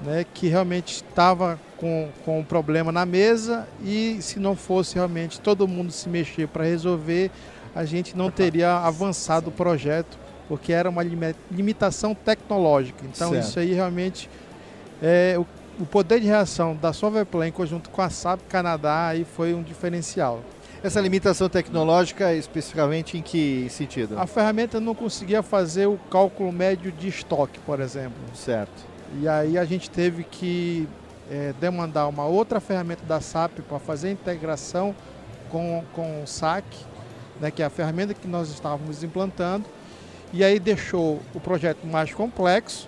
né, 0.04 0.26
que 0.34 0.48
realmente 0.48 0.98
estava 0.98 1.60
com, 1.76 2.10
com 2.24 2.40
um 2.40 2.44
problema 2.44 2.92
na 2.92 3.06
mesa 3.06 3.68
e 3.84 4.18
se 4.22 4.40
não 4.40 4.56
fosse 4.56 4.96
realmente 4.96 5.40
todo 5.42 5.68
mundo 5.68 5.92
se 5.92 6.08
mexer 6.08 6.48
para 6.48 6.64
resolver, 6.64 7.32
a 7.76 7.84
gente 7.84 8.16
não 8.16 8.30
teria 8.30 8.78
avançado 8.78 9.50
o 9.50 9.52
projeto, 9.52 10.18
porque 10.48 10.72
era 10.72 10.90
uma 10.90 11.02
limi- 11.04 11.36
limitação 11.52 12.14
tecnológica. 12.14 13.04
Então 13.04 13.32
Certo. 13.32 13.44
isso 13.44 13.60
aí 13.60 13.74
realmente 13.74 14.30
é, 15.02 15.36
o, 15.38 15.46
o 15.82 15.86
poder 15.86 16.20
de 16.22 16.28
reação 16.28 16.76
da 16.76 16.94
Solverplan 16.94 17.48
em 17.48 17.52
conjunto 17.52 17.90
com 17.90 18.02
a 18.02 18.10
SAP 18.10 18.42
Canadá 18.48 19.08
aí 19.08 19.26
foi 19.26 19.54
um 19.54 19.64
diferencial. 19.64 20.42
Essa 20.86 21.02
limitação 21.02 21.50
tecnológica 21.50 22.32
especificamente 22.36 23.18
em 23.18 23.22
que 23.24 23.68
sentido? 23.72 24.20
A 24.20 24.28
ferramenta 24.28 24.80
não 24.80 24.94
conseguia 24.94 25.42
fazer 25.42 25.88
o 25.88 25.98
cálculo 26.12 26.52
médio 26.52 26.92
de 26.92 27.08
estoque, 27.08 27.58
por 27.62 27.80
exemplo. 27.80 28.20
Certo. 28.36 28.86
E 29.20 29.28
aí 29.28 29.58
a 29.58 29.66
gente 29.66 29.90
teve 29.90 30.24
que 30.24 30.88
eh, 31.32 31.56
demandar 31.60 32.06
uma 32.08 32.26
outra 32.26 32.60
ferramenta 32.60 33.04
da 33.04 33.20
SAP 33.20 33.62
para 33.68 33.80
fazer 33.80 34.10
a 34.10 34.12
integração 34.12 34.96
com, 35.50 35.84
com 35.92 36.22
o 36.22 36.28
SAC, 36.28 36.64
né, 37.42 37.50
que 37.50 37.64
é 37.64 37.66
a 37.66 37.70
ferramenta 37.72 38.14
que 38.14 38.28
nós 38.28 38.50
estávamos 38.50 39.04
implantando. 39.04 39.66
E 40.32 40.44
aí 40.44 40.60
deixou 40.60 41.20
o 41.34 41.40
projeto 41.40 41.84
mais 41.88 42.14
complexo, 42.14 42.88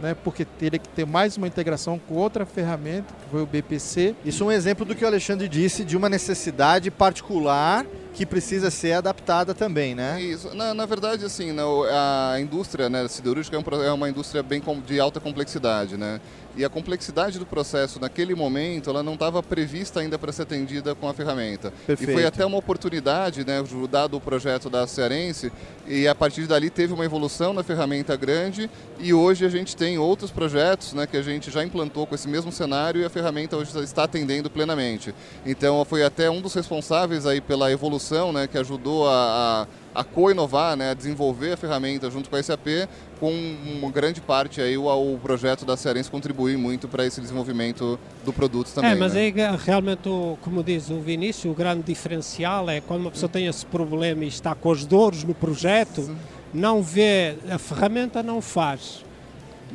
né, 0.00 0.14
porque 0.24 0.44
teria 0.44 0.78
que 0.78 0.88
ter 0.88 1.06
mais 1.06 1.36
uma 1.36 1.46
integração 1.46 1.98
com 1.98 2.14
outra 2.14 2.46
ferramenta, 2.46 3.12
que 3.22 3.30
foi 3.30 3.42
o 3.42 3.46
BPC. 3.46 4.14
Isso 4.24 4.44
é 4.44 4.46
um 4.46 4.52
exemplo 4.52 4.84
do 4.84 4.94
que 4.94 5.04
o 5.04 5.06
Alexandre 5.06 5.48
disse 5.48 5.84
de 5.84 5.96
uma 5.96 6.08
necessidade 6.08 6.90
particular 6.90 7.84
que 8.14 8.26
precisa 8.26 8.70
ser 8.70 8.92
adaptada 8.92 9.54
também, 9.54 9.94
né? 9.94 10.20
Isso. 10.20 10.54
Na, 10.54 10.74
na 10.74 10.86
verdade, 10.86 11.24
assim, 11.24 11.52
né, 11.52 11.62
a 11.90 12.38
indústria 12.40 12.88
né, 12.88 13.06
siderúrgica 13.08 13.56
é, 13.56 13.86
é 13.86 13.92
uma 13.92 14.08
indústria 14.08 14.42
bem 14.42 14.62
de 14.86 15.00
alta 15.00 15.20
complexidade, 15.20 15.96
né? 15.96 16.20
E 16.54 16.64
a 16.64 16.68
complexidade 16.68 17.38
do 17.38 17.46
processo 17.46 17.98
naquele 17.98 18.34
momento, 18.34 18.90
ela 18.90 19.02
não 19.02 19.14
estava 19.14 19.42
prevista 19.42 20.00
ainda 20.00 20.18
para 20.18 20.32
ser 20.32 20.42
atendida 20.42 20.94
com 20.94 21.08
a 21.08 21.14
ferramenta. 21.14 21.72
E 21.84 21.86
Perfeito. 21.86 22.12
foi 22.12 22.26
até 22.26 22.44
uma 22.44 22.58
oportunidade, 22.58 23.46
né, 23.46 23.64
dado 23.90 24.18
o 24.18 24.20
projeto 24.20 24.68
da 24.68 24.86
Cearense, 24.86 25.50
e 25.86 26.06
a 26.06 26.14
partir 26.14 26.46
dali 26.46 26.68
teve 26.68 26.92
uma 26.92 27.04
evolução 27.06 27.54
na 27.54 27.62
ferramenta 27.62 28.14
grande, 28.16 28.70
e 29.00 29.14
hoje 29.14 29.46
a 29.46 29.48
gente 29.48 29.74
tem 29.74 29.98
outros 29.98 30.30
projetos, 30.30 30.92
né, 30.92 31.06
que 31.06 31.16
a 31.16 31.22
gente 31.22 31.50
já 31.50 31.64
implantou 31.64 32.06
com 32.06 32.14
esse 32.14 32.28
mesmo 32.28 32.52
cenário 32.52 33.00
e 33.00 33.04
a 33.04 33.10
ferramenta 33.10 33.56
hoje 33.56 33.76
está 33.82 34.04
atendendo 34.04 34.50
plenamente. 34.50 35.14
Então 35.46 35.82
foi 35.86 36.04
até 36.04 36.28
um 36.30 36.42
dos 36.42 36.52
responsáveis 36.52 37.24
aí 37.24 37.40
pela 37.40 37.72
evolução, 37.72 38.01
né, 38.32 38.46
que 38.46 38.58
ajudou 38.58 39.08
a, 39.08 39.66
a, 39.94 40.00
a 40.00 40.04
co-inovar, 40.04 40.76
né, 40.76 40.90
a 40.90 40.94
desenvolver 40.94 41.52
a 41.52 41.56
ferramenta 41.56 42.10
junto 42.10 42.28
com 42.28 42.36
a 42.36 42.42
SAP, 42.42 42.88
com 43.20 43.32
uma 43.32 43.90
grande 43.90 44.20
parte 44.20 44.60
aí 44.60 44.76
o, 44.76 44.86
o 44.86 45.18
projeto 45.18 45.64
da 45.64 45.76
Cearense 45.76 46.10
contribuir 46.10 46.56
muito 46.56 46.88
para 46.88 47.06
esse 47.06 47.20
desenvolvimento 47.20 47.98
do 48.24 48.32
produto 48.32 48.72
também. 48.72 48.92
é, 48.92 48.94
mas 48.94 49.14
né? 49.14 49.20
aí 49.20 49.34
realmente, 49.64 50.08
como 50.40 50.62
diz 50.64 50.90
o 50.90 51.00
Vinícius, 51.00 51.52
o 51.52 51.54
grande 51.54 51.82
diferencial 51.82 52.68
é 52.68 52.80
quando 52.80 53.02
uma 53.02 53.10
pessoa 53.10 53.28
tem 53.28 53.46
esse 53.46 53.64
problema 53.66 54.24
e 54.24 54.28
está 54.28 54.54
com 54.54 54.72
as 54.72 54.84
dores 54.84 55.24
no 55.24 55.34
projeto, 55.34 56.16
não 56.52 56.82
vê, 56.82 57.36
a 57.48 57.58
ferramenta 57.58 58.22
não 58.22 58.40
faz. 58.40 59.04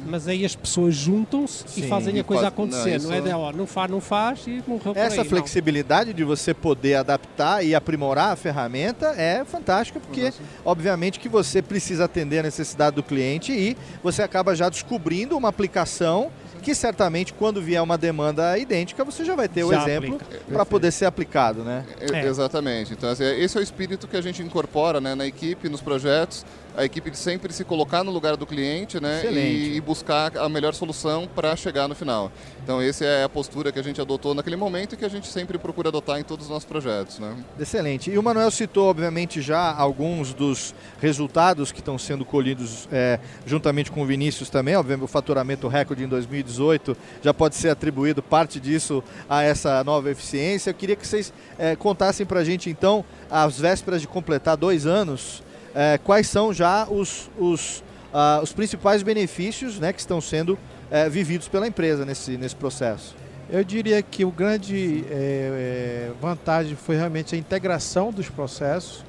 Mas 0.06 0.28
aí 0.28 0.46
as 0.46 0.56
pessoas 0.56 0.96
juntam-se 0.96 1.66
e 1.80 1.88
fazem 1.88 2.16
e 2.16 2.20
a 2.20 2.24
coisa 2.24 2.44
faz- 2.44 2.54
acontecer. 2.54 3.00
não, 3.02 3.10
Não, 3.10 3.16
é 3.16 3.22
de, 3.22 3.30
ó, 3.32 3.52
não 3.52 3.68
faz, 3.68 3.92
não 3.92 4.00
faz 4.02 4.40
e 4.48 4.64
morreu 4.68 4.94
por 4.94 4.98
Essa 4.98 5.14
aí. 5.16 5.18
não. 5.18 5.26
flexibilidade 5.26 6.14
de 6.14 6.24
você 6.24 6.54
poder 6.54 6.96
adaptar 6.96 7.64
e 7.66 7.74
aprimorar 7.76 8.32
a 8.32 8.36
ferramenta 8.36 9.08
é 9.18 9.44
fantástica, 9.44 10.00
porque 10.00 10.32
obviamente 10.64 11.20
que 11.20 11.28
você 11.30 11.62
precisa 11.62 12.06
atender 12.06 12.40
a 12.40 12.44
necessidade 12.44 12.96
do 12.96 13.04
cliente 13.04 13.52
e 13.52 13.76
você 14.04 14.22
acaba 14.22 14.56
já 14.56 14.70
descobrindo 14.70 15.36
uma 15.36 15.50
aplicação 15.50 16.30
que 16.62 16.74
certamente 16.76 17.34
quando 17.34 17.62
vier 17.62 17.82
uma 17.82 17.98
demanda 17.98 18.58
idêntica 18.58 19.04
você 19.06 19.24
já 19.24 19.36
vai 19.36 19.48
ter 19.48 19.64
o 19.64 19.72
Já 19.72 19.82
exemplo 19.84 20.16
aplica. 20.16 20.42
para 20.52 20.66
poder 20.66 20.92
ser 20.92 21.06
aplicado, 21.06 21.64
né? 21.64 21.86
E- 22.02 22.26
Exatamente. 22.28 22.94
Então, 22.94 23.10
assim, 23.10 23.24
esse 23.24 23.58
é 23.58 23.60
o 23.60 23.64
espírito 23.64 24.08
que 24.08 24.18
a 24.18 24.22
gente 24.22 24.42
incorpora 24.42 25.00
né, 25.00 25.16
na 25.16 25.26
equipe, 25.26 25.70
nos 25.70 25.82
projetos. 25.82 26.46
A 26.78 26.86
equipe 26.86 27.10
de 27.10 27.18
sempre 27.18 27.52
se 27.52 27.64
colocar 27.64 28.04
no 28.04 28.12
lugar 28.12 28.38
do 28.38 28.46
cliente 28.46 29.00
né, 29.00 29.26
e, 29.32 29.76
e 29.76 29.82
buscar 29.82 30.38
a 30.38 30.48
melhor 30.48 30.76
solução 30.76 31.28
para 31.28 31.56
chegar 31.56 31.88
no 31.88 31.96
final. 31.96 32.32
Então, 32.64 32.80
essa 32.80 33.04
é 33.04 33.24
a 33.24 33.30
postura 33.30 33.72
que 33.72 33.80
a 33.80 33.82
gente 33.82 34.00
adotou 34.00 34.36
naquele 34.36 34.56
momento 34.56 34.94
e 34.94 34.98
que 34.98 35.04
a 35.04 35.10
gente 35.10 35.26
sempre 35.26 35.58
procura 35.58 35.90
adotar 35.90 36.20
em 36.20 36.24
todos 36.24 36.46
os 36.46 36.52
nossos 36.52 36.66
projetos. 36.66 37.18
Né? 37.18 37.36
Excelente. 37.60 38.12
E 38.12 38.18
o 38.20 38.22
Manuel 38.22 38.52
citou, 38.52 38.90
obviamente, 38.90 39.42
já 39.42 39.74
alguns 39.74 40.36
dos 40.36 40.76
resultados 41.02 41.72
que 41.72 41.80
estão 41.80 41.98
sendo 41.98 42.24
colhidos 42.24 42.88
é, 42.92 43.20
juntamente 43.44 43.90
com 43.90 44.04
o 44.04 44.06
Vinícius 44.06 44.48
também. 44.48 44.76
Obviamente, 44.76 45.06
o 45.06 45.08
faturamento 45.08 45.68
recorde 45.68 46.04
em 46.04 46.08
2018 46.08 46.96
já 47.24 47.34
pode 47.34 47.56
ser 47.56 47.70
atribuído 47.70 48.22
parte 48.22 48.60
disso 48.60 49.04
a 49.28 49.42
essa 49.42 49.84
nova 49.84 50.12
eficiência. 50.12 50.70
Eu 50.70 50.76
queria 50.76 50.96
que 50.96 51.08
vocês 51.08 51.34
é, 51.58 51.76
contassem 51.76 52.24
para 52.24 52.42
a 52.42 52.44
gente, 52.44 52.70
então, 52.70 53.04
às 53.32 53.60
vésperas 53.60 54.00
de 54.00 54.08
completar 54.08 54.56
dois 54.56 54.86
anos, 54.86 55.42
é, 55.78 56.00
quais 56.00 56.28
são 56.28 56.52
já 56.52 56.88
os, 56.90 57.30
os, 57.38 57.84
ah, 58.12 58.40
os 58.42 58.52
principais 58.52 59.04
benefícios 59.04 59.80
né, 59.80 59.94
que 59.94 60.00
estão 60.00 60.20
sendo 60.20 60.58
é, 60.90 61.08
vividos 61.08 61.48
pela 61.48 61.68
empresa 61.68 62.04
nesse, 62.04 62.36
nesse 62.36 62.56
processo. 62.56 63.16
Eu 63.48 63.64
diria 63.64 64.02
que 64.02 64.26
o 64.26 64.32
grande 64.32 65.06
é, 65.08 65.14
é, 65.14 66.12
vantagem 66.20 66.76
foi 66.76 66.96
realmente 66.96 67.36
a 67.36 67.38
integração 67.38 68.12
dos 68.12 68.28
processos, 68.28 69.06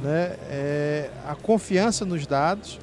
né, 0.00 0.36
é, 0.48 1.10
a 1.26 1.34
confiança 1.34 2.04
nos 2.04 2.24
dados 2.24 2.78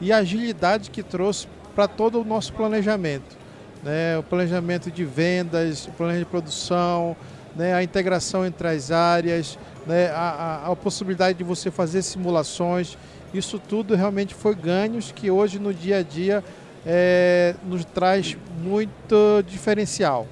e 0.00 0.12
a 0.12 0.18
agilidade 0.18 0.88
que 0.88 1.02
trouxe 1.02 1.48
para 1.74 1.88
todo 1.88 2.20
o 2.20 2.24
nosso 2.24 2.52
planejamento. 2.52 3.36
Né, 3.82 4.16
o 4.16 4.22
planejamento 4.22 4.88
de 4.88 5.04
vendas, 5.04 5.88
o 5.88 5.90
planejamento 5.90 6.26
de 6.26 6.30
produção, 6.30 7.16
né, 7.56 7.72
a 7.74 7.82
integração 7.82 8.44
entre 8.44 8.66
as 8.68 8.90
áreas, 8.90 9.58
né, 9.86 10.08
a, 10.10 10.62
a- 10.66 10.72
a 10.72 10.76
possibilidade 10.76 11.38
de 11.38 11.44
você 11.44 11.70
fazer 11.70 12.02
simulações. 12.02 12.96
Isso 13.32 13.58
tudo 13.58 13.94
realmente 13.94 14.34
foi 14.34 14.54
ganhos 14.54 15.10
que 15.12 15.30
hoje 15.30 15.58
no 15.58 15.72
dia 15.74 15.98
a 15.98 16.02
dia 16.02 16.42
é, 16.86 17.54
nos 17.64 17.84
traz 17.84 18.36
muito 18.62 19.42
diferencial. 19.46 20.26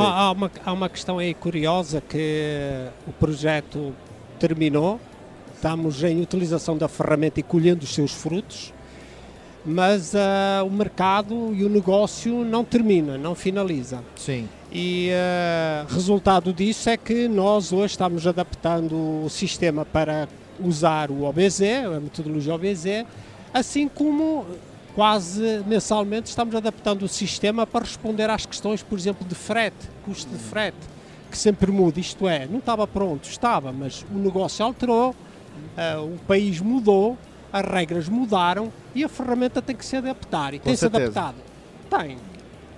Há, 0.00 0.12
há 0.22 0.30
uma, 0.32 0.50
há 0.66 0.72
uma 0.72 0.88
questão 0.88 1.18
aí 1.18 1.32
curiosa 1.34 2.00
que 2.00 2.86
o 3.06 3.12
projeto 3.12 3.94
terminou, 4.38 5.00
estamos 5.54 6.02
em 6.02 6.20
utilização 6.20 6.76
da 6.76 6.88
ferramenta 6.88 7.38
e 7.40 7.42
colhendo 7.42 7.84
os 7.84 7.94
seus 7.94 8.12
frutos, 8.12 8.72
mas 9.64 10.14
ah, 10.14 10.62
o 10.64 10.70
mercado 10.70 11.52
e 11.54 11.64
o 11.64 11.68
negócio 11.68 12.44
não 12.44 12.64
termina, 12.64 13.16
não 13.18 13.34
finaliza. 13.34 14.02
Sim. 14.16 14.48
E 14.70 15.10
ah, 15.12 15.86
resultado 15.88 16.52
disso 16.52 16.90
é 16.90 16.96
que 16.96 17.26
nós 17.26 17.72
hoje 17.72 17.92
estamos 17.92 18.26
adaptando 18.26 19.24
o 19.24 19.28
sistema 19.30 19.84
para 19.84 20.28
usar 20.60 21.10
o 21.10 21.22
OBZ, 21.22 21.62
a 21.96 22.00
metodologia 22.00 22.54
OBZ, 22.54 23.06
assim 23.54 23.88
como 23.88 24.44
quase 24.94 25.62
mensalmente 25.66 26.28
estamos 26.28 26.54
adaptando 26.54 27.04
o 27.04 27.08
sistema 27.08 27.66
para 27.66 27.84
responder 27.84 28.28
às 28.28 28.44
questões, 28.44 28.82
por 28.82 28.98
exemplo, 28.98 29.26
de 29.26 29.34
frete, 29.34 29.88
custo 30.04 30.30
de 30.30 30.38
frete, 30.38 30.76
que 31.30 31.38
sempre 31.38 31.70
muda. 31.70 31.98
Isto 31.98 32.28
é, 32.28 32.46
não 32.46 32.58
estava 32.58 32.86
pronto, 32.86 33.24
estava, 33.28 33.72
mas 33.72 34.04
o 34.12 34.18
negócio 34.18 34.64
alterou, 34.64 35.14
ah, 35.76 36.00
o 36.02 36.18
país 36.26 36.60
mudou, 36.60 37.16
as 37.50 37.64
regras 37.64 38.08
mudaram 38.08 38.70
e 38.94 39.02
a 39.02 39.08
ferramenta 39.08 39.62
tem 39.62 39.74
que 39.74 39.86
se 39.86 39.96
adaptar. 39.96 40.52
E 40.52 40.58
Com 40.58 40.66
tem-se 40.66 40.84
adaptado. 40.84 41.36
Tem. 41.88 42.18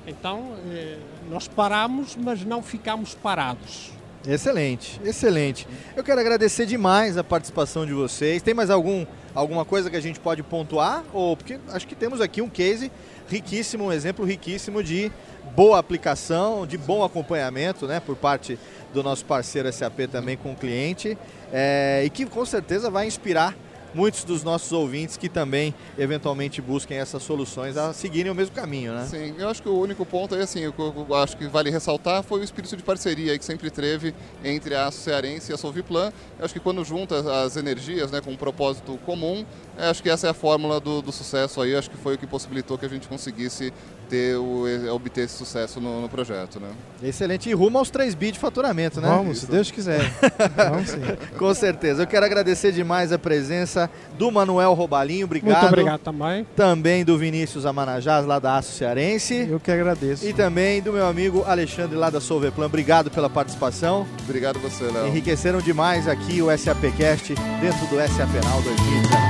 Então, 0.07 0.53
eh, 0.71 0.99
nós 1.29 1.49
paramos, 1.49 2.17
mas 2.17 2.45
não 2.45 2.63
ficamos 2.63 3.15
parados. 3.15 3.93
Excelente, 4.27 5.01
excelente. 5.03 5.67
Eu 5.97 6.05
quero 6.05 6.21
agradecer 6.21 6.67
demais 6.67 7.17
a 7.17 7.25
participação 7.25 7.87
de 7.87 7.93
vocês. 7.93 8.43
Tem 8.43 8.53
mais 8.53 8.69
algum, 8.69 9.07
alguma 9.35 9.65
coisa 9.65 9.89
que 9.89 9.97
a 9.97 10.01
gente 10.01 10.21
pode 10.21 10.43
pontuar? 10.43 11.05
Ou 11.13 11.37
porque 11.37 11.59
acho 11.69 11.87
que 11.87 11.95
temos 11.95 12.21
aqui 12.21 12.43
um 12.43 12.49
case 12.49 12.93
riquíssimo, 13.29 13.85
um 13.85 13.93
exemplo 13.93 14.25
riquíssimo 14.25 14.83
de 14.83 15.11
boa 15.57 15.79
aplicação, 15.79 16.67
de 16.67 16.77
bom 16.77 17.03
acompanhamento, 17.03 17.87
né, 17.87 17.99
por 17.99 18.15
parte 18.15 18.59
do 18.93 19.03
nosso 19.03 19.25
parceiro 19.25 19.73
SAP 19.73 20.01
também 20.11 20.37
com 20.37 20.53
o 20.53 20.57
cliente, 20.57 21.17
é, 21.53 22.03
e 22.05 22.11
que 22.11 22.27
com 22.27 22.45
certeza 22.45 22.91
vai 22.91 23.07
inspirar 23.07 23.57
muitos 23.95 24.25
dos 24.25 24.43
nossos 24.43 24.73
ouvintes 24.73 25.17
que 25.17 25.29
também 25.29 25.75
eventualmente 25.99 26.61
busquem 26.61 26.99
essas 26.99 27.23
soluções 27.23 27.77
a 27.77 27.93
seguirem 27.93 28.31
o 28.31 28.35
mesmo 28.35 28.55
caminho, 28.55 28.93
né? 28.93 29.07
Sim, 29.07 29.35
eu 29.39 29.49
acho 29.49 29.63
que 29.63 29.69
o 29.69 29.79
único 29.79 30.05
ponto 30.07 30.35
aí, 30.35 30.43
assim, 30.43 30.61
eu, 30.61 30.75
eu 30.79 31.15
acho 31.15 31.37
que 31.37 31.47
vale 31.47 31.71
ressaltar 31.71 32.23
foi 32.23 32.41
o 32.41 32.45
espírito 32.45 32.77
de 32.77 32.83
parceria 32.83 33.39
que 33.39 33.45
sempre 33.45 33.71
teve 33.71 34.15
entre 34.45 34.75
a 34.75 34.91
Cearense 34.91 35.53
e 35.53 35.55
a 35.55 35.59
Solviplan. 35.59 36.13
Eu 36.39 36.45
acho 36.45 36.55
que 36.55 36.61
quando 36.61 36.85
junta 36.85 37.43
as 37.45 37.57
energias, 37.57 38.11
né, 38.11 38.21
com 38.21 38.31
um 38.31 38.37
propósito 38.37 38.99
comum, 39.05 39.45
acho 39.77 40.03
que 40.03 40.11
essa 40.11 40.27
é 40.27 40.31
a 40.31 40.35
fórmula 40.35 40.81
do, 40.81 41.03
do 41.03 41.13
sucesso 41.13 41.61
aí, 41.61 41.75
acho 41.75 41.91
que 41.91 41.97
foi 41.97 42.15
o 42.15 42.19
que 42.19 42.27
possibilitou 42.27 42.79
que 42.79 42.87
a 42.87 42.89
gente 42.89 43.09
conseguisse 43.09 43.73
ter 44.11 44.37
o, 44.37 44.65
obter 44.93 45.25
esse 45.25 45.37
sucesso 45.37 45.81
no, 45.81 46.03
no, 46.03 46.09
projeto, 46.09 46.59
né? 46.59 46.69
Excelente. 47.01 47.49
E 47.49 47.53
rumo 47.53 47.79
aos 47.79 47.91
3 47.91 48.15
bi 48.15 48.33
de 48.33 48.39
faturamento, 48.39 49.01
né? 49.01 49.09
Vamos, 49.09 49.39
Isso. 49.39 49.47
se 49.47 49.53
Deus 49.53 49.71
quiser. 49.71 50.01
Vamos 50.57 50.91
sim. 50.91 51.01
Com 51.39 51.55
certeza. 51.55 52.03
Eu 52.03 52.07
quero 52.09 52.27
agradecer 52.27 52.73
demais 52.73 53.13
a 53.13 53.19
presença 53.19 53.89
do 54.19 54.31
Manuel 54.33 54.75
Robalinho, 54.75 55.27
obrigado. 55.27 55.53
Muito 55.53 55.67
obrigado 55.67 56.01
também. 56.01 56.47
Também 56.57 57.05
do 57.05 57.17
Vinícius 57.17 57.65
Amanajás, 57.65 58.27
lá 58.27 58.41
da 58.41 58.57
Aço 58.57 58.73
Cearense. 58.73 59.47
Eu 59.49 59.61
que 59.61 59.71
agradeço. 59.71 60.27
E 60.27 60.33
também 60.33 60.83
do 60.83 60.93
meu 60.93 61.07
amigo 61.07 61.45
Alexandre, 61.47 61.97
lá 61.97 62.11
da 62.11 62.21
Solveplan. 62.21 62.67
Obrigado 62.67 63.11
pela 63.11 63.31
participação. 63.31 64.07
Obrigado 64.25 64.59
você, 64.59 64.85
Léo. 64.85 65.07
Enriqueceram 65.07 65.61
demais 65.61 66.09
aqui 66.09 66.43
o 66.43 66.57
SAPcast 66.57 67.35
dentro 67.61 67.87
do 67.87 67.97
SAP 67.97 68.35
Now 68.45 68.61
2019. 68.63 69.30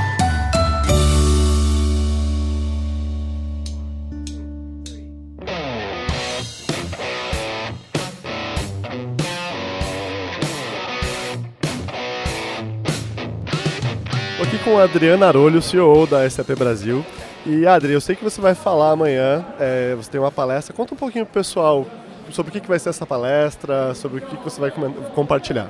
Com 14.71 14.77
Adriana 14.77 15.27
Arolho, 15.27 15.61
CEO 15.61 16.07
da 16.07 16.29
SAP 16.29 16.51
Brasil. 16.57 17.05
E 17.45 17.67
Adri, 17.67 17.91
eu 17.91 17.99
sei 17.99 18.15
que 18.15 18.23
você 18.23 18.39
vai 18.39 18.55
falar 18.55 18.91
amanhã, 18.91 19.45
é, 19.59 19.93
você 19.95 20.09
tem 20.09 20.21
uma 20.21 20.31
palestra. 20.31 20.73
Conta 20.73 20.93
um 20.93 20.97
pouquinho 20.97 21.25
pro 21.25 21.33
pessoal 21.33 21.85
sobre 22.29 22.57
o 22.57 22.61
que 22.61 22.65
vai 22.65 22.79
ser 22.79 22.87
essa 22.87 23.05
palestra, 23.05 23.93
sobre 23.93 24.19
o 24.19 24.21
que 24.21 24.37
você 24.37 24.61
vai 24.61 24.71
compartilhar. 25.13 25.69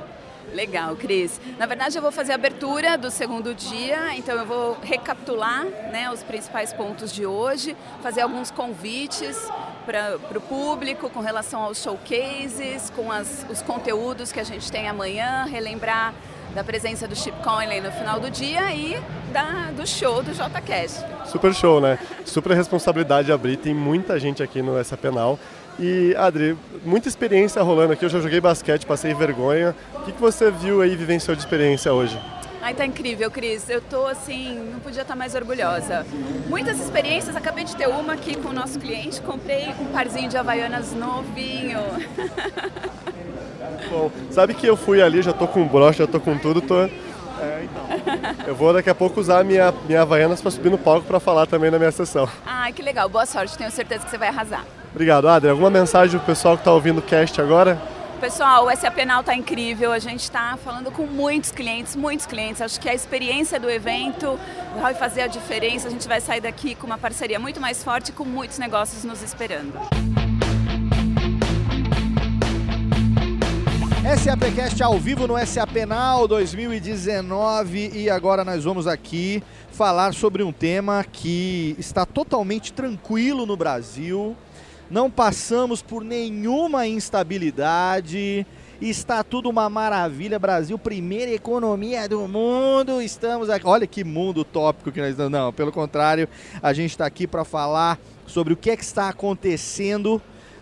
Legal, 0.53 0.95
Cris. 0.95 1.41
Na 1.57 1.65
verdade, 1.65 1.97
eu 1.97 2.01
vou 2.01 2.11
fazer 2.11 2.33
a 2.33 2.35
abertura 2.35 2.95
do 2.95 3.09
segundo 3.09 3.55
dia, 3.55 4.15
então 4.15 4.37
eu 4.37 4.45
vou 4.45 4.77
recapitular 4.83 5.65
né, 5.91 6.11
os 6.13 6.21
principais 6.21 6.71
pontos 6.71 7.11
de 7.11 7.25
hoje, 7.25 7.75
fazer 8.03 8.21
alguns 8.21 8.51
convites 8.51 9.49
para 9.83 10.37
o 10.37 10.41
público 10.41 11.09
com 11.09 11.21
relação 11.21 11.63
aos 11.63 11.81
showcases, 11.81 12.91
com 12.95 13.11
as, 13.11 13.47
os 13.49 13.63
conteúdos 13.63 14.31
que 14.31 14.39
a 14.39 14.43
gente 14.43 14.71
tem 14.71 14.87
amanhã, 14.87 15.45
relembrar 15.45 16.13
da 16.53 16.63
presença 16.63 17.07
do 17.07 17.15
Chip 17.15 17.37
Conley 17.43 17.81
no 17.81 17.91
final 17.91 18.19
do 18.19 18.29
dia 18.29 18.73
e 18.73 18.97
da, 19.31 19.71
do 19.75 19.87
show 19.87 20.21
do 20.21 20.31
JCast. 20.31 21.05
Super 21.25 21.53
show, 21.53 21.79
né? 21.79 21.97
Super 22.25 22.55
responsabilidade 22.55 23.31
abrir, 23.31 23.57
tem 23.57 23.73
muita 23.73 24.19
gente 24.19 24.43
aqui 24.43 24.61
no 24.61 24.77
essa 24.77 24.97
penal. 24.97 25.39
E 25.79 26.13
Adri, 26.17 26.57
muita 26.83 27.07
experiência 27.07 27.61
rolando 27.61 27.93
aqui, 27.93 28.03
eu 28.05 28.09
já 28.09 28.19
joguei 28.19 28.41
basquete, 28.41 28.85
passei 28.85 29.13
vergonha. 29.13 29.75
O 29.95 30.01
que, 30.01 30.11
que 30.11 30.21
você 30.21 30.51
viu 30.51 30.81
aí, 30.81 30.95
vivenciou 30.95 31.35
de 31.35 31.41
experiência 31.41 31.93
hoje? 31.93 32.19
Ai, 32.61 32.75
tá 32.75 32.85
incrível, 32.85 33.31
Cris. 33.31 33.67
Eu 33.69 33.81
tô 33.81 34.05
assim, 34.05 34.59
não 34.71 34.79
podia 34.79 35.01
estar 35.01 35.15
mais 35.15 35.33
orgulhosa. 35.33 36.05
Muitas 36.47 36.79
experiências, 36.79 37.35
acabei 37.35 37.63
de 37.63 37.75
ter 37.75 37.87
uma 37.87 38.13
aqui 38.13 38.35
com 38.35 38.49
o 38.49 38.53
nosso 38.53 38.79
cliente, 38.79 39.19
comprei 39.21 39.69
um 39.79 39.85
parzinho 39.85 40.29
de 40.29 40.37
Havaianas 40.37 40.93
novinho. 40.93 41.79
Bom, 43.89 44.11
sabe 44.29 44.53
que 44.53 44.65
eu 44.65 44.77
fui 44.77 45.01
ali, 45.01 45.21
já 45.21 45.33
tô 45.33 45.47
com 45.47 45.67
broche, 45.67 45.99
já 45.99 46.07
tô 46.07 46.19
com 46.19 46.37
tudo, 46.37 46.61
tô... 46.61 46.89
É, 47.41 47.63
então. 47.63 48.47
Eu 48.47 48.55
vou 48.55 48.71
daqui 48.71 48.89
a 48.89 48.95
pouco 48.95 49.19
usar 49.19 49.43
minha, 49.43 49.73
minha 49.87 50.03
Havaianas 50.03 50.41
para 50.41 50.51
subir 50.51 50.69
no 50.69 50.77
palco 50.77 51.07
para 51.07 51.19
falar 51.19 51.47
também 51.47 51.71
na 51.71 51.79
minha 51.79 51.91
sessão. 51.91 52.29
Ai, 52.45 52.71
que 52.71 52.83
legal. 52.83 53.09
Boa 53.09 53.25
sorte. 53.25 53.57
Tenho 53.57 53.71
certeza 53.71 54.03
que 54.03 54.11
você 54.11 54.17
vai 54.17 54.27
arrasar. 54.27 54.63
Obrigado, 54.93 55.27
Adri. 55.27 55.49
Alguma 55.49 55.71
mensagem 55.71 56.19
pro 56.19 56.27
pessoal 56.27 56.55
que 56.55 56.61
está 56.61 56.71
ouvindo 56.71 56.99
o 56.99 57.01
cast 57.01 57.41
agora? 57.41 57.81
Pessoal, 58.19 58.67
o 58.67 58.75
SAP 58.75 58.97
Now 59.07 59.21
está 59.21 59.33
incrível. 59.33 59.91
A 59.91 59.97
gente 59.97 60.21
está 60.21 60.55
falando 60.63 60.91
com 60.91 61.07
muitos 61.07 61.49
clientes, 61.51 61.95
muitos 61.95 62.27
clientes. 62.27 62.61
Acho 62.61 62.79
que 62.79 62.87
a 62.87 62.93
experiência 62.93 63.59
do 63.59 63.67
evento 63.67 64.39
vai 64.79 64.93
fazer 64.93 65.21
a 65.21 65.27
diferença. 65.27 65.87
A 65.87 65.91
gente 65.91 66.07
vai 66.07 66.21
sair 66.21 66.41
daqui 66.41 66.75
com 66.75 66.85
uma 66.85 66.99
parceria 66.99 67.39
muito 67.39 67.59
mais 67.59 67.83
forte, 67.83 68.11
com 68.11 68.23
muitos 68.23 68.59
negócios 68.59 69.03
nos 69.03 69.23
esperando. 69.23 69.73
SAPcast 74.01 74.81
ao 74.81 74.99
vivo 74.99 75.27
no 75.27 75.37
SAP 75.45 75.85
Now 75.87 76.27
2019 76.27 77.91
e 77.93 78.09
agora 78.09 78.43
nós 78.43 78.63
vamos 78.63 78.87
aqui 78.87 79.43
falar 79.71 80.11
sobre 80.13 80.41
um 80.41 80.51
tema 80.51 81.03
que 81.03 81.75
está 81.77 82.03
totalmente 82.03 82.73
tranquilo 82.73 83.45
no 83.45 83.55
Brasil. 83.55 84.35
Não 84.89 85.09
passamos 85.09 85.83
por 85.83 86.03
nenhuma 86.03 86.87
instabilidade. 86.87 88.45
Está 88.81 89.23
tudo 89.23 89.49
uma 89.49 89.69
maravilha. 89.69 90.39
Brasil, 90.39 90.79
primeira 90.79 91.31
economia 91.31 92.09
do 92.09 92.27
mundo. 92.27 93.01
Estamos 93.03 93.51
aqui. 93.51 93.67
Olha 93.67 93.85
que 93.85 94.03
mundo 94.03 94.43
tópico 94.43 94.91
que 94.91 94.99
nós 94.99 95.11
estamos. 95.11 95.31
Não, 95.31 95.53
pelo 95.53 95.71
contrário, 95.71 96.27
a 96.61 96.73
gente 96.73 96.89
está 96.89 97.05
aqui 97.05 97.27
para 97.27 97.45
falar 97.45 97.99
sobre 98.25 98.51
o 98.51 98.57
que, 98.57 98.71
é 98.71 98.75
que 98.75 98.83
está 98.83 99.09
acontecendo 99.09 100.19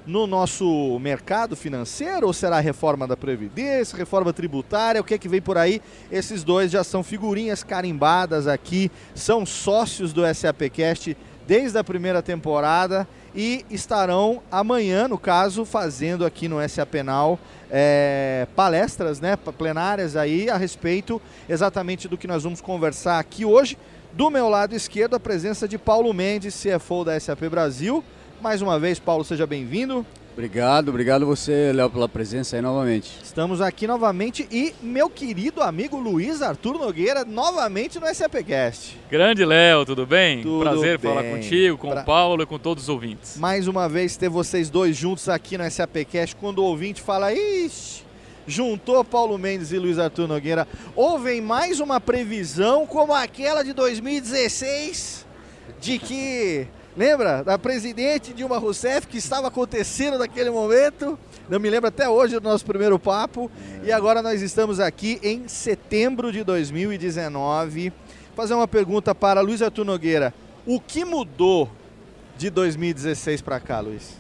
no 0.09 0.25
nosso 0.25 0.97
mercado 0.99 1.55
financeiro 1.55 2.25
ou 2.25 2.33
será 2.33 2.59
reforma 2.59 3.05
da 3.05 3.15
Previdência, 3.15 3.95
reforma 3.95 4.33
tributária? 4.33 4.99
O 4.99 5.03
que 5.03 5.13
é 5.13 5.19
que 5.19 5.29
vem 5.29 5.39
por 5.39 5.55
aí? 5.55 5.79
Esses 6.11 6.43
dois 6.43 6.71
já 6.71 6.83
são 6.83 7.03
figurinhas 7.03 7.63
carimbadas 7.63 8.47
aqui, 8.47 8.91
são 9.13 9.45
sócios 9.45 10.11
do 10.11 10.23
SAPcast 10.33 11.15
desde 11.45 11.77
a 11.77 11.83
primeira 11.83 12.23
temporada 12.23 13.07
e 13.35 13.63
estarão 13.69 14.41
amanhã, 14.51 15.07
no 15.07 15.17
caso, 15.17 15.63
fazendo 15.63 16.25
aqui 16.25 16.47
no 16.47 16.57
SA 16.67 16.87
Penal 16.87 17.39
é, 17.69 18.47
palestras 18.55 19.21
né, 19.21 19.35
plenárias 19.35 20.15
aí 20.15 20.49
a 20.49 20.57
respeito 20.57 21.21
exatamente 21.47 22.07
do 22.07 22.17
que 22.17 22.27
nós 22.27 22.43
vamos 22.43 22.61
conversar 22.61 23.19
aqui 23.19 23.45
hoje. 23.45 23.77
Do 24.11 24.31
meu 24.31 24.49
lado 24.49 24.73
esquerdo, 24.73 25.15
a 25.15 25.19
presença 25.19 25.67
de 25.67 25.77
Paulo 25.77 26.11
Mendes, 26.15 26.59
CFO 26.59 27.05
da 27.05 27.19
SAP 27.19 27.43
Brasil. 27.43 28.03
Mais 28.41 28.61
uma 28.61 28.79
vez, 28.79 28.97
Paulo, 28.99 29.25
seja 29.25 29.45
bem-vindo. 29.45 30.05
Obrigado, 30.31 30.87
obrigado 30.87 31.25
você, 31.25 31.73
Léo, 31.73 31.89
pela 31.89 32.07
presença 32.07 32.55
aí 32.55 32.61
novamente. 32.61 33.11
Estamos 33.21 33.59
aqui 33.59 33.85
novamente 33.85 34.47
e 34.49 34.73
meu 34.81 35.09
querido 35.09 35.61
amigo 35.61 35.97
Luiz 35.97 36.41
Arthur 36.41 36.79
Nogueira 36.79 37.25
novamente 37.25 37.99
no 37.99 38.07
SAPcast. 38.07 38.97
Grande 39.11 39.43
Léo, 39.43 39.85
tudo 39.85 40.05
bem? 40.05 40.41
Tudo 40.41 40.61
Prazer 40.61 40.97
bem. 40.97 41.11
falar 41.11 41.29
contigo, 41.29 41.77
com 41.77 41.89
pra... 41.89 42.01
o 42.01 42.05
Paulo 42.05 42.43
e 42.43 42.45
com 42.45 42.57
todos 42.57 42.83
os 42.83 42.89
ouvintes. 42.89 43.35
Mais 43.37 43.67
uma 43.67 43.89
vez 43.89 44.15
ter 44.15 44.29
vocês 44.29 44.69
dois 44.69 44.95
juntos 44.95 45.27
aqui 45.27 45.57
no 45.57 45.69
SAPcast 45.69 46.33
quando 46.37 46.59
o 46.59 46.63
ouvinte 46.63 47.01
fala, 47.01 47.33
ixi, 47.33 48.05
juntou 48.47 49.03
Paulo 49.03 49.37
Mendes 49.37 49.73
e 49.73 49.77
Luiz 49.77 49.99
Arthur 49.99 50.29
Nogueira. 50.29 50.65
Houve 50.95 51.41
mais 51.41 51.81
uma 51.81 51.99
previsão 51.99 52.87
como 52.87 53.13
aquela 53.13 53.61
de 53.61 53.73
2016 53.73 55.27
de 55.81 55.99
que 55.99 56.67
Lembra 56.99 57.45
da 57.45 57.57
presidente 57.57 58.33
Dilma 58.33 58.57
Rousseff 58.57 59.07
que 59.07 59.17
estava 59.17 59.47
acontecendo 59.47 60.17
naquele 60.17 60.49
momento? 60.49 61.17
Não 61.47 61.57
me 61.57 61.69
lembro 61.69 61.87
até 61.87 62.09
hoje 62.09 62.37
do 62.37 62.41
nosso 62.41 62.65
primeiro 62.65 62.99
papo. 62.99 63.49
E 63.85 63.89
agora 63.89 64.21
nós 64.21 64.41
estamos 64.41 64.81
aqui 64.81 65.17
em 65.23 65.47
setembro 65.47 66.29
de 66.29 66.43
2019. 66.43 67.93
Fazer 68.35 68.53
uma 68.53 68.67
pergunta 68.67 69.15
para 69.15 69.39
Luiz 69.39 69.61
Arthur 69.61 69.85
Nogueira. 69.85 70.33
O 70.65 70.77
que 70.77 71.05
mudou 71.05 71.71
de 72.37 72.49
2016 72.49 73.41
para 73.43 73.61
cá, 73.61 73.79
Luiz? 73.79 74.17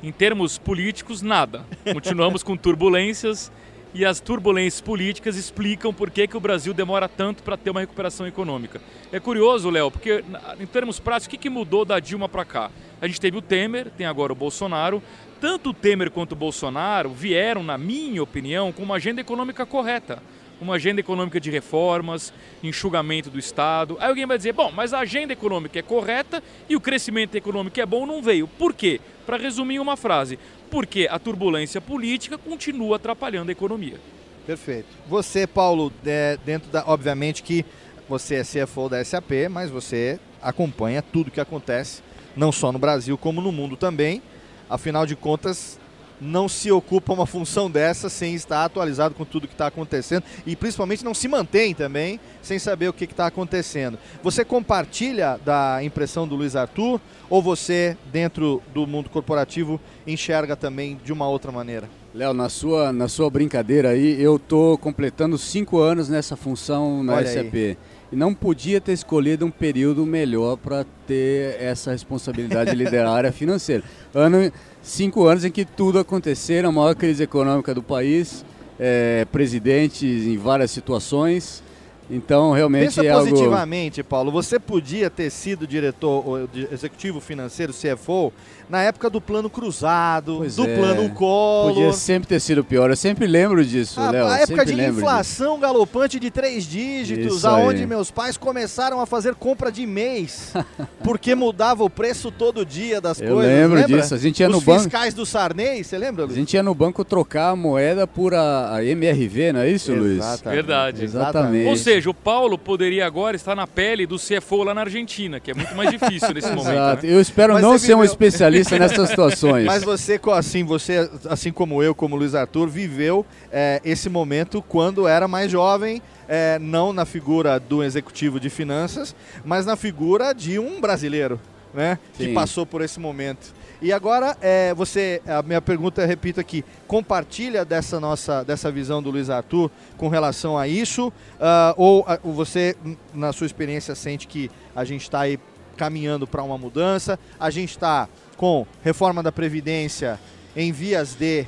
Em 0.00 0.12
termos 0.12 0.58
políticos, 0.58 1.22
nada. 1.22 1.66
Continuamos 1.92 2.44
com 2.44 2.56
turbulências 2.56 3.50
e 3.94 4.04
as 4.04 4.20
turbulências 4.20 4.80
políticas 4.80 5.36
explicam 5.36 5.92
por 5.92 6.10
que, 6.10 6.26
que 6.26 6.36
o 6.36 6.40
Brasil 6.40 6.74
demora 6.74 7.08
tanto 7.08 7.42
para 7.42 7.56
ter 7.56 7.70
uma 7.70 7.80
recuperação 7.80 8.26
econômica. 8.26 8.80
É 9.10 9.18
curioso, 9.18 9.70
Léo, 9.70 9.90
porque 9.90 10.24
em 10.60 10.66
termos 10.66 11.00
práticos, 11.00 11.26
o 11.26 11.30
que, 11.30 11.38
que 11.38 11.50
mudou 11.50 11.84
da 11.84 11.98
Dilma 11.98 12.28
para 12.28 12.44
cá? 12.44 12.70
A 13.00 13.06
gente 13.06 13.20
teve 13.20 13.36
o 13.36 13.42
Temer, 13.42 13.90
tem 13.90 14.06
agora 14.06 14.32
o 14.32 14.36
Bolsonaro. 14.36 15.02
Tanto 15.40 15.70
o 15.70 15.74
Temer 15.74 16.10
quanto 16.10 16.32
o 16.32 16.36
Bolsonaro 16.36 17.10
vieram, 17.10 17.62
na 17.62 17.76
minha 17.76 18.22
opinião, 18.22 18.72
com 18.72 18.82
uma 18.82 18.96
agenda 18.96 19.20
econômica 19.20 19.64
correta 19.66 20.22
uma 20.60 20.74
agenda 20.74 21.00
econômica 21.00 21.40
de 21.40 21.50
reformas, 21.50 22.32
enxugamento 22.62 23.30
do 23.30 23.38
Estado. 23.38 23.96
Aí 24.00 24.08
alguém 24.08 24.26
vai 24.26 24.36
dizer, 24.36 24.52
bom, 24.52 24.72
mas 24.74 24.92
a 24.92 25.00
agenda 25.00 25.32
econômica 25.32 25.78
é 25.78 25.82
correta 25.82 26.42
e 26.68 26.74
o 26.74 26.80
crescimento 26.80 27.34
econômico 27.34 27.78
é 27.78 27.86
bom, 27.86 28.06
não 28.06 28.22
veio. 28.22 28.48
Por 28.48 28.72
quê? 28.72 29.00
Para 29.26 29.36
resumir 29.36 29.80
uma 29.80 29.96
frase, 29.96 30.38
porque 30.70 31.08
a 31.10 31.18
turbulência 31.18 31.80
política 31.80 32.36
continua 32.36 32.96
atrapalhando 32.96 33.50
a 33.50 33.52
economia. 33.52 33.98
Perfeito. 34.46 34.86
Você, 35.08 35.46
Paulo, 35.46 35.92
é, 36.04 36.38
dentro 36.44 36.70
da. 36.70 36.84
Obviamente 36.86 37.42
que 37.42 37.64
você 38.08 38.36
é 38.36 38.44
CFO 38.44 38.88
da 38.88 39.04
SAP, 39.04 39.48
mas 39.50 39.70
você 39.70 40.20
acompanha 40.40 41.02
tudo 41.02 41.30
que 41.30 41.40
acontece, 41.40 42.02
não 42.36 42.52
só 42.52 42.70
no 42.70 42.78
Brasil, 42.78 43.18
como 43.18 43.40
no 43.40 43.50
mundo 43.50 43.76
também. 43.76 44.22
Afinal 44.70 45.04
de 45.06 45.16
contas, 45.16 45.78
não 46.20 46.48
se 46.48 46.70
ocupa 46.70 47.12
uma 47.12 47.26
função 47.26 47.70
dessa 47.70 48.08
sem 48.08 48.34
estar 48.34 48.64
atualizado 48.64 49.14
com 49.14 49.24
tudo 49.24 49.46
que 49.46 49.54
está 49.54 49.66
acontecendo 49.66 50.24
e 50.46 50.56
principalmente 50.56 51.04
não 51.04 51.14
se 51.14 51.28
mantém 51.28 51.74
também 51.74 52.20
sem 52.42 52.58
saber 52.58 52.88
o 52.88 52.92
que 52.92 53.04
está 53.04 53.26
acontecendo. 53.26 53.98
Você 54.22 54.44
compartilha 54.44 55.38
da 55.44 55.82
impressão 55.82 56.26
do 56.26 56.36
Luiz 56.36 56.56
Arthur 56.56 57.00
ou 57.28 57.42
você, 57.42 57.96
dentro 58.12 58.62
do 58.72 58.86
mundo 58.86 59.10
corporativo, 59.10 59.80
enxerga 60.06 60.56
também 60.56 60.98
de 61.04 61.12
uma 61.12 61.28
outra 61.28 61.50
maneira? 61.50 61.88
Léo, 62.14 62.32
na 62.32 62.48
sua, 62.48 62.92
na 62.94 63.08
sua 63.08 63.28
brincadeira 63.28 63.90
aí, 63.90 64.20
eu 64.20 64.36
estou 64.36 64.78
completando 64.78 65.36
cinco 65.36 65.78
anos 65.78 66.08
nessa 66.08 66.34
função 66.34 67.02
na 67.04 67.14
Olha 67.14 67.26
SAP. 67.26 67.54
aí. 67.54 67.78
E 68.10 68.16
não 68.16 68.32
podia 68.32 68.80
ter 68.80 68.92
escolhido 68.92 69.44
um 69.44 69.50
período 69.50 70.06
melhor 70.06 70.56
para 70.56 70.86
ter 71.06 71.60
essa 71.60 71.90
responsabilidade 71.90 72.70
de 72.70 72.76
liderar 72.76 73.08
a 73.08 73.14
área 73.16 73.32
financeira. 73.32 73.82
Ano, 74.14 74.50
cinco 74.86 75.26
anos 75.26 75.44
em 75.44 75.50
que 75.50 75.64
tudo 75.64 75.98
aconteceram, 75.98 76.68
a 76.68 76.72
maior 76.72 76.94
crise 76.94 77.22
econômica 77.22 77.74
do 77.74 77.82
país, 77.82 78.44
é, 78.78 79.26
presidentes 79.30 80.24
em 80.24 80.36
várias 80.36 80.70
situações. 80.70 81.62
Então, 82.08 82.52
realmente 82.52 82.84
Pensa 82.84 83.04
é 83.04 83.10
algo... 83.10 83.28
positivamente, 83.28 84.00
Paulo. 84.04 84.30
Você 84.30 84.60
podia 84.60 85.10
ter 85.10 85.28
sido 85.28 85.66
diretor 85.66 86.48
executivo 86.70 87.20
financeiro, 87.20 87.72
CFO, 87.72 88.32
na 88.68 88.82
época 88.82 89.08
do 89.08 89.20
plano 89.20 89.48
cruzado, 89.48 90.36
Pois 90.38 90.56
do 90.56 90.64
é. 90.66 90.76
plano 90.76 91.08
Collor. 91.10 91.74
Podia 91.74 91.92
sempre 91.92 92.28
ter 92.28 92.40
sido 92.40 92.64
pior. 92.64 92.90
Eu 92.90 92.96
sempre 92.96 93.26
lembro 93.26 93.64
disso, 93.64 94.00
A, 94.00 94.10
Léo. 94.10 94.26
a 94.26 94.36
época 94.38 94.46
sempre 94.46 94.64
de 94.66 94.72
lembro 94.72 94.94
disso. 94.94 95.04
inflação 95.06 95.58
galopante 95.60 96.18
de 96.18 96.30
três 96.30 96.64
dígitos, 96.64 97.36
Isso 97.38 97.46
aonde 97.46 97.82
aí. 97.82 97.86
meus 97.86 98.10
pais 98.10 98.36
começaram 98.36 99.00
a 99.00 99.06
fazer 99.06 99.34
compra 99.34 99.70
de 99.70 99.86
mês, 99.86 100.52
porque 101.04 101.34
mudava 101.34 101.84
o 101.84 101.90
preço 101.90 102.30
todo 102.30 102.64
dia 102.64 103.00
das 103.00 103.20
Eu 103.20 103.34
coisas. 103.34 103.52
lembro 103.52 103.76
lembra? 103.78 103.98
disso. 104.02 104.14
A 104.14 104.18
gente 104.18 104.40
ia 104.40 104.48
Os 104.48 104.54
no 104.54 104.60
banco- 104.60 104.80
fiscais 104.80 105.14
do 105.14 105.24
Sarney, 105.24 105.84
você 105.84 105.96
lembra, 105.96 106.24
A 106.24 106.26
Luiz? 106.26 106.36
gente 106.36 106.54
ia 106.54 106.62
no 106.62 106.74
banco 106.74 107.04
trocar 107.04 107.50
a 107.50 107.56
moeda 107.56 108.06
por 108.06 108.34
a, 108.34 108.74
a 108.76 108.84
MRV, 108.84 109.52
não 109.52 109.60
é 109.60 109.70
isso, 109.70 109.92
Luiz? 109.94 110.24
Verdade. 110.44 111.04
Exatamente. 111.04 111.68
Ou 111.68 111.76
seja, 111.76 112.10
o 112.10 112.14
Paulo 112.14 112.58
poderia 112.58 113.06
agora 113.06 113.36
estar 113.36 113.54
na 113.54 113.66
pele 113.66 114.06
do 114.06 114.16
CFO 114.18 114.64
lá 114.64 114.74
na 114.74 114.80
Argentina, 114.82 115.38
que 115.38 115.50
é 115.50 115.54
muito 115.54 115.74
mais 115.74 115.90
difícil 115.90 116.32
nesse 116.34 116.48
momento. 116.54 116.72
Exato. 116.72 117.06
Né? 117.06 117.12
Eu 117.12 117.20
espero 117.20 117.52
Mas 117.54 117.62
não 117.62 117.78
ser 117.78 117.94
um 117.94 117.98
viveu- 117.98 118.12
especialista 118.60 118.98
nessas 118.98 119.08
situações. 119.10 119.64
Mas 119.64 119.82
você, 119.84 120.20
assim, 120.34 120.64
você, 120.64 121.10
assim 121.28 121.52
como 121.52 121.82
eu, 121.82 121.94
como 121.94 122.16
Luiz 122.16 122.34
Arthur, 122.34 122.68
viveu 122.68 123.24
é, 123.52 123.80
esse 123.84 124.08
momento 124.08 124.62
quando 124.62 125.06
era 125.06 125.26
mais 125.28 125.50
jovem, 125.50 126.02
é, 126.28 126.58
não 126.58 126.92
na 126.92 127.04
figura 127.04 127.58
do 127.60 127.82
executivo 127.82 128.38
de 128.40 128.50
finanças, 128.50 129.14
mas 129.44 129.64
na 129.66 129.76
figura 129.76 130.32
de 130.32 130.58
um 130.58 130.80
brasileiro, 130.80 131.40
né? 131.72 131.98
Que 132.14 132.24
Sim. 132.24 132.34
passou 132.34 132.64
por 132.66 132.82
esse 132.82 132.98
momento. 132.98 133.54
E 133.82 133.92
agora, 133.92 134.34
é, 134.40 134.72
você, 134.72 135.20
a 135.26 135.42
minha 135.42 135.60
pergunta, 135.60 136.04
repito 136.06 136.40
aqui, 136.40 136.64
compartilha 136.86 137.62
dessa 137.62 138.00
nossa, 138.00 138.42
dessa 138.42 138.72
visão 138.72 139.02
do 139.02 139.10
Luiz 139.10 139.28
Arthur 139.28 139.70
com 139.98 140.08
relação 140.08 140.56
a 140.56 140.66
isso? 140.66 141.12
ah, 141.38 141.74
ou 141.76 142.04
ou 142.22 142.32
você, 142.32 142.74
n- 142.82 142.96
na 143.12 143.34
sua 143.34 143.46
experiência, 143.46 143.94
sente 143.94 144.26
que 144.26 144.50
a 144.74 144.82
gente 144.82 145.02
está 145.02 145.20
aí 145.20 145.38
caminhando 145.76 146.26
para 146.26 146.42
uma 146.42 146.56
mudança? 146.56 147.18
A 147.38 147.50
gente 147.50 147.72
está 147.72 148.08
com 148.36 148.66
reforma 148.82 149.22
da 149.22 149.32
Previdência 149.32 150.18
em 150.54 150.72
vias 150.72 151.14
de 151.14 151.46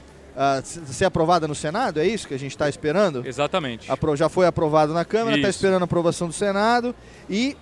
s- 0.59 0.81
ser 0.87 1.05
aprovada 1.07 1.47
no 1.49 1.55
Senado? 1.55 2.01
É 2.01 2.07
isso 2.07 2.27
que 2.29 2.35
a 2.35 2.39
gente 2.39 2.53
está 2.53 2.69
esperando? 2.69 3.27
Exatamente. 3.27 3.91
Apro- 3.91 4.17
já 4.17 4.29
foi 4.29 4.47
aprovado 4.47 4.93
na 4.93 5.05
Câmara, 5.05 5.37
está 5.37 5.49
esperando 5.49 5.83
a 5.83 5.85
aprovação 5.85 6.27
do 6.29 6.33
Senado. 6.35 6.95
E 7.29 7.57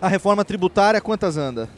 a 0.00 0.08
reforma 0.08 0.44
tributária, 0.44 1.00
quantas 1.00 1.36
anda? 1.36 1.68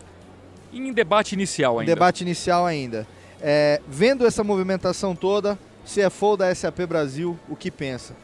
Em 0.73 0.93
debate 0.93 1.33
inicial 1.35 1.79
ainda. 1.79 1.95
Debate 1.95 2.21
inicial 2.23 2.67
ainda. 2.67 3.07
É, 3.41 3.81
vendo 3.89 4.27
essa 4.27 4.43
movimentação 4.45 5.15
toda, 5.15 5.59
CFO 5.87 6.37
da 6.37 6.55
SAP 6.55 6.81
Brasil, 6.87 7.39
o 7.49 7.57
que 7.57 7.71
pensa? 7.71 8.15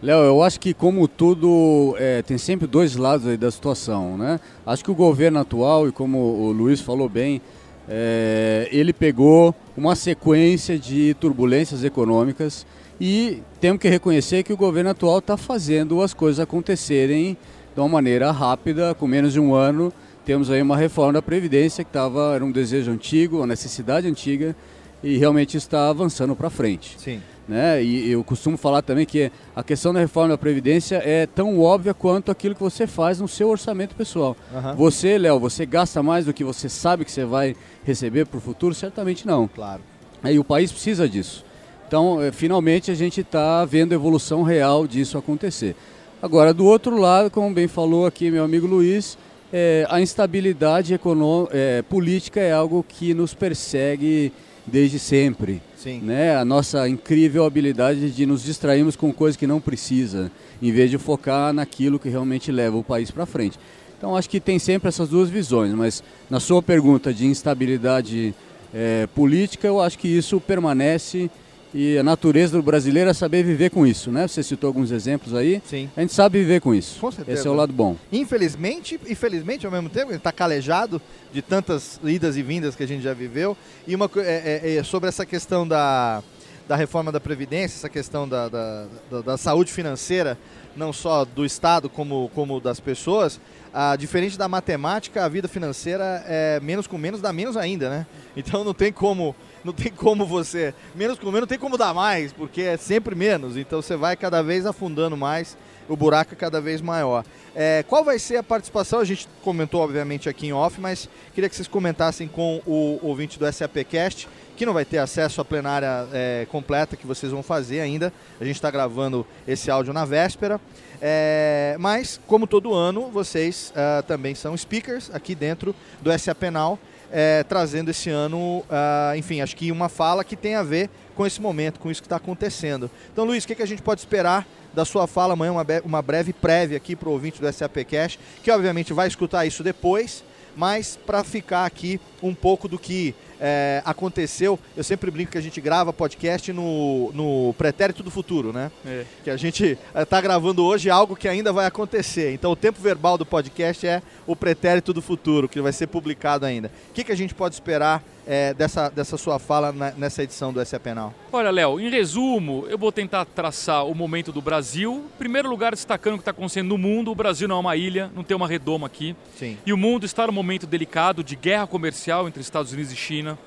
Léo, 0.00 0.20
eu 0.20 0.42
acho 0.42 0.58
que 0.60 0.72
como 0.72 1.06
tudo, 1.06 1.94
é, 1.98 2.22
tem 2.22 2.38
sempre 2.38 2.66
dois 2.66 2.96
lados 2.96 3.26
aí 3.26 3.36
da 3.36 3.50
situação, 3.50 4.16
né? 4.16 4.38
Acho 4.64 4.84
que 4.84 4.90
o 4.90 4.94
governo 4.94 5.40
atual, 5.40 5.88
e 5.88 5.92
como 5.92 6.18
o 6.18 6.52
Luiz 6.52 6.80
falou 6.80 7.08
bem, 7.08 7.42
é, 7.88 8.68
ele 8.70 8.92
pegou 8.92 9.54
uma 9.76 9.96
sequência 9.96 10.78
de 10.78 11.14
turbulências 11.14 11.82
econômicas 11.84 12.66
e 13.00 13.42
temos 13.60 13.80
que 13.80 13.88
reconhecer 13.88 14.42
que 14.42 14.52
o 14.52 14.56
governo 14.56 14.90
atual 14.90 15.18
está 15.18 15.36
fazendo 15.36 16.02
as 16.02 16.12
coisas 16.12 16.40
acontecerem 16.40 17.36
de 17.74 17.80
uma 17.80 17.88
maneira 17.88 18.30
rápida, 18.30 18.94
com 18.94 19.06
menos 19.06 19.32
de 19.32 19.40
um 19.40 19.54
ano, 19.54 19.92
temos 20.24 20.50
aí 20.50 20.60
uma 20.60 20.76
reforma 20.76 21.14
da 21.14 21.22
Previdência 21.22 21.82
que 21.82 21.90
tava, 21.90 22.34
era 22.34 22.44
um 22.44 22.52
desejo 22.52 22.90
antigo, 22.90 23.38
uma 23.38 23.46
necessidade 23.46 24.06
antiga 24.06 24.54
e 25.02 25.16
realmente 25.16 25.56
está 25.56 25.88
avançando 25.88 26.34
para 26.36 26.50
frente. 26.50 26.96
Sim. 26.98 27.22
Né? 27.48 27.82
E 27.82 28.10
eu 28.10 28.22
costumo 28.22 28.58
falar 28.58 28.82
também 28.82 29.06
que 29.06 29.32
a 29.56 29.62
questão 29.62 29.92
da 29.94 30.00
reforma 30.00 30.28
da 30.28 30.36
Previdência 30.38 31.00
é 31.02 31.26
tão 31.26 31.58
óbvia 31.58 31.94
quanto 31.94 32.30
aquilo 32.30 32.54
que 32.54 32.60
você 32.60 32.86
faz 32.86 33.20
no 33.20 33.26
seu 33.26 33.48
orçamento 33.48 33.94
pessoal. 33.94 34.36
Aham. 34.54 34.74
Você, 34.74 35.16
Léo, 35.16 35.40
você 35.40 35.64
gasta 35.64 36.02
mais 36.02 36.26
do 36.26 36.34
que 36.34 36.44
você 36.44 36.68
sabe 36.68 37.06
que 37.06 37.10
você 37.10 37.24
vai 37.24 37.56
receber 37.84 38.26
para 38.26 38.36
o 38.36 38.40
futuro? 38.40 38.74
Certamente 38.74 39.26
não. 39.26 39.48
Claro. 39.48 39.80
Aí 40.22 40.38
o 40.38 40.44
país 40.44 40.70
precisa 40.70 41.08
disso. 41.08 41.42
Então, 41.86 42.20
eh, 42.22 42.30
finalmente 42.30 42.90
a 42.90 42.94
gente 42.94 43.22
está 43.22 43.64
vendo 43.64 43.92
a 43.92 43.94
evolução 43.94 44.42
real 44.42 44.86
disso 44.86 45.16
acontecer. 45.16 45.74
Agora, 46.20 46.52
do 46.52 46.66
outro 46.66 46.98
lado, 46.98 47.30
como 47.30 47.54
bem 47.54 47.66
falou 47.66 48.04
aqui 48.04 48.30
meu 48.30 48.44
amigo 48.44 48.66
Luiz, 48.66 49.16
eh, 49.50 49.86
a 49.88 50.02
instabilidade 50.02 50.92
econô- 50.92 51.48
eh, 51.50 51.80
política 51.88 52.40
é 52.40 52.52
algo 52.52 52.84
que 52.86 53.14
nos 53.14 53.32
persegue 53.32 54.32
desde 54.68 54.98
sempre. 54.98 55.60
Sim. 55.76 56.00
Né? 56.00 56.36
A 56.36 56.44
nossa 56.44 56.88
incrível 56.88 57.44
habilidade 57.44 58.10
de 58.10 58.26
nos 58.26 58.42
distrairmos 58.42 58.94
com 58.94 59.12
coisas 59.12 59.36
que 59.36 59.46
não 59.46 59.60
precisa, 59.60 60.30
em 60.60 60.70
vez 60.70 60.90
de 60.90 60.98
focar 60.98 61.52
naquilo 61.52 61.98
que 61.98 62.08
realmente 62.08 62.52
leva 62.52 62.76
o 62.76 62.84
país 62.84 63.10
para 63.10 63.26
frente. 63.26 63.58
Então, 63.96 64.14
acho 64.14 64.30
que 64.30 64.38
tem 64.38 64.58
sempre 64.58 64.88
essas 64.88 65.08
duas 65.08 65.28
visões, 65.28 65.72
mas 65.72 66.04
na 66.30 66.38
sua 66.38 66.62
pergunta 66.62 67.12
de 67.12 67.26
instabilidade 67.26 68.32
eh, 68.72 69.08
política, 69.14 69.66
eu 69.66 69.80
acho 69.80 69.98
que 69.98 70.06
isso 70.06 70.40
permanece 70.40 71.28
e 71.74 71.98
a 71.98 72.02
natureza 72.02 72.56
do 72.56 72.62
brasileiro 72.62 73.10
é 73.10 73.12
saber 73.14 73.42
viver 73.42 73.70
com 73.70 73.86
isso, 73.86 74.10
né? 74.10 74.26
Você 74.26 74.42
citou 74.42 74.68
alguns 74.68 74.90
exemplos 74.90 75.34
aí. 75.34 75.60
Sim. 75.64 75.90
A 75.96 76.00
gente 76.00 76.12
sabe 76.14 76.38
viver 76.40 76.60
com 76.60 76.74
isso. 76.74 76.98
Com 77.00 77.10
certeza. 77.10 77.38
Esse 77.38 77.46
é 77.46 77.50
o 77.50 77.54
lado 77.54 77.72
bom. 77.72 77.96
Infelizmente, 78.10 78.98
e 79.06 79.14
felizmente 79.14 79.66
ao 79.66 79.72
mesmo 79.72 79.88
tempo, 79.88 80.10
ele 80.10 80.18
está 80.18 80.32
calejado 80.32 81.00
de 81.32 81.42
tantas 81.42 82.00
idas 82.04 82.36
e 82.36 82.42
vindas 82.42 82.74
que 82.76 82.82
a 82.82 82.86
gente 82.88 83.02
já 83.02 83.12
viveu. 83.14 83.56
E 83.86 83.94
uma, 83.94 84.10
é- 84.18 84.60
é- 84.64 84.76
é 84.76 84.82
sobre 84.82 85.08
essa 85.08 85.26
questão 85.26 85.66
da, 85.66 86.22
da 86.68 86.76
reforma 86.76 87.10
da 87.12 87.20
Previdência, 87.20 87.76
essa 87.76 87.88
questão 87.88 88.28
da, 88.28 88.48
da, 88.48 88.86
da- 89.10 89.20
da 89.22 89.36
saúde 89.36 89.72
financeira, 89.72 90.38
não 90.78 90.92
só 90.92 91.24
do 91.24 91.44
Estado 91.44 91.90
como, 91.90 92.30
como 92.34 92.60
das 92.60 92.80
pessoas, 92.80 93.40
ah, 93.74 93.96
diferente 93.96 94.38
da 94.38 94.48
matemática, 94.48 95.24
a 95.24 95.28
vida 95.28 95.48
financeira 95.48 96.24
é 96.26 96.60
menos 96.60 96.86
com 96.86 96.96
menos 96.96 97.20
dá 97.20 97.32
menos 97.32 97.56
ainda, 97.56 97.90
né? 97.90 98.06
Então 98.36 98.64
não 98.64 98.72
tem 98.72 98.92
como. 98.92 99.34
Não 99.64 99.72
tem 99.72 99.90
como 99.90 100.24
você. 100.24 100.72
Menos 100.94 101.18
com 101.18 101.26
menos 101.26 101.40
não 101.40 101.46
tem 101.48 101.58
como 101.58 101.76
dar 101.76 101.92
mais, 101.92 102.32
porque 102.32 102.62
é 102.62 102.76
sempre 102.76 103.14
menos. 103.14 103.56
Então 103.56 103.82
você 103.82 103.96
vai 103.96 104.16
cada 104.16 104.40
vez 104.42 104.64
afundando 104.64 105.16
mais, 105.16 105.58
o 105.88 105.96
buraco 105.96 106.34
é 106.34 106.36
cada 106.36 106.60
vez 106.60 106.80
maior. 106.80 107.24
É, 107.54 107.84
qual 107.88 108.04
vai 108.04 108.18
ser 108.18 108.36
a 108.36 108.42
participação? 108.42 109.00
A 109.00 109.04
gente 109.04 109.26
comentou, 109.42 109.80
obviamente, 109.82 110.28
aqui 110.28 110.46
em 110.46 110.52
off, 110.52 110.80
mas 110.80 111.08
queria 111.34 111.48
que 111.48 111.56
vocês 111.56 111.66
comentassem 111.66 112.28
com 112.28 112.60
o 112.66 113.00
ouvinte 113.02 113.38
do 113.38 113.50
SAPcast, 113.50 114.28
que 114.56 114.66
não 114.66 114.72
vai 114.72 114.84
ter 114.84 114.98
acesso 114.98 115.40
à 115.40 115.44
plenária 115.44 116.06
é, 116.12 116.46
completa 116.50 116.96
que 116.96 117.06
vocês 117.06 117.32
vão 117.32 117.42
fazer 117.42 117.80
ainda. 117.80 118.12
A 118.40 118.44
gente 118.44 118.56
está 118.56 118.70
gravando 118.70 119.26
esse 119.46 119.70
áudio 119.70 119.92
na 119.92 120.04
véspera. 120.04 120.60
É, 121.00 121.76
mas, 121.78 122.20
como 122.26 122.46
todo 122.46 122.74
ano, 122.74 123.08
vocês 123.08 123.72
ah, 123.76 124.02
também 124.06 124.34
são 124.34 124.56
speakers 124.56 125.10
aqui 125.14 125.34
dentro 125.34 125.74
do 126.00 126.16
SAP 126.18 126.42
Now, 126.52 126.78
é, 127.10 127.44
trazendo 127.44 127.90
esse 127.90 128.10
ano, 128.10 128.64
ah, 128.68 129.14
enfim, 129.16 129.40
acho 129.40 129.54
que 129.56 129.70
uma 129.70 129.88
fala 129.88 130.24
que 130.24 130.36
tem 130.36 130.56
a 130.56 130.62
ver 130.62 130.90
com 131.18 131.26
esse 131.26 131.42
momento, 131.42 131.80
com 131.80 131.90
isso 131.90 132.00
que 132.00 132.06
está 132.06 132.14
acontecendo. 132.14 132.88
Então, 133.12 133.24
Luiz, 133.24 133.42
o 133.42 133.46
que, 133.48 133.56
que 133.56 133.62
a 133.62 133.66
gente 133.66 133.82
pode 133.82 134.00
esperar 134.00 134.46
da 134.72 134.84
sua 134.84 135.08
fala 135.08 135.32
amanhã, 135.32 135.50
uma, 135.50 135.66
uma 135.84 136.00
breve 136.00 136.32
prévia 136.32 136.76
aqui 136.76 136.94
para 136.94 137.08
o 137.08 137.12
ouvinte 137.12 137.40
do 137.40 137.52
SAP 137.52 137.78
Cash, 137.90 138.16
que 138.40 138.52
obviamente 138.52 138.92
vai 138.92 139.08
escutar 139.08 139.44
isso 139.44 139.64
depois, 139.64 140.22
mas 140.56 140.96
para 141.04 141.24
ficar 141.24 141.66
aqui 141.66 142.00
um 142.22 142.34
pouco 142.34 142.66
do 142.68 142.78
que 142.78 143.14
é, 143.40 143.82
aconteceu. 143.84 144.58
Eu 144.76 144.82
sempre 144.82 145.10
brinco 145.10 145.32
que 145.32 145.38
a 145.38 145.40
gente 145.40 145.60
grava 145.60 145.92
podcast 145.92 146.52
no, 146.52 147.12
no 147.12 147.54
pretérito 147.56 148.02
do 148.02 148.10
futuro, 148.10 148.52
né? 148.52 148.70
É. 148.86 149.04
Que 149.22 149.30
a 149.30 149.36
gente 149.36 149.78
está 149.94 150.20
gravando 150.20 150.64
hoje 150.64 150.90
algo 150.90 151.14
que 151.14 151.28
ainda 151.28 151.52
vai 151.52 151.66
acontecer. 151.66 152.32
Então 152.32 152.50
o 152.50 152.56
tempo 152.56 152.80
verbal 152.80 153.16
do 153.18 153.26
podcast 153.26 153.86
é 153.86 154.02
o 154.26 154.34
pretérito 154.34 154.92
do 154.92 155.02
futuro, 155.02 155.48
que 155.48 155.60
vai 155.60 155.72
ser 155.72 155.86
publicado 155.86 156.44
ainda. 156.46 156.70
O 156.90 156.92
que, 156.92 157.04
que 157.04 157.12
a 157.12 157.16
gente 157.16 157.34
pode 157.34 157.54
esperar 157.54 158.02
é, 158.26 158.52
dessa, 158.52 158.88
dessa 158.90 159.16
sua 159.16 159.38
fala 159.38 159.72
na- 159.72 159.92
nessa 159.92 160.22
edição 160.22 160.52
do 160.52 160.64
SAP 160.64 160.82
Penal? 160.82 161.14
Olha, 161.32 161.50
Léo, 161.50 161.78
em 161.80 161.88
resumo, 161.90 162.66
eu 162.68 162.76
vou 162.76 162.90
tentar 162.92 163.24
traçar 163.24 163.86
o 163.86 163.94
momento 163.94 164.32
do 164.32 164.42
Brasil. 164.42 165.04
Em 165.14 165.18
primeiro 165.18 165.48
lugar, 165.48 165.72
destacando 165.72 166.14
o 166.14 166.16
que 166.18 166.22
está 166.22 166.30
acontecendo 166.32 166.68
no 166.68 166.78
mundo. 166.78 167.10
O 167.10 167.14
Brasil 167.14 167.46
não 167.48 167.56
é 167.56 167.60
uma 167.60 167.76
ilha, 167.76 168.10
não 168.14 168.22
tem 168.24 168.36
uma 168.36 168.48
redoma 168.48 168.86
aqui. 168.86 169.14
Sim. 169.38 169.56
E 169.64 169.72
o 169.72 169.76
mundo 169.76 170.04
está 170.04 170.26
num 170.26 170.32
momento 170.32 170.66
delicado 170.66 171.22
de 171.22 171.36
guerra 171.36 171.66
comercial 171.66 172.07
entre 172.26 172.40
Estados 172.40 172.72
Unidos 172.72 172.92
e 172.92 172.96
China. 172.96 173.38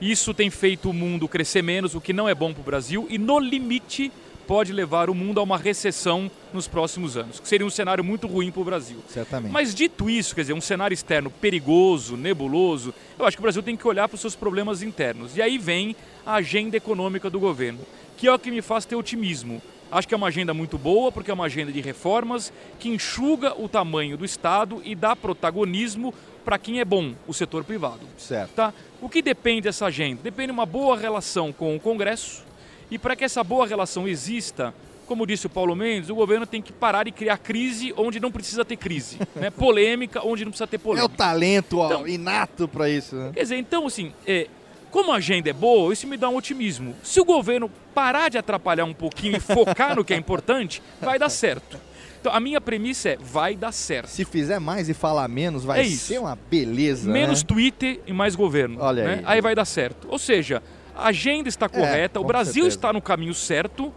Isso 0.00 0.32
tem 0.32 0.50
feito 0.50 0.90
o 0.90 0.92
mundo 0.94 1.28
crescer 1.28 1.62
menos, 1.62 1.94
o 1.94 2.00
que 2.00 2.12
não 2.12 2.28
é 2.28 2.34
bom 2.34 2.52
para 2.52 2.60
o 2.60 2.64
Brasil. 2.64 3.06
E 3.10 3.18
no 3.18 3.38
limite, 3.38 4.10
pode 4.50 4.72
levar 4.72 5.08
o 5.08 5.14
mundo 5.14 5.38
a 5.38 5.44
uma 5.44 5.56
recessão 5.56 6.28
nos 6.52 6.66
próximos 6.66 7.16
anos, 7.16 7.38
que 7.38 7.46
seria 7.46 7.64
um 7.64 7.70
cenário 7.70 8.02
muito 8.02 8.26
ruim 8.26 8.50
para 8.50 8.60
o 8.60 8.64
Brasil. 8.64 8.98
Certamente. 9.08 9.52
Mas 9.52 9.72
dito 9.72 10.10
isso, 10.10 10.34
quer 10.34 10.40
dizer, 10.40 10.54
um 10.54 10.60
cenário 10.60 10.92
externo 10.92 11.30
perigoso, 11.30 12.16
nebuloso, 12.16 12.92
eu 13.16 13.24
acho 13.24 13.36
que 13.36 13.40
o 13.40 13.44
Brasil 13.44 13.62
tem 13.62 13.76
que 13.76 13.86
olhar 13.86 14.08
para 14.08 14.16
os 14.16 14.20
seus 14.20 14.34
problemas 14.34 14.82
internos. 14.82 15.36
E 15.36 15.42
aí 15.42 15.56
vem 15.56 15.94
a 16.26 16.34
agenda 16.34 16.76
econômica 16.76 17.30
do 17.30 17.38
governo, 17.38 17.78
que 18.16 18.26
é 18.26 18.34
o 18.34 18.38
que 18.40 18.50
me 18.50 18.60
faz 18.60 18.84
ter 18.84 18.96
otimismo. 18.96 19.62
Acho 19.88 20.08
que 20.08 20.14
é 20.14 20.16
uma 20.16 20.26
agenda 20.26 20.52
muito 20.52 20.76
boa, 20.76 21.12
porque 21.12 21.30
é 21.30 21.34
uma 21.34 21.46
agenda 21.46 21.70
de 21.70 21.80
reformas 21.80 22.52
que 22.80 22.88
enxuga 22.88 23.54
o 23.56 23.68
tamanho 23.68 24.16
do 24.16 24.24
Estado 24.24 24.82
e 24.84 24.96
dá 24.96 25.14
protagonismo 25.14 26.12
para 26.44 26.58
quem 26.58 26.80
é 26.80 26.84
bom, 26.84 27.14
o 27.26 27.34
setor 27.34 27.64
privado. 27.64 28.00
Certo. 28.18 28.50
Tá? 28.54 28.72
O 29.00 29.08
que 29.08 29.22
depende 29.22 29.62
dessa 29.62 29.86
agenda? 29.86 30.20
Depende 30.22 30.46
de 30.48 30.52
uma 30.52 30.66
boa 30.66 30.96
relação 30.98 31.52
com 31.52 31.74
o 31.76 31.80
Congresso 31.80 32.42
e 32.90 32.98
para 32.98 33.14
que 33.14 33.24
essa 33.24 33.42
boa 33.44 33.66
relação 33.66 34.06
exista, 34.08 34.74
como 35.06 35.26
disse 35.26 35.46
o 35.46 35.50
Paulo 35.50 35.74
Mendes, 35.76 36.10
o 36.10 36.14
governo 36.14 36.46
tem 36.46 36.60
que 36.60 36.72
parar 36.72 37.04
de 37.04 37.10
criar 37.12 37.38
crise 37.38 37.92
onde 37.96 38.18
não 38.20 38.30
precisa 38.32 38.64
ter 38.64 38.76
crise, 38.76 39.18
né? 39.36 39.50
polêmica 39.50 40.20
onde 40.26 40.44
não 40.44 40.50
precisa 40.50 40.66
ter 40.66 40.76
É 40.76 40.78
o 40.78 40.82
polêmica. 40.82 41.14
talento 41.16 41.78
ó, 41.78 41.86
Então- 41.86 42.08
inato 42.08 42.66
para 42.68 42.88
isso, 42.88 43.14
né? 43.16 43.30
Quer 43.34 43.42
dizer, 43.42 43.56
então 43.56 43.86
assim, 43.86 44.12
é, 44.26 44.48
como 44.90 45.12
a 45.12 45.16
agenda 45.16 45.48
é 45.48 45.52
boa, 45.52 45.92
isso 45.92 46.06
me 46.06 46.16
dá 46.16 46.28
um 46.28 46.36
otimismo. 46.36 46.96
Se 47.04 47.20
o 47.20 47.24
governo 47.24 47.70
parar 47.94 48.28
de 48.28 48.38
atrapalhar 48.38 48.84
um 48.84 48.92
pouquinho 48.94 49.36
e 49.36 49.40
focar 49.40 49.94
no 49.94 50.04
que 50.04 50.12
é 50.12 50.16
importante, 50.16 50.82
vai 51.00 51.16
dar 51.18 51.28
certo. 51.28 51.78
Então 52.20 52.32
a 52.34 52.38
minha 52.40 52.60
premissa 52.60 53.10
é, 53.10 53.18
vai 53.20 53.56
dar 53.56 53.72
certo. 53.72 54.08
Se 54.08 54.24
fizer 54.24 54.58
mais 54.58 54.88
e 54.88 54.94
falar 54.94 55.26
menos, 55.28 55.64
vai 55.64 55.80
É 55.80 55.82
isso. 55.84 56.06
ser 56.06 56.18
uma 56.20 56.36
beleza. 56.50 57.10
Menos 57.10 57.42
né? 57.42 57.46
Twitter 57.48 58.00
e 58.06 58.12
mais 58.12 58.34
governo. 58.36 58.76
Olha 58.80 59.04
né? 59.04 59.22
aí. 59.24 59.40
vai 59.40 59.54
dar 59.54 59.64
certo. 59.64 60.06
Ou 60.10 60.18
seja, 60.18 60.62
a 60.94 61.06
agenda 61.08 61.48
está 61.48 61.68
correta, 61.68 62.18
o 62.20 62.22
com 62.22 62.28
Brasil 62.28 62.64
certeza. 62.64 62.76
está 62.76 62.92
no 62.92 63.00
caminho 63.00 63.32
certo, 63.32 63.90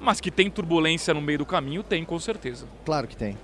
mas 0.00 0.20
que 0.22 0.30
tem 0.30 0.50
turbulência 0.50 1.12
no 1.12 1.20
meio 1.20 1.38
do 1.40 1.46
caminho, 1.46 1.82
tem 1.82 2.02
com 2.04 2.18
certeza. 2.18 2.64
Claro 2.84 3.06
que 3.06 3.16
tem. 3.16 3.36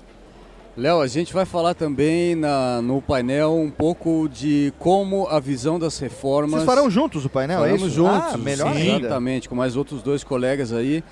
Léo, 0.74 1.02
a 1.02 1.06
gente 1.06 1.34
vai 1.34 1.44
falar 1.44 1.74
também 1.74 2.34
na- 2.34 2.80
no 2.80 3.02
painel 3.02 3.54
um 3.54 3.70
pouco 3.70 4.26
de 4.32 4.72
como 4.78 5.26
a 5.28 5.38
visão 5.38 5.78
das 5.78 5.98
reformas. 5.98 6.52
Vocês 6.52 6.64
farão 6.64 6.88
juntos 6.88 7.26
o 7.26 7.28
painel, 7.28 7.58
é 7.58 7.68
Faremos 7.68 7.82
isso? 7.88 7.90
juntos. 7.96 8.32
Ah, 8.34 8.38
melhor 8.38 8.72
sim, 8.72 8.80
ainda. 8.80 9.06
Exatamente, 9.08 9.46
com 9.50 9.54
mais 9.54 9.76
outros 9.76 10.02
dois 10.02 10.24
colegas 10.24 10.72
aí. 10.72 11.04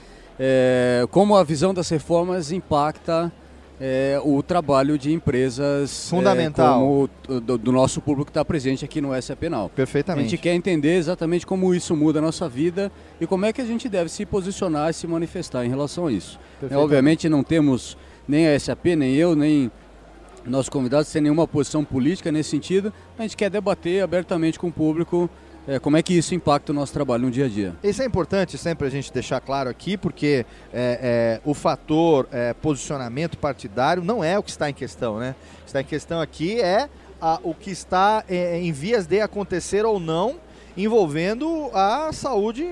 É, 0.43 1.07
como 1.11 1.37
a 1.37 1.45
visão 1.45 1.75
das 1.75 1.87
reformas 1.91 2.51
impacta 2.51 3.31
é, 3.79 4.19
o 4.25 4.43
trabalho 4.43 4.97
de 4.97 5.13
empresas 5.13 6.07
é, 6.07 6.11
Fundamental. 6.11 6.81
como 6.81 7.11
o- 7.29 7.41
do, 7.41 7.59
do 7.59 7.71
nosso 7.73 8.01
público 8.01 8.27
que 8.27 8.31
está 8.31 8.43
presente 8.45 8.83
aqui 8.85 9.03
no 9.03 9.11
SA 9.21 9.37
Penal. 9.37 9.71
Perfeitamente. 9.77 10.27
A 10.27 10.31
gente 10.31 10.41
quer 10.41 10.55
entender 10.55 10.97
exatamente 10.97 11.47
como 11.47 11.75
isso 11.75 11.95
muda 11.95 12.21
a 12.21 12.23
nossa 12.23 12.49
vida 12.49 12.91
e 13.21 13.27
como 13.27 13.45
é 13.45 13.53
que 13.53 13.61
a 13.61 13.65
gente 13.67 13.87
deve 13.87 14.09
se 14.11 14.25
posicionar 14.25 14.89
e 14.91 14.95
se 14.95 15.07
manifestar 15.07 15.65
em 15.67 15.69
relação 15.69 16.07
a 16.07 16.13
isso. 16.13 16.39
É, 16.71 16.77
obviamente 16.77 17.29
não 17.29 17.43
temos 17.43 17.97
nem 18.27 18.49
a 18.49 18.59
SAP, 18.59 18.87
nem 18.97 19.15
eu, 19.15 19.35
nem 19.37 19.71
nossos 20.47 20.71
convidados 20.71 21.09
sem 21.09 21.21
nenhuma 21.21 21.47
posição 21.47 21.85
política 21.85 22.33
nesse 22.33 22.49
sentido. 22.51 22.91
A 23.19 23.23
gente 23.23 23.37
quer 23.37 23.51
debater 23.51 24.03
abertamente 24.03 24.59
com 24.59 24.69
o 24.69 24.73
público 24.73 25.29
é, 25.69 25.79
como 25.79 25.97
é 25.97 26.03
que 26.03 26.15
isso 26.15 26.35
impacta 26.35 26.73
o 26.73 26.75
nosso 26.75 26.93
trabalho 26.93 27.25
no 27.25 27.31
dia 27.31 27.47
a 27.47 27.49
dia. 27.49 27.75
Isso 27.83 28.03
é 28.03 28.05
importante 28.05 28.57
sempre 28.59 28.87
a 28.87 28.91
gente 28.91 29.13
deixar 29.13 29.41
claro 29.41 29.69
aqui, 29.71 29.97
porque 29.97 30.45
é, 30.73 31.39
é, 31.43 31.49
o 31.49 31.55
fator 31.55 32.29
é, 32.33 32.53
posicionamento 32.55 33.37
partidário 33.39 34.03
não 34.03 34.23
é 34.25 34.39
o 34.39 34.43
que 34.43 34.51
está 34.51 34.69
em 34.71 34.75
questão, 34.75 35.19
né? 35.19 35.35
O 35.61 35.63
que 35.63 35.67
está 35.69 35.81
em 35.81 35.85
questão 35.85 36.21
aqui 36.21 36.61
é 36.61 36.89
a- 37.21 37.39
o 37.43 37.55
que 37.55 37.71
está 37.71 38.25
é, 38.29 38.59
em 38.61 38.73
vias 38.73 39.07
de 39.07 39.21
acontecer 39.21 39.85
ou 39.85 40.01
não 40.01 40.37
envolvendo 40.77 41.71
a 41.73 42.13
saúde 42.13 42.65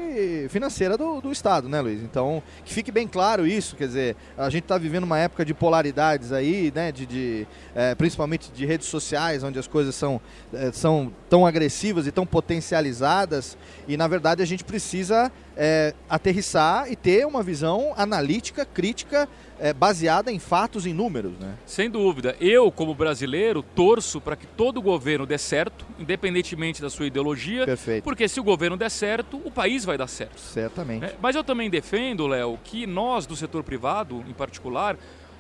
financeira 0.49 0.97
do, 0.97 1.21
do 1.21 1.33
Estado, 1.33 1.69
né, 1.69 1.81
Luiz? 1.81 2.03
Então, 2.03 2.43
que 2.65 2.73
fique 2.73 2.91
bem 2.91 3.07
claro 3.07 3.47
isso, 3.47 3.77
quer 3.77 3.87
dizer, 3.87 4.17
a 4.37 4.49
gente 4.51 4.65
está 4.65 4.79
vivendo 4.79 5.05
uma 5.05 5.19
época 5.19 5.45
de 5.45 5.55
polaridades 5.55 6.33
aí, 6.33 6.73
né, 6.75 6.93
de, 6.93 7.07
de, 7.07 7.47
é, 7.75 7.95
principalmente 7.95 8.51
de 8.53 8.65
redes 8.67 8.87
sociais, 8.87 9.43
onde 9.43 9.59
as 9.59 9.67
coisas 9.67 9.95
são, 9.95 10.21
é, 10.53 10.71
são 10.73 11.13
tão 11.29 11.47
agressivas 11.47 12.07
e 12.07 12.13
tão 12.13 12.27
potencializadas, 12.27 13.57
e 13.87 13.97
na 13.97 14.07
verdade 14.07 14.43
a 14.43 14.47
gente 14.47 14.65
precisa 14.65 15.31
é, 15.61 15.93
aterrissar 16.09 16.91
e 16.91 16.95
ter 16.95 17.27
uma 17.27 17.43
visão 17.43 17.93
analítica, 17.97 18.65
crítica, 18.65 19.29
é, 19.59 19.73
baseada 19.73 20.31
em 20.31 20.39
fatos 20.39 20.87
e 20.87 20.93
números, 20.93 21.33
né? 21.37 21.55
Sem 21.67 21.91
dúvida. 21.91 22.37
Eu, 22.41 22.71
como 22.71 22.95
brasileiro, 22.95 23.61
torço 23.61 24.21
para 24.21 24.37
que 24.37 24.47
todo 24.47 24.81
governo 24.81 25.27
dê 25.27 25.37
certo, 25.37 25.85
independentemente 25.99 26.81
da 26.81 26.89
sua 26.89 27.07
ideologia. 27.07 27.67
Perfeito. 27.67 28.05
Porque 28.05 28.29
se 28.29 28.39
o 28.39 28.45
governo 28.45 28.77
der 28.77 28.89
certo, 28.89 29.43
o 29.45 29.51
país 29.51 29.85
vai 29.85 29.99
dar 29.99 30.07
certo. 30.07 30.39
Certamente. 30.39 31.07
É, 31.07 31.15
Mas 31.21 31.35
eu 31.35 31.43
também 31.43 31.69
defendo, 31.69 32.29
Léo, 32.29 32.57
que 32.63 32.87
nós 32.87 33.27
do 33.27 33.35
setor 33.35 33.65
privado, 33.65 34.25
em 34.29 34.33
particular, 34.33 34.97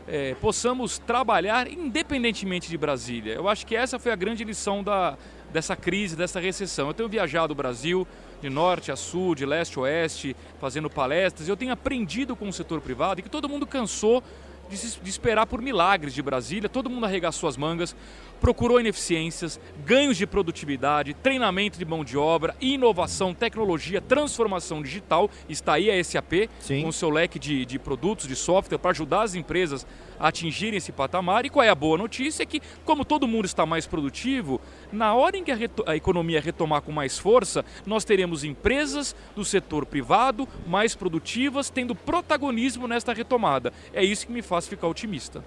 é, 0.08 0.34
possamos 0.40 0.98
trabalhar 0.98 1.70
independentemente 1.70 2.68
de 2.68 2.76
Brasília. 2.76 3.34
Eu 3.34 3.48
acho 3.48 3.64
que 3.64 3.76
essa 3.76 3.98
foi 4.00 4.10
a 4.10 4.16
grande 4.16 4.42
lição 4.42 4.82
da, 4.82 5.16
dessa 5.52 5.74
crise, 5.76 6.14
dessa 6.16 6.38
recessão. 6.40 6.88
Eu 6.88 6.94
tenho 6.94 7.08
viajado 7.08 7.52
o 7.52 7.56
Brasil 7.56 8.06
de 8.40 8.48
norte 8.50 8.92
a 8.92 8.96
sul, 8.96 9.34
de 9.34 9.44
leste 9.46 9.78
a 9.78 9.82
oeste, 9.82 10.36
fazendo 10.60 10.88
palestras, 10.88 11.48
eu 11.48 11.56
tenho 11.56 11.72
aprendido 11.72 12.36
com 12.36 12.48
o 12.48 12.52
setor 12.52 12.80
privado 12.80 13.20
e 13.20 13.22
que 13.22 13.28
todo 13.30 13.48
mundo 13.48 13.66
cansou 13.66 14.22
de, 14.70 14.76
se- 14.76 15.00
de 15.00 15.08
esperar 15.10 15.46
por 15.46 15.60
milagres 15.62 16.12
de 16.14 16.22
Brasília, 16.22 16.68
todo 16.68 16.90
mundo 16.90 17.04
arregaçou 17.06 17.48
as 17.48 17.56
mangas, 17.56 17.96
procurou 18.40 18.80
ineficiências, 18.80 19.60
ganhos 19.84 20.16
de 20.16 20.26
produtividade, 20.26 21.14
treinamento 21.14 21.78
de 21.78 21.84
mão 21.84 22.04
de 22.04 22.16
obra, 22.16 22.56
inovação, 22.60 23.34
tecnologia, 23.34 24.00
transformação 24.00 24.82
digital. 24.82 25.30
Está 25.48 25.74
aí 25.74 25.90
a 25.90 26.02
SAP 26.02 26.48
com 26.82 26.92
seu 26.92 27.10
leque 27.10 27.38
de, 27.38 27.64
de 27.64 27.78
produtos, 27.78 28.26
de 28.26 28.36
software 28.36 28.78
para 28.78 28.90
ajudar 28.90 29.22
as 29.22 29.34
empresas 29.34 29.86
a 30.18 30.28
atingirem 30.28 30.78
esse 30.78 30.92
patamar. 30.92 31.46
E 31.46 31.50
qual 31.50 31.64
é 31.64 31.68
a 31.68 31.74
boa 31.74 31.96
notícia? 31.96 32.42
É 32.42 32.46
que, 32.46 32.60
como 32.84 33.04
todo 33.04 33.28
mundo 33.28 33.44
está 33.44 33.64
mais 33.64 33.86
produtivo, 33.86 34.60
na 34.92 35.14
hora 35.14 35.36
em 35.36 35.44
que 35.44 35.52
a, 35.52 35.58
a 35.86 35.96
economia 35.96 36.40
retomar 36.40 36.82
com 36.82 36.92
mais 36.92 37.18
força, 37.18 37.64
nós 37.86 38.04
teremos 38.04 38.44
empresas 38.44 39.14
do 39.34 39.44
setor 39.44 39.86
privado 39.86 40.48
mais 40.66 40.94
produtivas, 40.94 41.70
tendo 41.70 41.94
protagonismo 41.94 42.88
nesta 42.88 43.12
retomada. 43.12 43.72
É 43.92 44.04
isso 44.04 44.26
que 44.26 44.32
me 44.32 44.42
faz 44.42 44.66
ficar 44.66 44.88
otimista. 44.88 45.44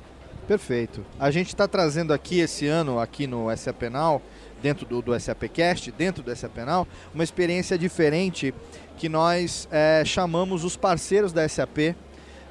Perfeito. 0.47 1.05
A 1.19 1.29
gente 1.31 1.47
está 1.47 1.67
trazendo 1.67 2.13
aqui 2.13 2.39
esse 2.39 2.67
ano, 2.67 2.99
aqui 2.99 3.27
no 3.27 3.55
SA 3.55 3.71
Penal, 3.71 4.21
dentro 4.61 4.85
do, 4.85 5.01
do 5.01 5.19
SAPcast, 5.19 5.91
dentro 5.91 6.23
do 6.23 6.35
SA 6.35 6.49
Penal, 6.49 6.87
uma 7.13 7.23
experiência 7.23 7.77
diferente 7.77 8.53
que 8.97 9.07
nós 9.07 9.67
eh, 9.71 10.03
chamamos 10.05 10.63
os 10.63 10.75
parceiros 10.75 11.31
da 11.31 11.47
SAP 11.47 11.95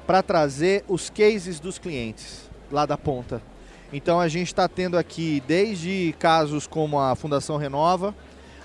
para 0.05 0.21
trazer 0.23 0.83
os 0.87 1.09
cases 1.09 1.59
dos 1.59 1.77
clientes 1.77 2.49
lá 2.71 2.85
da 2.85 2.97
ponta. 2.97 3.41
Então 3.93 4.19
a 4.19 4.27
gente 4.27 4.47
está 4.47 4.67
tendo 4.67 4.97
aqui 4.97 5.43
desde 5.45 6.15
casos 6.17 6.65
como 6.65 6.99
a 6.99 7.15
Fundação 7.15 7.57
Renova 7.57 8.15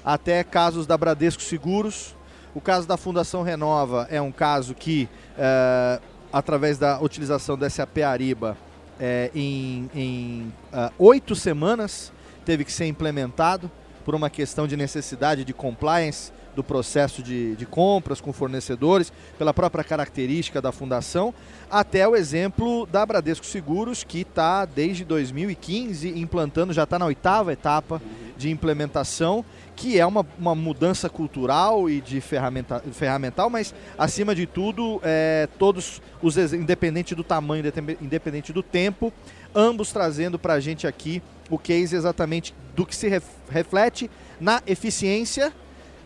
até 0.05 0.43
casos 0.45 0.87
da 0.87 0.97
Bradesco 0.97 1.43
Seguros. 1.43 2.17
O 2.55 2.61
caso 2.61 2.87
da 2.87 2.97
Fundação 2.97 3.43
Renova 3.43 4.07
é 4.11 4.23
um 4.23 4.33
caso 4.33 4.75
que, 4.75 5.09
eh, 5.37 6.01
através 6.33 6.79
da 6.79 7.01
utilização 7.01 7.59
da 7.59 7.69
SAP 7.69 7.99
Ariba, 7.99 8.57
eh, 9.01 9.31
em, 9.35 9.91
em 9.95 10.53
ah, 10.73 10.93
oito 10.99 11.35
semanas 11.35 12.13
teve 12.45 12.65
que 12.65 12.73
ser 12.73 12.87
implementado 12.87 13.71
por 14.05 14.15
uma 14.15 14.31
questão 14.31 14.67
de 14.67 14.77
necessidade 14.77 15.45
de 15.45 15.53
compliance 15.53 16.31
do 16.57 16.65
processo 16.65 17.23
de, 17.23 17.55
de 17.55 17.67
compras 17.67 18.21
com 18.21 18.33
fornecedores, 18.33 19.13
pela 19.37 19.53
própria 19.53 19.85
característica 19.85 20.63
da 20.63 20.73
fundação, 20.73 21.35
até 21.71 22.09
o 22.09 22.17
exemplo 22.17 22.87
da 22.87 23.05
Bradesco 23.05 23.45
Seguros, 23.45 24.03
que 24.03 24.21
está 24.21 24.65
desde 24.65 25.05
2015 25.05 26.19
implantando, 26.19 26.73
já 26.73 26.85
está 26.85 26.99
na 26.99 27.05
oitava 27.05 27.53
etapa 27.53 28.01
de 28.39 28.49
implementação, 28.49 29.45
que 29.77 30.01
é 30.01 30.07
uma, 30.07 30.27
uma 30.39 30.55
mudança 30.55 31.09
cultural 31.11 31.89
e 31.89 32.01
de 32.01 32.19
ferramenta, 32.21 32.83
ferramental, 32.93 33.51
mas 33.51 33.75
acima 33.99 34.35
de 34.35 34.47
tudo, 34.47 35.01
é, 35.05 35.47
todos 35.59 36.01
os 36.23 36.37
independente 36.39 37.15
do 37.15 37.23
tamanho, 37.23 37.63
independente- 38.01 38.53
do 38.55 38.63
tempo, 38.63 39.13
ambos 39.55 39.93
trazendo 39.93 40.39
para 40.39 40.55
a 40.55 40.61
gente 40.61 40.87
aqui 40.87 41.23
o 41.51 41.59
case 41.59 41.95
exatamente 41.95 42.55
do 42.75 42.87
que 42.87 42.97
se 42.97 43.07
ref- 43.07 43.25
reflete 43.51 44.11
na 44.41 44.63
eficiência 44.67 45.53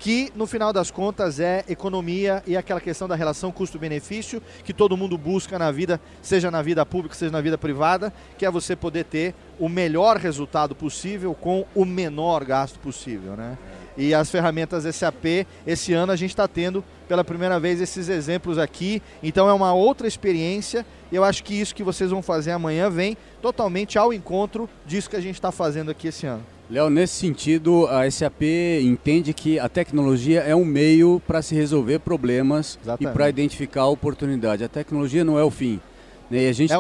que 0.01 0.32
no 0.35 0.47
final 0.47 0.72
das 0.72 0.90
contas 0.90 1.39
é 1.39 1.62
economia 1.68 2.43
e 2.47 2.56
aquela 2.56 2.81
questão 2.81 3.06
da 3.06 3.14
relação 3.14 3.52
custo-benefício 3.52 4.43
que 4.64 4.72
todo 4.72 4.97
mundo 4.97 5.18
busca 5.18 5.59
na 5.59 5.70
vida, 5.70 6.01
seja 6.22 6.51
na 6.51 6.62
vida 6.62 6.85
pública, 6.86 7.14
seja 7.14 7.31
na 7.31 7.40
vida 7.43 7.59
privada, 7.59 8.10
que 8.39 8.47
é 8.47 8.51
você 8.51 8.74
poder 8.74 9.05
ter 9.05 9.35
o 9.59 9.68
melhor 9.68 10.16
resultado 10.16 10.74
possível 10.74 11.35
com 11.35 11.66
o 11.74 11.85
menor 11.85 12.47
gasto 12.47 12.78
possível, 12.78 13.36
né? 13.36 13.59
E 13.94 14.14
as 14.14 14.31
ferramentas 14.31 14.85
SAP, 14.97 15.47
esse 15.66 15.93
ano 15.93 16.12
a 16.12 16.16
gente 16.16 16.31
está 16.31 16.48
tendo 16.48 16.82
pela 17.06 17.22
primeira 17.22 17.60
vez 17.60 17.78
esses 17.78 18.09
exemplos 18.09 18.56
aqui, 18.56 19.02
então 19.22 19.51
é 19.51 19.52
uma 19.52 19.74
outra 19.74 20.09
experiência. 20.09 20.86
E 21.12 21.16
eu 21.16 21.24
acho 21.24 21.44
que 21.44 21.60
isso 21.60 21.74
que 21.74 21.82
vocês 21.82 22.10
vão 22.10 22.22
fazer 22.22 22.52
amanhã 22.52 22.89
vem 22.89 23.18
totalmente 23.43 23.98
ao 23.98 24.14
encontro 24.14 24.70
disso 24.86 25.10
que 25.10 25.16
a 25.16 25.20
gente 25.20 25.35
está 25.35 25.52
fazendo 25.52 25.90
aqui 25.90 26.09
esse 26.09 26.24
ano. 26.24 26.60
Léo, 26.70 26.88
nesse 26.88 27.14
sentido, 27.14 27.88
a 27.88 28.09
SAP 28.09 28.42
entende 28.80 29.32
que 29.34 29.59
a 29.59 29.68
tecnologia 29.68 30.40
é 30.40 30.55
um 30.55 30.64
meio 30.64 31.20
para 31.26 31.42
se 31.42 31.52
resolver 31.52 31.98
problemas 31.98 32.78
Exatamente. 32.80 33.10
e 33.10 33.12
para 33.12 33.28
identificar 33.28 33.86
oportunidade. 33.86 34.62
A 34.62 34.68
tecnologia 34.68 35.24
não 35.24 35.36
é 35.36 35.42
o 35.42 35.51
fim. 35.51 35.80
Né? 36.30 36.44
E 36.44 36.48
a 36.48 36.52
gente 36.52 36.72
É 36.72 36.76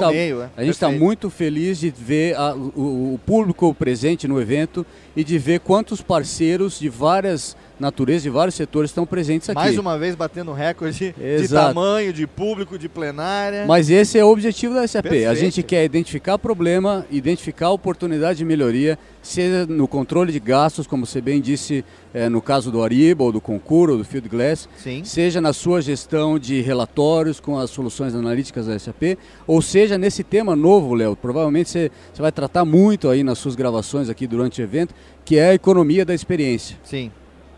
está 0.68 0.86
é. 0.88 0.92
tá 0.92 0.96
muito 0.96 1.28
feliz 1.28 1.80
de 1.80 1.90
ver 1.90 2.36
a- 2.36 2.54
o, 2.54 3.14
o 3.14 3.20
público 3.26 3.74
presente 3.74 4.28
no 4.28 4.40
evento 4.40 4.86
e 5.16 5.24
de 5.24 5.36
ver 5.38 5.58
quantos 5.58 6.00
parceiros 6.00 6.78
de 6.78 6.88
várias 6.88 7.56
naturezas, 7.80 8.22
de 8.22 8.30
vários 8.30 8.54
setores 8.54 8.90
estão 8.90 9.06
presentes 9.06 9.48
aqui. 9.48 9.58
Mais 9.58 9.78
uma 9.78 9.98
vez 9.98 10.14
batendo 10.14 10.52
recorde 10.52 11.14
de 11.18 11.48
tamanho, 11.48 12.12
de 12.12 12.26
público, 12.26 12.78
de 12.78 12.88
plenária. 12.88 13.64
Mas 13.66 13.90
esse 13.90 14.18
é 14.18 14.24
o 14.24 14.28
objetivo 14.28 14.74
da 14.74 14.86
SAP. 14.86 15.06
A 15.06 15.08
Perfeito. 15.08 15.34
gente 15.36 15.62
quer 15.62 15.84
identificar 15.84 16.38
problema, 16.38 17.06
identificar 17.10 17.70
oportunidade 17.70 18.38
de 18.38 18.44
melhoria, 18.44 18.98
seja 19.22 19.66
no 19.66 19.88
controle 19.88 20.32
de 20.32 20.40
gastos, 20.40 20.86
como 20.86 21.06
você 21.06 21.20
bem 21.20 21.40
disse, 21.40 21.84
eh, 22.12 22.28
no 22.28 22.40
caso 22.40 22.70
do 22.70 22.82
Ariba, 22.82 23.24
ou 23.24 23.32
do 23.32 23.40
Concur, 23.40 23.90
ou 23.90 23.98
do 23.98 24.04
Field 24.04 24.28
Glass, 24.28 24.68
Sim. 24.76 25.02
seja 25.04 25.40
na 25.40 25.52
sua 25.52 25.80
gestão 25.80 26.38
de 26.38 26.60
relatórios 26.60 27.40
com 27.40 27.58
as 27.58 27.70
soluções 27.70 28.14
analíticas 28.14 28.66
da 28.66 28.78
SAP, 28.78 29.18
ou 29.46 29.60
seja 29.62 29.98
nesse 29.98 30.22
tema 30.22 30.54
novo, 30.56 30.94
Léo, 30.94 31.16
provavelmente 31.16 31.70
você, 31.70 31.90
você 32.12 32.22
vai 32.22 32.32
tratar 32.32 32.64
muito 32.64 33.08
aí 33.08 33.22
nas 33.22 33.38
suas 33.38 33.54
gravações 33.54 34.08
aqui 34.08 34.26
durante 34.26 34.60
o 34.60 34.64
evento, 34.64 34.94
que 35.24 35.36
é 35.36 35.50
a 35.50 35.54
economia 35.54 36.04
da 36.04 36.14
experiência. 36.14 36.76
Sim. 36.82 37.10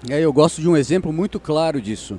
E 0.09 0.13
aí 0.13 0.23
eu 0.23 0.33
gosto 0.33 0.61
de 0.61 0.69
um 0.69 0.77
exemplo 0.77 1.13
muito 1.13 1.39
claro 1.39 1.81
disso. 1.81 2.19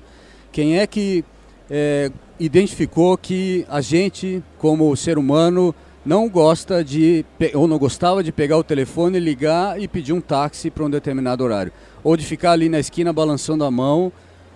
Quem 0.51 0.79
é 0.79 0.87
que 0.87 1.23
é, 1.69 2.11
identificou 2.39 3.17
que 3.17 3.65
a 3.69 3.81
gente, 3.81 4.41
como 4.57 4.95
ser 4.95 5.17
humano, 5.17 5.73
não 6.05 6.29
gosta 6.29 6.83
de, 6.83 7.25
ou 7.53 7.67
não 7.67 7.77
gostava 7.77 8.23
de 8.23 8.31
pegar 8.31 8.57
o 8.57 8.63
telefone, 8.63 9.19
ligar 9.19 9.81
e 9.81 9.87
pedir 9.87 10.13
um 10.13 10.21
táxi 10.21 10.69
para 10.69 10.83
um 10.83 10.89
determinado 10.89 11.43
horário? 11.43 11.71
Ou 12.03 12.15
de 12.15 12.25
ficar 12.25 12.51
ali 12.51 12.69
na 12.69 12.79
esquina 12.79 13.11
balançando 13.11 13.63
a 13.63 13.71
mão, 13.71 14.11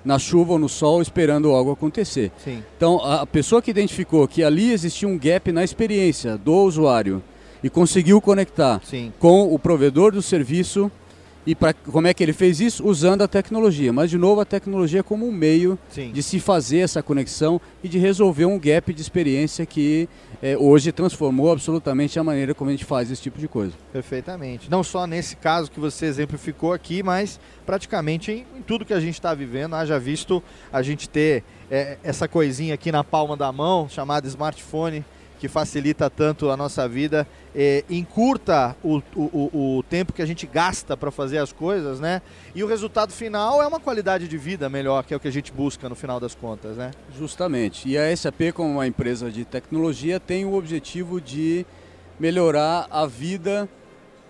na 0.06 0.18
chuva 0.18 0.54
ou 0.54 0.60
no 0.60 0.70
sol, 0.70 1.02
esperando 1.02 1.52
algo 1.52 1.72
acontecer? 1.72 2.32
Sim. 2.44 2.64
Então, 2.78 3.04
a 3.04 3.22
a 3.22 3.26
pessoa 3.26 3.62
que 3.62 3.72
identificou 3.72 4.28
que 4.28 4.44
ali 4.44 4.72
existia 4.72 5.08
um 5.08 5.18
gap 5.18 5.52
na 5.52 5.64
experiência 5.64 6.38
do 6.38 6.54
usuário 6.54 7.22
e 7.64 7.70
conseguiu 7.70 8.22
conectar 8.22 8.80
Sim. 8.86 9.12
com 9.20 9.54
o 9.54 9.60
provedor 9.60 10.12
do 10.12 10.22
serviço 10.22 10.92
e 11.48 11.56
pra, 11.56 11.74
como 11.74 12.06
é 12.08 12.14
que 12.14 12.22
ele 12.22 12.34
fez 12.34 12.60
isso? 12.60 12.86
Usando 12.86 13.22
a 13.22 13.28
tecnologia. 13.28 13.94
Mas, 13.94 14.10
de 14.10 14.18
novo, 14.18 14.42
a 14.42 14.46
tecnologia 14.46 15.02
como 15.02 15.26
um 15.26 15.32
meio 15.32 15.80
Sim. 15.90 16.12
de 16.12 16.22
se 16.22 16.42
fazer 16.42 16.80
essa 16.80 17.02
conexão 17.02 17.62
e 17.82 17.88
de 17.88 17.98
resolver 17.98 18.44
um 18.44 18.60
gap 18.60 18.94
de 18.94 19.02
experiência 19.02 19.66
que 19.66 20.10
eh, 20.44 20.58
hoje 20.58 20.92
transformou 20.92 21.50
absolutamente 21.50 22.20
a 22.20 22.24
maneira 22.24 22.54
como 22.54 22.70
a 22.70 22.74
gente 22.74 22.84
faz 22.84 23.10
esse 23.10 23.22
tipo 23.22 23.40
de 23.40 23.48
coisa. 23.48 23.72
Perfeitamente. 23.94 24.70
Não 24.70 24.84
só 24.84 25.08
nesse 25.08 25.38
caso 25.38 25.72
que 25.72 25.80
você 25.80 26.08
exemplificou 26.08 26.74
aqui, 26.74 27.02
mas 27.02 27.40
praticamente 27.66 28.30
em, 28.30 28.46
em 28.60 28.62
tudo 28.62 28.84
que 28.84 28.94
a 28.94 29.00
gente 29.00 29.14
está 29.14 29.34
vivendo. 29.34 29.74
Haja 29.74 29.98
visto 29.98 30.44
a 30.70 30.82
gente 30.82 31.08
ter 31.08 31.46
é, 31.72 31.98
essa 32.04 32.28
coisinha 32.28 32.74
aqui 32.74 32.92
na 32.92 33.06
palma 33.06 33.38
da 33.38 33.50
mão, 33.54 33.88
chamada 33.88 34.28
smartphone, 34.28 35.06
que 35.40 35.48
facilita 35.48 36.10
tanto 36.10 36.50
a 36.50 36.58
nossa 36.58 36.88
vida, 36.88 37.28
é, 37.56 37.84
encurta 37.90 38.76
o, 38.84 39.02
o, 39.16 39.78
o- 39.78 39.84
tempo 39.84 40.12
que 40.14 40.22
a 40.22 40.26
gente 40.26 40.46
gasta 40.48 40.98
para 40.98 41.12
fazer 41.12 41.38
as 41.38 41.52
coisas, 41.54 42.00
né? 42.00 42.22
E 42.56 42.64
o 42.64 42.68
resultado 42.68 43.12
final 43.14 43.62
é 43.62 43.68
uma 43.68 43.80
qualidade 43.80 44.28
de 44.28 44.38
vida 44.38 44.68
melhor, 44.70 45.04
que 45.04 45.14
é 45.14 45.18
o 45.18 45.20
que 45.20 45.28
a 45.28 45.32
gente 45.32 45.52
busca 45.52 45.88
no 45.88 45.96
final 45.96 46.20
das 46.20 46.34
contas, 46.36 46.76
né? 46.78 46.92
Justamente. 47.18 47.88
E 47.88 47.98
a 47.98 48.16
SAP, 48.16 48.52
como 48.54 48.70
uma 48.72 48.88
empresa 48.88 49.30
de 49.32 49.46
tecnologia, 49.46 50.20
tem 50.20 50.46
o 50.46 50.54
objetivo 50.56 51.22
de 51.22 51.66
melhorar 52.20 52.88
a 52.90 53.06
vida 53.06 53.70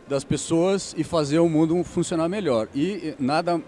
das 0.07 0.23
pessoas 0.23 0.93
e 0.97 1.03
fazer 1.03 1.39
o 1.39 1.49
mundo 1.49 1.83
funcionar 1.83 2.29
melhor. 2.29 2.67
E 2.73 3.13
nada 3.19 3.61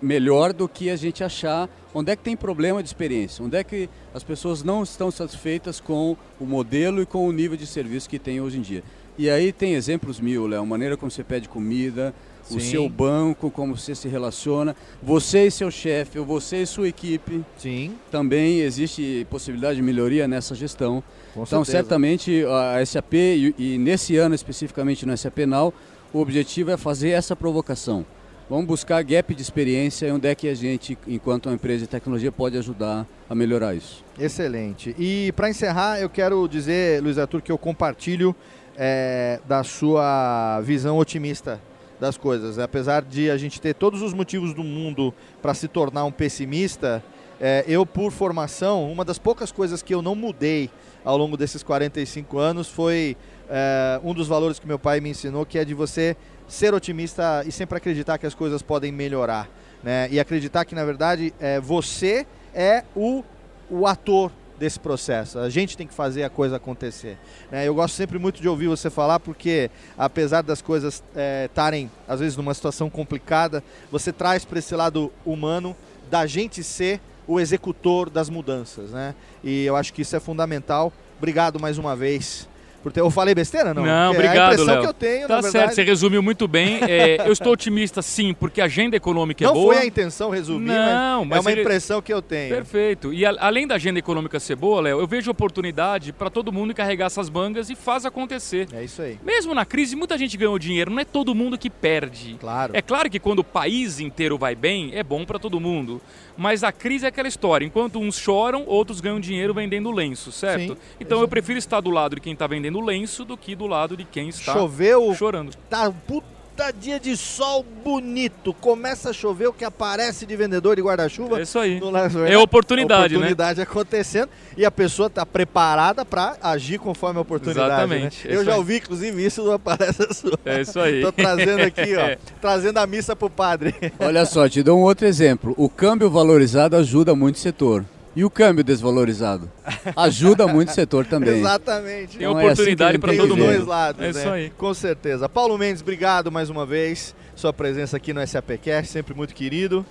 melhor 0.00 0.52
do 0.52 0.68
que 0.68 0.90
a 0.90 0.96
gente 0.96 1.22
achar 1.22 1.68
onde 1.94 2.12
é 2.12 2.16
que 2.16 2.22
tem 2.22 2.36
problema 2.36 2.82
de 2.82 2.88
experiência, 2.88 3.44
onde 3.44 3.56
é 3.56 3.64
que 3.64 3.88
as 4.12 4.22
pessoas 4.22 4.62
não 4.62 4.82
estão 4.82 5.10
satisfeitas 5.10 5.80
com 5.80 6.16
o 6.40 6.44
modelo 6.44 7.00
e 7.02 7.06
com 7.06 7.26
o 7.26 7.32
nível 7.32 7.56
de 7.56 7.66
serviço 7.66 8.08
que 8.08 8.18
tem 8.18 8.40
hoje 8.40 8.58
em 8.58 8.62
dia. 8.62 8.82
E 9.16 9.28
aí 9.28 9.52
tem 9.52 9.74
exemplos 9.74 10.20
mil, 10.20 10.46
Léo, 10.46 10.62
a 10.62 10.66
maneira 10.66 10.96
como 10.96 11.10
você 11.10 11.24
pede 11.24 11.48
comida, 11.48 12.14
o 12.50 12.60
Sim. 12.60 12.70
seu 12.70 12.88
banco, 12.88 13.50
como 13.50 13.76
você 13.76 13.94
se 13.94 14.08
relaciona, 14.08 14.76
você 15.02 15.48
e 15.48 15.50
seu 15.50 15.70
chefe, 15.70 16.18
ou 16.18 16.24
você 16.24 16.62
e 16.62 16.66
sua 16.66 16.88
equipe. 16.88 17.44
Sim. 17.58 17.96
Também 18.10 18.60
existe 18.60 19.26
possibilidade 19.28 19.76
de 19.76 19.82
melhoria 19.82 20.28
nessa 20.28 20.54
gestão. 20.54 21.02
Com 21.34 21.42
então, 21.42 21.64
certeza. 21.64 21.72
certamente 21.72 22.44
a 22.44 22.84
SAP 22.86 23.14
e, 23.14 23.54
e 23.58 23.78
nesse 23.78 24.16
ano 24.16 24.34
especificamente 24.34 25.04
no 25.04 25.16
SAP 25.16 25.38
Now, 25.46 25.74
o 26.12 26.20
objetivo 26.20 26.70
é 26.70 26.76
fazer 26.76 27.10
essa 27.10 27.34
provocação. 27.34 28.06
Vamos 28.48 28.64
buscar 28.64 29.02
gap 29.04 29.34
de 29.34 29.42
experiência 29.42 30.06
e 30.06 30.10
onde 30.10 30.26
é 30.26 30.34
que 30.34 30.48
a 30.48 30.54
gente, 30.54 30.96
enquanto 31.06 31.46
uma 31.46 31.54
empresa 31.54 31.80
de 31.80 31.86
tecnologia, 31.86 32.32
pode 32.32 32.56
ajudar 32.56 33.06
a 33.28 33.34
melhorar 33.34 33.74
isso. 33.74 34.02
Excelente. 34.18 34.96
E 34.98 35.30
para 35.32 35.50
encerrar, 35.50 36.00
eu 36.00 36.08
quero 36.08 36.48
dizer, 36.48 37.02
Luiz 37.02 37.18
Arthur, 37.18 37.42
que 37.42 37.52
eu 37.52 37.58
compartilho 37.58 38.34
é, 38.74 39.38
da 39.46 39.62
sua 39.62 40.62
visão 40.62 40.96
otimista 40.96 41.60
das 42.00 42.16
coisas. 42.16 42.58
Apesar 42.58 43.02
de 43.02 43.30
a 43.30 43.36
gente 43.36 43.60
ter 43.60 43.74
todos 43.74 44.00
os 44.00 44.14
motivos 44.14 44.54
do 44.54 44.64
mundo 44.64 45.12
para 45.42 45.52
se 45.52 45.68
tornar 45.68 46.06
um 46.06 46.12
pessimista, 46.12 47.04
é, 47.38 47.66
eu, 47.68 47.84
por 47.84 48.10
formação, 48.10 48.90
uma 48.90 49.04
das 49.04 49.18
poucas 49.18 49.52
coisas 49.52 49.82
que 49.82 49.94
eu 49.94 50.00
não 50.00 50.14
mudei 50.14 50.70
ao 51.04 51.18
longo 51.18 51.36
desses 51.36 51.62
45 51.62 52.38
anos 52.38 52.66
foi 52.66 53.14
é, 53.50 54.00
um 54.02 54.14
dos 54.14 54.26
valores 54.26 54.58
que 54.58 54.66
meu 54.66 54.78
pai 54.78 55.00
me 55.00 55.10
ensinou, 55.10 55.44
que 55.44 55.58
é 55.58 55.66
de 55.66 55.74
você 55.74 56.16
ser 56.48 56.74
otimista 56.74 57.44
e 57.46 57.52
sempre 57.52 57.76
acreditar 57.76 58.18
que 58.18 58.26
as 58.26 58.34
coisas 58.34 58.62
podem 58.62 58.90
melhorar. 58.90 59.48
Né? 59.82 60.08
E 60.10 60.18
acreditar 60.18 60.64
que, 60.64 60.74
na 60.74 60.84
verdade, 60.84 61.32
é, 61.38 61.60
você 61.60 62.26
é 62.54 62.82
o, 62.96 63.22
o 63.70 63.86
ator 63.86 64.32
desse 64.58 64.80
processo. 64.80 65.38
A 65.38 65.48
gente 65.48 65.76
tem 65.76 65.86
que 65.86 65.94
fazer 65.94 66.24
a 66.24 66.30
coisa 66.30 66.56
acontecer. 66.56 67.16
né? 67.50 67.66
Eu 67.66 67.74
gosto 67.74 67.94
sempre 67.94 68.18
muito 68.18 68.42
de 68.42 68.48
ouvir 68.48 68.66
você 68.66 68.90
falar, 68.90 69.20
porque 69.20 69.70
apesar 69.96 70.42
das 70.42 70.60
coisas 70.60 71.02
estarem, 71.44 71.90
às 72.08 72.20
vezes, 72.20 72.36
numa 72.36 72.52
situação 72.52 72.90
complicada, 72.90 73.62
você 73.90 74.12
traz 74.12 74.44
para 74.44 74.58
esse 74.58 74.74
lado 74.74 75.12
humano 75.24 75.76
da 76.10 76.26
gente 76.26 76.64
ser 76.64 77.00
o 77.26 77.38
executor 77.38 78.10
das 78.10 78.28
mudanças. 78.28 78.90
Né? 78.90 79.14
E 79.44 79.64
eu 79.64 79.76
acho 79.76 79.92
que 79.92 80.02
isso 80.02 80.16
é 80.16 80.20
fundamental. 80.20 80.92
Obrigado 81.18 81.60
mais 81.60 81.78
uma 81.78 81.94
vez. 81.94 82.47
Por 82.82 82.92
ter... 82.92 83.00
Eu 83.00 83.10
falei 83.10 83.34
besteira? 83.34 83.74
Não, 83.74 83.84
Não, 83.84 84.14
Porque 84.14 84.26
é 84.26 84.28
a 84.28 84.30
obrigado, 84.30 84.52
impressão 84.52 84.74
Léo. 84.74 84.82
que 84.82 84.88
eu 84.88 84.94
tenho, 84.94 85.28
tá 85.28 85.42
certo, 85.42 85.52
verdade. 85.52 85.74
você 85.74 85.82
resumiu 85.82 86.22
muito 86.22 86.46
bem. 86.46 86.78
É, 86.82 87.26
eu 87.26 87.32
estou 87.32 87.52
otimista, 87.52 88.00
sim, 88.02 88.32
porque 88.32 88.60
a 88.60 88.64
agenda 88.66 88.96
econômica 88.96 89.44
Não 89.44 89.50
é 89.50 89.54
boa. 89.54 89.74
foi 89.74 89.82
a 89.82 89.86
intenção 89.86 90.30
resumir, 90.30 90.68
Não, 90.68 91.24
mas, 91.24 91.28
mas 91.30 91.38
é 91.38 91.40
uma 91.40 91.52
ele- 91.52 91.60
impressão 91.62 92.00
que 92.00 92.12
eu 92.12 92.22
tenho. 92.22 92.54
Perfeito. 92.54 93.12
E 93.12 93.26
a- 93.26 93.34
além 93.40 93.66
da 93.66 93.74
agenda 93.74 93.98
econômica 93.98 94.38
ser 94.38 94.54
boa, 94.56 94.80
Léo, 94.80 95.00
eu 95.00 95.06
vejo 95.06 95.30
oportunidade 95.30 96.12
para 96.12 96.30
todo 96.30 96.52
mundo 96.52 96.74
carregar 96.74 97.06
essas 97.06 97.28
mangas 97.30 97.68
e 97.70 97.74
faz 97.74 98.04
acontecer. 98.06 98.68
É 98.72 98.84
isso 98.84 99.02
aí. 99.02 99.18
Mesmo 99.24 99.54
na 99.54 99.64
crise, 99.64 99.96
muita 99.96 100.16
gente 100.18 100.36
ganhou 100.36 100.58
dinheiro, 100.58 100.90
não 100.90 101.00
é 101.00 101.04
todo 101.04 101.34
mundo 101.34 101.58
que 101.58 101.70
perde. 101.70 102.36
Claro. 102.38 102.72
É 102.76 102.82
claro 102.82 103.08
que 103.10 103.18
quando 103.18 103.40
o 103.40 103.44
país 103.44 103.98
inteiro 104.00 104.36
vai 104.38 104.54
bem, 104.54 104.90
é 104.94 105.02
bom 105.02 105.24
para 105.24 105.38
todo 105.38 105.58
mundo. 105.58 106.00
Mas 106.36 106.62
a 106.62 106.70
crise 106.70 107.04
é 107.04 107.08
aquela 107.08 107.26
história. 107.26 107.66
Enquanto 107.66 107.98
uns 107.98 108.16
choram, 108.16 108.64
outros 108.66 109.00
ganham 109.00 109.18
dinheiro 109.18 109.52
vendendo 109.52 109.90
lenço, 109.90 110.30
certo? 110.30 110.74
Sim, 110.74 110.78
então 111.00 111.20
eu 111.20 111.26
prefiro 111.26 111.58
estar 111.58 111.80
do 111.80 111.90
lado 111.90 112.14
de 112.14 112.20
quem 112.20 112.32
está 112.34 112.46
vendendo 112.46 112.67
lenço 112.80 113.24
do 113.24 113.36
que 113.36 113.54
do 113.54 113.66
lado 113.66 113.96
de 113.96 114.04
quem 114.04 114.28
está 114.28 114.52
Choveu, 114.52 115.14
chorando. 115.14 115.52
Tá 115.70 115.90
puta 116.06 116.72
dia 116.78 116.98
de 116.98 117.16
sol 117.16 117.64
bonito. 117.84 118.52
Começa 118.52 119.10
a 119.10 119.12
chover 119.12 119.46
o 119.46 119.52
que 119.52 119.64
aparece 119.64 120.26
de 120.26 120.34
vendedor 120.34 120.74
de 120.74 120.82
guarda-chuva. 120.82 121.38
É 121.38 121.42
isso 121.42 121.56
aí. 121.56 121.78
no 121.78 121.88
Las 121.88 122.12
Vegas. 122.12 122.30
É 122.32 122.36
oportunidade, 122.36 123.14
né? 123.14 123.18
oportunidade 123.18 123.60
acontecendo 123.60 124.28
e 124.56 124.64
a 124.64 124.70
pessoa 124.70 125.08
tá 125.08 125.24
preparada 125.24 126.04
para 126.04 126.36
agir 126.42 126.78
conforme 126.78 127.18
a 127.18 127.22
oportunidade. 127.22 127.68
Exatamente, 127.68 128.26
né? 128.26 128.34
é 128.34 128.36
Eu 128.36 128.44
já 128.44 128.52
aí. 128.54 128.58
ouvi, 128.58 128.78
inclusive, 128.78 129.24
isso 129.24 129.44
não 129.44 129.52
aparece 129.52 130.02
a 130.02 130.12
sua. 130.12 130.38
É 130.44 130.60
isso 130.60 130.80
aí. 130.80 131.00
Tô 131.00 131.12
trazendo 131.12 131.62
aqui, 131.62 131.94
ó. 131.96 132.00
É. 132.08 132.18
Trazendo 132.40 132.78
a 132.78 132.86
missa 132.88 133.14
pro 133.14 133.30
padre. 133.30 133.74
Olha 134.00 134.26
só, 134.26 134.48
te 134.48 134.60
dou 134.62 134.78
um 134.78 134.82
outro 134.82 135.06
exemplo. 135.06 135.54
O 135.56 135.68
câmbio 135.68 136.10
valorizado 136.10 136.74
ajuda 136.74 137.14
muito 137.14 137.36
o 137.36 137.38
setor. 137.38 137.84
E 138.18 138.24
o 138.24 138.30
câmbio 138.30 138.64
desvalorizado? 138.64 139.48
Ajuda 139.94 140.48
muito 140.48 140.70
o 140.70 140.74
setor 140.74 141.06
também. 141.08 141.38
Exatamente. 141.38 142.18
Tem 142.18 142.26
Então 142.26 142.32
é 142.40 142.42
assim 142.42 142.46
que 142.46 142.52
oportunidade 142.52 142.88
a 142.88 142.92
gente 142.94 143.00
pra 143.00 143.10
tem 143.10 143.18
Tem 143.20 143.26
que 143.28 143.32
os 143.32 143.38
todo 143.38 143.46
ver. 143.48 143.54
dois 143.58 143.68
lados, 143.68 144.00
É 144.02 144.04
né? 144.04 144.10
isso 144.10 144.28
aí. 144.28 144.50
Com 144.50 144.74
certeza. 144.74 145.28
Paulo 145.28 145.56
Mendes, 145.56 145.82
obrigado 145.82 146.32
mais 146.32 146.50
uma 146.50 146.66
vez. 146.66 147.14
Sua 147.36 147.52
presença 147.52 147.96
aqui 147.96 148.12
no 148.12 148.26
SAPcast, 148.26 148.90
sempre 148.90 149.14
muito 149.14 149.32
querido. 149.36 149.86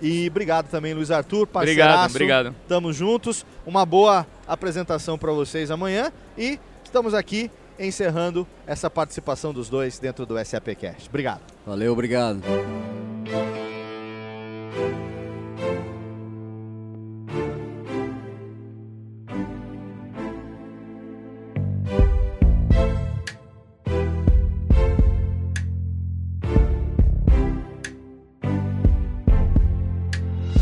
E 0.00 0.26
obrigado 0.28 0.68
também, 0.68 0.92
Luiz 0.92 1.12
Arthur, 1.12 1.42
Obrigado, 1.42 1.52
parceiraço. 1.52 2.10
obrigado. 2.16 2.54
Tamo 2.66 2.92
juntos. 2.92 3.46
Uma 3.64 3.86
boa 3.86 4.26
apresentação 4.48 5.16
para 5.16 5.30
vocês 5.30 5.70
amanhã 5.70 6.10
e 6.36 6.58
estamos 6.82 7.14
aqui 7.14 7.48
encerrando 7.78 8.44
essa 8.66 8.90
participação 8.90 9.52
dos 9.52 9.68
dois 9.68 10.00
dentro 10.00 10.26
do 10.26 10.34
SAPcast. 10.44 11.08
Obrigado. 11.08 11.42
Valeu, 11.64 11.92
obrigado. 11.92 12.42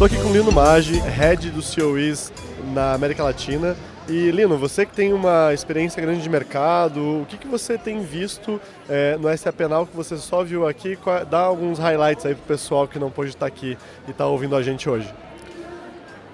Estou 0.00 0.06
aqui 0.06 0.16
com 0.16 0.30
o 0.30 0.32
Lino 0.32 0.50
Maggi, 0.50 0.98
head 0.98 1.50
do 1.50 1.60
COEs 1.62 2.32
na 2.72 2.94
América 2.94 3.22
Latina. 3.22 3.76
E 4.08 4.30
Lino, 4.30 4.56
você 4.56 4.86
que 4.86 4.94
tem 4.94 5.12
uma 5.12 5.52
experiência 5.52 6.00
grande 6.00 6.22
de 6.22 6.28
mercado, 6.30 7.20
o 7.20 7.26
que, 7.28 7.36
que 7.36 7.46
você 7.46 7.76
tem 7.76 8.02
visto 8.02 8.58
é, 8.88 9.18
no 9.18 9.28
SAP 9.36 9.60
Now 9.68 9.86
que 9.86 9.94
você 9.94 10.16
só 10.16 10.42
viu 10.42 10.66
aqui? 10.66 10.96
Dá 11.30 11.40
alguns 11.40 11.78
highlights 11.78 12.24
aí 12.24 12.34
pro 12.34 12.44
pessoal 12.44 12.88
que 12.88 12.98
não 12.98 13.10
pôde 13.10 13.28
estar 13.28 13.44
aqui 13.44 13.76
e 14.08 14.10
está 14.10 14.24
ouvindo 14.26 14.56
a 14.56 14.62
gente 14.62 14.88
hoje. 14.88 15.12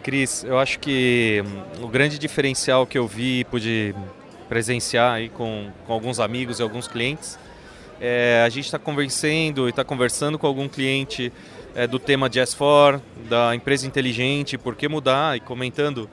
Cris, 0.00 0.44
eu 0.44 0.60
acho 0.60 0.78
que 0.78 1.42
hum, 1.44 1.86
o 1.86 1.88
grande 1.88 2.20
diferencial 2.20 2.86
que 2.86 2.96
eu 2.96 3.08
vi 3.08 3.40
e 3.40 3.44
pude 3.44 3.96
presenciar 4.48 5.14
aí 5.14 5.28
com, 5.28 5.72
com 5.84 5.92
alguns 5.92 6.20
amigos 6.20 6.60
e 6.60 6.62
alguns 6.62 6.86
clientes 6.86 7.36
é 8.00 8.42
a 8.44 8.48
gente 8.48 8.66
está 8.66 8.78
conversando 8.78 9.66
e 9.66 9.70
está 9.70 9.82
conversando 9.82 10.38
com 10.38 10.46
algum 10.46 10.68
cliente 10.68 11.32
é, 11.76 11.86
do 11.86 11.98
tema 11.98 12.28
de 12.30 12.40
S4, 12.40 13.00
da 13.28 13.54
empresa 13.54 13.86
inteligente, 13.86 14.56
por 14.56 14.74
que 14.74 14.88
mudar 14.88 15.36
e 15.36 15.40
comentando 15.40 16.08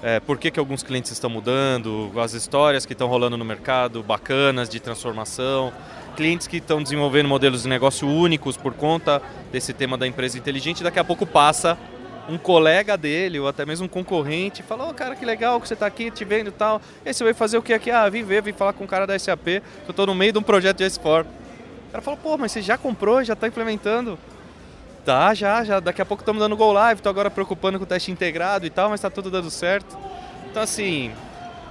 é, 0.00 0.20
por 0.20 0.38
que, 0.38 0.48
que 0.48 0.60
alguns 0.60 0.84
clientes 0.84 1.10
estão 1.10 1.28
mudando, 1.28 2.12
as 2.20 2.34
histórias 2.34 2.86
que 2.86 2.92
estão 2.92 3.08
rolando 3.08 3.36
no 3.36 3.44
mercado, 3.44 4.00
bacanas 4.00 4.68
de 4.68 4.78
transformação, 4.78 5.72
clientes 6.16 6.46
que 6.46 6.58
estão 6.58 6.80
desenvolvendo 6.80 7.28
modelos 7.28 7.64
de 7.64 7.68
negócio 7.68 8.08
únicos 8.08 8.56
por 8.56 8.72
conta 8.74 9.20
desse 9.50 9.72
tema 9.72 9.98
da 9.98 10.06
empresa 10.06 10.38
inteligente, 10.38 10.84
daqui 10.84 11.00
a 11.00 11.04
pouco 11.04 11.26
passa 11.26 11.76
um 12.28 12.38
colega 12.38 12.96
dele 12.96 13.40
ou 13.40 13.48
até 13.48 13.66
mesmo 13.66 13.86
um 13.86 13.88
concorrente 13.88 14.62
fala, 14.62 14.88
ô 14.88 14.94
cara, 14.94 15.16
que 15.16 15.24
legal 15.24 15.60
que 15.60 15.66
você 15.66 15.74
está 15.74 15.86
aqui, 15.86 16.12
te 16.12 16.24
vendo 16.24 16.48
e 16.48 16.52
tal. 16.52 16.80
E 17.04 17.08
aí 17.08 17.14
você 17.14 17.34
fazer 17.34 17.58
o 17.58 17.62
que 17.62 17.72
aqui? 17.72 17.90
Ah, 17.90 18.08
vim 18.08 18.22
ver, 18.22 18.40
vim 18.40 18.52
falar 18.52 18.74
com 18.74 18.84
o 18.84 18.86
cara 18.86 19.04
da 19.04 19.18
SAP, 19.18 19.48
eu 19.48 19.62
estou 19.90 20.06
no 20.06 20.14
meio 20.14 20.32
de 20.32 20.38
um 20.38 20.42
projeto 20.42 20.76
de 20.76 20.84
S4. 20.84 21.24
O 21.24 21.90
cara 21.90 22.02
falou, 22.02 22.20
pô, 22.22 22.38
mas 22.38 22.52
você 22.52 22.62
já 22.62 22.78
comprou, 22.78 23.24
já 23.24 23.32
está 23.32 23.48
implementando? 23.48 24.16
Tá, 25.08 25.32
já, 25.32 25.64
já. 25.64 25.80
Daqui 25.80 26.02
a 26.02 26.04
pouco 26.04 26.20
estamos 26.20 26.38
dando 26.38 26.54
go 26.54 26.70
live, 26.70 27.00
tô 27.00 27.08
agora 27.08 27.30
preocupando 27.30 27.78
com 27.78 27.84
o 27.84 27.86
teste 27.86 28.12
integrado 28.12 28.66
e 28.66 28.68
tal, 28.68 28.90
mas 28.90 29.00
está 29.00 29.08
tudo 29.08 29.30
dando 29.30 29.50
certo. 29.50 29.96
Então 30.50 30.62
assim, 30.62 31.12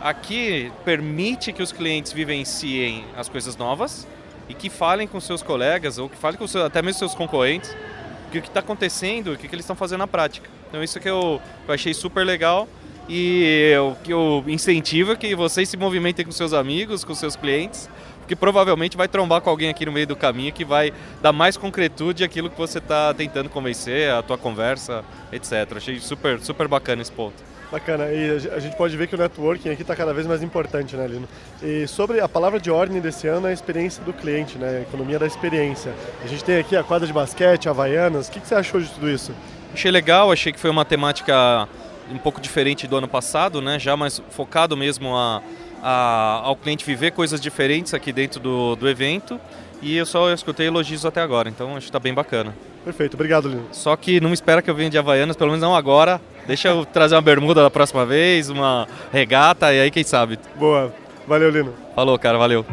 aqui 0.02 0.72
permite 0.84 1.54
que 1.54 1.62
os 1.62 1.72
clientes 1.72 2.12
vivenciem 2.12 3.06
as 3.16 3.30
coisas 3.30 3.56
novas 3.56 4.08
e 4.50 4.56
que 4.56 4.72
falem 4.72 5.08
com 5.08 5.20
seus 5.20 5.44
colegas 5.44 6.00
ou 6.00 6.10
que 6.10 6.18
falem 6.18 6.36
com 6.36 6.48
seus, 6.48 6.66
até 6.66 6.82
mesmo 6.82 6.98
seus 6.98 7.14
concorrentes 7.14 7.78
que 8.32 8.40
o 8.40 8.42
que 8.42 8.48
está 8.48 8.60
acontecendo, 8.60 9.34
o 9.34 9.38
que, 9.38 9.48
que 9.48 9.54
eles 9.54 9.66
estão 9.66 9.76
fazendo 9.76 10.00
na 10.00 10.08
prática. 10.08 10.50
Então 10.68 10.84
isso 10.84 11.00
que 11.00 11.08
eu, 11.08 11.40
eu 11.68 11.74
achei 11.76 11.94
super 11.94 12.26
legal 12.26 12.68
e 13.08 13.72
o 13.80 13.94
que 14.04 14.12
eu 14.12 14.44
incentivo 14.48 15.12
é 15.12 15.16
que 15.16 15.36
vocês 15.36 15.70
se 15.70 15.78
movimentem 15.78 16.26
com 16.26 16.32
seus 16.32 16.54
amigos, 16.54 17.04
com 17.04 17.14
seus 17.14 17.36
clientes, 17.36 17.88
porque 18.28 18.36
provavelmente 18.36 18.98
vai 18.98 19.08
trombar 19.08 19.40
com 19.40 19.50
alguém 19.50 19.70
aqui 19.70 19.86
no 19.86 19.92
meio 19.94 20.06
do 20.06 20.14
caminho 20.14 20.52
que 20.52 20.66
vai 20.66 20.92
dar 21.22 21.32
mais 21.32 21.56
concretude 21.56 22.26
àquilo 22.26 22.50
que 22.50 22.58
você 22.58 22.80
está 22.80 23.14
tentando 23.14 23.48
convencer, 23.50 24.12
a 24.12 24.22
tua 24.22 24.38
conversa, 24.38 25.02
etc. 25.32 25.78
Achei 25.78 25.98
super, 26.02 26.38
super 26.42 26.68
bacana 26.68 27.02
esse 27.02 27.12
ponto. 27.12 27.36
Bacana, 27.72 28.12
e 28.12 28.32
a 28.32 28.38
ge- 28.38 28.50
a 28.50 28.60
gente 28.60 28.76
pode 28.76 28.98
ver 28.98 29.08
que 29.08 29.16
o 29.16 29.18
networking 29.18 29.70
aqui 29.70 29.82
está 29.82 29.96
cada 29.96 30.14
vez 30.14 30.28
mais 30.28 30.44
importante, 30.44 30.98
né, 30.98 31.08
Lino? 31.08 31.28
E 31.64 31.88
sobre 31.88 32.20
a 32.20 32.28
palavra 32.28 32.60
de 32.60 32.70
ordem 32.70 33.00
desse 33.00 33.30
ano 33.30 33.48
é 33.48 33.52
a 33.52 33.54
experiência 33.54 34.04
do 34.04 34.12
cliente, 34.12 34.58
né? 34.58 34.80
A 34.80 34.82
economia 34.82 35.18
da 35.18 35.26
experiência. 35.26 35.94
A 36.22 36.28
gente 36.28 36.44
tem 36.44 36.58
aqui 36.60 36.76
a 36.76 36.84
quadra 36.84 37.08
de 37.08 37.14
basquete, 37.14 37.70
Havaianas. 37.70 38.28
O 38.28 38.32
que, 38.32 38.42
que 38.42 38.48
você 38.48 38.56
achou 38.56 38.82
de 38.82 38.90
tudo 38.90 39.10
isso? 39.10 39.32
Achei 39.74 39.90
legal, 39.90 40.34
achei 40.34 40.52
que 40.52 40.60
foi 40.60 40.70
uma 40.70 40.84
temática 40.84 41.66
um 42.12 42.18
pouco 42.18 42.42
diferente 42.42 42.88
do 42.88 42.98
ano 42.98 43.08
passado, 43.08 43.62
né? 43.62 43.80
Já 43.80 43.96
mais 43.96 44.22
focado 44.32 44.76
mesmo 44.78 45.16
a, 45.16 45.42
a- 45.82 46.42
ao 46.44 46.56
cliente 46.56 46.86
viver 46.86 47.12
coisas 47.12 47.40
diferentes 47.40 47.94
aqui 47.94 48.12
dentro 48.12 48.40
do, 48.40 48.76
do 48.76 48.88
evento. 48.90 49.40
E 49.82 49.96
eu 49.96 50.06
só 50.06 50.32
escutei 50.34 50.68
elogios 50.68 51.06
até 51.06 51.22
agora, 51.22 51.50
então 51.50 51.70
acho 51.72 51.82
que 51.82 51.90
está 51.90 52.00
bem 52.00 52.14
bacana. 52.14 52.54
Perfeito, 52.84 53.14
obrigado, 53.14 53.48
Lino. 53.48 53.66
Só 53.72 53.96
que 53.96 54.20
não 54.20 54.30
me 54.30 54.34
espera 54.34 54.62
que 54.62 54.70
eu 54.70 54.74
venha 54.76 54.90
de 54.90 54.98
Havaianas, 54.98 55.36
pelo 55.36 55.52
menos 55.52 55.62
não 55.62 55.76
agora. 55.76 56.20
Deixa 56.48 56.70
eu 56.70 56.86
trazer 56.86 57.14
uma 57.16 57.22
bermuda 57.22 57.62
da 57.62 57.70
próxima 57.70 58.06
vez, 58.06 58.50
uma 58.50 58.88
regata, 59.12 59.72
e 59.74 59.80
aí 59.82 59.92
quem 59.92 60.04
sabe. 60.04 60.40
Boa, 60.56 60.94
valeu, 61.28 61.50
Lino. 61.50 61.74
Falou, 61.94 62.18
cara, 62.18 62.38
valeu. 62.38 62.66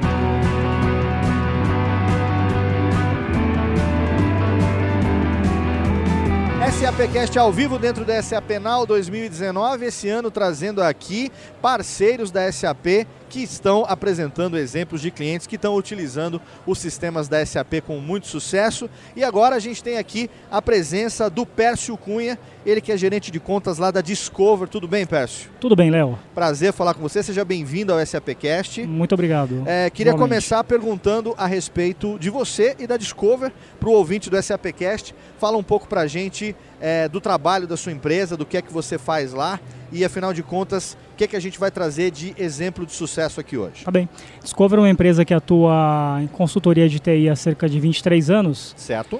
SAPcast 6.70 7.38
ao 7.38 7.52
vivo 7.52 7.78
dentro 7.78 8.04
da 8.04 8.20
SAP 8.20 8.58
Now 8.60 8.84
2019, 8.84 9.86
esse 9.86 10.08
ano 10.08 10.30
trazendo 10.30 10.82
aqui 10.82 11.30
parceiros 11.64 12.30
da 12.30 12.52
SAP 12.52 13.06
que 13.30 13.42
estão 13.42 13.86
apresentando 13.88 14.58
exemplos 14.58 15.00
de 15.00 15.10
clientes 15.10 15.46
que 15.46 15.56
estão 15.56 15.74
utilizando 15.74 16.38
os 16.66 16.78
sistemas 16.78 17.26
da 17.26 17.44
SAP 17.44 17.80
com 17.86 17.98
muito 18.00 18.26
sucesso. 18.26 18.88
E 19.16 19.24
agora 19.24 19.56
a 19.56 19.58
gente 19.58 19.82
tem 19.82 19.96
aqui 19.96 20.28
a 20.50 20.60
presença 20.60 21.30
do 21.30 21.46
Pércio 21.46 21.96
Cunha, 21.96 22.38
ele 22.66 22.82
que 22.82 22.92
é 22.92 22.98
gerente 22.98 23.30
de 23.30 23.40
contas 23.40 23.78
lá 23.78 23.90
da 23.90 24.02
Discover. 24.02 24.68
Tudo 24.68 24.86
bem, 24.86 25.06
Pércio? 25.06 25.50
Tudo 25.58 25.74
bem, 25.74 25.90
Léo. 25.90 26.18
Prazer 26.34 26.70
falar 26.70 26.92
com 26.92 27.00
você, 27.00 27.22
seja 27.22 27.46
bem-vindo 27.46 27.94
ao 27.94 28.06
SAPcast. 28.06 28.86
Muito 28.86 29.14
obrigado. 29.14 29.62
É, 29.64 29.88
queria 29.88 30.10
Igualmente. 30.10 30.34
começar 30.34 30.62
perguntando 30.64 31.34
a 31.38 31.46
respeito 31.46 32.18
de 32.18 32.28
você 32.28 32.76
e 32.78 32.86
da 32.86 32.98
Discover 32.98 33.50
para 33.80 33.88
o 33.88 33.92
ouvinte 33.92 34.28
do 34.28 34.40
SAPcast. 34.40 35.14
Fala 35.38 35.56
um 35.56 35.62
pouco 35.62 35.88
para 35.88 36.02
a 36.02 36.06
gente 36.06 36.54
é, 36.84 37.08
do 37.08 37.18
trabalho 37.18 37.66
da 37.66 37.78
sua 37.78 37.92
empresa, 37.92 38.36
do 38.36 38.44
que 38.44 38.58
é 38.58 38.62
que 38.62 38.70
você 38.70 38.98
faz 38.98 39.32
lá 39.32 39.58
e, 39.90 40.04
afinal 40.04 40.34
de 40.34 40.42
contas, 40.42 40.98
o 41.14 41.16
que 41.16 41.24
é 41.24 41.26
que 41.26 41.34
a 41.34 41.40
gente 41.40 41.58
vai 41.58 41.70
trazer 41.70 42.10
de 42.10 42.34
exemplo 42.36 42.84
de 42.84 42.92
sucesso 42.92 43.40
aqui 43.40 43.56
hoje. 43.56 43.86
Tá 43.86 43.90
bem. 43.90 44.06
Discover 44.42 44.78
é 44.78 44.82
uma 44.82 44.90
empresa 44.90 45.24
que 45.24 45.32
atua 45.32 46.18
em 46.22 46.26
consultoria 46.26 46.86
de 46.86 46.98
TI 46.98 47.30
há 47.30 47.36
cerca 47.36 47.70
de 47.70 47.80
23 47.80 48.28
anos. 48.28 48.74
Certo. 48.76 49.18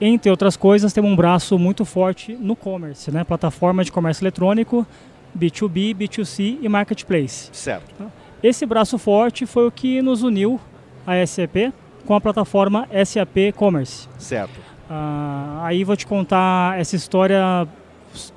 Entre 0.00 0.28
outras 0.28 0.56
coisas, 0.56 0.92
temos 0.92 1.08
um 1.08 1.14
braço 1.14 1.56
muito 1.56 1.84
forte 1.84 2.32
no 2.32 2.56
commerce, 2.56 3.12
né? 3.12 3.22
Plataforma 3.22 3.84
de 3.84 3.92
comércio 3.92 4.24
eletrônico, 4.24 4.84
B2B, 5.38 5.94
B2C 5.94 6.58
e 6.60 6.68
marketplace. 6.68 7.48
Certo. 7.52 8.10
Esse 8.42 8.66
braço 8.66 8.98
forte 8.98 9.46
foi 9.46 9.68
o 9.68 9.70
que 9.70 10.02
nos 10.02 10.24
uniu 10.24 10.60
à 11.06 11.24
SAP 11.24 11.72
com 12.04 12.16
a 12.16 12.20
plataforma 12.20 12.88
SAP 13.04 13.52
Commerce. 13.54 14.08
Certo. 14.18 14.77
Ah, 14.90 15.60
aí 15.64 15.84
vou 15.84 15.96
te 15.96 16.06
contar 16.06 16.78
essa 16.78 16.96
história 16.96 17.66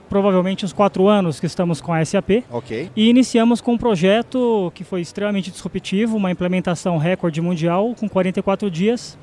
provavelmente 0.09 0.65
uns 0.65 0.73
quatro 0.73 1.07
anos 1.07 1.39
que 1.39 1.45
estamos 1.45 1.79
com 1.79 1.93
a 1.93 2.03
SAP. 2.03 2.43
Ok. 2.51 2.89
E 2.95 3.09
iniciamos 3.09 3.61
com 3.61 3.73
um 3.73 3.77
projeto 3.77 4.71
que 4.75 4.83
foi 4.83 4.99
extremamente 5.01 5.49
disruptivo, 5.49 6.17
uma 6.17 6.29
implementação 6.29 6.97
recorde 6.97 7.39
mundial 7.41 7.95
com 7.97 8.09
44 8.09 8.69
dias. 8.69 9.17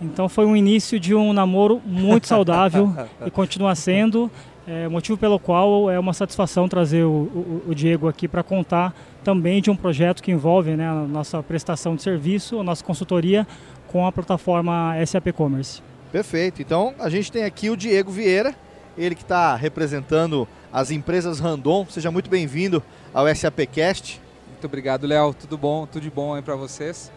Então 0.00 0.28
foi 0.28 0.46
um 0.46 0.54
início 0.56 0.98
de 1.00 1.14
um 1.14 1.32
namoro 1.32 1.80
muito 1.84 2.28
saudável 2.28 2.92
e 3.26 3.30
continua 3.30 3.74
sendo, 3.74 4.30
é, 4.66 4.86
motivo 4.88 5.18
pelo 5.18 5.38
qual 5.38 5.90
é 5.90 5.98
uma 5.98 6.12
satisfação 6.12 6.68
trazer 6.68 7.04
o, 7.04 7.10
o- 7.10 7.62
o 7.68 7.74
Diego 7.74 8.06
aqui 8.08 8.28
para 8.28 8.42
contar 8.42 8.94
também 9.24 9.60
de 9.60 9.70
um 9.70 9.76
projeto 9.76 10.22
que 10.22 10.30
envolve 10.30 10.76
né, 10.76 10.88
a 10.88 10.94
nossa 10.94 11.42
prestação 11.42 11.96
de 11.96 12.02
serviço, 12.02 12.60
a 12.60 12.62
nossa 12.62 12.84
consultoria 12.84 13.46
com 13.88 14.06
a 14.06 14.12
plataforma 14.12 14.94
SAP 15.06 15.28
Commerce. 15.32 15.82
Perfeito. 16.14 16.62
Então 16.62 16.94
a 17.00 17.08
gente 17.08 17.32
tem 17.32 17.42
aqui 17.42 17.68
o 17.68 17.76
Diego 17.76 18.08
Vieira, 18.12 18.54
ele 18.96 19.16
que 19.16 19.22
está 19.22 19.56
representando 19.56 20.46
as 20.72 20.92
empresas 20.92 21.40
Randon. 21.40 21.84
Seja 21.90 22.08
muito 22.08 22.30
bem-vindo 22.30 22.80
ao 23.12 23.26
SAPcast. 23.34 24.20
Muito 24.48 24.64
obrigado, 24.64 25.08
Léo. 25.08 25.34
Tudo 25.34 25.58
bom? 25.58 25.84
Tudo 25.88 26.02
de 26.02 26.10
bom 26.12 26.32
aí 26.32 26.40
para 26.40 26.54
vocês. 26.54 27.10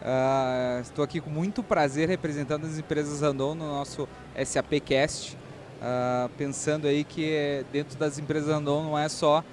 Ah, 0.00 0.78
estou 0.80 1.04
aqui 1.04 1.20
com 1.20 1.28
muito 1.28 1.62
prazer 1.62 2.08
representando 2.08 2.64
as 2.64 2.78
empresas 2.78 3.20
Randon 3.20 3.54
no 3.54 3.66
nosso 3.66 4.08
SAPcast. 4.42 5.36
Ah, 5.82 6.30
pensando 6.38 6.86
aí 6.86 7.04
que 7.04 7.30
eh, 7.30 7.64
dentro 7.70 7.98
das 7.98 8.18
empresas 8.18 8.48
Randon 8.48 8.82
não 8.82 8.98
é 8.98 9.10
só 9.10 9.44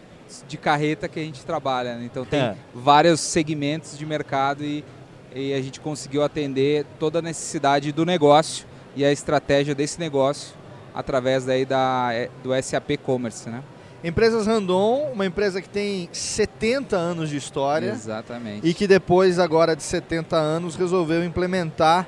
de 0.48 0.56
carreta 0.56 1.10
que 1.10 1.20
a 1.20 1.24
gente 1.24 1.46
trabalha, 1.46 1.98
né? 1.98 2.06
então 2.06 2.24
tem 2.24 2.40
É. 2.40 2.56
vários 2.74 3.20
segmentos 3.20 3.98
de 3.98 4.06
mercado 4.06 4.64
e, 4.64 4.86
e 5.36 5.54
a 5.54 5.62
gente 5.62 5.82
conseguiu 5.82 6.24
atender 6.24 6.86
toda 6.98 7.20
a 7.20 7.22
necessidade 7.22 7.92
do 7.92 8.06
negócio 8.06 8.66
e 8.96 9.04
a 9.04 9.12
estratégia 9.12 9.76
desse 9.76 10.00
negócio 10.00 10.56
através 10.94 11.44
daí 11.44 11.66
da, 11.66 12.10
eh, 12.14 12.30
do 12.42 12.52
SAP 12.62 12.92
Commerce, 13.04 13.50
né? 13.50 13.62
Empresas 14.02 14.46
Randon, 14.46 15.10
uma 15.12 15.26
empresa 15.26 15.62
que 15.62 15.68
tem 15.68 16.08
70 16.12 16.96
anos 16.96 17.30
de 17.30 17.38
história. 17.38 17.90
Exatamente. 17.90 18.66
E 18.66 18.74
que 18.74 18.88
depois, 18.88 19.40
agora 19.40 19.76
de 19.76 19.82
70 19.82 20.38
anos, 20.38 20.76
resolveu 20.76 21.26
implementar 21.26 22.08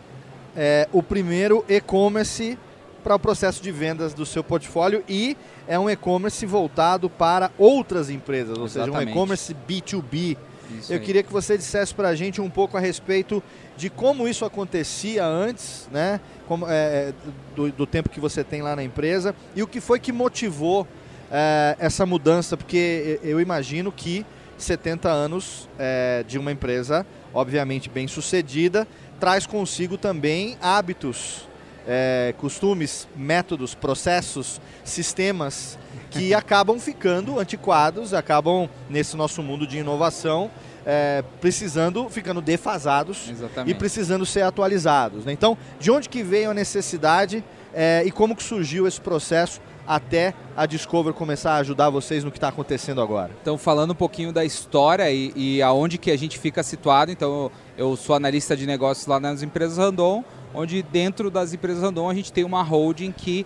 é, 0.55 0.87
o 0.93 1.01
primeiro 1.01 1.65
e-commerce 1.67 2.57
para 3.03 3.15
o 3.15 3.19
processo 3.19 3.63
de 3.63 3.71
vendas 3.71 4.13
do 4.13 4.25
seu 4.25 4.43
portfólio 4.43 5.03
e 5.07 5.35
é 5.67 5.77
um 5.79 5.89
e-commerce 5.89 6.45
voltado 6.45 7.09
para 7.09 7.51
outras 7.57 8.09
empresas, 8.09 8.57
ou 8.57 8.67
seja, 8.67 8.85
um 8.85 8.89
Exatamente. 8.89 9.11
e-commerce 9.11 9.55
B2B. 9.67 10.37
Isso 10.79 10.91
Eu 10.91 10.99
aí. 10.99 11.03
queria 11.03 11.23
que 11.23 11.31
você 11.31 11.57
dissesse 11.57 11.95
para 11.95 12.09
a 12.09 12.15
gente 12.15 12.41
um 12.41 12.49
pouco 12.49 12.77
a 12.77 12.79
respeito 12.79 13.41
de 13.77 13.89
como 13.89 14.27
isso 14.27 14.43
acontecia 14.43 15.23
antes, 15.23 15.87
né? 15.91 16.19
Como, 16.47 16.65
é, 16.67 17.13
do, 17.55 17.71
do 17.71 17.85
tempo 17.85 18.09
que 18.09 18.19
você 18.19 18.43
tem 18.43 18.61
lá 18.61 18.75
na 18.75 18.83
empresa 18.83 19.35
e 19.55 19.61
o 19.61 19.67
que 19.67 19.79
foi 19.79 19.99
que 19.99 20.11
motivou 20.11 20.87
é, 21.31 21.75
essa 21.79 22.05
mudança, 22.05 22.57
porque 22.57 23.19
eu 23.23 23.39
imagino 23.39 23.91
que 23.91 24.25
70 24.57 25.09
anos 25.09 25.69
é, 25.77 26.25
de 26.27 26.39
uma 26.39 26.51
empresa, 26.51 27.05
obviamente 27.33 27.89
bem 27.89 28.07
sucedida, 28.07 28.87
traz 29.19 29.45
consigo 29.45 29.97
também 29.97 30.57
hábitos, 30.59 31.47
é, 31.87 32.33
costumes, 32.37 33.07
métodos, 33.15 33.75
processos, 33.75 34.59
sistemas 34.83 35.77
que 36.09 36.33
acabam 36.35 36.79
ficando 36.79 37.39
antiquados, 37.39 38.13
acabam 38.13 38.67
nesse 38.89 39.15
nosso 39.15 39.43
mundo 39.43 39.67
de 39.67 39.77
inovação 39.77 40.49
é, 40.89 41.21
precisando, 41.41 42.09
ficando 42.09 42.39
defasados 42.39 43.29
Exatamente. 43.29 43.75
e 43.75 43.77
precisando 43.77 44.25
ser 44.25 44.43
atualizados. 44.43 45.25
né? 45.25 45.33
Então, 45.33 45.57
de 45.77 45.91
onde 45.91 46.07
que 46.07 46.23
veio 46.23 46.51
a 46.51 46.53
necessidade 46.53 47.43
é, 47.73 48.03
e 48.05 48.09
como 48.09 48.33
que 48.33 48.41
surgiu 48.41 48.87
esse 48.87 49.01
processo 49.01 49.59
até 49.85 50.33
a 50.55 50.65
Discover 50.65 51.13
começar 51.13 51.51
a 51.51 51.57
ajudar 51.57 51.89
vocês 51.89 52.23
no 52.23 52.31
que 52.31 52.37
está 52.37 52.47
acontecendo 52.47 53.01
agora? 53.01 53.31
Então, 53.41 53.57
falando 53.57 53.91
um 53.91 53.95
pouquinho 53.95 54.31
da 54.31 54.45
história 54.45 55.11
e, 55.11 55.33
e 55.35 55.61
aonde 55.61 55.97
que 55.97 56.09
a 56.09 56.17
gente 56.17 56.39
fica 56.39 56.63
situado, 56.63 57.11
então 57.11 57.51
eu 57.77 57.97
sou 57.97 58.15
analista 58.15 58.55
de 58.55 58.65
negócios 58.65 59.07
lá 59.07 59.19
nas 59.19 59.43
empresas 59.43 59.77
Randon, 59.77 60.23
onde 60.53 60.81
dentro 60.81 61.29
das 61.29 61.53
empresas 61.53 61.83
Randon 61.83 62.09
a 62.09 62.13
gente 62.13 62.31
tem 62.31 62.45
uma 62.45 62.63
holding 62.63 63.11
que 63.11 63.45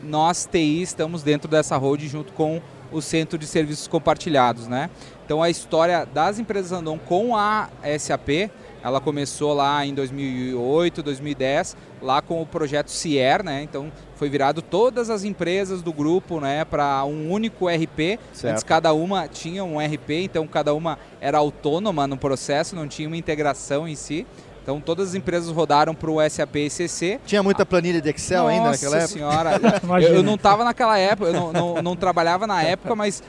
nós, 0.00 0.48
TI, 0.50 0.82
estamos 0.82 1.24
dentro 1.24 1.50
dessa 1.50 1.76
holding 1.76 2.08
junto 2.08 2.32
com 2.32 2.62
o 2.92 3.00
Centro 3.00 3.38
de 3.38 3.46
Serviços 3.46 3.86
Compartilhados, 3.86 4.66
né? 4.66 4.90
Então, 5.30 5.40
a 5.40 5.48
história 5.48 6.04
das 6.12 6.40
empresas 6.40 6.72
Randon 6.72 6.98
com 6.98 7.36
a 7.36 7.68
SAP, 8.00 8.50
ela 8.82 9.00
começou 9.00 9.54
lá 9.54 9.86
em 9.86 9.94
2008, 9.94 11.04
2010, 11.04 11.76
lá 12.02 12.20
com 12.20 12.42
o 12.42 12.44
projeto 12.44 12.90
CIER, 12.90 13.44
né? 13.44 13.62
Então, 13.62 13.92
foi 14.16 14.28
virado 14.28 14.60
todas 14.60 15.08
as 15.08 15.22
empresas 15.22 15.82
do 15.82 15.92
grupo, 15.92 16.40
né, 16.40 16.64
para 16.64 17.04
um 17.04 17.30
único 17.30 17.68
RP. 17.68 18.18
Certo. 18.32 18.54
Antes 18.54 18.64
cada 18.64 18.92
uma 18.92 19.28
tinha 19.28 19.62
um 19.62 19.78
RP, 19.78 20.24
então 20.24 20.48
cada 20.48 20.74
uma 20.74 20.98
era 21.20 21.38
autônoma 21.38 22.08
no 22.08 22.16
processo, 22.16 22.74
não 22.74 22.88
tinha 22.88 23.06
uma 23.06 23.16
integração 23.16 23.86
em 23.86 23.94
si. 23.94 24.26
Então 24.62 24.80
todas 24.80 25.10
as 25.10 25.14
empresas 25.14 25.48
rodaram 25.50 25.94
para 25.94 26.10
o 26.10 26.16
SAP 26.28 26.56
ECC. 26.56 27.20
Tinha 27.24 27.42
muita 27.42 27.64
planilha 27.64 28.00
de 28.00 28.10
Excel 28.10 28.46
ainda 28.46 28.70
naquela 28.70 28.98
época? 28.98 29.20
Nossa 29.20 29.58
senhora, 29.58 29.60
eu, 30.02 30.14
eu 30.16 30.22
não 30.22 30.34
estava 30.34 30.64
naquela 30.64 30.98
época, 30.98 31.30
eu 31.30 31.32
não, 31.32 31.52
não, 31.52 31.82
não 31.82 31.96
trabalhava 31.96 32.46
na 32.46 32.62
época, 32.62 32.94
mas 32.94 33.22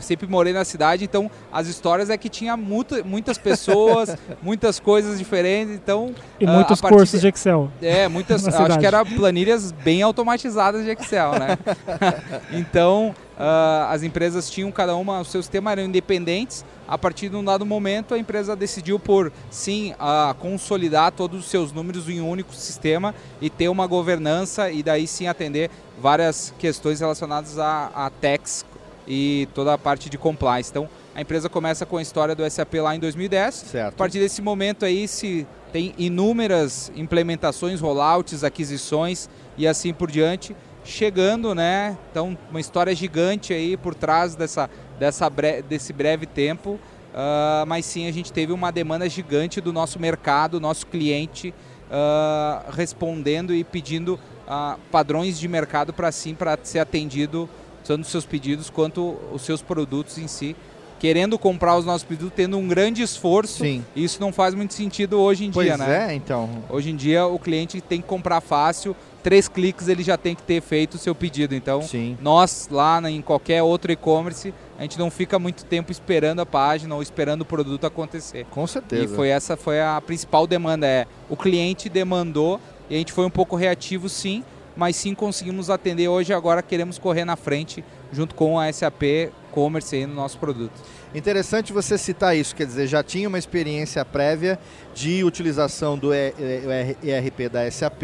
sempre 0.00 0.26
morei 0.26 0.52
na 0.52 0.64
cidade, 0.64 1.04
então 1.04 1.30
as 1.52 1.66
histórias 1.66 2.10
é 2.10 2.16
que 2.16 2.28
tinha 2.28 2.56
muitas 2.56 3.38
pessoas, 3.38 4.16
muitas 4.42 4.80
coisas 4.80 5.18
diferentes, 5.18 5.74
então... 5.74 6.14
E 6.40 6.46
ah, 6.46 6.52
muitos 6.52 6.80
cursos 6.80 7.20
de 7.20 7.28
Excel. 7.28 7.70
É, 7.80 8.08
muitas, 8.08 8.46
acho 8.48 8.78
que 8.78 8.86
eram 8.86 9.04
planilhas 9.04 9.72
bem 9.72 10.02
automatizadas 10.02 10.84
de 10.84 10.90
Excel, 10.90 11.32
né? 11.32 11.58
então, 12.52 13.14
ah, 13.36 13.88
as 13.90 14.02
empresas 14.02 14.48
tinham 14.48 14.70
cada 14.70 14.94
uma, 14.96 15.20
o 15.20 15.24
seu 15.24 15.42
sistema 15.42 15.72
eram 15.72 15.84
independentes. 15.84 16.64
A 16.86 16.98
partir 16.98 17.30
de 17.30 17.36
um 17.36 17.42
dado 17.42 17.64
momento, 17.64 18.14
a 18.14 18.18
empresa 18.18 18.54
decidiu 18.54 18.98
por, 18.98 19.32
sim, 19.50 19.94
ah, 19.98 20.34
consolidar 20.38 21.12
todos 21.12 21.40
os 21.40 21.46
seus 21.46 21.72
números 21.72 22.08
em 22.08 22.20
um 22.20 22.28
único 22.28 22.54
sistema 22.54 23.14
e 23.40 23.48
ter 23.48 23.68
uma 23.68 23.86
governança 23.86 24.70
e 24.70 24.82
daí 24.82 25.06
sim 25.06 25.26
atender 25.26 25.70
várias 26.00 26.52
questões 26.58 27.00
relacionadas 27.00 27.58
a, 27.58 27.90
a 27.94 28.10
tax 28.10 28.64
e 29.06 29.48
toda 29.54 29.72
a 29.74 29.78
parte 29.78 30.08
de 30.08 30.16
compliance. 30.18 30.70
Então, 30.70 30.88
a 31.14 31.20
empresa 31.20 31.48
começa 31.48 31.84
com 31.86 31.96
a 31.96 32.02
história 32.02 32.34
do 32.34 32.48
SAP 32.48 32.74
lá 32.74 32.94
em 32.96 32.98
2010. 32.98 33.54
Certo. 33.54 33.94
A 33.94 33.96
partir 33.96 34.18
desse 34.18 34.40
momento 34.42 34.84
aí 34.84 35.06
se 35.06 35.46
tem 35.72 35.94
inúmeras 35.98 36.90
implementações, 36.96 37.80
rollouts, 37.80 38.44
aquisições 38.44 39.28
e 39.56 39.66
assim 39.66 39.92
por 39.92 40.10
diante, 40.10 40.54
chegando, 40.84 41.54
né? 41.54 41.96
Então, 42.10 42.36
uma 42.50 42.60
história 42.60 42.94
gigante 42.94 43.52
aí 43.52 43.76
por 43.76 43.94
trás 43.94 44.34
dessa, 44.34 44.68
dessa 44.98 45.28
bre- 45.30 45.62
desse 45.62 45.92
breve 45.92 46.26
tempo. 46.26 46.78
Ah, 47.14 47.64
mas 47.66 47.86
sim, 47.86 48.08
a 48.08 48.12
gente 48.12 48.32
teve 48.32 48.52
uma 48.52 48.70
demanda 48.72 49.08
gigante 49.08 49.60
do 49.60 49.72
nosso 49.72 50.00
mercado, 50.00 50.58
nosso 50.60 50.86
cliente 50.86 51.54
ah, 51.90 52.64
respondendo 52.72 53.54
e 53.54 53.62
pedindo 53.64 54.18
ah, 54.48 54.76
padrões 54.90 55.38
de 55.38 55.46
mercado 55.48 55.92
para 55.92 56.10
sim, 56.12 56.34
para 56.34 56.58
ser 56.62 56.80
atendido, 56.80 57.48
tanto 57.84 58.02
os 58.02 58.08
seus 58.08 58.24
pedidos 58.24 58.70
quanto 58.70 59.16
os 59.32 59.42
seus 59.42 59.62
produtos 59.62 60.18
em 60.18 60.26
si. 60.26 60.56
Querendo 60.98 61.38
comprar 61.38 61.76
os 61.76 61.84
nossos 61.84 62.04
pedidos, 62.04 62.32
tendo 62.34 62.56
um 62.56 62.66
grande 62.66 63.02
esforço. 63.02 63.58
Sim. 63.58 63.84
E 63.94 64.02
isso 64.02 64.18
não 64.20 64.32
faz 64.32 64.54
muito 64.54 64.72
sentido 64.72 65.20
hoje 65.20 65.44
em 65.44 65.50
Pois 65.50 65.66
dia, 65.66 65.76
né? 65.76 66.12
é, 66.12 66.14
então. 66.14 66.48
Hoje 66.70 66.90
em 66.90 66.96
dia 66.96 67.26
o 67.26 67.38
cliente 67.38 67.78
tem 67.80 68.00
que 68.00 68.06
comprar 68.06 68.40
fácil, 68.40 68.96
três 69.22 69.46
cliques 69.46 69.88
ele 69.88 70.02
já 70.02 70.16
tem 70.16 70.34
que 70.34 70.42
ter 70.42 70.62
feito 70.62 70.94
o 70.94 70.98
seu 70.98 71.14
pedido. 71.14 71.54
Então, 71.54 71.80
nós 72.22 72.68
lá 72.70 73.02
em 73.10 73.20
qualquer 73.20 73.62
outro 73.62 73.92
e-commerce, 73.92 74.54
a 74.78 74.82
gente 74.82 74.98
não 74.98 75.10
fica 75.10 75.38
muito 75.38 75.64
tempo 75.64 75.92
esperando 75.92 76.40
a 76.40 76.46
página 76.46 76.94
ou 76.94 77.02
esperando 77.02 77.42
o 77.42 77.44
produto 77.44 77.86
acontecer. 77.86 78.46
Com 78.50 78.66
certeza. 78.66 79.04
E 79.04 79.08
foi 79.08 79.28
essa 79.28 79.56
foi 79.56 79.82
a 79.82 80.00
principal 80.00 80.46
demanda, 80.46 80.86
é 80.86 81.06
o 81.28 81.36
cliente 81.36 81.88
demandou 81.88 82.58
e 82.88 82.94
a 82.94 82.98
gente 82.98 83.12
foi 83.12 83.26
um 83.26 83.30
pouco 83.30 83.56
reativo 83.56 84.08
sim, 84.08 84.42
mas 84.76 84.96
sim 84.96 85.14
conseguimos 85.14 85.70
atender 85.70 86.08
hoje 86.08 86.32
agora 86.32 86.62
queremos 86.62 86.98
correr 86.98 87.24
na 87.24 87.36
frente 87.36 87.84
junto 88.12 88.34
com 88.34 88.58
a 88.58 88.72
SAP 88.72 89.32
Commerce 89.50 89.94
aí 89.94 90.06
no 90.06 90.14
nosso 90.14 90.38
produto. 90.38 90.80
Interessante 91.14 91.72
você 91.72 91.96
citar 91.96 92.36
isso, 92.36 92.56
quer 92.56 92.66
dizer, 92.66 92.88
já 92.88 93.00
tinha 93.00 93.28
uma 93.28 93.38
experiência 93.38 94.04
prévia 94.04 94.58
de 94.92 95.22
utilização 95.22 95.96
do 95.96 96.12
ERP 96.12 97.48
da 97.50 97.70
SAP 97.70 98.02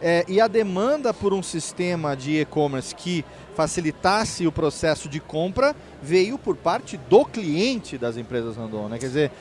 é, 0.00 0.24
e 0.28 0.40
a 0.40 0.46
demanda 0.46 1.12
por 1.12 1.34
um 1.34 1.42
sistema 1.42 2.16
de 2.16 2.40
e-commerce 2.40 2.94
que 2.94 3.24
facilitasse 3.56 4.46
o 4.46 4.52
processo 4.52 5.08
de 5.08 5.18
compra 5.18 5.74
veio 6.00 6.38
por 6.38 6.56
parte 6.56 6.96
do 7.08 7.24
cliente 7.24 7.98
das 7.98 8.16
empresas 8.16 8.56
Randon, 8.56 8.88
né? 8.88 8.98
Quer 8.98 9.06
dizer, 9.06 9.32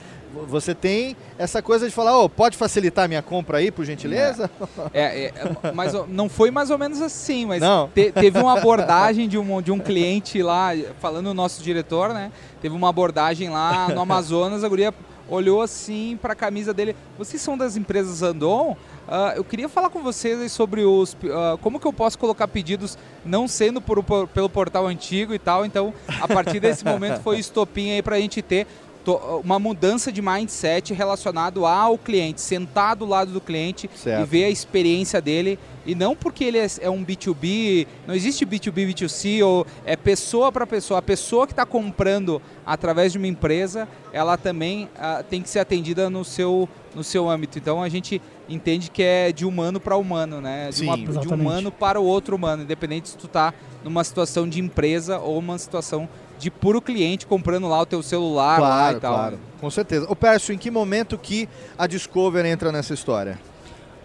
você 0.47 0.75
tem 0.75 1.15
essa 1.37 1.61
coisa 1.61 1.87
de 1.87 1.93
falar, 1.93 2.17
oh, 2.19 2.29
pode 2.29 2.57
facilitar 2.57 3.05
a 3.05 3.07
minha 3.07 3.21
compra 3.21 3.57
aí, 3.59 3.71
por 3.71 3.85
gentileza? 3.85 4.49
É, 4.93 5.01
é, 5.01 5.25
é, 5.25 5.71
mas 5.73 5.93
não 6.07 6.29
foi 6.29 6.51
mais 6.51 6.69
ou 6.69 6.77
menos 6.77 7.01
assim, 7.01 7.45
mas 7.45 7.61
Não. 7.61 7.89
te- 7.93 8.11
teve 8.11 8.39
uma 8.39 8.57
abordagem 8.57 9.27
de 9.27 9.37
um, 9.37 9.61
de 9.61 9.71
um 9.71 9.79
cliente 9.79 10.41
lá, 10.41 10.69
falando 10.99 11.27
o 11.27 11.33
nosso 11.33 11.61
diretor, 11.61 12.13
né? 12.13 12.31
Teve 12.61 12.75
uma 12.75 12.89
abordagem 12.89 13.49
lá 13.49 13.89
no 13.89 13.99
Amazonas, 14.01 14.63
a 14.63 14.69
guria 14.69 14.93
olhou 15.27 15.61
assim 15.61 16.17
para 16.21 16.33
a 16.33 16.35
camisa 16.35 16.73
dele. 16.73 16.95
Vocês 17.17 17.41
são 17.41 17.57
das 17.57 17.75
empresas 17.75 18.21
Andon? 18.21 18.77
Ah, 19.07 19.33
eu 19.35 19.43
queria 19.43 19.67
falar 19.67 19.89
com 19.89 20.01
vocês 20.01 20.51
sobre 20.51 20.83
os 20.83 21.15
ah, 21.31 21.57
como 21.61 21.79
que 21.79 21.87
eu 21.87 21.93
posso 21.93 22.17
colocar 22.17 22.47
pedidos 22.47 22.97
não 23.25 23.47
sendo 23.47 23.81
por, 23.81 24.03
por- 24.03 24.27
pelo 24.27 24.49
portal 24.49 24.85
antigo 24.87 25.33
e 25.33 25.39
tal. 25.39 25.65
Então, 25.65 25.93
a 26.21 26.27
partir 26.27 26.59
desse 26.59 26.85
momento 26.85 27.21
foi 27.21 27.39
estopim 27.39 27.91
aí 27.91 28.01
para 28.03 28.15
a 28.17 28.19
gente 28.19 28.41
ter 28.41 28.67
uma 29.13 29.59
mudança 29.59 30.11
de 30.11 30.21
mindset 30.21 30.93
relacionado 30.93 31.65
ao 31.65 31.97
cliente, 31.97 32.41
sentar 32.41 32.95
do 32.95 33.05
lado 33.05 33.31
do 33.31 33.41
cliente 33.41 33.89
Certo. 33.95 34.23
e 34.23 34.25
ver 34.25 34.45
a 34.45 34.49
experiência 34.49 35.21
dele. 35.21 35.59
E 35.85 35.93
não 35.93 36.15
porque 36.15 36.43
ele 36.43 36.57
é, 36.57 36.65
é 36.81 36.89
um 36.89 37.05
B2B, 37.05 37.85
não 38.07 38.15
existe 38.15 38.43
B2B, 38.45 38.91
B2C, 38.91 39.45
ou 39.45 39.67
é 39.85 39.95
pessoa 39.95 40.51
para 40.51 40.65
pessoa. 40.65 40.97
A 40.97 41.01
pessoa 41.01 41.45
que 41.45 41.53
está 41.53 41.65
comprando 41.65 42.41
através 42.65 43.11
de 43.11 43.19
uma 43.19 43.27
empresa, 43.27 43.87
ela 44.11 44.35
também 44.35 44.89
ah, 44.97 45.23
tem 45.27 45.41
que 45.43 45.49
ser 45.49 45.59
atendida 45.59 46.09
no 46.09 46.25
seu, 46.25 46.67
no 46.95 47.03
seu 47.03 47.29
âmbito. 47.29 47.59
Então 47.59 47.83
a 47.83 47.89
gente 47.89 48.19
entende 48.49 48.89
que 48.89 49.03
é 49.03 49.31
de 49.31 49.45
humano 49.45 49.79
para 49.79 49.95
humano, 49.95 50.41
né? 50.41 50.69
De, 50.69 50.75
Sim. 50.77 50.85
uma- 50.85 50.97
de 50.97 51.27
humano 51.27 51.71
para 51.71 51.99
o 51.99 52.03
outro 52.05 52.35
humano, 52.35 52.63
independente 52.63 53.09
se 53.09 53.17
tu 53.17 53.27
tá 53.27 53.53
numa 53.83 54.03
situação 54.03 54.49
de 54.49 54.59
empresa 54.59 55.19
ou 55.19 55.37
uma 55.37 55.57
situação 55.59 56.09
de 56.45 56.51
puro 56.51 56.79
cliente 56.79 57.25
comprando 57.25 57.67
lá 57.67 57.81
o 57.81 57.85
teu 57.87 58.03
celular 58.03 58.59
lá 58.61 58.67
Claro, 58.67 58.97
e 58.97 58.99
tal. 59.01 59.13
claro, 59.15 59.39
com 59.59 59.69
certeza. 59.71 60.05
O 60.07 60.15
Pércio, 60.15 60.53
em 60.53 60.59
que 60.59 60.69
momento 60.69 61.17
que 61.17 61.49
a 61.75 61.87
Discover 61.87 62.45
entra 62.45 62.71
nessa 62.71 62.93
história? 62.93 63.39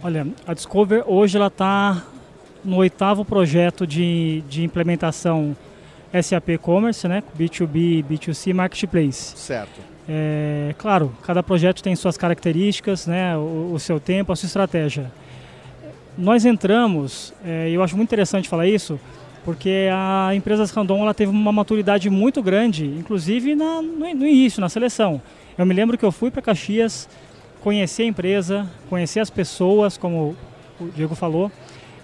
Olha, 0.02 0.26
a 0.46 0.54
Discover 0.54 1.04
hoje 1.06 1.36
ela 1.36 1.48
está 1.48 2.02
no 2.64 2.76
oitavo 2.76 3.26
projeto 3.26 3.86
de, 3.86 4.42
de 4.48 4.64
implementação 4.64 5.54
SAP 6.22 6.56
Commerce, 6.62 7.06
né? 7.06 7.22
B2B, 7.38 8.02
B2C 8.10 8.54
Marketplace. 8.54 9.36
Certo. 9.36 9.78
É, 10.08 10.74
claro, 10.78 11.12
cada 11.22 11.42
projeto 11.42 11.82
tem 11.82 11.94
suas 11.94 12.16
características, 12.16 13.06
né? 13.06 13.36
O, 13.36 13.72
o 13.74 13.78
seu 13.78 14.00
tempo, 14.00 14.32
a 14.32 14.36
sua 14.36 14.46
estratégia. 14.46 15.12
Nós 16.16 16.46
entramos, 16.46 17.34
é, 17.44 17.68
e 17.68 17.74
eu 17.74 17.82
acho 17.82 17.94
muito 17.96 18.08
interessante 18.08 18.48
falar 18.48 18.66
isso, 18.66 18.98
porque 19.44 19.88
a 19.92 20.34
empresa 20.34 20.64
Randon 20.74 21.02
ela 21.02 21.14
teve 21.14 21.30
uma 21.30 21.52
maturidade 21.52 22.08
muito 22.10 22.42
grande, 22.42 22.84
inclusive 22.86 23.54
na- 23.54 23.80
no, 23.82 23.98
no 24.14 24.26
início, 24.26 24.60
na 24.60 24.68
seleção. 24.68 25.20
Eu 25.56 25.64
me 25.66 25.74
lembro 25.74 25.96
que 25.98 26.04
eu 26.04 26.12
fui 26.12 26.30
para 26.30 26.42
Caxias, 26.42 27.08
conhecer 27.62 28.02
a 28.04 28.06
empresa, 28.06 28.70
conhecer 28.88 29.20
as 29.20 29.30
pessoas, 29.30 29.96
como 29.98 30.36
o 30.80 30.88
Diego 30.94 31.14
falou, 31.14 31.50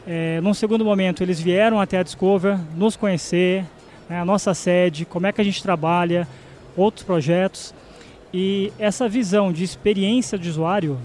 É, 0.09 0.41
num 0.41 0.55
segundo 0.55 0.85
momento, 0.85 1.21
eles 1.21 1.41
vieram 1.41 1.81
até 1.81 1.99
a 1.99 2.03
Discover 2.05 2.57
nos 2.77 2.95
conhecer, 2.95 3.65
né, 4.09 4.21
a 4.21 4.25
nossa 4.25 4.55
sede, 4.55 5.05
como 5.05 5.27
é 5.27 5.33
que 5.33 5.41
a 5.41 5.45
gente 5.45 5.61
trabalha, 5.61 6.29
outros 6.77 7.05
projetos. 7.05 7.75
E 8.33 8.73
essa 8.79 9.09
visão 9.09 9.53
de 9.53 9.65
experiência 9.65 10.39
de 10.39 10.49
usuário 10.49 10.97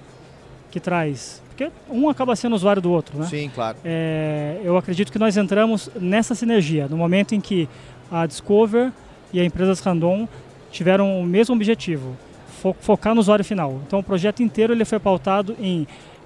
que 0.69 0.79
traz. 0.79 1.40
Porque 1.69 1.71
um 1.89 2.09
acaba 2.09 2.35
sendo 2.35 2.55
usuário 2.55 2.81
do 2.81 2.91
outro, 2.91 3.19
né? 3.19 3.25
Sim, 3.27 3.51
claro. 3.53 3.77
É, 3.85 4.59
eu 4.63 4.77
acredito 4.77 5.11
que 5.11 5.19
nós 5.19 5.37
entramos 5.37 5.89
nessa 5.99 6.33
sinergia, 6.33 6.87
no 6.87 6.97
momento 6.97 7.35
em 7.35 7.41
que 7.41 7.67
a 8.11 8.25
Discover 8.25 8.91
e 9.33 9.39
a 9.39 9.43
empresa 9.45 9.79
Randon 9.83 10.27
tiveram 10.71 11.19
o 11.19 11.23
mesmo 11.25 11.55
objetivo, 11.55 12.15
fo 12.61 12.73
focar 12.79 13.13
no 13.13 13.19
usuário 13.21 13.43
final. 13.45 13.79
Então 13.85 13.99
o 13.99 14.03
projeto 14.03 14.41
inteiro 14.41 14.73
ele 14.73 14.85
foi 14.85 14.99
pautado 14.99 15.55
em 15.59 15.85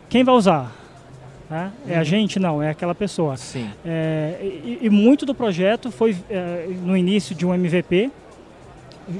quem 0.09 0.23
vai 0.23 0.35
usar. 0.35 0.71
Né? 1.49 1.71
É 1.87 1.95
a 1.95 1.99
Uhum. 1.99 2.03
gente? 2.05 2.39
Não, 2.39 2.61
é 2.63 2.69
aquela 2.69 2.95
pessoa. 2.95 3.37
Sim. 3.37 3.69
É, 3.85 4.37
e, 4.41 4.79
e 4.83 4.89
muito 4.89 5.25
do 5.25 5.33
projeto 5.35 5.91
foi 5.91 6.15
é, 6.29 6.67
no 6.83 6.95
início 6.97 7.35
de 7.35 7.45
um 7.45 7.53
MVP, 7.53 8.09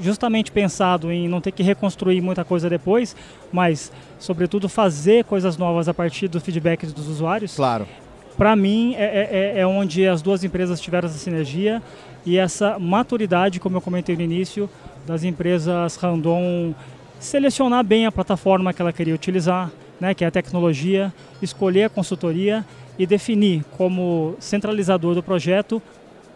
justamente 0.02 0.50
pensado 0.50 1.12
em 1.12 1.28
não 1.28 1.40
ter 1.40 1.52
que 1.52 1.62
reconstruir 1.62 2.20
muita 2.20 2.44
coisa 2.44 2.68
depois, 2.68 3.14
mas, 3.52 3.92
sobretudo, 4.18 4.68
fazer 4.68 5.24
coisas 5.24 5.56
novas 5.56 5.88
a 5.88 5.94
partir 5.94 6.28
do 6.28 6.40
feedback 6.40 6.86
dos 6.86 7.08
usuários. 7.08 7.54
Claro. 7.56 7.86
Para 8.36 8.54
mim, 8.54 8.94
é, 8.96 9.54
é, 9.56 9.60
é 9.60 9.66
onde 9.66 10.06
as 10.06 10.20
duas 10.20 10.44
empresas 10.44 10.80
tiveram 10.80 11.08
essa 11.08 11.18
sinergia 11.18 11.82
e 12.24 12.36
essa 12.36 12.78
maturidade, 12.78 13.58
como 13.58 13.76
eu 13.76 13.80
comentei 13.80 14.14
no 14.14 14.22
início, 14.22 14.68
das 15.06 15.24
empresas 15.24 15.96
Randon 15.96 16.74
selecionar 17.18 17.84
bem 17.84 18.04
a 18.04 18.12
plataforma 18.12 18.72
que 18.72 18.82
ela 18.82 18.92
queria 18.92 19.14
utilizar, 19.14 19.70
né, 19.98 20.12
que 20.12 20.24
é 20.24 20.26
a 20.26 20.30
tecnologia, 20.30 21.12
escolher 21.40 21.84
a 21.84 21.88
consultoria 21.88 22.64
e 22.98 23.06
definir 23.06 23.64
como 23.76 24.36
centralizador 24.38 25.14
do 25.14 25.22
projeto 25.22 25.80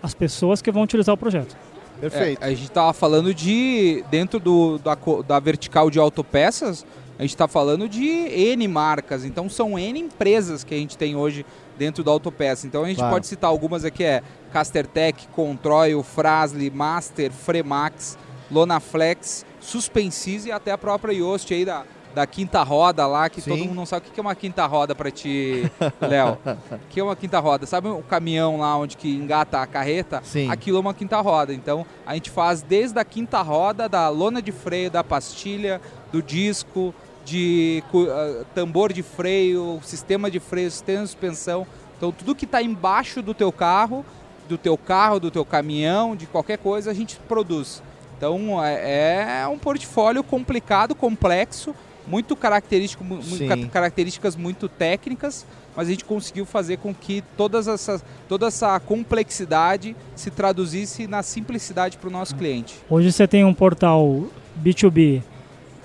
as 0.03 0.15
pessoas 0.15 0.63
que 0.63 0.71
vão 0.71 0.83
utilizar 0.83 1.15
o 1.15 1.19
projeto. 1.19 1.55
Perfeito. 2.01 2.43
É, 2.43 2.47
a 2.47 2.51
gente 2.51 2.63
estava 2.63 2.93
falando 2.95 3.35
de, 3.35 4.03
dentro 4.11 4.41
do, 4.41 4.79
da, 4.79 4.97
da 5.27 5.39
vertical 5.39 5.91
de 5.91 5.99
autopeças, 5.99 6.87
a 7.21 7.23
gente 7.23 7.35
está 7.35 7.47
falando 7.47 7.87
de 7.87 8.03
N 8.09 8.67
marcas, 8.67 9.27
então 9.27 9.47
são 9.47 9.79
N 9.79 10.01
empresas 10.01 10.65
que 10.65 10.75
a 10.75 10.79
gente 10.79 10.97
tem 10.97 11.15
hoje 11.15 11.45
dentro 11.77 12.03
da 12.03 12.11
autopeça. 12.11 12.67
Então 12.67 12.83
a 12.83 12.89
gente 12.89 12.97
Claro. 12.97 13.13
pode 13.13 13.27
citar 13.27 13.51
algumas 13.51 13.85
aqui, 13.85 14.03
é 14.03 14.23
Castertech, 14.51 15.29
Controil, 15.29 16.03
Frasle, 16.03 16.71
Master, 16.71 17.31
Fremax, 17.31 18.17
Lonaflex, 18.51 19.45
Suspensys 19.61 20.47
e 20.47 20.53
até 20.53 20.73
a 20.73 20.79
própria 20.79 21.13
Yoast 21.13 21.53
aí 21.53 21.63
da, 21.67 21.85
da 22.15 22.27
quinta 22.27 22.63
roda 22.63 23.07
lá, 23.07 23.29
que 23.29 23.43
todo 23.43 23.55
Sim. 23.55 23.65
mundo 23.67 23.75
não 23.77 23.85
sabe 23.85 24.09
o 24.09 24.11
que 24.11 24.19
é 24.19 24.23
uma 24.23 24.35
quinta 24.35 24.65
roda 24.65 24.95
para 24.95 25.11
ti, 25.11 25.71
Léo. 26.01 26.39
O 26.73 26.79
que 26.89 27.01
é 27.01 27.05
uma 27.05 27.15
quinta 27.15 27.39
roda? 27.39 27.67
Sabe 27.67 27.89
o 27.89 28.03
caminhão 28.03 28.59
lá 28.61 28.79
onde 28.79 28.97
que 28.97 29.15
engata 29.15 29.61
a 29.61 29.67
carreta? 29.67 30.23
Sim. 30.25 30.51
Aquilo 30.51 30.79
é 30.79 30.81
uma 30.81 30.95
quinta 30.95 31.21
roda. 31.21 31.53
Então 31.53 31.85
a 32.07 32.15
gente 32.15 32.31
faz 32.31 32.63
desde 32.63 32.99
a 32.99 33.05
quinta 33.05 33.43
roda, 33.43 33.91
da 33.91 34.09
lona 34.09 34.41
de 34.41 34.53
freio, 34.53 34.91
da 34.91 35.05
pastilha, 35.05 35.81
do 36.11 36.23
disco, 36.23 36.95
de 37.31 37.83
ah, 38.11 38.45
tambor 38.55 38.93
de 38.93 39.03
freio, 39.03 39.79
sistema 39.85 40.31
de 40.31 40.41
freio, 40.41 40.71
sistema 40.71 41.03
de 41.03 41.09
suspensão. 41.11 41.67
Então 41.97 42.11
tudo 42.11 42.35
que 42.35 42.45
está 42.45 42.61
embaixo 42.63 43.23
do 43.23 43.33
teu 43.33 43.53
carro, 43.53 44.05
do 44.49 44.59
teu 44.59 44.77
carro, 44.77 45.21
do 45.21 45.31
teu 45.31 45.45
caminhão, 45.45 46.17
de 46.17 46.27
qualquer 46.27 46.59
coisa, 46.59 46.91
a 46.91 46.95
gente 46.95 47.17
produz. 47.29 47.83
Então 48.17 48.63
é, 48.65 49.43
é 49.43 49.47
um 49.49 49.59
portfólio 49.59 50.23
complicado, 50.25 50.95
complexo, 50.95 51.75
muito 52.07 52.35
característico, 52.35 53.05
mu- 53.05 53.17
mu- 53.17 53.23
Sim. 53.23 53.47
ca- 53.47 53.69
características 53.69 54.35
muito 54.35 54.69
técnicas, 54.69 55.47
mas 55.77 55.87
a 55.87 55.91
gente 55.93 56.05
conseguiu 56.05 56.45
fazer 56.45 56.79
com 56.79 56.93
que 56.93 57.23
todas 57.37 57.69
essas, 57.69 58.05
toda 58.29 58.49
essa 58.49 58.79
complexidade 58.81 59.95
se 60.17 60.31
traduzisse 60.31 61.07
na 61.07 61.23
simplicidade 61.23 61.97
para 61.97 62.09
o 62.09 62.13
nosso 62.13 62.35
cliente. 62.35 62.75
Hoje 62.91 63.13
você 63.13 63.29
tem 63.29 63.45
um 63.45 63.55
portal 63.55 64.25
B2B 64.63 65.23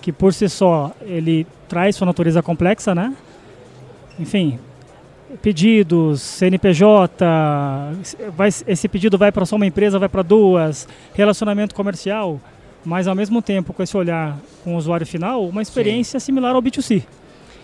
que 0.06 0.12
por 0.12 0.32
si 0.36 0.48
só 0.48 0.92
ele 1.02 1.48
traz 1.68 1.96
sua 1.96 2.06
natureza 2.06 2.40
complexa, 2.44 2.94
né? 2.94 3.12
Enfim, 4.20 4.60
pedidos, 5.42 6.22
CNPJ, 6.22 7.26
vai, 8.38 8.50
esse 8.68 8.88
pedido 8.88 9.18
vai 9.18 9.32
para 9.32 9.48
só 9.48 9.56
uma 9.56 9.66
empresa, 9.66 9.98
vai 9.98 10.08
para 10.08 10.22
duas, 10.22 10.88
relacionamento 11.16 11.74
comercial, 11.74 12.40
mas 12.86 13.08
ao 13.08 13.16
mesmo 13.16 13.42
tempo 13.42 13.74
com 13.74 13.82
esse 13.82 13.98
olhar 13.98 14.38
com 14.64 14.76
o 14.76 14.78
usuário 14.78 15.08
final, 15.08 15.44
uma 15.44 15.64
experiência 15.64 16.20
similar 16.20 16.54
ao 16.54 16.62
B2C. 16.62 17.02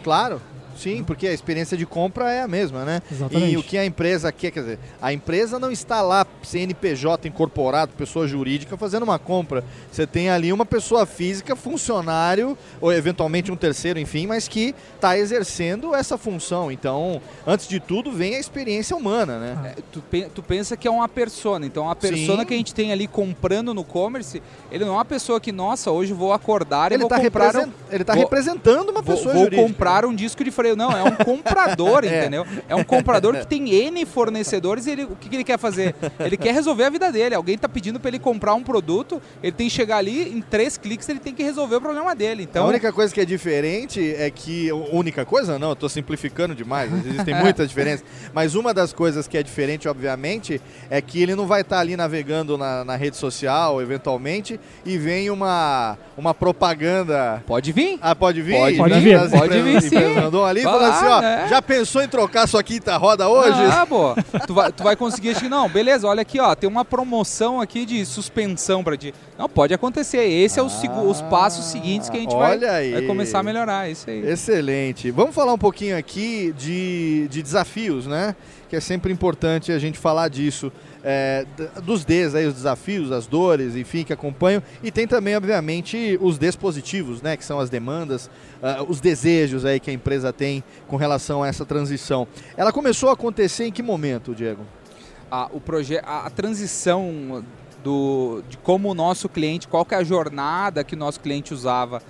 Claro, 0.04 0.42
sim, 0.82 1.04
porque 1.04 1.28
a 1.28 1.34
experiência 1.34 1.78
de 1.78 1.86
compra 1.86 2.32
é 2.32 2.42
a 2.42 2.48
mesma, 2.48 2.84
né? 2.86 3.02
Exatamente. 3.12 3.54
E 3.54 3.58
o 3.58 3.64
que 3.64 3.78
a 3.78 3.86
empresa 3.86 4.32
quer, 4.32 4.52
quer 4.52 4.60
dizer, 4.62 4.80
a 5.02 5.14
empresa 5.14 5.60
não 5.60 5.72
está 5.72 6.02
lá, 6.02 6.26
CNPJ 6.44 7.28
incorporado, 7.28 7.92
pessoa 7.98 8.28
jurídica, 8.28 8.78
fazendo 8.78 9.04
uma 9.04 9.20
compra. 9.20 9.64
Você 9.92 10.06
tem 10.08 10.30
ali 10.30 10.52
uma 10.54 10.66
pessoa 10.66 11.06
física, 11.06 11.56
funcionário, 11.56 12.58
ou 12.80 12.92
eventualmente 12.94 13.52
um 13.52 13.56
terceiro, 13.56 14.00
enfim, 14.00 14.28
mas 14.28 14.48
que 14.48 14.74
está 14.96 15.18
exercendo 15.18 15.94
essa 15.96 16.18
função. 16.18 16.72
Então, 16.72 17.22
antes 17.46 17.68
de 17.68 17.80
tudo, 17.80 18.12
vem 18.12 18.36
a 18.36 18.40
experiência 18.40 18.96
humana, 18.96 19.40
né? 19.40 19.74
É, 19.78 19.82
tu, 19.92 20.02
pe- 20.02 20.28
tu 20.34 20.42
pensa 20.42 20.78
que 20.78 20.88
é 20.88 20.92
uma 20.92 21.08
persona, 21.10 21.66
então 21.66 21.90
a 21.90 21.96
persona 21.96 22.42
Sim. 22.42 22.46
que 22.46 22.54
a 22.54 22.58
gente 22.58 22.74
tem 22.74 22.92
ali 22.92 23.08
comprando 23.08 23.74
no 23.74 23.84
commerce, 23.84 24.42
ele 24.72 24.86
não 24.86 24.92
é 24.94 24.98
uma 24.98 25.06
pessoa 25.06 25.40
que, 25.40 25.52
nossa, 25.52 25.92
hoje 25.92 26.14
vou 26.14 26.34
acordar 26.34 26.92
e 26.92 26.96
Ele 26.96 27.02
vou 27.02 27.10
tá 27.10 27.20
comprar 27.20 27.46
represent- 27.48 27.70
um- 27.70 27.94
ele 27.96 28.04
tá 28.04 28.14
vou- 28.14 28.24
representando 28.24 28.90
uma 28.90 29.02
vou- 29.02 29.16
pessoa 29.16 29.34
Vou 29.34 29.44
jurídica. 29.44 29.68
comprar 29.68 30.06
um 30.06 30.14
disco 30.16 30.44
de 30.44 30.52
freio. 30.52 30.71
Não, 30.76 30.92
é 30.92 31.04
um 31.04 31.16
comprador, 31.16 32.04
É. 32.06 32.20
entendeu? 32.22 32.46
É 32.68 32.76
um 32.76 32.84
comprador 32.84 33.36
que 33.38 33.48
tem 33.48 33.70
N 33.74 34.06
fornecedores 34.06 34.86
e 34.88 34.92
ele, 34.92 35.04
o 35.04 35.16
que, 35.16 35.30
que 35.30 35.36
ele 35.36 35.44
quer 35.44 35.58
fazer? 35.60 35.96
Ele 36.20 36.38
quer 36.38 36.54
resolver 36.54 36.84
a 36.86 36.90
vida 36.90 37.12
dele. 37.12 37.36
Alguém 37.36 37.58
tá 37.58 37.68
pedindo 37.70 38.00
para 38.00 38.10
ele 38.10 38.20
comprar 38.20 38.54
um 38.54 38.64
produto, 38.64 39.22
ele 39.42 39.52
tem 39.52 39.68
que 39.68 39.74
chegar 39.74 39.98
ali, 39.98 40.30
em 40.36 40.42
três 40.42 40.78
cliques 40.78 41.08
ele 41.10 41.20
tem 41.20 41.34
que 41.34 41.44
resolver 41.44 41.76
o 41.76 41.82
problema 41.82 42.16
dele. 42.16 42.44
Então, 42.44 42.66
a 42.66 42.68
única 42.70 42.92
coisa 42.92 43.14
que 43.14 43.22
é 43.22 43.26
diferente 43.26 44.14
é 44.16 44.30
que. 44.30 44.72
Única 44.92 45.26
coisa? 45.26 45.58
Não, 45.60 45.70
eu 45.70 45.76
tô 45.76 45.88
simplificando 45.90 46.54
demais. 46.56 46.92
Existem 47.06 47.34
muitas 47.42 47.68
diferenças. 47.70 48.06
Mas 48.34 48.56
uma 48.56 48.74
das 48.74 48.94
coisas 48.94 49.28
que 49.28 49.38
é 49.38 49.44
diferente, 49.44 49.88
obviamente, 49.88 50.62
é 50.90 51.02
que 51.02 51.22
ele 51.22 51.36
não 51.36 51.46
vai 51.48 51.62
estar 51.62 51.80
ali 51.80 51.96
navegando 51.96 52.58
na, 52.58 52.84
na 52.84 52.96
rede 52.96 53.18
social, 53.18 53.82
eventualmente, 53.82 54.60
e 54.86 54.98
vem 54.98 55.30
uma, 55.30 55.98
uma 56.18 56.34
propaganda. 56.34 57.44
Pode 57.46 57.72
vir? 57.72 57.98
Ah, 58.02 58.16
pode 58.16 58.42
vir? 58.42 58.78
Pode 58.78 58.94
Das- 58.94 59.04
vir, 59.04 59.40
pode 59.40 59.62
vir, 59.62 59.82
sim. 59.82 60.14
Randon 60.14 60.46
ali, 60.62 60.78
falando 60.78 60.90
lá, 60.90 60.98
assim, 60.98 61.06
ó, 61.06 61.22
né? 61.22 61.48
já 61.50 61.62
pensou 61.62 62.02
em 62.02 62.08
trocar 62.08 62.48
sua 62.48 62.64
quinta 62.64 62.98
roda 62.98 63.28
hoje? 63.28 63.60
Ah, 63.72 63.86
pô. 63.86 64.16
Tu 64.46 64.54
vai, 64.54 64.72
tu 64.72 64.84
vai 64.84 64.96
conseguir, 64.96 65.36
não. 65.50 65.70
Beleza, 65.70 66.08
olha 66.08 66.22
aqui, 66.22 66.40
ó. 66.40 66.56
Tem 66.56 66.70
uma 66.70 66.84
promoção 66.84 67.62
aqui 67.62 67.86
de 67.86 68.06
suspensão 68.06 68.84
pra 68.84 68.98
ti. 68.98 69.14
Não, 69.38 69.48
pode 69.48 69.74
acontecer. 69.74 70.24
Esse 70.24 70.60
é 70.60 70.64
o 70.64 70.70
os 71.10 71.22
passos 71.24 71.66
seguintes 71.66 72.10
que 72.10 72.18
a 72.18 72.20
gente 72.20 72.36
vai, 72.36 72.58
vai 72.58 73.02
começar 73.04 73.40
a 73.40 73.44
melhorar. 73.44 73.90
Isso 73.90 74.10
aí. 74.10 74.26
Excelente. 74.28 75.12
Vamos 75.12 75.36
falar 75.36 75.54
um 75.54 75.58
pouquinho 75.58 75.98
aqui 75.98 76.54
de, 76.58 77.28
de 77.30 77.42
desafios, 77.42 78.08
né? 78.08 78.36
Que 78.70 78.76
é 78.76 78.80
sempre 78.80 79.12
importante 79.12 79.72
a 79.72 79.80
gente 79.80 79.98
falar 79.98 80.30
disso. 80.30 80.72
É, 81.04 81.46
dos 81.84 82.06
Ds 82.06 82.36
aí, 82.36 82.46
os 82.46 82.54
desafios, 82.54 83.12
as 83.12 83.26
dores, 83.26 83.76
enfim, 83.76 84.04
que 84.04 84.14
acompanham. 84.14 84.62
E 84.84 84.92
tem 84.92 85.08
também, 85.08 85.36
obviamente, 85.36 86.18
os 86.22 86.38
Ds 86.38 86.56
positivos, 86.56 87.22
né? 87.22 87.36
Que 87.36 87.44
são 87.44 87.60
as 87.60 87.70
demandas, 87.70 88.30
ah, 88.62 88.84
os 88.88 89.02
desejos 89.02 89.66
aí 89.66 89.80
que 89.80 89.90
a 89.90 89.94
empresa 89.94 90.32
tem 90.32 90.64
com 90.88 90.96
relação 90.96 91.42
a 91.42 91.48
essa 91.48 91.66
transição. 91.66 92.28
Ela 92.56 92.72
começou 92.72 93.10
a 93.10 93.14
acontecer 93.14 93.66
em 93.66 93.72
que 93.72 93.82
momento, 93.82 94.36
Diego? 94.36 94.64
a, 95.32 95.50
o 95.54 95.62
a, 96.04 96.26
a 96.28 96.30
transição 96.30 97.44
do, 97.82 98.44
de 98.50 98.58
como 98.58 98.92
o 98.92 98.94
nosso 98.94 99.30
cliente, 99.30 99.68
qual 99.68 99.86
que 99.86 99.96
é 99.96 99.98
a 99.98 100.04
jornada 100.04 100.84
que 100.84 100.94
o 100.94 100.98
nosso 100.98 101.22
cliente 101.22 101.54
usava 101.54 102.02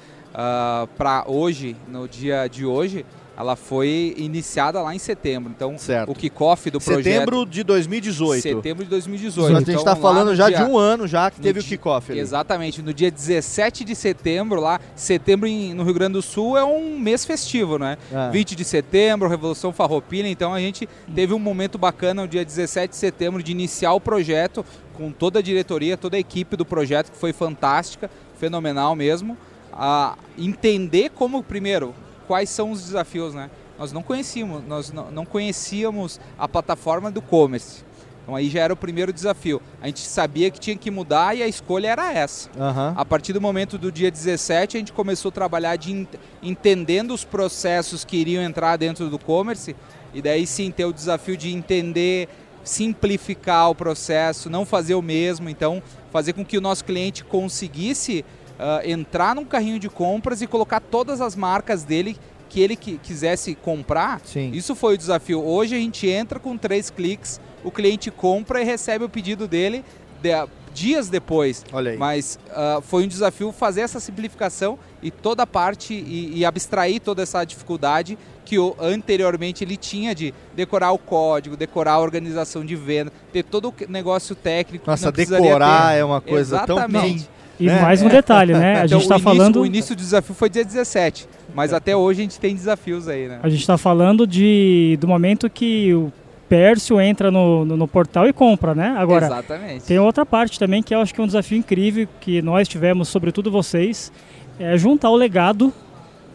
para 0.98 1.26
hoje, 1.28 1.76
no 1.90 2.08
dia 2.08 2.48
de 2.48 2.66
hoje, 2.66 3.06
ela 3.42 3.56
foi 3.56 4.14
iniciada 4.18 4.80
lá 4.82 4.94
em 4.94 5.00
setembro. 5.00 5.52
Então, 5.56 5.76
o 6.08 6.14
kickoff 6.14 6.70
do 6.70 6.80
projeto... 6.80 7.04
Setembro 7.04 7.46
de 7.46 7.64
2018. 7.64 8.42
Setembro 8.42 8.84
de 8.84 8.90
2018. 8.92 9.56
A 9.56 9.60
gente 9.60 9.70
está 9.72 9.92
Então, 9.92 10.02
falando 10.02 10.36
já 10.36 10.48
dia- 10.48 10.58
de 10.60 10.64
um 10.64 10.78
ano 10.78 11.08
já 11.08 11.32
que 11.32 11.42
teve 11.42 11.60
o 11.60 11.64
kickoff. 11.64 12.12
Exatamente, 12.14 12.82
no 12.84 12.94
dia 12.94 13.10
17 13.10 13.84
de 13.84 13.96
setembro 13.96 14.62
lá, 14.62 14.80
setembro 14.96 15.48
em- 15.48 15.74
no 15.74 15.84
Rio 15.84 15.94
Grande 15.96 16.14
do 16.14 16.22
Sul 16.22 16.56
é 16.56 16.64
um 16.64 17.00
mês 17.00 17.26
festivo, 17.26 17.80
né? 17.80 17.98
É. 18.12 18.30
20 18.30 18.56
de 18.56 18.64
setembro, 18.64 19.28
Revolução 19.28 19.74
Farroupilha, 19.74 20.28
então 20.28 20.54
a 20.54 20.60
gente 20.60 20.88
teve 21.16 21.34
um 21.34 21.40
momento 21.40 21.78
bacana 21.80 22.22
no 22.22 22.28
dia 22.28 22.46
17 22.46 22.92
de 22.92 22.98
setembro 22.98 23.42
de 23.42 23.52
iniciar 23.52 23.94
o 23.94 24.00
projeto 24.00 24.64
com 24.94 25.12
toda 25.12 25.40
a 25.40 25.42
diretoria, 25.42 25.98
toda 25.98 26.16
a 26.16 26.20
equipe 26.20 26.56
do 26.56 26.64
projeto 26.66 27.12
que 27.12 27.18
foi 27.18 27.34
fantástica, 27.34 28.10
fenomenal 28.40 28.96
mesmo, 28.96 29.36
a 29.74 30.16
entender 30.38 31.10
como 31.10 31.42
primeiro 31.42 31.96
quais 32.32 32.50
são 32.50 32.72
os 32.72 32.82
desafios, 32.82 33.34
né? 33.34 33.50
Nós 33.78 33.92
não 33.92 34.02
conhecíamos, 34.02 34.64
nós 34.66 34.90
não, 34.90 35.26
conhecíamos 35.26 36.18
a 36.40 36.48
plataforma 36.48 37.12
do 37.12 37.22
commerce. 37.22 37.84
Então 38.24 38.38
aí 38.38 38.50
já 38.50 38.62
era 38.62 38.72
o 38.72 38.78
primeiro 38.78 39.12
desafio. 39.12 39.62
A 39.82 39.88
gente 39.88 40.00
sabia 40.00 40.50
que 40.50 40.58
tinha 40.58 40.78
que 40.78 40.90
mudar 40.90 41.36
e 41.36 41.44
a 41.44 41.48
escolha 41.48 41.90
era 41.90 42.14
essa. 42.14 42.50
Aham. 42.58 42.94
A 42.96 43.04
partir 43.04 43.34
do 43.34 43.42
momento 43.42 43.78
do 43.78 43.92
dia 43.92 44.10
17, 44.10 44.78
a 44.78 44.80
gente 44.80 44.94
começou 44.94 45.28
a 45.28 45.32
trabalhar 45.34 45.76
de 45.76 45.92
ent- 45.92 46.16
entendendo 46.42 47.14
os 47.14 47.26
processos 47.26 48.06
que 48.06 48.16
iriam 48.16 48.42
entrar 48.42 48.78
dentro 48.78 49.10
do 49.10 49.18
e-commerce 49.18 49.76
e 50.14 50.22
daí 50.22 50.48
sim 50.48 50.72
ter 50.72 50.86
o 50.86 50.94
desafio 50.94 51.36
de 51.36 51.52
entender, 51.52 52.30
simplificar 52.64 53.70
o 53.70 53.76
processo, 53.76 54.50
não 54.50 54.66
fazer 54.66 54.96
o 54.96 55.02
mesmo, 55.02 55.50
então 55.50 55.84
fazer 56.14 56.32
com 56.32 56.46
que 56.46 56.58
o 56.58 56.62
nosso 56.62 56.86
cliente 56.86 57.26
conseguisse 57.26 58.24
ah, 58.62 58.82
entrar 58.86 59.36
num 59.36 59.44
carrinho 59.44 59.80
de 59.80 59.90
compras 59.90 60.42
e 60.42 60.48
colocar 60.48 60.80
todas 60.80 61.20
as 61.20 61.36
marcas 61.36 61.84
dele 61.84 62.16
que 62.48 62.60
ele 62.62 62.76
qui- 62.76 63.00
quisesse 63.02 63.56
comprar. 63.56 64.22
Isso 64.54 64.76
foi 64.76 64.94
o 64.94 64.98
desafio. 64.98 65.44
Hoje 65.44 65.76
a 65.76 65.80
gente 65.80 66.08
entra 66.08 66.40
com 66.40 66.58
três 66.58 66.90
cliques, 66.90 67.40
o 67.64 67.72
cliente 67.72 68.12
compra 68.12 68.62
e 68.62 68.64
recebe 68.66 69.04
o 69.06 69.10
pedido 69.10 69.48
dele 69.48 69.84
de- 70.22 70.30
dias 70.74 71.10
depois. 71.10 71.66
Olha 71.74 71.92
aí. 71.92 71.98
Mas 71.98 72.38
ah, 72.52 72.80
foi 72.82 73.04
um 73.06 73.08
desafio 73.08 73.52
fazer 73.52 73.82
essa 73.82 74.00
simplificação 74.00 74.78
e 75.02 75.10
toda 75.10 75.44
a 75.44 75.48
parte 75.48 75.94
e, 75.94 76.38
e 76.40 76.46
abstrair 76.46 77.00
toda 77.02 77.24
essa 77.24 77.44
dificuldade 77.44 78.18
que 78.46 78.60
o- 78.60 78.76
anteriormente 78.80 79.64
ele 79.64 79.78
tinha 79.78 80.14
de 80.14 80.34
decorar 80.54 80.92
o 80.92 80.98
código, 80.98 81.56
decorar 81.58 81.94
a 81.94 82.00
organização 82.00 82.66
de 82.66 82.76
venda, 82.76 83.12
ter 83.32 83.44
todo 83.44 83.70
o 83.70 83.72
que- 83.72 83.88
negócio 83.90 84.36
técnico. 84.36 84.84
que 84.86 84.90
Nossa, 84.92 85.12
decorar 85.12 85.94
é 85.96 86.04
uma 86.04 86.20
coisa 86.22 86.60
tão 86.66 86.78
Exatamente. 86.78 87.20
bem- 87.20 87.28
E 87.62 87.68
né? 87.68 87.82
mais 87.82 88.02
um 88.02 88.10
detalhe, 88.10 88.54
né? 88.54 88.82
A 88.82 88.86
Então, 88.86 89.00
gente 89.00 89.08
tá 89.08 89.16
o 89.16 89.18
início- 89.18 89.24
falando- 89.38 89.62
O 89.62 89.66
início 89.66 89.96
do 89.96 90.00
desafio 90.00 90.36
foi 90.36 90.50
dia 90.50 90.66
17, 90.66 91.28
mas 91.54 91.74
até 91.74 91.96
hoje 91.96 92.22
a 92.22 92.24
gente 92.24 92.40
tem 92.40 92.56
desafios 92.56 93.08
aí, 93.08 93.28
né? 93.28 93.40
A 93.44 93.50
gente 93.50 93.62
está 93.62 93.78
falando 93.78 94.26
de, 94.26 94.98
do 95.00 95.08
momento 95.08 95.50
que 95.50 95.94
o 95.94 96.12
Pércio 96.50 97.00
entra 97.00 97.32
no, 97.32 97.64
no, 97.64 97.78
no 97.78 97.88
portal 97.88 98.28
e 98.28 98.34
compra, 98.34 98.76
né? 98.76 98.94
Agora, 98.98 99.26
Exatamente. 99.28 99.86
tem 99.86 100.00
outra 100.00 100.26
parte 100.26 100.60
também 100.60 100.84
que 100.84 100.94
eu 100.94 101.00
acho 101.00 101.14
que 101.14 101.22
é 101.22 101.24
um 101.24 101.28
desafio 101.28 101.58
incrível 101.58 102.08
que 102.20 102.42
nós 102.42 102.68
tivemos, 102.68 103.08
sobretudo 103.08 103.50
vocês, 103.50 104.12
é 104.60 104.78
juntar 104.78 105.10
o 105.12 105.16
legado 105.16 105.72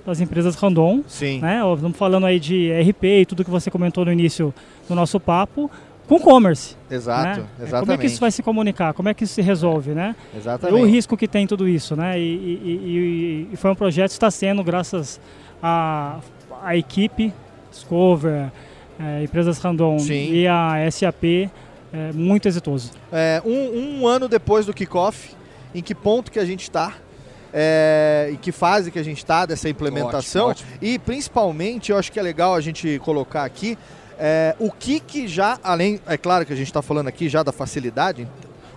das 0.06 0.20
empresas 0.20 0.54
Randon. 0.54 1.00
Sim. 1.08 1.40
Né? 1.40 1.60
Estamos 1.74 1.98
falando 1.98 2.24
aí 2.24 2.38
de 2.40 2.70
RP 2.72 3.04
e 3.22 3.26
tudo 3.26 3.44
que 3.44 3.50
você 3.50 3.70
comentou 3.70 4.04
no 4.04 4.12
início 4.12 4.54
do 4.88 4.94
nosso 4.94 5.18
papo, 5.20 5.70
com 6.06 6.18
commerce. 6.20 6.76
Exato, 6.90 7.22
né? 7.22 7.32
É, 7.32 7.34
Como 7.36 7.46
é 7.46 7.56
que 7.56 7.62
exatamente. 7.64 8.06
isso 8.06 8.20
vai 8.20 8.30
se 8.30 8.42
comunicar? 8.42 8.94
Como 8.94 9.08
é 9.08 9.14
que 9.14 9.24
isso 9.24 9.34
se 9.34 9.42
resolve, 9.42 9.90
né? 9.92 10.14
Exatamente. 10.36 10.78
E 10.78 10.82
o 10.82 10.86
risco 10.86 11.16
que 11.16 11.26
tem 11.26 11.46
tudo 11.46 11.68
isso, 11.68 11.96
né? 11.96 12.18
E, 12.18 12.22
e- 12.22 13.46
e- 13.48 13.48
e 13.52 13.56
foi 13.56 13.70
um 13.70 13.74
projeto 13.74 14.08
que 14.10 14.14
está 14.16 14.30
sendo, 14.30 14.62
graças 14.62 15.20
à 15.62 16.18
à 16.62 16.76
equipe, 16.76 17.32
Discover, 17.70 18.50
eh, 18.98 19.22
empresas 19.24 19.58
Randon 19.58 19.98
Sim. 19.98 20.32
e 20.32 20.48
a 20.48 20.90
SAP, 20.90 21.24
eh, 21.24 21.48
muito 22.14 22.48
exitoso. 22.48 22.90
É, 23.12 23.42
um, 23.44 24.00
um 24.00 24.06
ano 24.08 24.26
depois 24.26 24.64
do 24.64 24.72
kickoff, 24.72 25.30
em 25.74 25.82
que 25.82 25.94
ponto 25.94 26.32
que 26.32 26.38
a 26.38 26.44
gente 26.44 26.62
está? 26.62 26.94
É, 27.52 28.30
em 28.32 28.36
que 28.36 28.50
fase 28.52 28.90
que 28.90 28.98
a 28.98 29.02
gente 29.02 29.18
está 29.18 29.44
dessa 29.46 29.68
implementação? 29.68 30.48
Ótimo, 30.48 30.70
ótimo. 30.72 30.78
E 30.82 30.98
principalmente, 30.98 31.92
eu 31.92 31.98
acho 31.98 32.10
que 32.10 32.18
é 32.18 32.22
legal 32.22 32.54
a 32.54 32.60
gente 32.60 32.98
colocar 33.00 33.44
aqui 33.44 33.76
é, 34.18 34.54
o 34.58 34.70
que 34.70 35.00
que 35.00 35.28
já, 35.28 35.58
além, 35.62 36.00
é 36.06 36.16
claro 36.16 36.44
que 36.46 36.52
a 36.52 36.56
gente 36.56 36.68
está 36.68 36.82
falando 36.82 37.08
aqui 37.08 37.28
já 37.28 37.42
da 37.42 37.52
facilidade, 37.52 38.28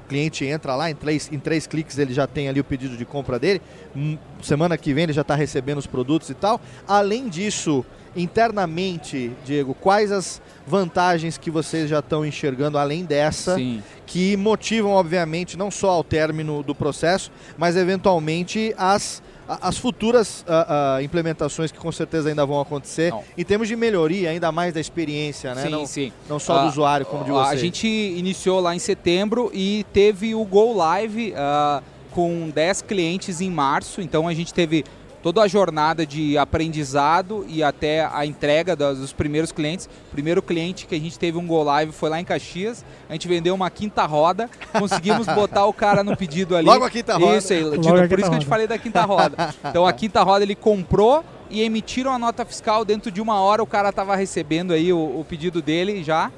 o 0.06 0.08
cliente 0.10 0.46
entra 0.46 0.76
lá, 0.76 0.90
em 0.90 0.96
três, 0.96 1.30
em 1.32 1.40
três 1.40 1.68
cliques 1.68 1.98
ele 1.98 2.14
já 2.14 2.26
tem 2.26 2.50
ali 2.50 2.60
o 2.60 2.64
pedido 2.64 2.98
de 2.98 3.06
compra 3.06 3.38
dele, 3.40 3.62
Hum, 3.96 4.18
semana 4.42 4.78
que 4.78 4.94
vem 4.94 5.06
ele 5.06 5.14
já 5.14 5.22
está 5.22 5.34
recebendo 5.36 5.80
os 5.80 5.88
produtos 5.88 6.30
e 6.30 6.36
tal. 6.36 6.62
Além 6.88 7.28
disso, 7.28 7.84
internamente, 8.16 9.32
Diego, 9.46 9.74
quais 9.74 10.12
as 10.12 10.42
vantagens 10.66 11.38
que 11.38 11.50
vocês 11.50 11.90
já 11.90 12.00
estão 12.00 12.26
enxergando 12.26 12.78
além 12.78 13.04
dessa, 13.04 13.56
Sim. 13.56 13.82
que 14.06 14.38
motivam, 14.38 14.92
obviamente, 14.92 15.58
não 15.58 15.72
só 15.72 15.90
ao 15.90 16.04
término 16.04 16.62
do 16.62 16.76
processo, 16.76 17.32
mas 17.58 17.76
eventualmente 17.76 18.74
as, 18.78 19.24
as 19.50 19.78
futuras 19.78 20.46
ah, 20.48 20.98
ah, 20.98 21.04
implementações 21.04 21.72
que 21.72 21.80
com 21.80 21.92
certeza 21.92 22.30
ainda 22.30 22.46
vão 22.46 22.62
acontecer, 22.62 23.12
em 23.38 23.44
termos 23.44 23.68
de 23.68 23.76
melhoria, 23.76 24.30
ainda 24.30 24.52
mais 24.52 24.74
da 24.74 24.80
experiência, 24.80 25.56
né? 25.56 25.64
Sim, 25.64 25.70
não, 25.70 25.86
sim. 25.88 26.14
não 26.30 26.40
só 26.40 26.62
do 26.62 26.68
usuário, 26.68 27.06
como 27.06 27.24
de 27.24 27.32
vocês. 27.32 27.50
A 27.50 27.56
gente 27.56 27.88
iniciou 27.88 28.60
lá 28.60 28.76
em 28.76 28.80
setembro 28.80 29.50
e 29.54 29.86
teve 29.92 30.36
o 30.36 30.46
Go 30.46 30.76
Live 30.76 31.34
ah, 31.36 31.82
com 32.12 32.50
10 32.50 32.84
clientes 32.84 33.42
em 33.42 33.50
março. 33.50 34.02
Então 34.02 34.28
a 34.28 34.34
gente 34.34 34.54
teve 34.54 34.86
toda 35.22 35.42
a 35.42 35.48
jornada 35.48 36.06
de 36.06 36.38
aprendizado 36.38 37.46
e 37.48 37.62
até 37.64 38.06
a 38.12 38.26
entrega 38.26 38.76
dos, 38.76 39.14
primeiros 39.14 39.52
clientes. 39.52 39.88
O 40.08 40.12
primeiro 40.12 40.42
cliente 40.42 40.86
que 40.86 40.96
a 40.96 41.00
gente 41.00 41.18
teve 41.18 41.38
um 41.38 41.46
Go 41.46 41.62
Live 41.64 41.92
foi 41.92 42.10
lá 42.10 42.20
em 42.20 42.26
Caxias. 42.26 42.86
A 43.10 43.14
gente 43.14 43.28
vendeu 43.28 43.54
uma 43.54 43.70
quinta 43.70 44.06
roda, 44.06 44.50
conseguimos 44.78 45.28
botar 45.34 45.66
o 45.66 45.74
cara 45.74 46.04
no 46.04 46.16
pedido 46.16 46.56
ali. 46.56 46.68
Logo 46.68 46.86
a 46.86 46.90
quinta 46.90 47.18
roda. 47.18 47.38
Isso 47.38 47.54
aí, 47.54 47.64
Logo 47.64 47.76
a 47.76 48.08
por 48.08 48.20
isso 48.20 48.30
que 48.30 48.36
eu 48.36 48.40
te 48.40 48.46
roda. 48.46 48.46
falei 48.46 48.68
da 48.68 48.78
quinta 48.78 49.04
roda. 49.04 49.54
Então 49.66 49.86
a 49.86 49.94
quinta 49.94 50.24
roda 50.24 50.44
ele 50.44 50.56
comprou 50.56 51.24
e 51.50 51.62
emitiram 51.62 52.14
a 52.14 52.20
nota 52.20 52.46
fiscal 52.46 52.86
dentro 52.86 53.12
de 53.12 53.20
uma 53.20 53.42
hora. 53.42 53.62
O 53.62 53.68
cara 53.68 53.90
estava 53.90 54.16
recebendo 54.16 54.72
aí 54.72 54.94
o, 54.94 55.20
o 55.20 55.26
pedido 55.28 55.62
dele 55.62 56.04
já. 56.04 56.32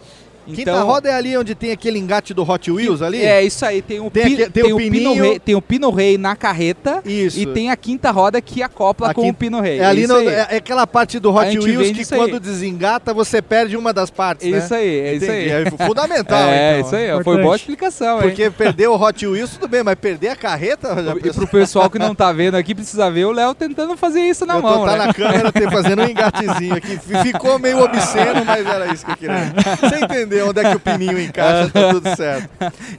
Quinta 0.46 0.62
Então, 0.62 0.86
roda 0.88 1.10
é 1.10 1.14
ali 1.14 1.38
onde 1.38 1.54
tem 1.56 1.72
aquele 1.72 2.00
engate 2.00 2.34
do 2.34 2.50
Hot 2.50 2.70
Wheels 2.72 3.02
ali? 3.02 3.22
É, 3.24 3.44
isso 3.44 3.66
aí. 3.66 3.82
Tem 3.82 4.00
o, 4.00 4.10
Tem 4.10 4.24
pi- 4.24 4.36
tem 4.38 4.50
tem 4.50 4.74
o 4.74 4.76
o 4.76 4.80
pino 4.80 5.14
rei, 5.14 5.40
tem 5.40 5.56
o 5.56 5.62
pino 5.62 5.90
rei 5.92 6.18
na 6.18 6.36
carreta 6.36 7.02
Isso. 7.06 7.40
e 7.40 7.46
tem 7.46 7.70
a 7.70 7.76
quinta 7.76 8.10
roda 8.12 8.42
que 8.42 8.62
acopla 8.64 9.12
A 9.12 9.14
com 9.14 9.22
quinta- 9.22 9.34
o 9.34 9.38
pino 9.38 9.62
rei. 9.62 9.80
É 9.80 9.86
ali 9.86 10.04
isso 10.04 10.14
no- 10.14 10.20
aí. 10.20 10.28
é, 10.28 10.48
é 10.52 10.56
aquela 10.58 10.86
parte 10.88 11.20
do 11.20 11.34
Hot 11.34 11.58
Wheels 11.60 11.92
que 11.92 12.02
isso 12.02 12.14
aí. 12.14 12.20
quando 12.20 12.40
desengata 12.40 13.14
você 13.14 13.42
perde 13.42 13.78
uma 13.78 13.94
das 13.94 14.10
partes, 14.10 14.50
né? 14.50 14.58
Isso 14.58 14.74
aí, 14.74 15.00
é 15.00 15.14
isso 15.16 15.26
Entendi. 15.26 15.52
aí. 15.54 15.64
É 15.68 15.86
fundamental, 15.86 16.40
É, 16.50 16.78
então. 16.80 16.88
isso 16.88 16.96
aí, 16.96 17.24
foi 17.24 17.42
boa 17.42 17.56
explicação, 17.56 18.18
hein? 18.18 18.22
Porque 18.30 18.50
perder 18.50 18.88
o 18.88 18.96
Hot 19.02 19.28
Wheels, 19.28 19.52
tudo 19.52 19.68
bem, 19.68 19.84
mas 19.84 19.96
perder 19.96 20.30
a 20.30 20.36
carreta... 20.36 20.96
já 21.04 21.12
E 21.16 21.34
pro 21.34 21.48
pessoal 21.48 21.90
que 21.90 22.00
não 22.00 22.16
tá 22.16 22.32
vendo 22.32 22.56
aqui, 22.56 22.74
precisa 22.74 23.10
ver 23.12 23.26
o 23.26 23.32
Léo 23.32 23.54
tentando 23.54 23.96
fazer 23.96 24.22
isso 24.22 24.46
na 24.46 24.56
eu 24.56 24.62
mão, 24.62 24.80
tô 24.80 24.86
tá 24.86 24.98
né? 24.98 25.06
na 25.06 25.14
câmera 25.14 25.52
fazendo 25.72 26.02
um 26.02 26.06
engatezinho 26.10 26.76
aqui. 26.76 26.98
Ficou 27.24 27.60
meio 27.60 27.82
obsceno, 27.84 28.44
mas 28.46 28.66
era 28.66 28.92
isso 28.94 29.06
que 29.06 29.12
eu 29.12 29.18
queria. 29.18 29.54
Você 29.82 30.00
entendeu 30.04 30.31
onde 30.44 30.60
é 30.60 30.70
que 30.72 30.76
o 30.78 30.80
pininho 30.80 31.20
encaixa, 31.20 31.70
tá 31.72 31.94
tudo 31.94 32.16
certo. 32.16 32.50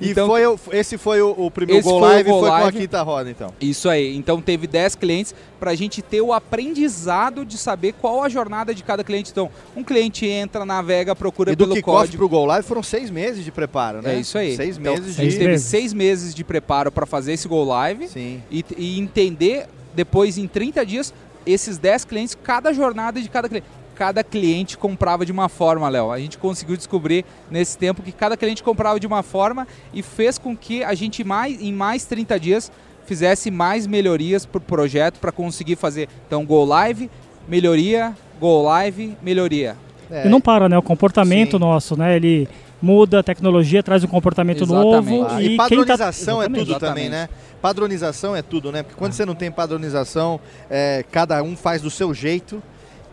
E 0.01 0.13
foi 0.15 0.47
o- 0.47 0.59
esse 0.73 0.99
foi 0.99 1.23
o, 1.23 1.31
o 1.31 1.51
primeiro 1.51 1.81
Esse 1.81 1.89
Go 1.89 1.99
foi 2.01 2.09
o 2.09 2.11
Live, 2.13 2.31
Go 2.31 2.41
foi 2.41 2.49
com 2.49 2.55
a 2.55 2.61
Live. 2.61 2.79
quinta 2.79 3.03
roda, 3.03 3.31
então. 3.31 3.53
Isso 3.61 3.89
aí. 3.89 4.17
Então 4.17 4.41
teve 4.43 4.67
10 4.67 4.95
clientes 4.97 5.35
para 5.61 5.71
a 5.71 5.75
gente 5.75 6.03
ter 6.03 6.21
o 6.21 6.33
aprendizado 6.33 7.45
de 7.45 7.57
saber 7.57 7.93
qual 8.01 8.23
a 8.23 8.29
jornada 8.29 8.75
de 8.75 8.83
cada 8.83 9.05
cliente. 9.05 9.31
Então, 9.31 9.49
um 9.77 9.85
cliente 9.85 10.27
entra, 10.27 10.65
navega, 10.65 11.15
procura 11.15 11.53
E 11.53 11.57
do 11.57 11.65
pelo 11.65 11.77
kickoff 11.77 11.99
código. 11.99 12.17
pro 12.19 12.29
Go 12.29 12.45
Live 12.45 12.67
foram 12.67 12.83
seis 12.83 13.11
meses 13.11 13.45
de 13.45 13.53
preparo, 13.53 14.03
né? 14.03 14.17
É 14.17 14.19
isso 14.21 14.37
aí. 14.37 14.57
Seis 14.57 14.77
Então, 14.77 14.93
meses 14.95 15.19
A 15.19 15.23
gente 15.23 15.33
de... 15.35 15.39
teve 15.39 15.59
seis 15.59 15.93
meses 15.93 16.35
de 16.35 16.43
preparo 16.43 16.91
para 16.91 17.07
fazer 17.07 17.33
esse 17.35 17.47
Go 17.47 17.63
Live 17.65 18.09
E, 18.51 18.65
e 18.77 18.99
entender 18.99 19.67
depois 19.95 20.39
em 20.39 20.47
30 20.49 20.85
dias 20.87 21.13
esses 21.45 21.77
10 21.79 22.05
clientes, 22.05 22.37
cada 22.43 22.73
jornada 22.73 23.21
de 23.21 23.29
cada 23.29 23.49
cliente. 23.49 23.67
Cada 23.95 24.25
cliente 24.25 24.79
comprava 24.79 25.25
de 25.25 25.33
uma 25.33 25.49
forma, 25.49 25.89
Léo. 25.89 26.11
A 26.11 26.19
gente 26.19 26.39
conseguiu 26.39 26.77
descobrir 26.77 27.25
nesse 27.51 27.77
tempo 27.77 28.03
que 28.03 28.13
cada 28.13 28.37
cliente 28.37 28.63
comprava 28.63 28.99
de 28.99 29.07
uma 29.07 29.23
forma 29.23 29.67
e 29.93 30.03
fez 30.03 30.39
com 30.39 30.57
que 30.57 30.83
a 30.83 30.95
gente 30.95 31.23
mais, 31.23 31.61
em 31.61 31.73
mais 31.73 32.05
30 32.05 32.41
dias 32.41 32.73
fizesse 33.05 33.51
mais 33.51 33.87
melhorias 33.87 34.47
para 34.47 34.59
o 34.59 34.61
projeto 34.61 35.19
para 35.19 35.33
conseguir 35.33 35.77
fazer. 35.77 36.09
Então, 36.27 36.45
Go 36.45 36.65
Live, 36.65 37.11
melhoria, 37.49 38.15
Go 38.41 38.63
Live, 38.63 39.17
melhoria. 39.23 39.77
É. 40.11 40.27
E 40.27 40.29
não 40.29 40.41
para, 40.41 40.69
né? 40.69 40.79
O 40.79 40.83
comportamento 40.83 41.59
nosso, 41.59 41.97
né? 41.97 42.17
Ele 42.17 42.49
muda, 42.81 43.21
a 43.21 43.23
tecnologia 43.23 43.83
traz 43.83 44.03
um 44.03 44.09
comportamento 44.09 44.67
novo. 44.67 45.27
Ah, 45.29 45.43
e, 45.43 45.55
e 45.55 45.57
tá- 45.57 45.65
padronização 45.65 46.43
é 46.43 46.47
Exatamente. 46.47 46.67
tudo 46.67 46.81
também, 46.81 47.09
né? 47.09 47.29
Padronização 47.61 48.35
é 48.35 48.43
tudo, 48.43 48.73
né? 48.73 48.83
Porque 48.83 48.99
quando 48.99 49.13
você 49.13 49.25
não 49.25 49.35
tem 49.35 49.51
padronização, 49.51 50.41
é, 50.69 51.05
cada 51.11 51.43
um 51.43 51.57
faz 51.57 51.81
do 51.81 51.91
seu 51.91 52.13
jeito. 52.13 52.63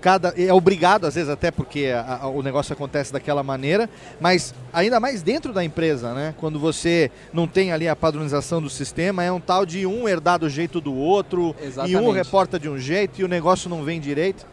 Cada, 0.02 0.34
é 0.38 0.54
obrigado, 0.54 1.06
às 1.06 1.16
vezes, 1.16 1.30
até 1.30 1.52
porque 1.52 1.88
a- 1.94 2.20
a- 2.24 2.28
o 2.28 2.42
negócio 2.42 2.72
acontece 2.74 3.12
daquela 3.12 3.44
maneira, 3.44 3.90
mas 4.20 4.54
ainda 4.72 5.00
mais 5.00 5.22
dentro 5.22 5.52
da 5.54 5.64
empresa, 5.64 6.14
né? 6.14 6.34
Quando 6.40 6.58
você 6.60 7.12
não 7.34 7.48
tem 7.48 7.72
ali 7.72 7.88
a 7.88 7.96
padronização 7.96 8.62
do 8.62 8.70
sistema, 8.70 9.24
é 9.24 9.32
um 9.32 9.40
tal 9.42 9.66
de 9.66 9.86
um 9.86 10.08
herdar 10.08 10.40
do 10.40 10.50
jeito 10.50 10.80
do 10.80 10.94
outro, 10.96 11.56
e 11.62 11.64
um 11.64 11.68
Exatamente. 11.68 12.12
reporta 12.16 12.60
de 12.60 12.70
um 12.70 12.78
jeito 12.78 13.20
e 13.20 13.24
o 13.24 13.28
negócio 13.28 13.70
não 13.70 13.84
vem 13.84 14.00
direito. 14.00 14.46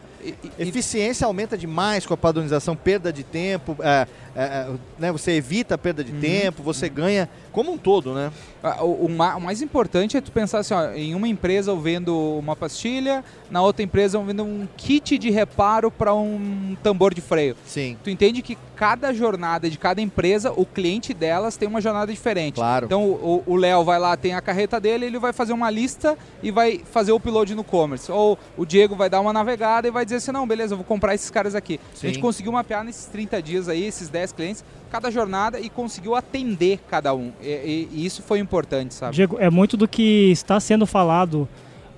Eficiência 0.59 1.25
aumenta 1.25 1.57
demais 1.57 2.05
com 2.05 2.13
a 2.13 2.17
padronização, 2.17 2.75
perda 2.75 3.13
de 3.13 3.23
tempo, 3.23 3.77
é, 3.79 4.05
é, 4.37 4.43
é, 4.43 4.67
né, 4.99 5.11
você 5.11 5.31
evita 5.31 5.75
a 5.75 5.77
perda 5.77 6.03
de 6.03 6.11
Uhum. 6.11 6.19
tempo, 6.21 6.61
você 6.63 6.87
ganha 6.87 7.27
como 7.51 7.71
um 7.71 7.77
todo, 7.77 8.13
né? 8.13 8.31
Ah, 8.63 8.83
O, 8.83 9.05
o 9.05 9.09
ma- 9.09 9.35
o 9.35 9.41
mais 9.41 9.61
importante 9.61 10.15
é 10.15 10.21
tu 10.21 10.31
pensar 10.31 10.59
assim, 10.59 10.73
ó, 10.73 10.91
em 10.91 11.15
uma 11.15 11.27
empresa 11.27 11.71
eu 11.71 11.79
vendo 11.79 12.15
uma 12.37 12.55
pastilha, 12.55 13.23
na 13.49 13.61
outra 13.61 13.81
empresa 13.83 14.17
eu 14.17 14.23
vendo 14.23 14.43
um 14.43 14.67
kit 14.77 15.17
de 15.17 15.29
reparo 15.31 15.89
para 15.89 16.13
um 16.13 16.77
tambor 16.83 17.13
de 17.13 17.21
freio. 17.21 17.55
Sim. 17.65 17.97
Tu 18.03 18.09
entende 18.11 18.41
que 18.43 18.57
cada 18.75 19.11
jornada 19.13 19.69
de 19.69 19.77
cada 19.77 19.99
empresa, 20.01 20.53
o 20.55 20.65
cliente 20.65 21.13
delas 21.13 21.57
tem 21.57 21.67
uma 21.67 21.81
jornada 21.81 22.11
diferente. 22.11 22.55
Claro. 22.55 22.85
Então 22.85 23.03
o 23.05 23.43
o 23.47 23.55
Léo 23.55 23.83
vai 23.83 23.97
lá, 23.97 24.15
tem 24.17 24.33
a 24.35 24.41
carreta 24.41 24.79
dele, 24.79 25.05
ele 25.05 25.17
vai 25.19 25.31
fazer 25.33 25.53
uma 25.53 25.69
lista 25.71 26.17
e 26.43 26.51
vai 26.51 26.81
fazer 26.91 27.11
o 27.11 27.15
upload 27.15 27.55
no 27.55 27.63
commerce. 27.63 28.11
Ou 28.11 28.37
o 28.57 28.65
Diego 28.65 28.95
vai 28.95 29.09
dar 29.09 29.19
uma 29.21 29.31
navegada 29.33 29.87
e 29.87 29.91
vai 29.91 30.03
dizer 30.05 30.17
assim, 30.17 30.31
não, 30.31 30.45
beleza, 30.47 30.73
eu 30.73 30.77
vou 30.77 30.85
comprar 30.85 31.15
esses 31.15 31.29
caras 31.31 31.55
aqui. 31.55 31.79
Sim. 31.95 32.07
A 32.07 32.09
gente 32.11 32.19
conseguiu 32.21 32.51
mapear 32.51 32.83
nesses 32.83 33.05
30 33.05 33.41
dias 33.41 33.67
aí, 33.69 33.83
esses 33.83 34.09
10 34.09 34.26
clientes, 34.31 34.63
cada 34.91 35.09
jornada 35.11 35.59
e 35.59 35.69
conseguiu 35.69 36.15
atender 36.15 36.79
cada 36.89 37.13
um. 37.13 37.31
E, 37.41 37.47
e- 37.47 37.89
e 37.93 38.05
isso 38.05 38.21
foi 38.21 38.39
importante, 38.39 38.93
sabe? 38.93 39.15
Diego, 39.15 39.37
é 39.39 39.49
muito 39.49 39.75
do 39.77 39.87
que 39.87 40.31
está 40.31 40.59
sendo 40.59 40.85
falado 40.85 41.47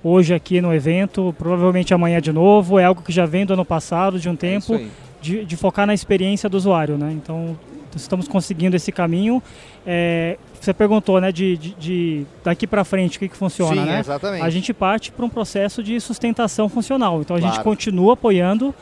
hoje 0.02 0.32
aqui 0.34 0.60
no 0.60 0.72
evento, 0.74 1.34
provavelmente 1.38 1.92
amanhã 1.92 2.20
de 2.20 2.32
novo, 2.32 2.78
é 2.78 2.84
algo 2.84 3.02
que 3.02 3.12
já 3.12 3.26
vem 3.26 3.44
do 3.44 3.52
ano 3.52 3.64
passado, 3.64 4.18
de 4.18 4.28
um 4.28 4.34
tempo, 4.36 4.74
aí. 4.74 4.90
de, 5.20 5.44
de 5.44 5.56
focar 5.56 5.86
na 5.86 5.92
experiência 5.94 6.48
do 6.48 6.56
usuário, 6.56 6.96
né? 6.96 7.12
Então, 7.12 7.58
estamos 7.94 8.26
conseguindo 8.26 8.74
esse 8.76 8.90
caminho. 8.90 9.42
É, 9.86 10.38
você 10.58 10.72
perguntou, 10.72 11.20
né, 11.20 11.30
de, 11.32 11.56
de- 11.56 11.74
de 11.74 12.26
daqui 12.44 12.66
para 12.66 12.82
frente, 12.84 13.16
o 13.16 13.20
que, 13.20 13.28
que 13.28 13.36
funciona, 13.36 13.82
Sim, 13.82 13.88
né? 13.88 14.00
exatamente. 14.00 14.42
A 14.42 14.48
gente 14.50 14.72
parte 14.72 15.10
para 15.12 15.24
um 15.24 15.28
processo 15.28 15.82
de 15.82 16.00
sustentação 16.00 16.68
funcional. 16.68 17.20
Então, 17.20 17.36
a 17.36 17.40
gente 17.40 17.50
Claro. 17.52 17.64
continua 17.64 18.14
apoiando, 18.14 18.74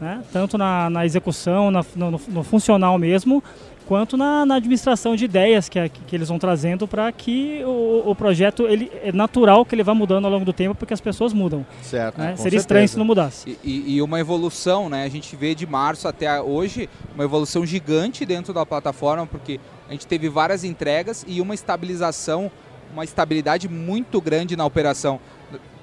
né, 0.00 0.22
tanto 0.32 0.56
na, 0.58 0.88
na 0.90 1.04
execução, 1.06 1.70
na- 1.70 1.84
no, 1.94 2.10
no- 2.28 2.42
funcional 2.44 2.98
mesmo, 2.98 3.42
quanto 3.86 4.16
na, 4.16 4.44
na 4.44 4.56
administração 4.56 5.14
de 5.14 5.24
ideias 5.24 5.68
que, 5.68 5.88
que 5.88 6.16
eles 6.16 6.28
vão 6.28 6.38
trazendo 6.40 6.88
para 6.88 7.10
que 7.12 7.62
o, 7.64 8.02
o 8.10 8.14
projeto 8.16 8.66
ele 8.66 8.90
é 9.02 9.12
natural 9.12 9.64
que 9.64 9.74
ele 9.76 9.84
vá 9.84 9.94
mudando 9.94 10.24
ao 10.24 10.30
longo 10.32 10.44
do 10.44 10.52
tempo 10.52 10.74
porque 10.74 10.92
as 10.92 11.00
pessoas 11.00 11.32
mudam. 11.32 11.64
Certo. 11.82 12.18
né? 12.18 12.34
Seria 12.36 12.58
estranho 12.58 12.80
certeza. 12.82 12.92
se 12.94 12.98
não 12.98 13.04
mudasse. 13.04 13.48
E- 13.48 13.58
E, 13.62 13.94
e 13.96 14.02
uma 14.02 14.18
evolução, 14.18 14.88
né? 14.88 15.04
A 15.04 15.08
gente 15.08 15.36
vê 15.36 15.54
de 15.54 15.66
março 15.68 16.08
até 16.08 16.40
hoje 16.42 16.88
uma 17.14 17.22
evolução 17.22 17.64
gigante 17.64 18.26
dentro 18.26 18.52
da 18.52 18.66
plataforma, 18.66 19.24
porque 19.24 19.60
a 19.88 19.92
gente 19.92 20.06
teve 20.06 20.28
várias 20.28 20.64
entregas 20.64 21.24
e 21.28 21.40
uma 21.40 21.54
estabilização, 21.54 22.50
uma 22.92 23.04
estabilidade 23.04 23.68
muito 23.68 24.20
grande 24.20 24.56
na 24.56 24.64
operação. 24.64 25.20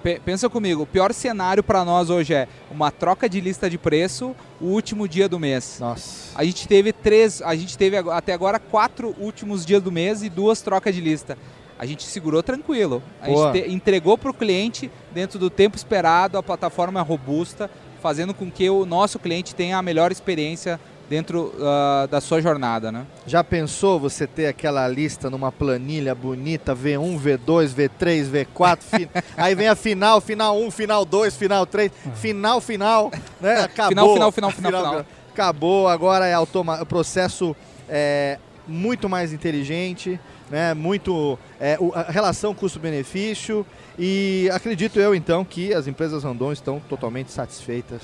Pe- 0.03 0.19
Pensa 0.23 0.49
comigo, 0.49 0.83
o 0.83 0.85
pior 0.85 1.13
cenário 1.13 1.63
para 1.63 1.85
nós 1.85 2.09
hoje 2.09 2.33
é 2.33 2.47
uma 2.69 2.91
troca 2.91 3.29
de 3.29 3.39
lista 3.39 3.69
de 3.69 3.77
preço 3.77 4.35
o 4.59 4.65
último 4.65 5.07
dia 5.07 5.29
do 5.29 5.39
mês. 5.39 5.77
Nossa. 5.79 6.37
A 6.37 6.43
gente 6.43 6.67
teve 6.67 6.91
três, 6.91 7.41
a 7.41 7.55
gente 7.55 7.77
teve 7.77 7.95
até 7.97 8.33
agora 8.33 8.59
quatro 8.59 9.15
últimos 9.17 9.65
dias 9.65 9.81
do 9.81 9.91
mês 9.91 10.21
e 10.21 10.29
duas 10.29 10.61
trocas 10.61 10.93
de 10.93 10.99
lista. 11.01 11.37
A 11.79 11.85
gente 11.85 12.03
segurou 12.03 12.43
tranquilo. 12.43 13.01
A 13.21 13.27
Boa. 13.27 13.53
gente 13.53 13.63
te- 13.65 13.71
entregou 13.73 14.17
para 14.17 14.29
o 14.29 14.33
cliente 14.33 14.91
dentro 15.13 15.39
do 15.39 15.49
tempo 15.49 15.75
esperado, 15.77 16.37
a 16.37 16.43
plataforma 16.43 16.99
é 16.99 17.03
robusta, 17.03 17.69
fazendo 18.01 18.33
com 18.33 18.51
que 18.51 18.69
o 18.69 18.85
nosso 18.85 19.17
cliente 19.17 19.55
tenha 19.55 19.77
a 19.77 19.81
melhor 19.81 20.11
experiência 20.11 20.79
dentro 21.09 21.53
ah, 21.61 22.07
da 22.09 22.19
sua 22.21 22.41
jornada, 22.41 22.91
né? 22.91 23.05
Já 23.27 23.43
pensou 23.43 23.99
você 23.99 24.25
ter 24.25 24.47
aquela 24.47 24.87
lista 24.87 25.29
numa 25.29 25.51
planilha 25.51 26.15
bonita, 26.15 26.75
V1, 26.75 27.19
V2, 27.19 27.69
V3, 27.75 28.45
V4, 28.45 28.77
fi- 28.81 29.09
aí 29.37 29.53
vem 29.55 29.67
a 29.67 29.75
final, 29.75 30.19
final 30.21 30.59
1, 30.61 30.71
final 30.71 31.05
2, 31.05 31.35
final 31.35 31.65
3, 31.65 31.91
final, 32.15 32.61
final, 32.61 33.11
né? 33.39 33.61
Acabou. 33.65 34.13
Final, 34.13 34.31
final, 34.31 34.31
final, 34.31 34.51
final, 34.51 34.71
final. 34.85 35.05
Acabou, 35.31 35.87
agora 35.87 36.25
é 36.27 36.33
automa 36.33 36.81
o 36.81 36.85
processo 36.85 37.55
é 37.89 38.37
muito 38.67 39.09
mais 39.09 39.33
inteligente, 39.33 40.19
né? 40.49 40.73
Muito 40.73 41.37
é, 41.59 41.77
o- 41.79 41.91
a 41.93 42.03
relação 42.03 42.53
custo-benefício 42.53 43.65
e 43.99 44.49
acredito 44.53 44.99
eu 44.99 45.13
então 45.13 45.43
que 45.43 45.73
as 45.73 45.85
empresas 45.87 46.23
Randon 46.23 46.51
estão 46.53 46.79
totalmente 46.87 47.31
satisfeitas 47.31 48.01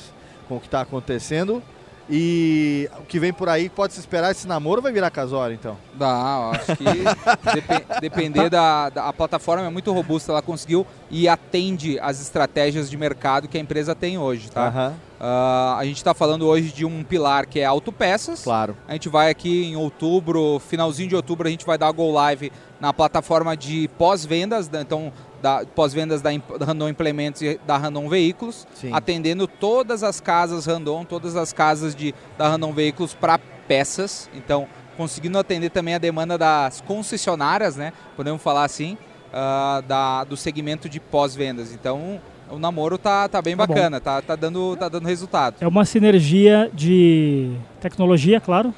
com 0.48 0.58
o 0.58 0.60
que 0.60 0.68
está 0.68 0.82
acontecendo. 0.82 1.64
E 2.10 2.90
o 3.00 3.04
que 3.04 3.20
vem 3.20 3.32
por 3.32 3.48
aí, 3.48 3.70
pode 3.70 3.94
se 3.94 4.00
esperar 4.00 4.32
esse 4.32 4.48
namoro 4.48 4.82
vai 4.82 4.92
virar 4.92 5.12
casório, 5.12 5.54
então. 5.54 5.78
Dá, 5.94 6.08
eu 6.56 6.60
acho 6.60 6.76
que 6.76 6.84
depe- 7.54 7.86
depender 8.02 8.50
da, 8.50 8.90
da- 8.90 9.06
A 9.10 9.14
plataforma 9.14 9.64
é 9.66 9.70
muito 9.70 9.92
robusta, 9.94 10.32
ela 10.32 10.42
conseguiu 10.42 10.88
e 11.12 11.28
atende 11.30 12.00
as 12.00 12.20
estratégias 12.20 12.90
de 12.90 12.98
mercado 12.98 13.48
que 13.48 13.58
a 13.58 13.62
empresa 13.62 13.94
tem 13.94 14.18
hoje, 14.18 14.50
tá? 14.50 14.68
Aham. 14.68 14.94
Ah, 15.22 15.76
a 15.78 15.84
gente 15.86 15.98
está 15.98 16.14
falando 16.14 16.48
hoje 16.48 16.72
de 16.72 16.86
um 16.86 17.04
pilar 17.04 17.46
que 17.46 17.60
é 17.60 17.66
autopeças. 17.66 18.42
Claro. 18.44 18.76
A 18.88 18.94
gente 18.94 19.10
vai 19.10 19.30
aqui 19.30 19.66
em 19.66 19.76
outubro, 19.76 20.60
finalzinho 20.68 21.10
de 21.10 21.16
outubro, 21.16 21.48
a 21.48 21.52
gente 21.52 21.66
vai 21.66 21.78
dar 21.78 21.92
go 21.92 22.10
live 22.12 22.52
na 22.80 22.94
plataforma 22.94 23.56
de 23.58 23.88
pós-vendas, 23.98 24.68
da- 24.68 24.82
então 24.82 25.12
da 25.42 25.66
pós-vendas 25.74 26.22
da, 26.22 26.30
Randon 26.66 26.90
Implementos 26.90 27.42
e 27.42 27.60
da 27.66 27.78
Randon 27.78 28.10
Veículos, 28.10 28.68
Sim. 28.74 28.92
atendendo 28.94 29.48
todas 29.48 30.04
as 30.04 30.20
casas 30.20 30.66
Randon, 30.66 31.06
todas 31.06 31.36
as 31.36 31.54
casas 31.54 31.96
de, 31.96 32.14
da 32.38 32.48
Randon 32.50 32.74
Veículos 32.74 33.14
para 33.14 33.40
peças. 33.68 34.30
Então, 34.36 34.68
conseguindo 34.98 35.38
atender 35.40 35.70
também 35.70 35.96
a 35.96 35.98
demanda 35.98 36.38
das 36.38 36.82
concessionárias, 36.82 37.78
né? 37.78 37.94
Podemos 38.18 38.42
falar 38.42 38.66
assim, 38.66 38.98
ah, 39.34 39.82
da, 39.88 40.24
do 40.26 40.36
segmento 40.36 40.90
de 40.90 41.00
pós-vendas. 41.00 41.74
Então, 41.74 42.20
o 42.52 42.60
namoro 42.60 42.98
tá, 42.98 43.30
tá 43.30 43.42
bem 43.42 43.56
Tá 43.56 43.66
bom. 43.66 43.74
bacana, 43.74 44.02
tá, 44.02 44.22
tá, 44.22 44.36
dando, 44.36 44.76
tá 44.76 44.90
dando 44.90 45.08
resultado. 45.08 45.56
É 45.62 45.68
uma 45.68 45.86
sinergia 45.86 46.70
de 46.74 47.52
tecnologia, 47.80 48.42
claro, 48.42 48.74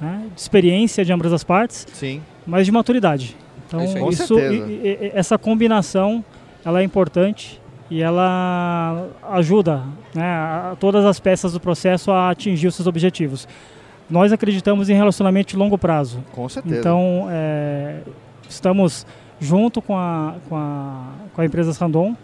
né, 0.00 0.26
de 0.34 0.40
experiência 0.40 1.04
de 1.04 1.12
ambas 1.12 1.32
as 1.32 1.44
partes, 1.44 1.86
Sim. 1.92 2.22
Mas 2.46 2.66
de 2.66 2.72
maturidade. 2.72 3.36
Então, 3.66 3.80
É 3.80 3.84
isso 3.84 4.08
isso, 4.08 4.38
e- 4.38 4.86
e- 5.06 5.10
essa 5.14 5.36
combinação 5.36 6.24
ela 6.64 6.80
é 6.80 6.84
importante 6.84 7.60
e 7.90 8.00
ela 8.02 9.08
ajuda 9.32 9.82
né, 10.14 10.24
a- 10.24 10.76
todas 10.78 11.04
as 11.04 11.18
peças 11.20 11.52
do 11.52 11.60
processo 11.60 12.10
a 12.10 12.30
atingir 12.30 12.66
os 12.68 12.74
seus 12.74 12.86
objetivos. 12.86 13.46
Nós 14.08 14.32
acreditamos 14.32 14.88
em 14.88 14.94
relacionamento 14.94 15.48
de 15.50 15.56
longo 15.56 15.76
prazo. 15.76 16.22
Com 16.32 16.48
certeza. 16.48 16.78
Então, 16.78 17.26
é, 17.30 18.00
estamos 18.48 19.04
junto 19.40 19.82
com 19.82 19.96
a, 19.96 20.34
com 20.48 20.56
a, 20.56 21.08
com 21.34 21.40
a 21.40 21.44
empresa 21.44 21.72
Randon 21.78 22.14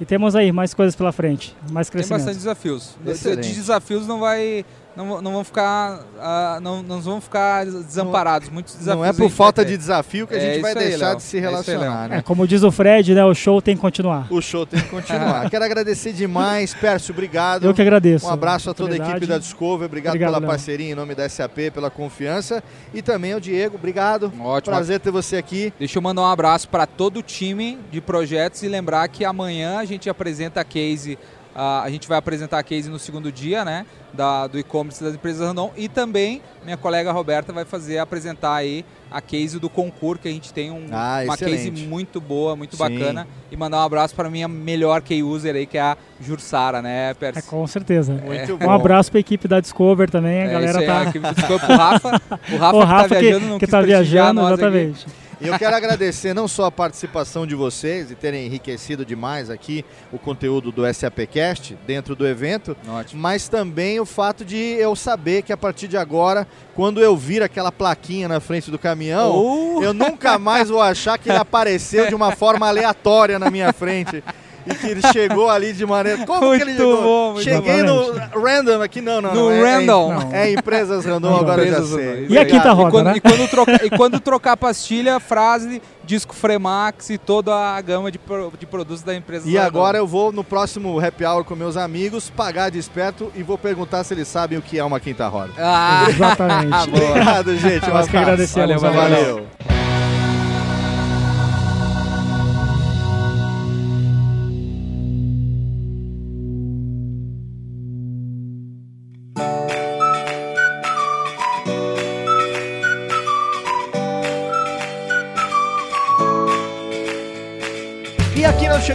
e 0.00 0.04
temos 0.04 0.36
aí 0.36 0.52
mais 0.52 0.74
coisas 0.74 0.94
pela 0.94 1.10
frente, 1.12 1.56
mais 1.72 1.88
Tem 1.88 1.92
crescimento. 1.94 2.18
bastante 2.20 2.36
desafios. 2.36 2.96
De- 3.02 3.10
Excelente. 3.12 3.48
De 3.48 3.54
desafios 3.54 4.06
não 4.06 4.20
vai. 4.20 4.64
Não, 4.96 5.20
não 5.20 5.32
vão 5.32 5.44
ficar. 5.44 6.00
ah, 6.18 6.58
não, 6.62 6.82
não 6.82 7.00
vão 7.00 7.20
ficar 7.20 7.66
desamparados. 7.66 8.48
Muitos 8.48 8.74
desafios. 8.74 8.96
Não 8.96 9.04
é 9.04 9.12
por 9.12 9.30
falta 9.30 9.62
vai 9.62 9.70
de 9.70 9.76
desafio 9.76 10.26
que 10.26 10.34
a 10.34 10.38
É 10.38 10.40
gente 10.40 10.62
vai 10.62 10.70
isso 10.72 10.80
aí, 10.80 10.88
deixar 10.88 11.14
de 11.14 11.22
se 11.22 11.36
É 11.36 11.40
relacionar, 11.40 12.00
Léo. 12.02 12.08
né? 12.08 12.16
É, 12.18 12.22
como 12.22 12.46
diz 12.48 12.62
o 12.62 12.70
Fred, 12.72 13.14
né, 13.14 13.24
o 13.24 13.34
show 13.34 13.60
tem 13.60 13.74
que 13.76 13.80
continuar. 13.82 14.26
O 14.30 14.40
show 14.40 14.64
tem 14.64 14.80
que 14.80 14.88
continuar. 14.88 15.48
Quero 15.50 15.64
agradecer 15.64 16.12
demais, 16.12 16.72
Pércio, 16.74 17.12
obrigado. 17.12 17.64
Eu 17.64 17.74
que 17.74 17.82
agradeço. 17.82 18.26
Um 18.26 18.30
abraço 18.30 18.70
a 18.70 18.74
toda 18.74 18.94
a 18.94 18.96
equipe 18.96 19.26
da 19.26 19.38
Discover, 19.38 19.86
obrigado, 19.86 20.12
Obrigado, 20.14 20.30
pela 20.30 20.38
Léo. 20.40 20.48
parceria 20.48 20.90
em 20.90 20.94
nome 20.94 21.14
da 21.14 21.28
SAP, 21.28 21.70
pela 21.74 21.90
confiança. 21.90 22.62
E 22.94 23.02
também 23.02 23.32
ao 23.34 23.40
Diego, 23.40 23.76
obrigado. 23.76 24.32
Ótimo. 24.40 24.74
Prazer 24.74 24.98
ter 25.00 25.10
você 25.10 25.36
aqui. 25.36 25.72
Deixa 25.78 25.98
eu 25.98 26.02
mandar 26.02 26.22
um 26.22 26.26
abraço 26.26 26.68
para 26.68 26.86
todo 26.86 27.18
o 27.18 27.22
time 27.22 27.78
de 27.92 28.00
projetos 28.00 28.62
e 28.62 28.68
lembrar 28.68 29.06
que 29.08 29.24
amanhã 29.24 29.78
a 29.78 29.84
gente 29.84 30.08
apresenta 30.08 30.60
a 30.60 30.64
case. 30.64 31.18
Ah, 31.58 31.82
a 31.82 31.88
gente 31.90 32.06
vai 32.06 32.18
apresentar 32.18 32.58
a 32.58 32.62
case 32.62 32.90
no 32.90 32.98
segundo 32.98 33.32
dia, 33.32 33.64
né? 33.64 33.86
Da, 34.12 34.46
do 34.46 34.58
e-commerce 34.58 35.02
das 35.02 35.14
empresas 35.14 35.46
Randon. 35.46 35.72
E 35.76 35.88
também 35.88 36.42
minha 36.64 36.76
colega 36.76 37.10
Roberta 37.12 37.52
vai 37.52 37.64
fazer 37.64 37.98
apresentar 37.98 38.54
aí 38.54 38.84
a 39.10 39.20
case 39.20 39.58
do 39.58 39.68
concurso, 39.70 40.22
que 40.22 40.28
a 40.28 40.30
gente 40.32 40.52
tem 40.52 40.70
um- 40.70 40.86
Ah, 40.92 41.20
uma 41.24 41.34
excelente. 41.34 41.70
case 41.70 41.86
muito 41.86 42.20
boa, 42.20 42.54
muito 42.56 42.76
Sim. 42.76 42.82
bacana. 42.82 43.26
E 43.50 43.56
mandar 43.56 43.78
um 43.78 43.84
abraço 43.84 44.14
para 44.14 44.28
minha 44.28 44.48
melhor 44.48 45.00
key 45.00 45.22
user 45.22 45.54
aí, 45.54 45.64
que 45.66 45.78
é 45.78 45.80
a 45.82 45.96
Jursara, 46.20 46.82
né, 46.82 47.10
É, 47.10 47.14
Percy? 47.14 47.42
com 47.48 47.66
certeza. 47.66 48.12
Muito 48.14 48.54
um 48.54 48.58
bom. 48.58 48.70
abraço 48.70 49.10
para 49.10 49.18
a 49.18 49.20
equipe 49.20 49.46
da 49.48 49.60
Discover 49.60 50.10
também, 50.10 50.42
a 50.42 50.44
É, 50.44 50.52
galera 50.52 50.70
isso 50.70 50.78
aí, 50.80 50.86
tá. 50.86 50.98
a 50.98 51.02
equipe 51.04 51.20
da 51.20 51.32
Discover 51.32 51.66
pro 51.66 51.76
Rafa. 51.76 52.20
O 52.52 52.56
Rafa 52.56 52.76
O 52.76 52.80
que 52.80 52.86
tá 52.86 52.92
Rafa 52.92 53.14
que- 53.14 53.20
viajando, 53.20 53.46
não 53.46 53.58
que 53.58 53.64
quis 53.66 53.70
tá 53.70 53.80
viajando, 53.82 54.40
nós 54.42 54.52
aqui. 54.62 54.94
E 55.38 55.48
eu 55.48 55.58
quero 55.58 55.76
agradecer 55.76 56.32
não 56.32 56.48
só 56.48 56.64
a 56.64 56.70
participação 56.72 57.46
de 57.46 57.54
vocês 57.54 58.10
e 58.10 58.14
terem 58.14 58.46
enriquecido 58.46 59.04
demais 59.04 59.50
aqui 59.50 59.84
o 60.10 60.18
conteúdo 60.18 60.72
do 60.72 60.82
SAPcast 60.92 61.76
dentro 61.86 62.16
do 62.16 62.26
evento, 62.26 62.74
mas 63.12 63.46
também 63.46 64.00
o 64.00 64.06
fato 64.06 64.44
de 64.46 64.56
eu 64.56 64.96
saber 64.96 65.42
que 65.42 65.52
a 65.52 65.56
partir 65.56 65.88
de 65.88 65.96
agora, 65.98 66.46
quando 66.74 67.02
eu 67.02 67.14
vir 67.16 67.42
aquela 67.42 67.70
plaquinha 67.70 68.28
na 68.28 68.40
frente 68.40 68.70
do 68.70 68.78
caminhão, 68.78 69.34
Oh! 69.36 69.82
eu 69.82 69.92
nunca 69.92 70.38
mais 70.38 70.70
vou 70.70 70.80
achar 70.80 71.18
que 71.18 71.28
ele 71.28 71.38
apareceu 71.38 72.08
de 72.08 72.14
uma 72.14 72.32
forma 72.34 72.66
aleatória 72.66 73.38
na 73.38 73.50
minha 73.50 73.72
frente. 73.74 74.24
E 74.66 74.74
que 74.74 74.86
ele 74.88 75.00
chegou 75.12 75.48
ali 75.48 75.72
de 75.72 75.86
maneira. 75.86 76.26
Como 76.26 76.40
que 76.40 76.62
ele 76.62 76.64
Muito 76.72 76.76
chegou? 76.78 77.02
bom, 77.02 77.32
muito 77.34 77.44
Cheguei 77.44 77.82
bom. 77.84 78.12
no 78.32 78.40
random 78.42 78.82
aqui, 78.82 79.00
não, 79.00 79.20
não. 79.20 79.34
No 79.34 79.50
não, 79.50 79.52
é, 79.52 79.74
random. 79.76 80.28
É, 80.32 80.48
é 80.48 80.52
empresas 80.52 81.04
random, 81.04 81.36
agora 81.36 81.62
eu 81.62 81.66
já 81.72 81.78
Empresas 81.78 81.94
sei. 81.94 82.06
random. 82.22 82.26
E 82.34 82.38
a 82.38 82.44
quinta 82.44 82.72
roda, 82.72 82.88
e 82.88 82.90
quando, 82.90 83.04
né? 83.06 83.12
E 83.16 83.20
quando, 83.20 83.48
troca- 83.50 83.86
e 83.86 83.90
quando 83.90 84.20
trocar 84.20 84.52
a 84.52 84.56
pastilha, 84.56 85.20
frase, 85.20 85.80
disco 86.04 86.34
Fremax 86.34 87.10
e 87.10 87.18
toda 87.18 87.54
a 87.54 87.80
gama 87.80 88.10
de, 88.10 88.18
pro- 88.18 88.52
de 88.58 88.66
produtos 88.66 89.02
da 89.02 89.14
empresa. 89.14 89.48
E 89.48 89.54
Randon. 89.56 89.66
agora 89.66 89.98
eu 89.98 90.06
vou 90.06 90.32
no 90.32 90.42
próximo 90.44 90.98
happy 90.98 91.24
hour 91.24 91.44
com 91.44 91.54
meus 91.54 91.76
amigos, 91.76 92.28
pagar 92.30 92.70
de 92.70 92.78
esperto 92.78 93.30
e 93.34 93.42
vou 93.42 93.56
perguntar 93.56 94.02
se 94.04 94.14
eles 94.14 94.26
sabem 94.28 94.58
o 94.58 94.62
que 94.62 94.78
é 94.78 94.84
uma 94.84 94.98
quinta 95.00 95.26
roda. 95.28 95.52
Ah, 95.58 96.06
Exatamente. 96.08 96.76
Obrigado, 96.90 97.56
gente. 97.56 97.88
Um 97.90 97.94
Nós 97.94 98.08
que 98.08 98.16
agradecemos. 98.16 98.80
Valeu, 98.82 99.00
valeu. 99.00 99.24
Valeu. 99.26 99.85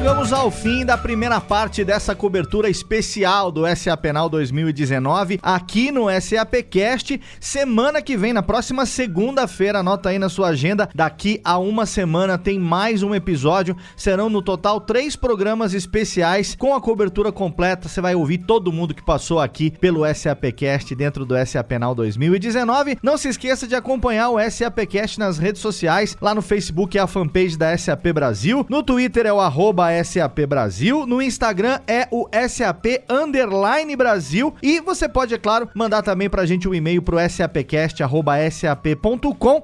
Chegamos 0.01 0.33
ao 0.33 0.49
fim 0.49 0.83
da 0.83 0.97
primeira 0.97 1.39
parte 1.39 1.85
dessa 1.85 2.15
cobertura 2.15 2.67
especial 2.67 3.51
do 3.51 3.67
SA 3.75 3.95
Penal 3.95 4.27
2019 4.27 5.39
aqui 5.43 5.91
no 5.91 6.07
SAPcast. 6.19 7.21
Semana 7.39 8.01
que 8.01 8.17
vem, 8.17 8.33
na 8.33 8.41
próxima 8.41 8.87
segunda-feira, 8.87 9.77
anota 9.77 10.09
aí 10.09 10.17
na 10.17 10.27
sua 10.27 10.47
agenda, 10.47 10.89
daqui 10.95 11.39
a 11.43 11.59
uma 11.59 11.85
semana 11.85 12.35
tem 12.35 12.57
mais 12.57 13.03
um 13.03 13.13
episódio. 13.13 13.77
Serão 13.95 14.27
no 14.27 14.41
total 14.41 14.81
três 14.81 15.15
programas 15.15 15.75
especiais 15.75 16.55
com 16.55 16.73
a 16.73 16.81
cobertura 16.81 17.31
completa. 17.31 17.87
Você 17.87 18.01
vai 18.01 18.15
ouvir 18.15 18.39
todo 18.39 18.71
mundo 18.71 18.95
que 18.95 19.05
passou 19.05 19.39
aqui 19.39 19.69
pelo 19.69 20.01
SAPcast 20.11 20.95
dentro 20.95 21.27
do 21.27 21.35
SA 21.45 21.63
Penal 21.63 21.93
2019. 21.93 22.97
Não 23.03 23.19
se 23.19 23.27
esqueça 23.27 23.67
de 23.67 23.75
acompanhar 23.75 24.31
o 24.31 24.39
SAPcast 24.49 25.19
nas 25.19 25.37
redes 25.37 25.61
sociais. 25.61 26.17
Lá 26.19 26.33
no 26.33 26.41
Facebook 26.41 26.97
é 26.97 27.01
a 27.01 27.05
fanpage 27.05 27.55
da 27.55 27.77
SAP 27.77 28.07
Brasil. 28.11 28.65
No 28.67 28.81
Twitter 28.81 29.27
é 29.27 29.33
o 29.33 29.39
arroba 29.39 29.90
SAP 30.03 30.39
Brasil. 30.47 31.05
No 31.05 31.21
Instagram 31.21 31.79
é 31.87 32.07
o 32.11 32.27
SAP 32.47 33.03
Underline 33.09 33.95
Brasil. 33.95 34.53
E 34.61 34.79
você 34.79 35.07
pode, 35.07 35.33
é 35.33 35.37
claro, 35.37 35.69
mandar 35.75 36.01
também 36.01 36.29
pra 36.29 36.45
gente 36.45 36.67
um 36.67 36.73
e-mail 36.73 37.01
pro 37.01 37.17
sapcast.sap.com. 37.29 38.03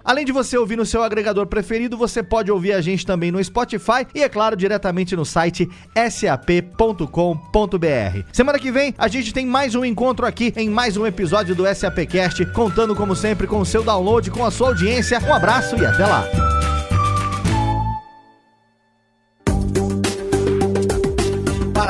Além 0.04 0.26
de 0.26 0.32
você 0.32 0.58
ouvir 0.58 0.76
no 0.76 0.86
seu 0.86 1.04
agregador 1.04 1.48
preferido, 1.48 1.98
você 1.98 2.22
pode 2.24 2.52
ouvir 2.52 2.74
a 2.74 2.82
gente 2.82 3.06
também 3.06 3.32
no 3.32 3.44
Spotify 3.44 4.06
e, 4.14 4.22
é 4.24 4.30
claro, 4.30 4.56
diretamente 4.56 5.16
no 5.16 5.26
site 5.26 5.70
sap.com.br. 6.10 7.08
Semana 8.32 8.60
que 8.60 8.72
vem 8.72 8.94
a 8.98 9.08
gente 9.08 9.34
tem 9.34 9.46
mais 9.46 9.76
um 9.76 9.86
encontro 9.86 10.26
aqui 10.26 10.54
em 10.56 10.70
mais 10.70 10.98
um 10.98 11.06
episódio 11.06 11.56
do 11.56 11.64
SAPcast, 11.74 12.46
contando 12.48 12.96
como 12.96 13.16
sempre 13.16 13.48
com 13.48 13.60
o 13.60 13.66
seu 13.66 13.84
download, 13.84 14.30
com 14.32 14.46
a 14.46 14.52
sua 14.52 14.70
audiência. 14.70 15.20
Um 15.20 15.34
abraço 15.34 15.76
e 15.76 15.86
até 15.86 16.06
lá. 16.06 16.57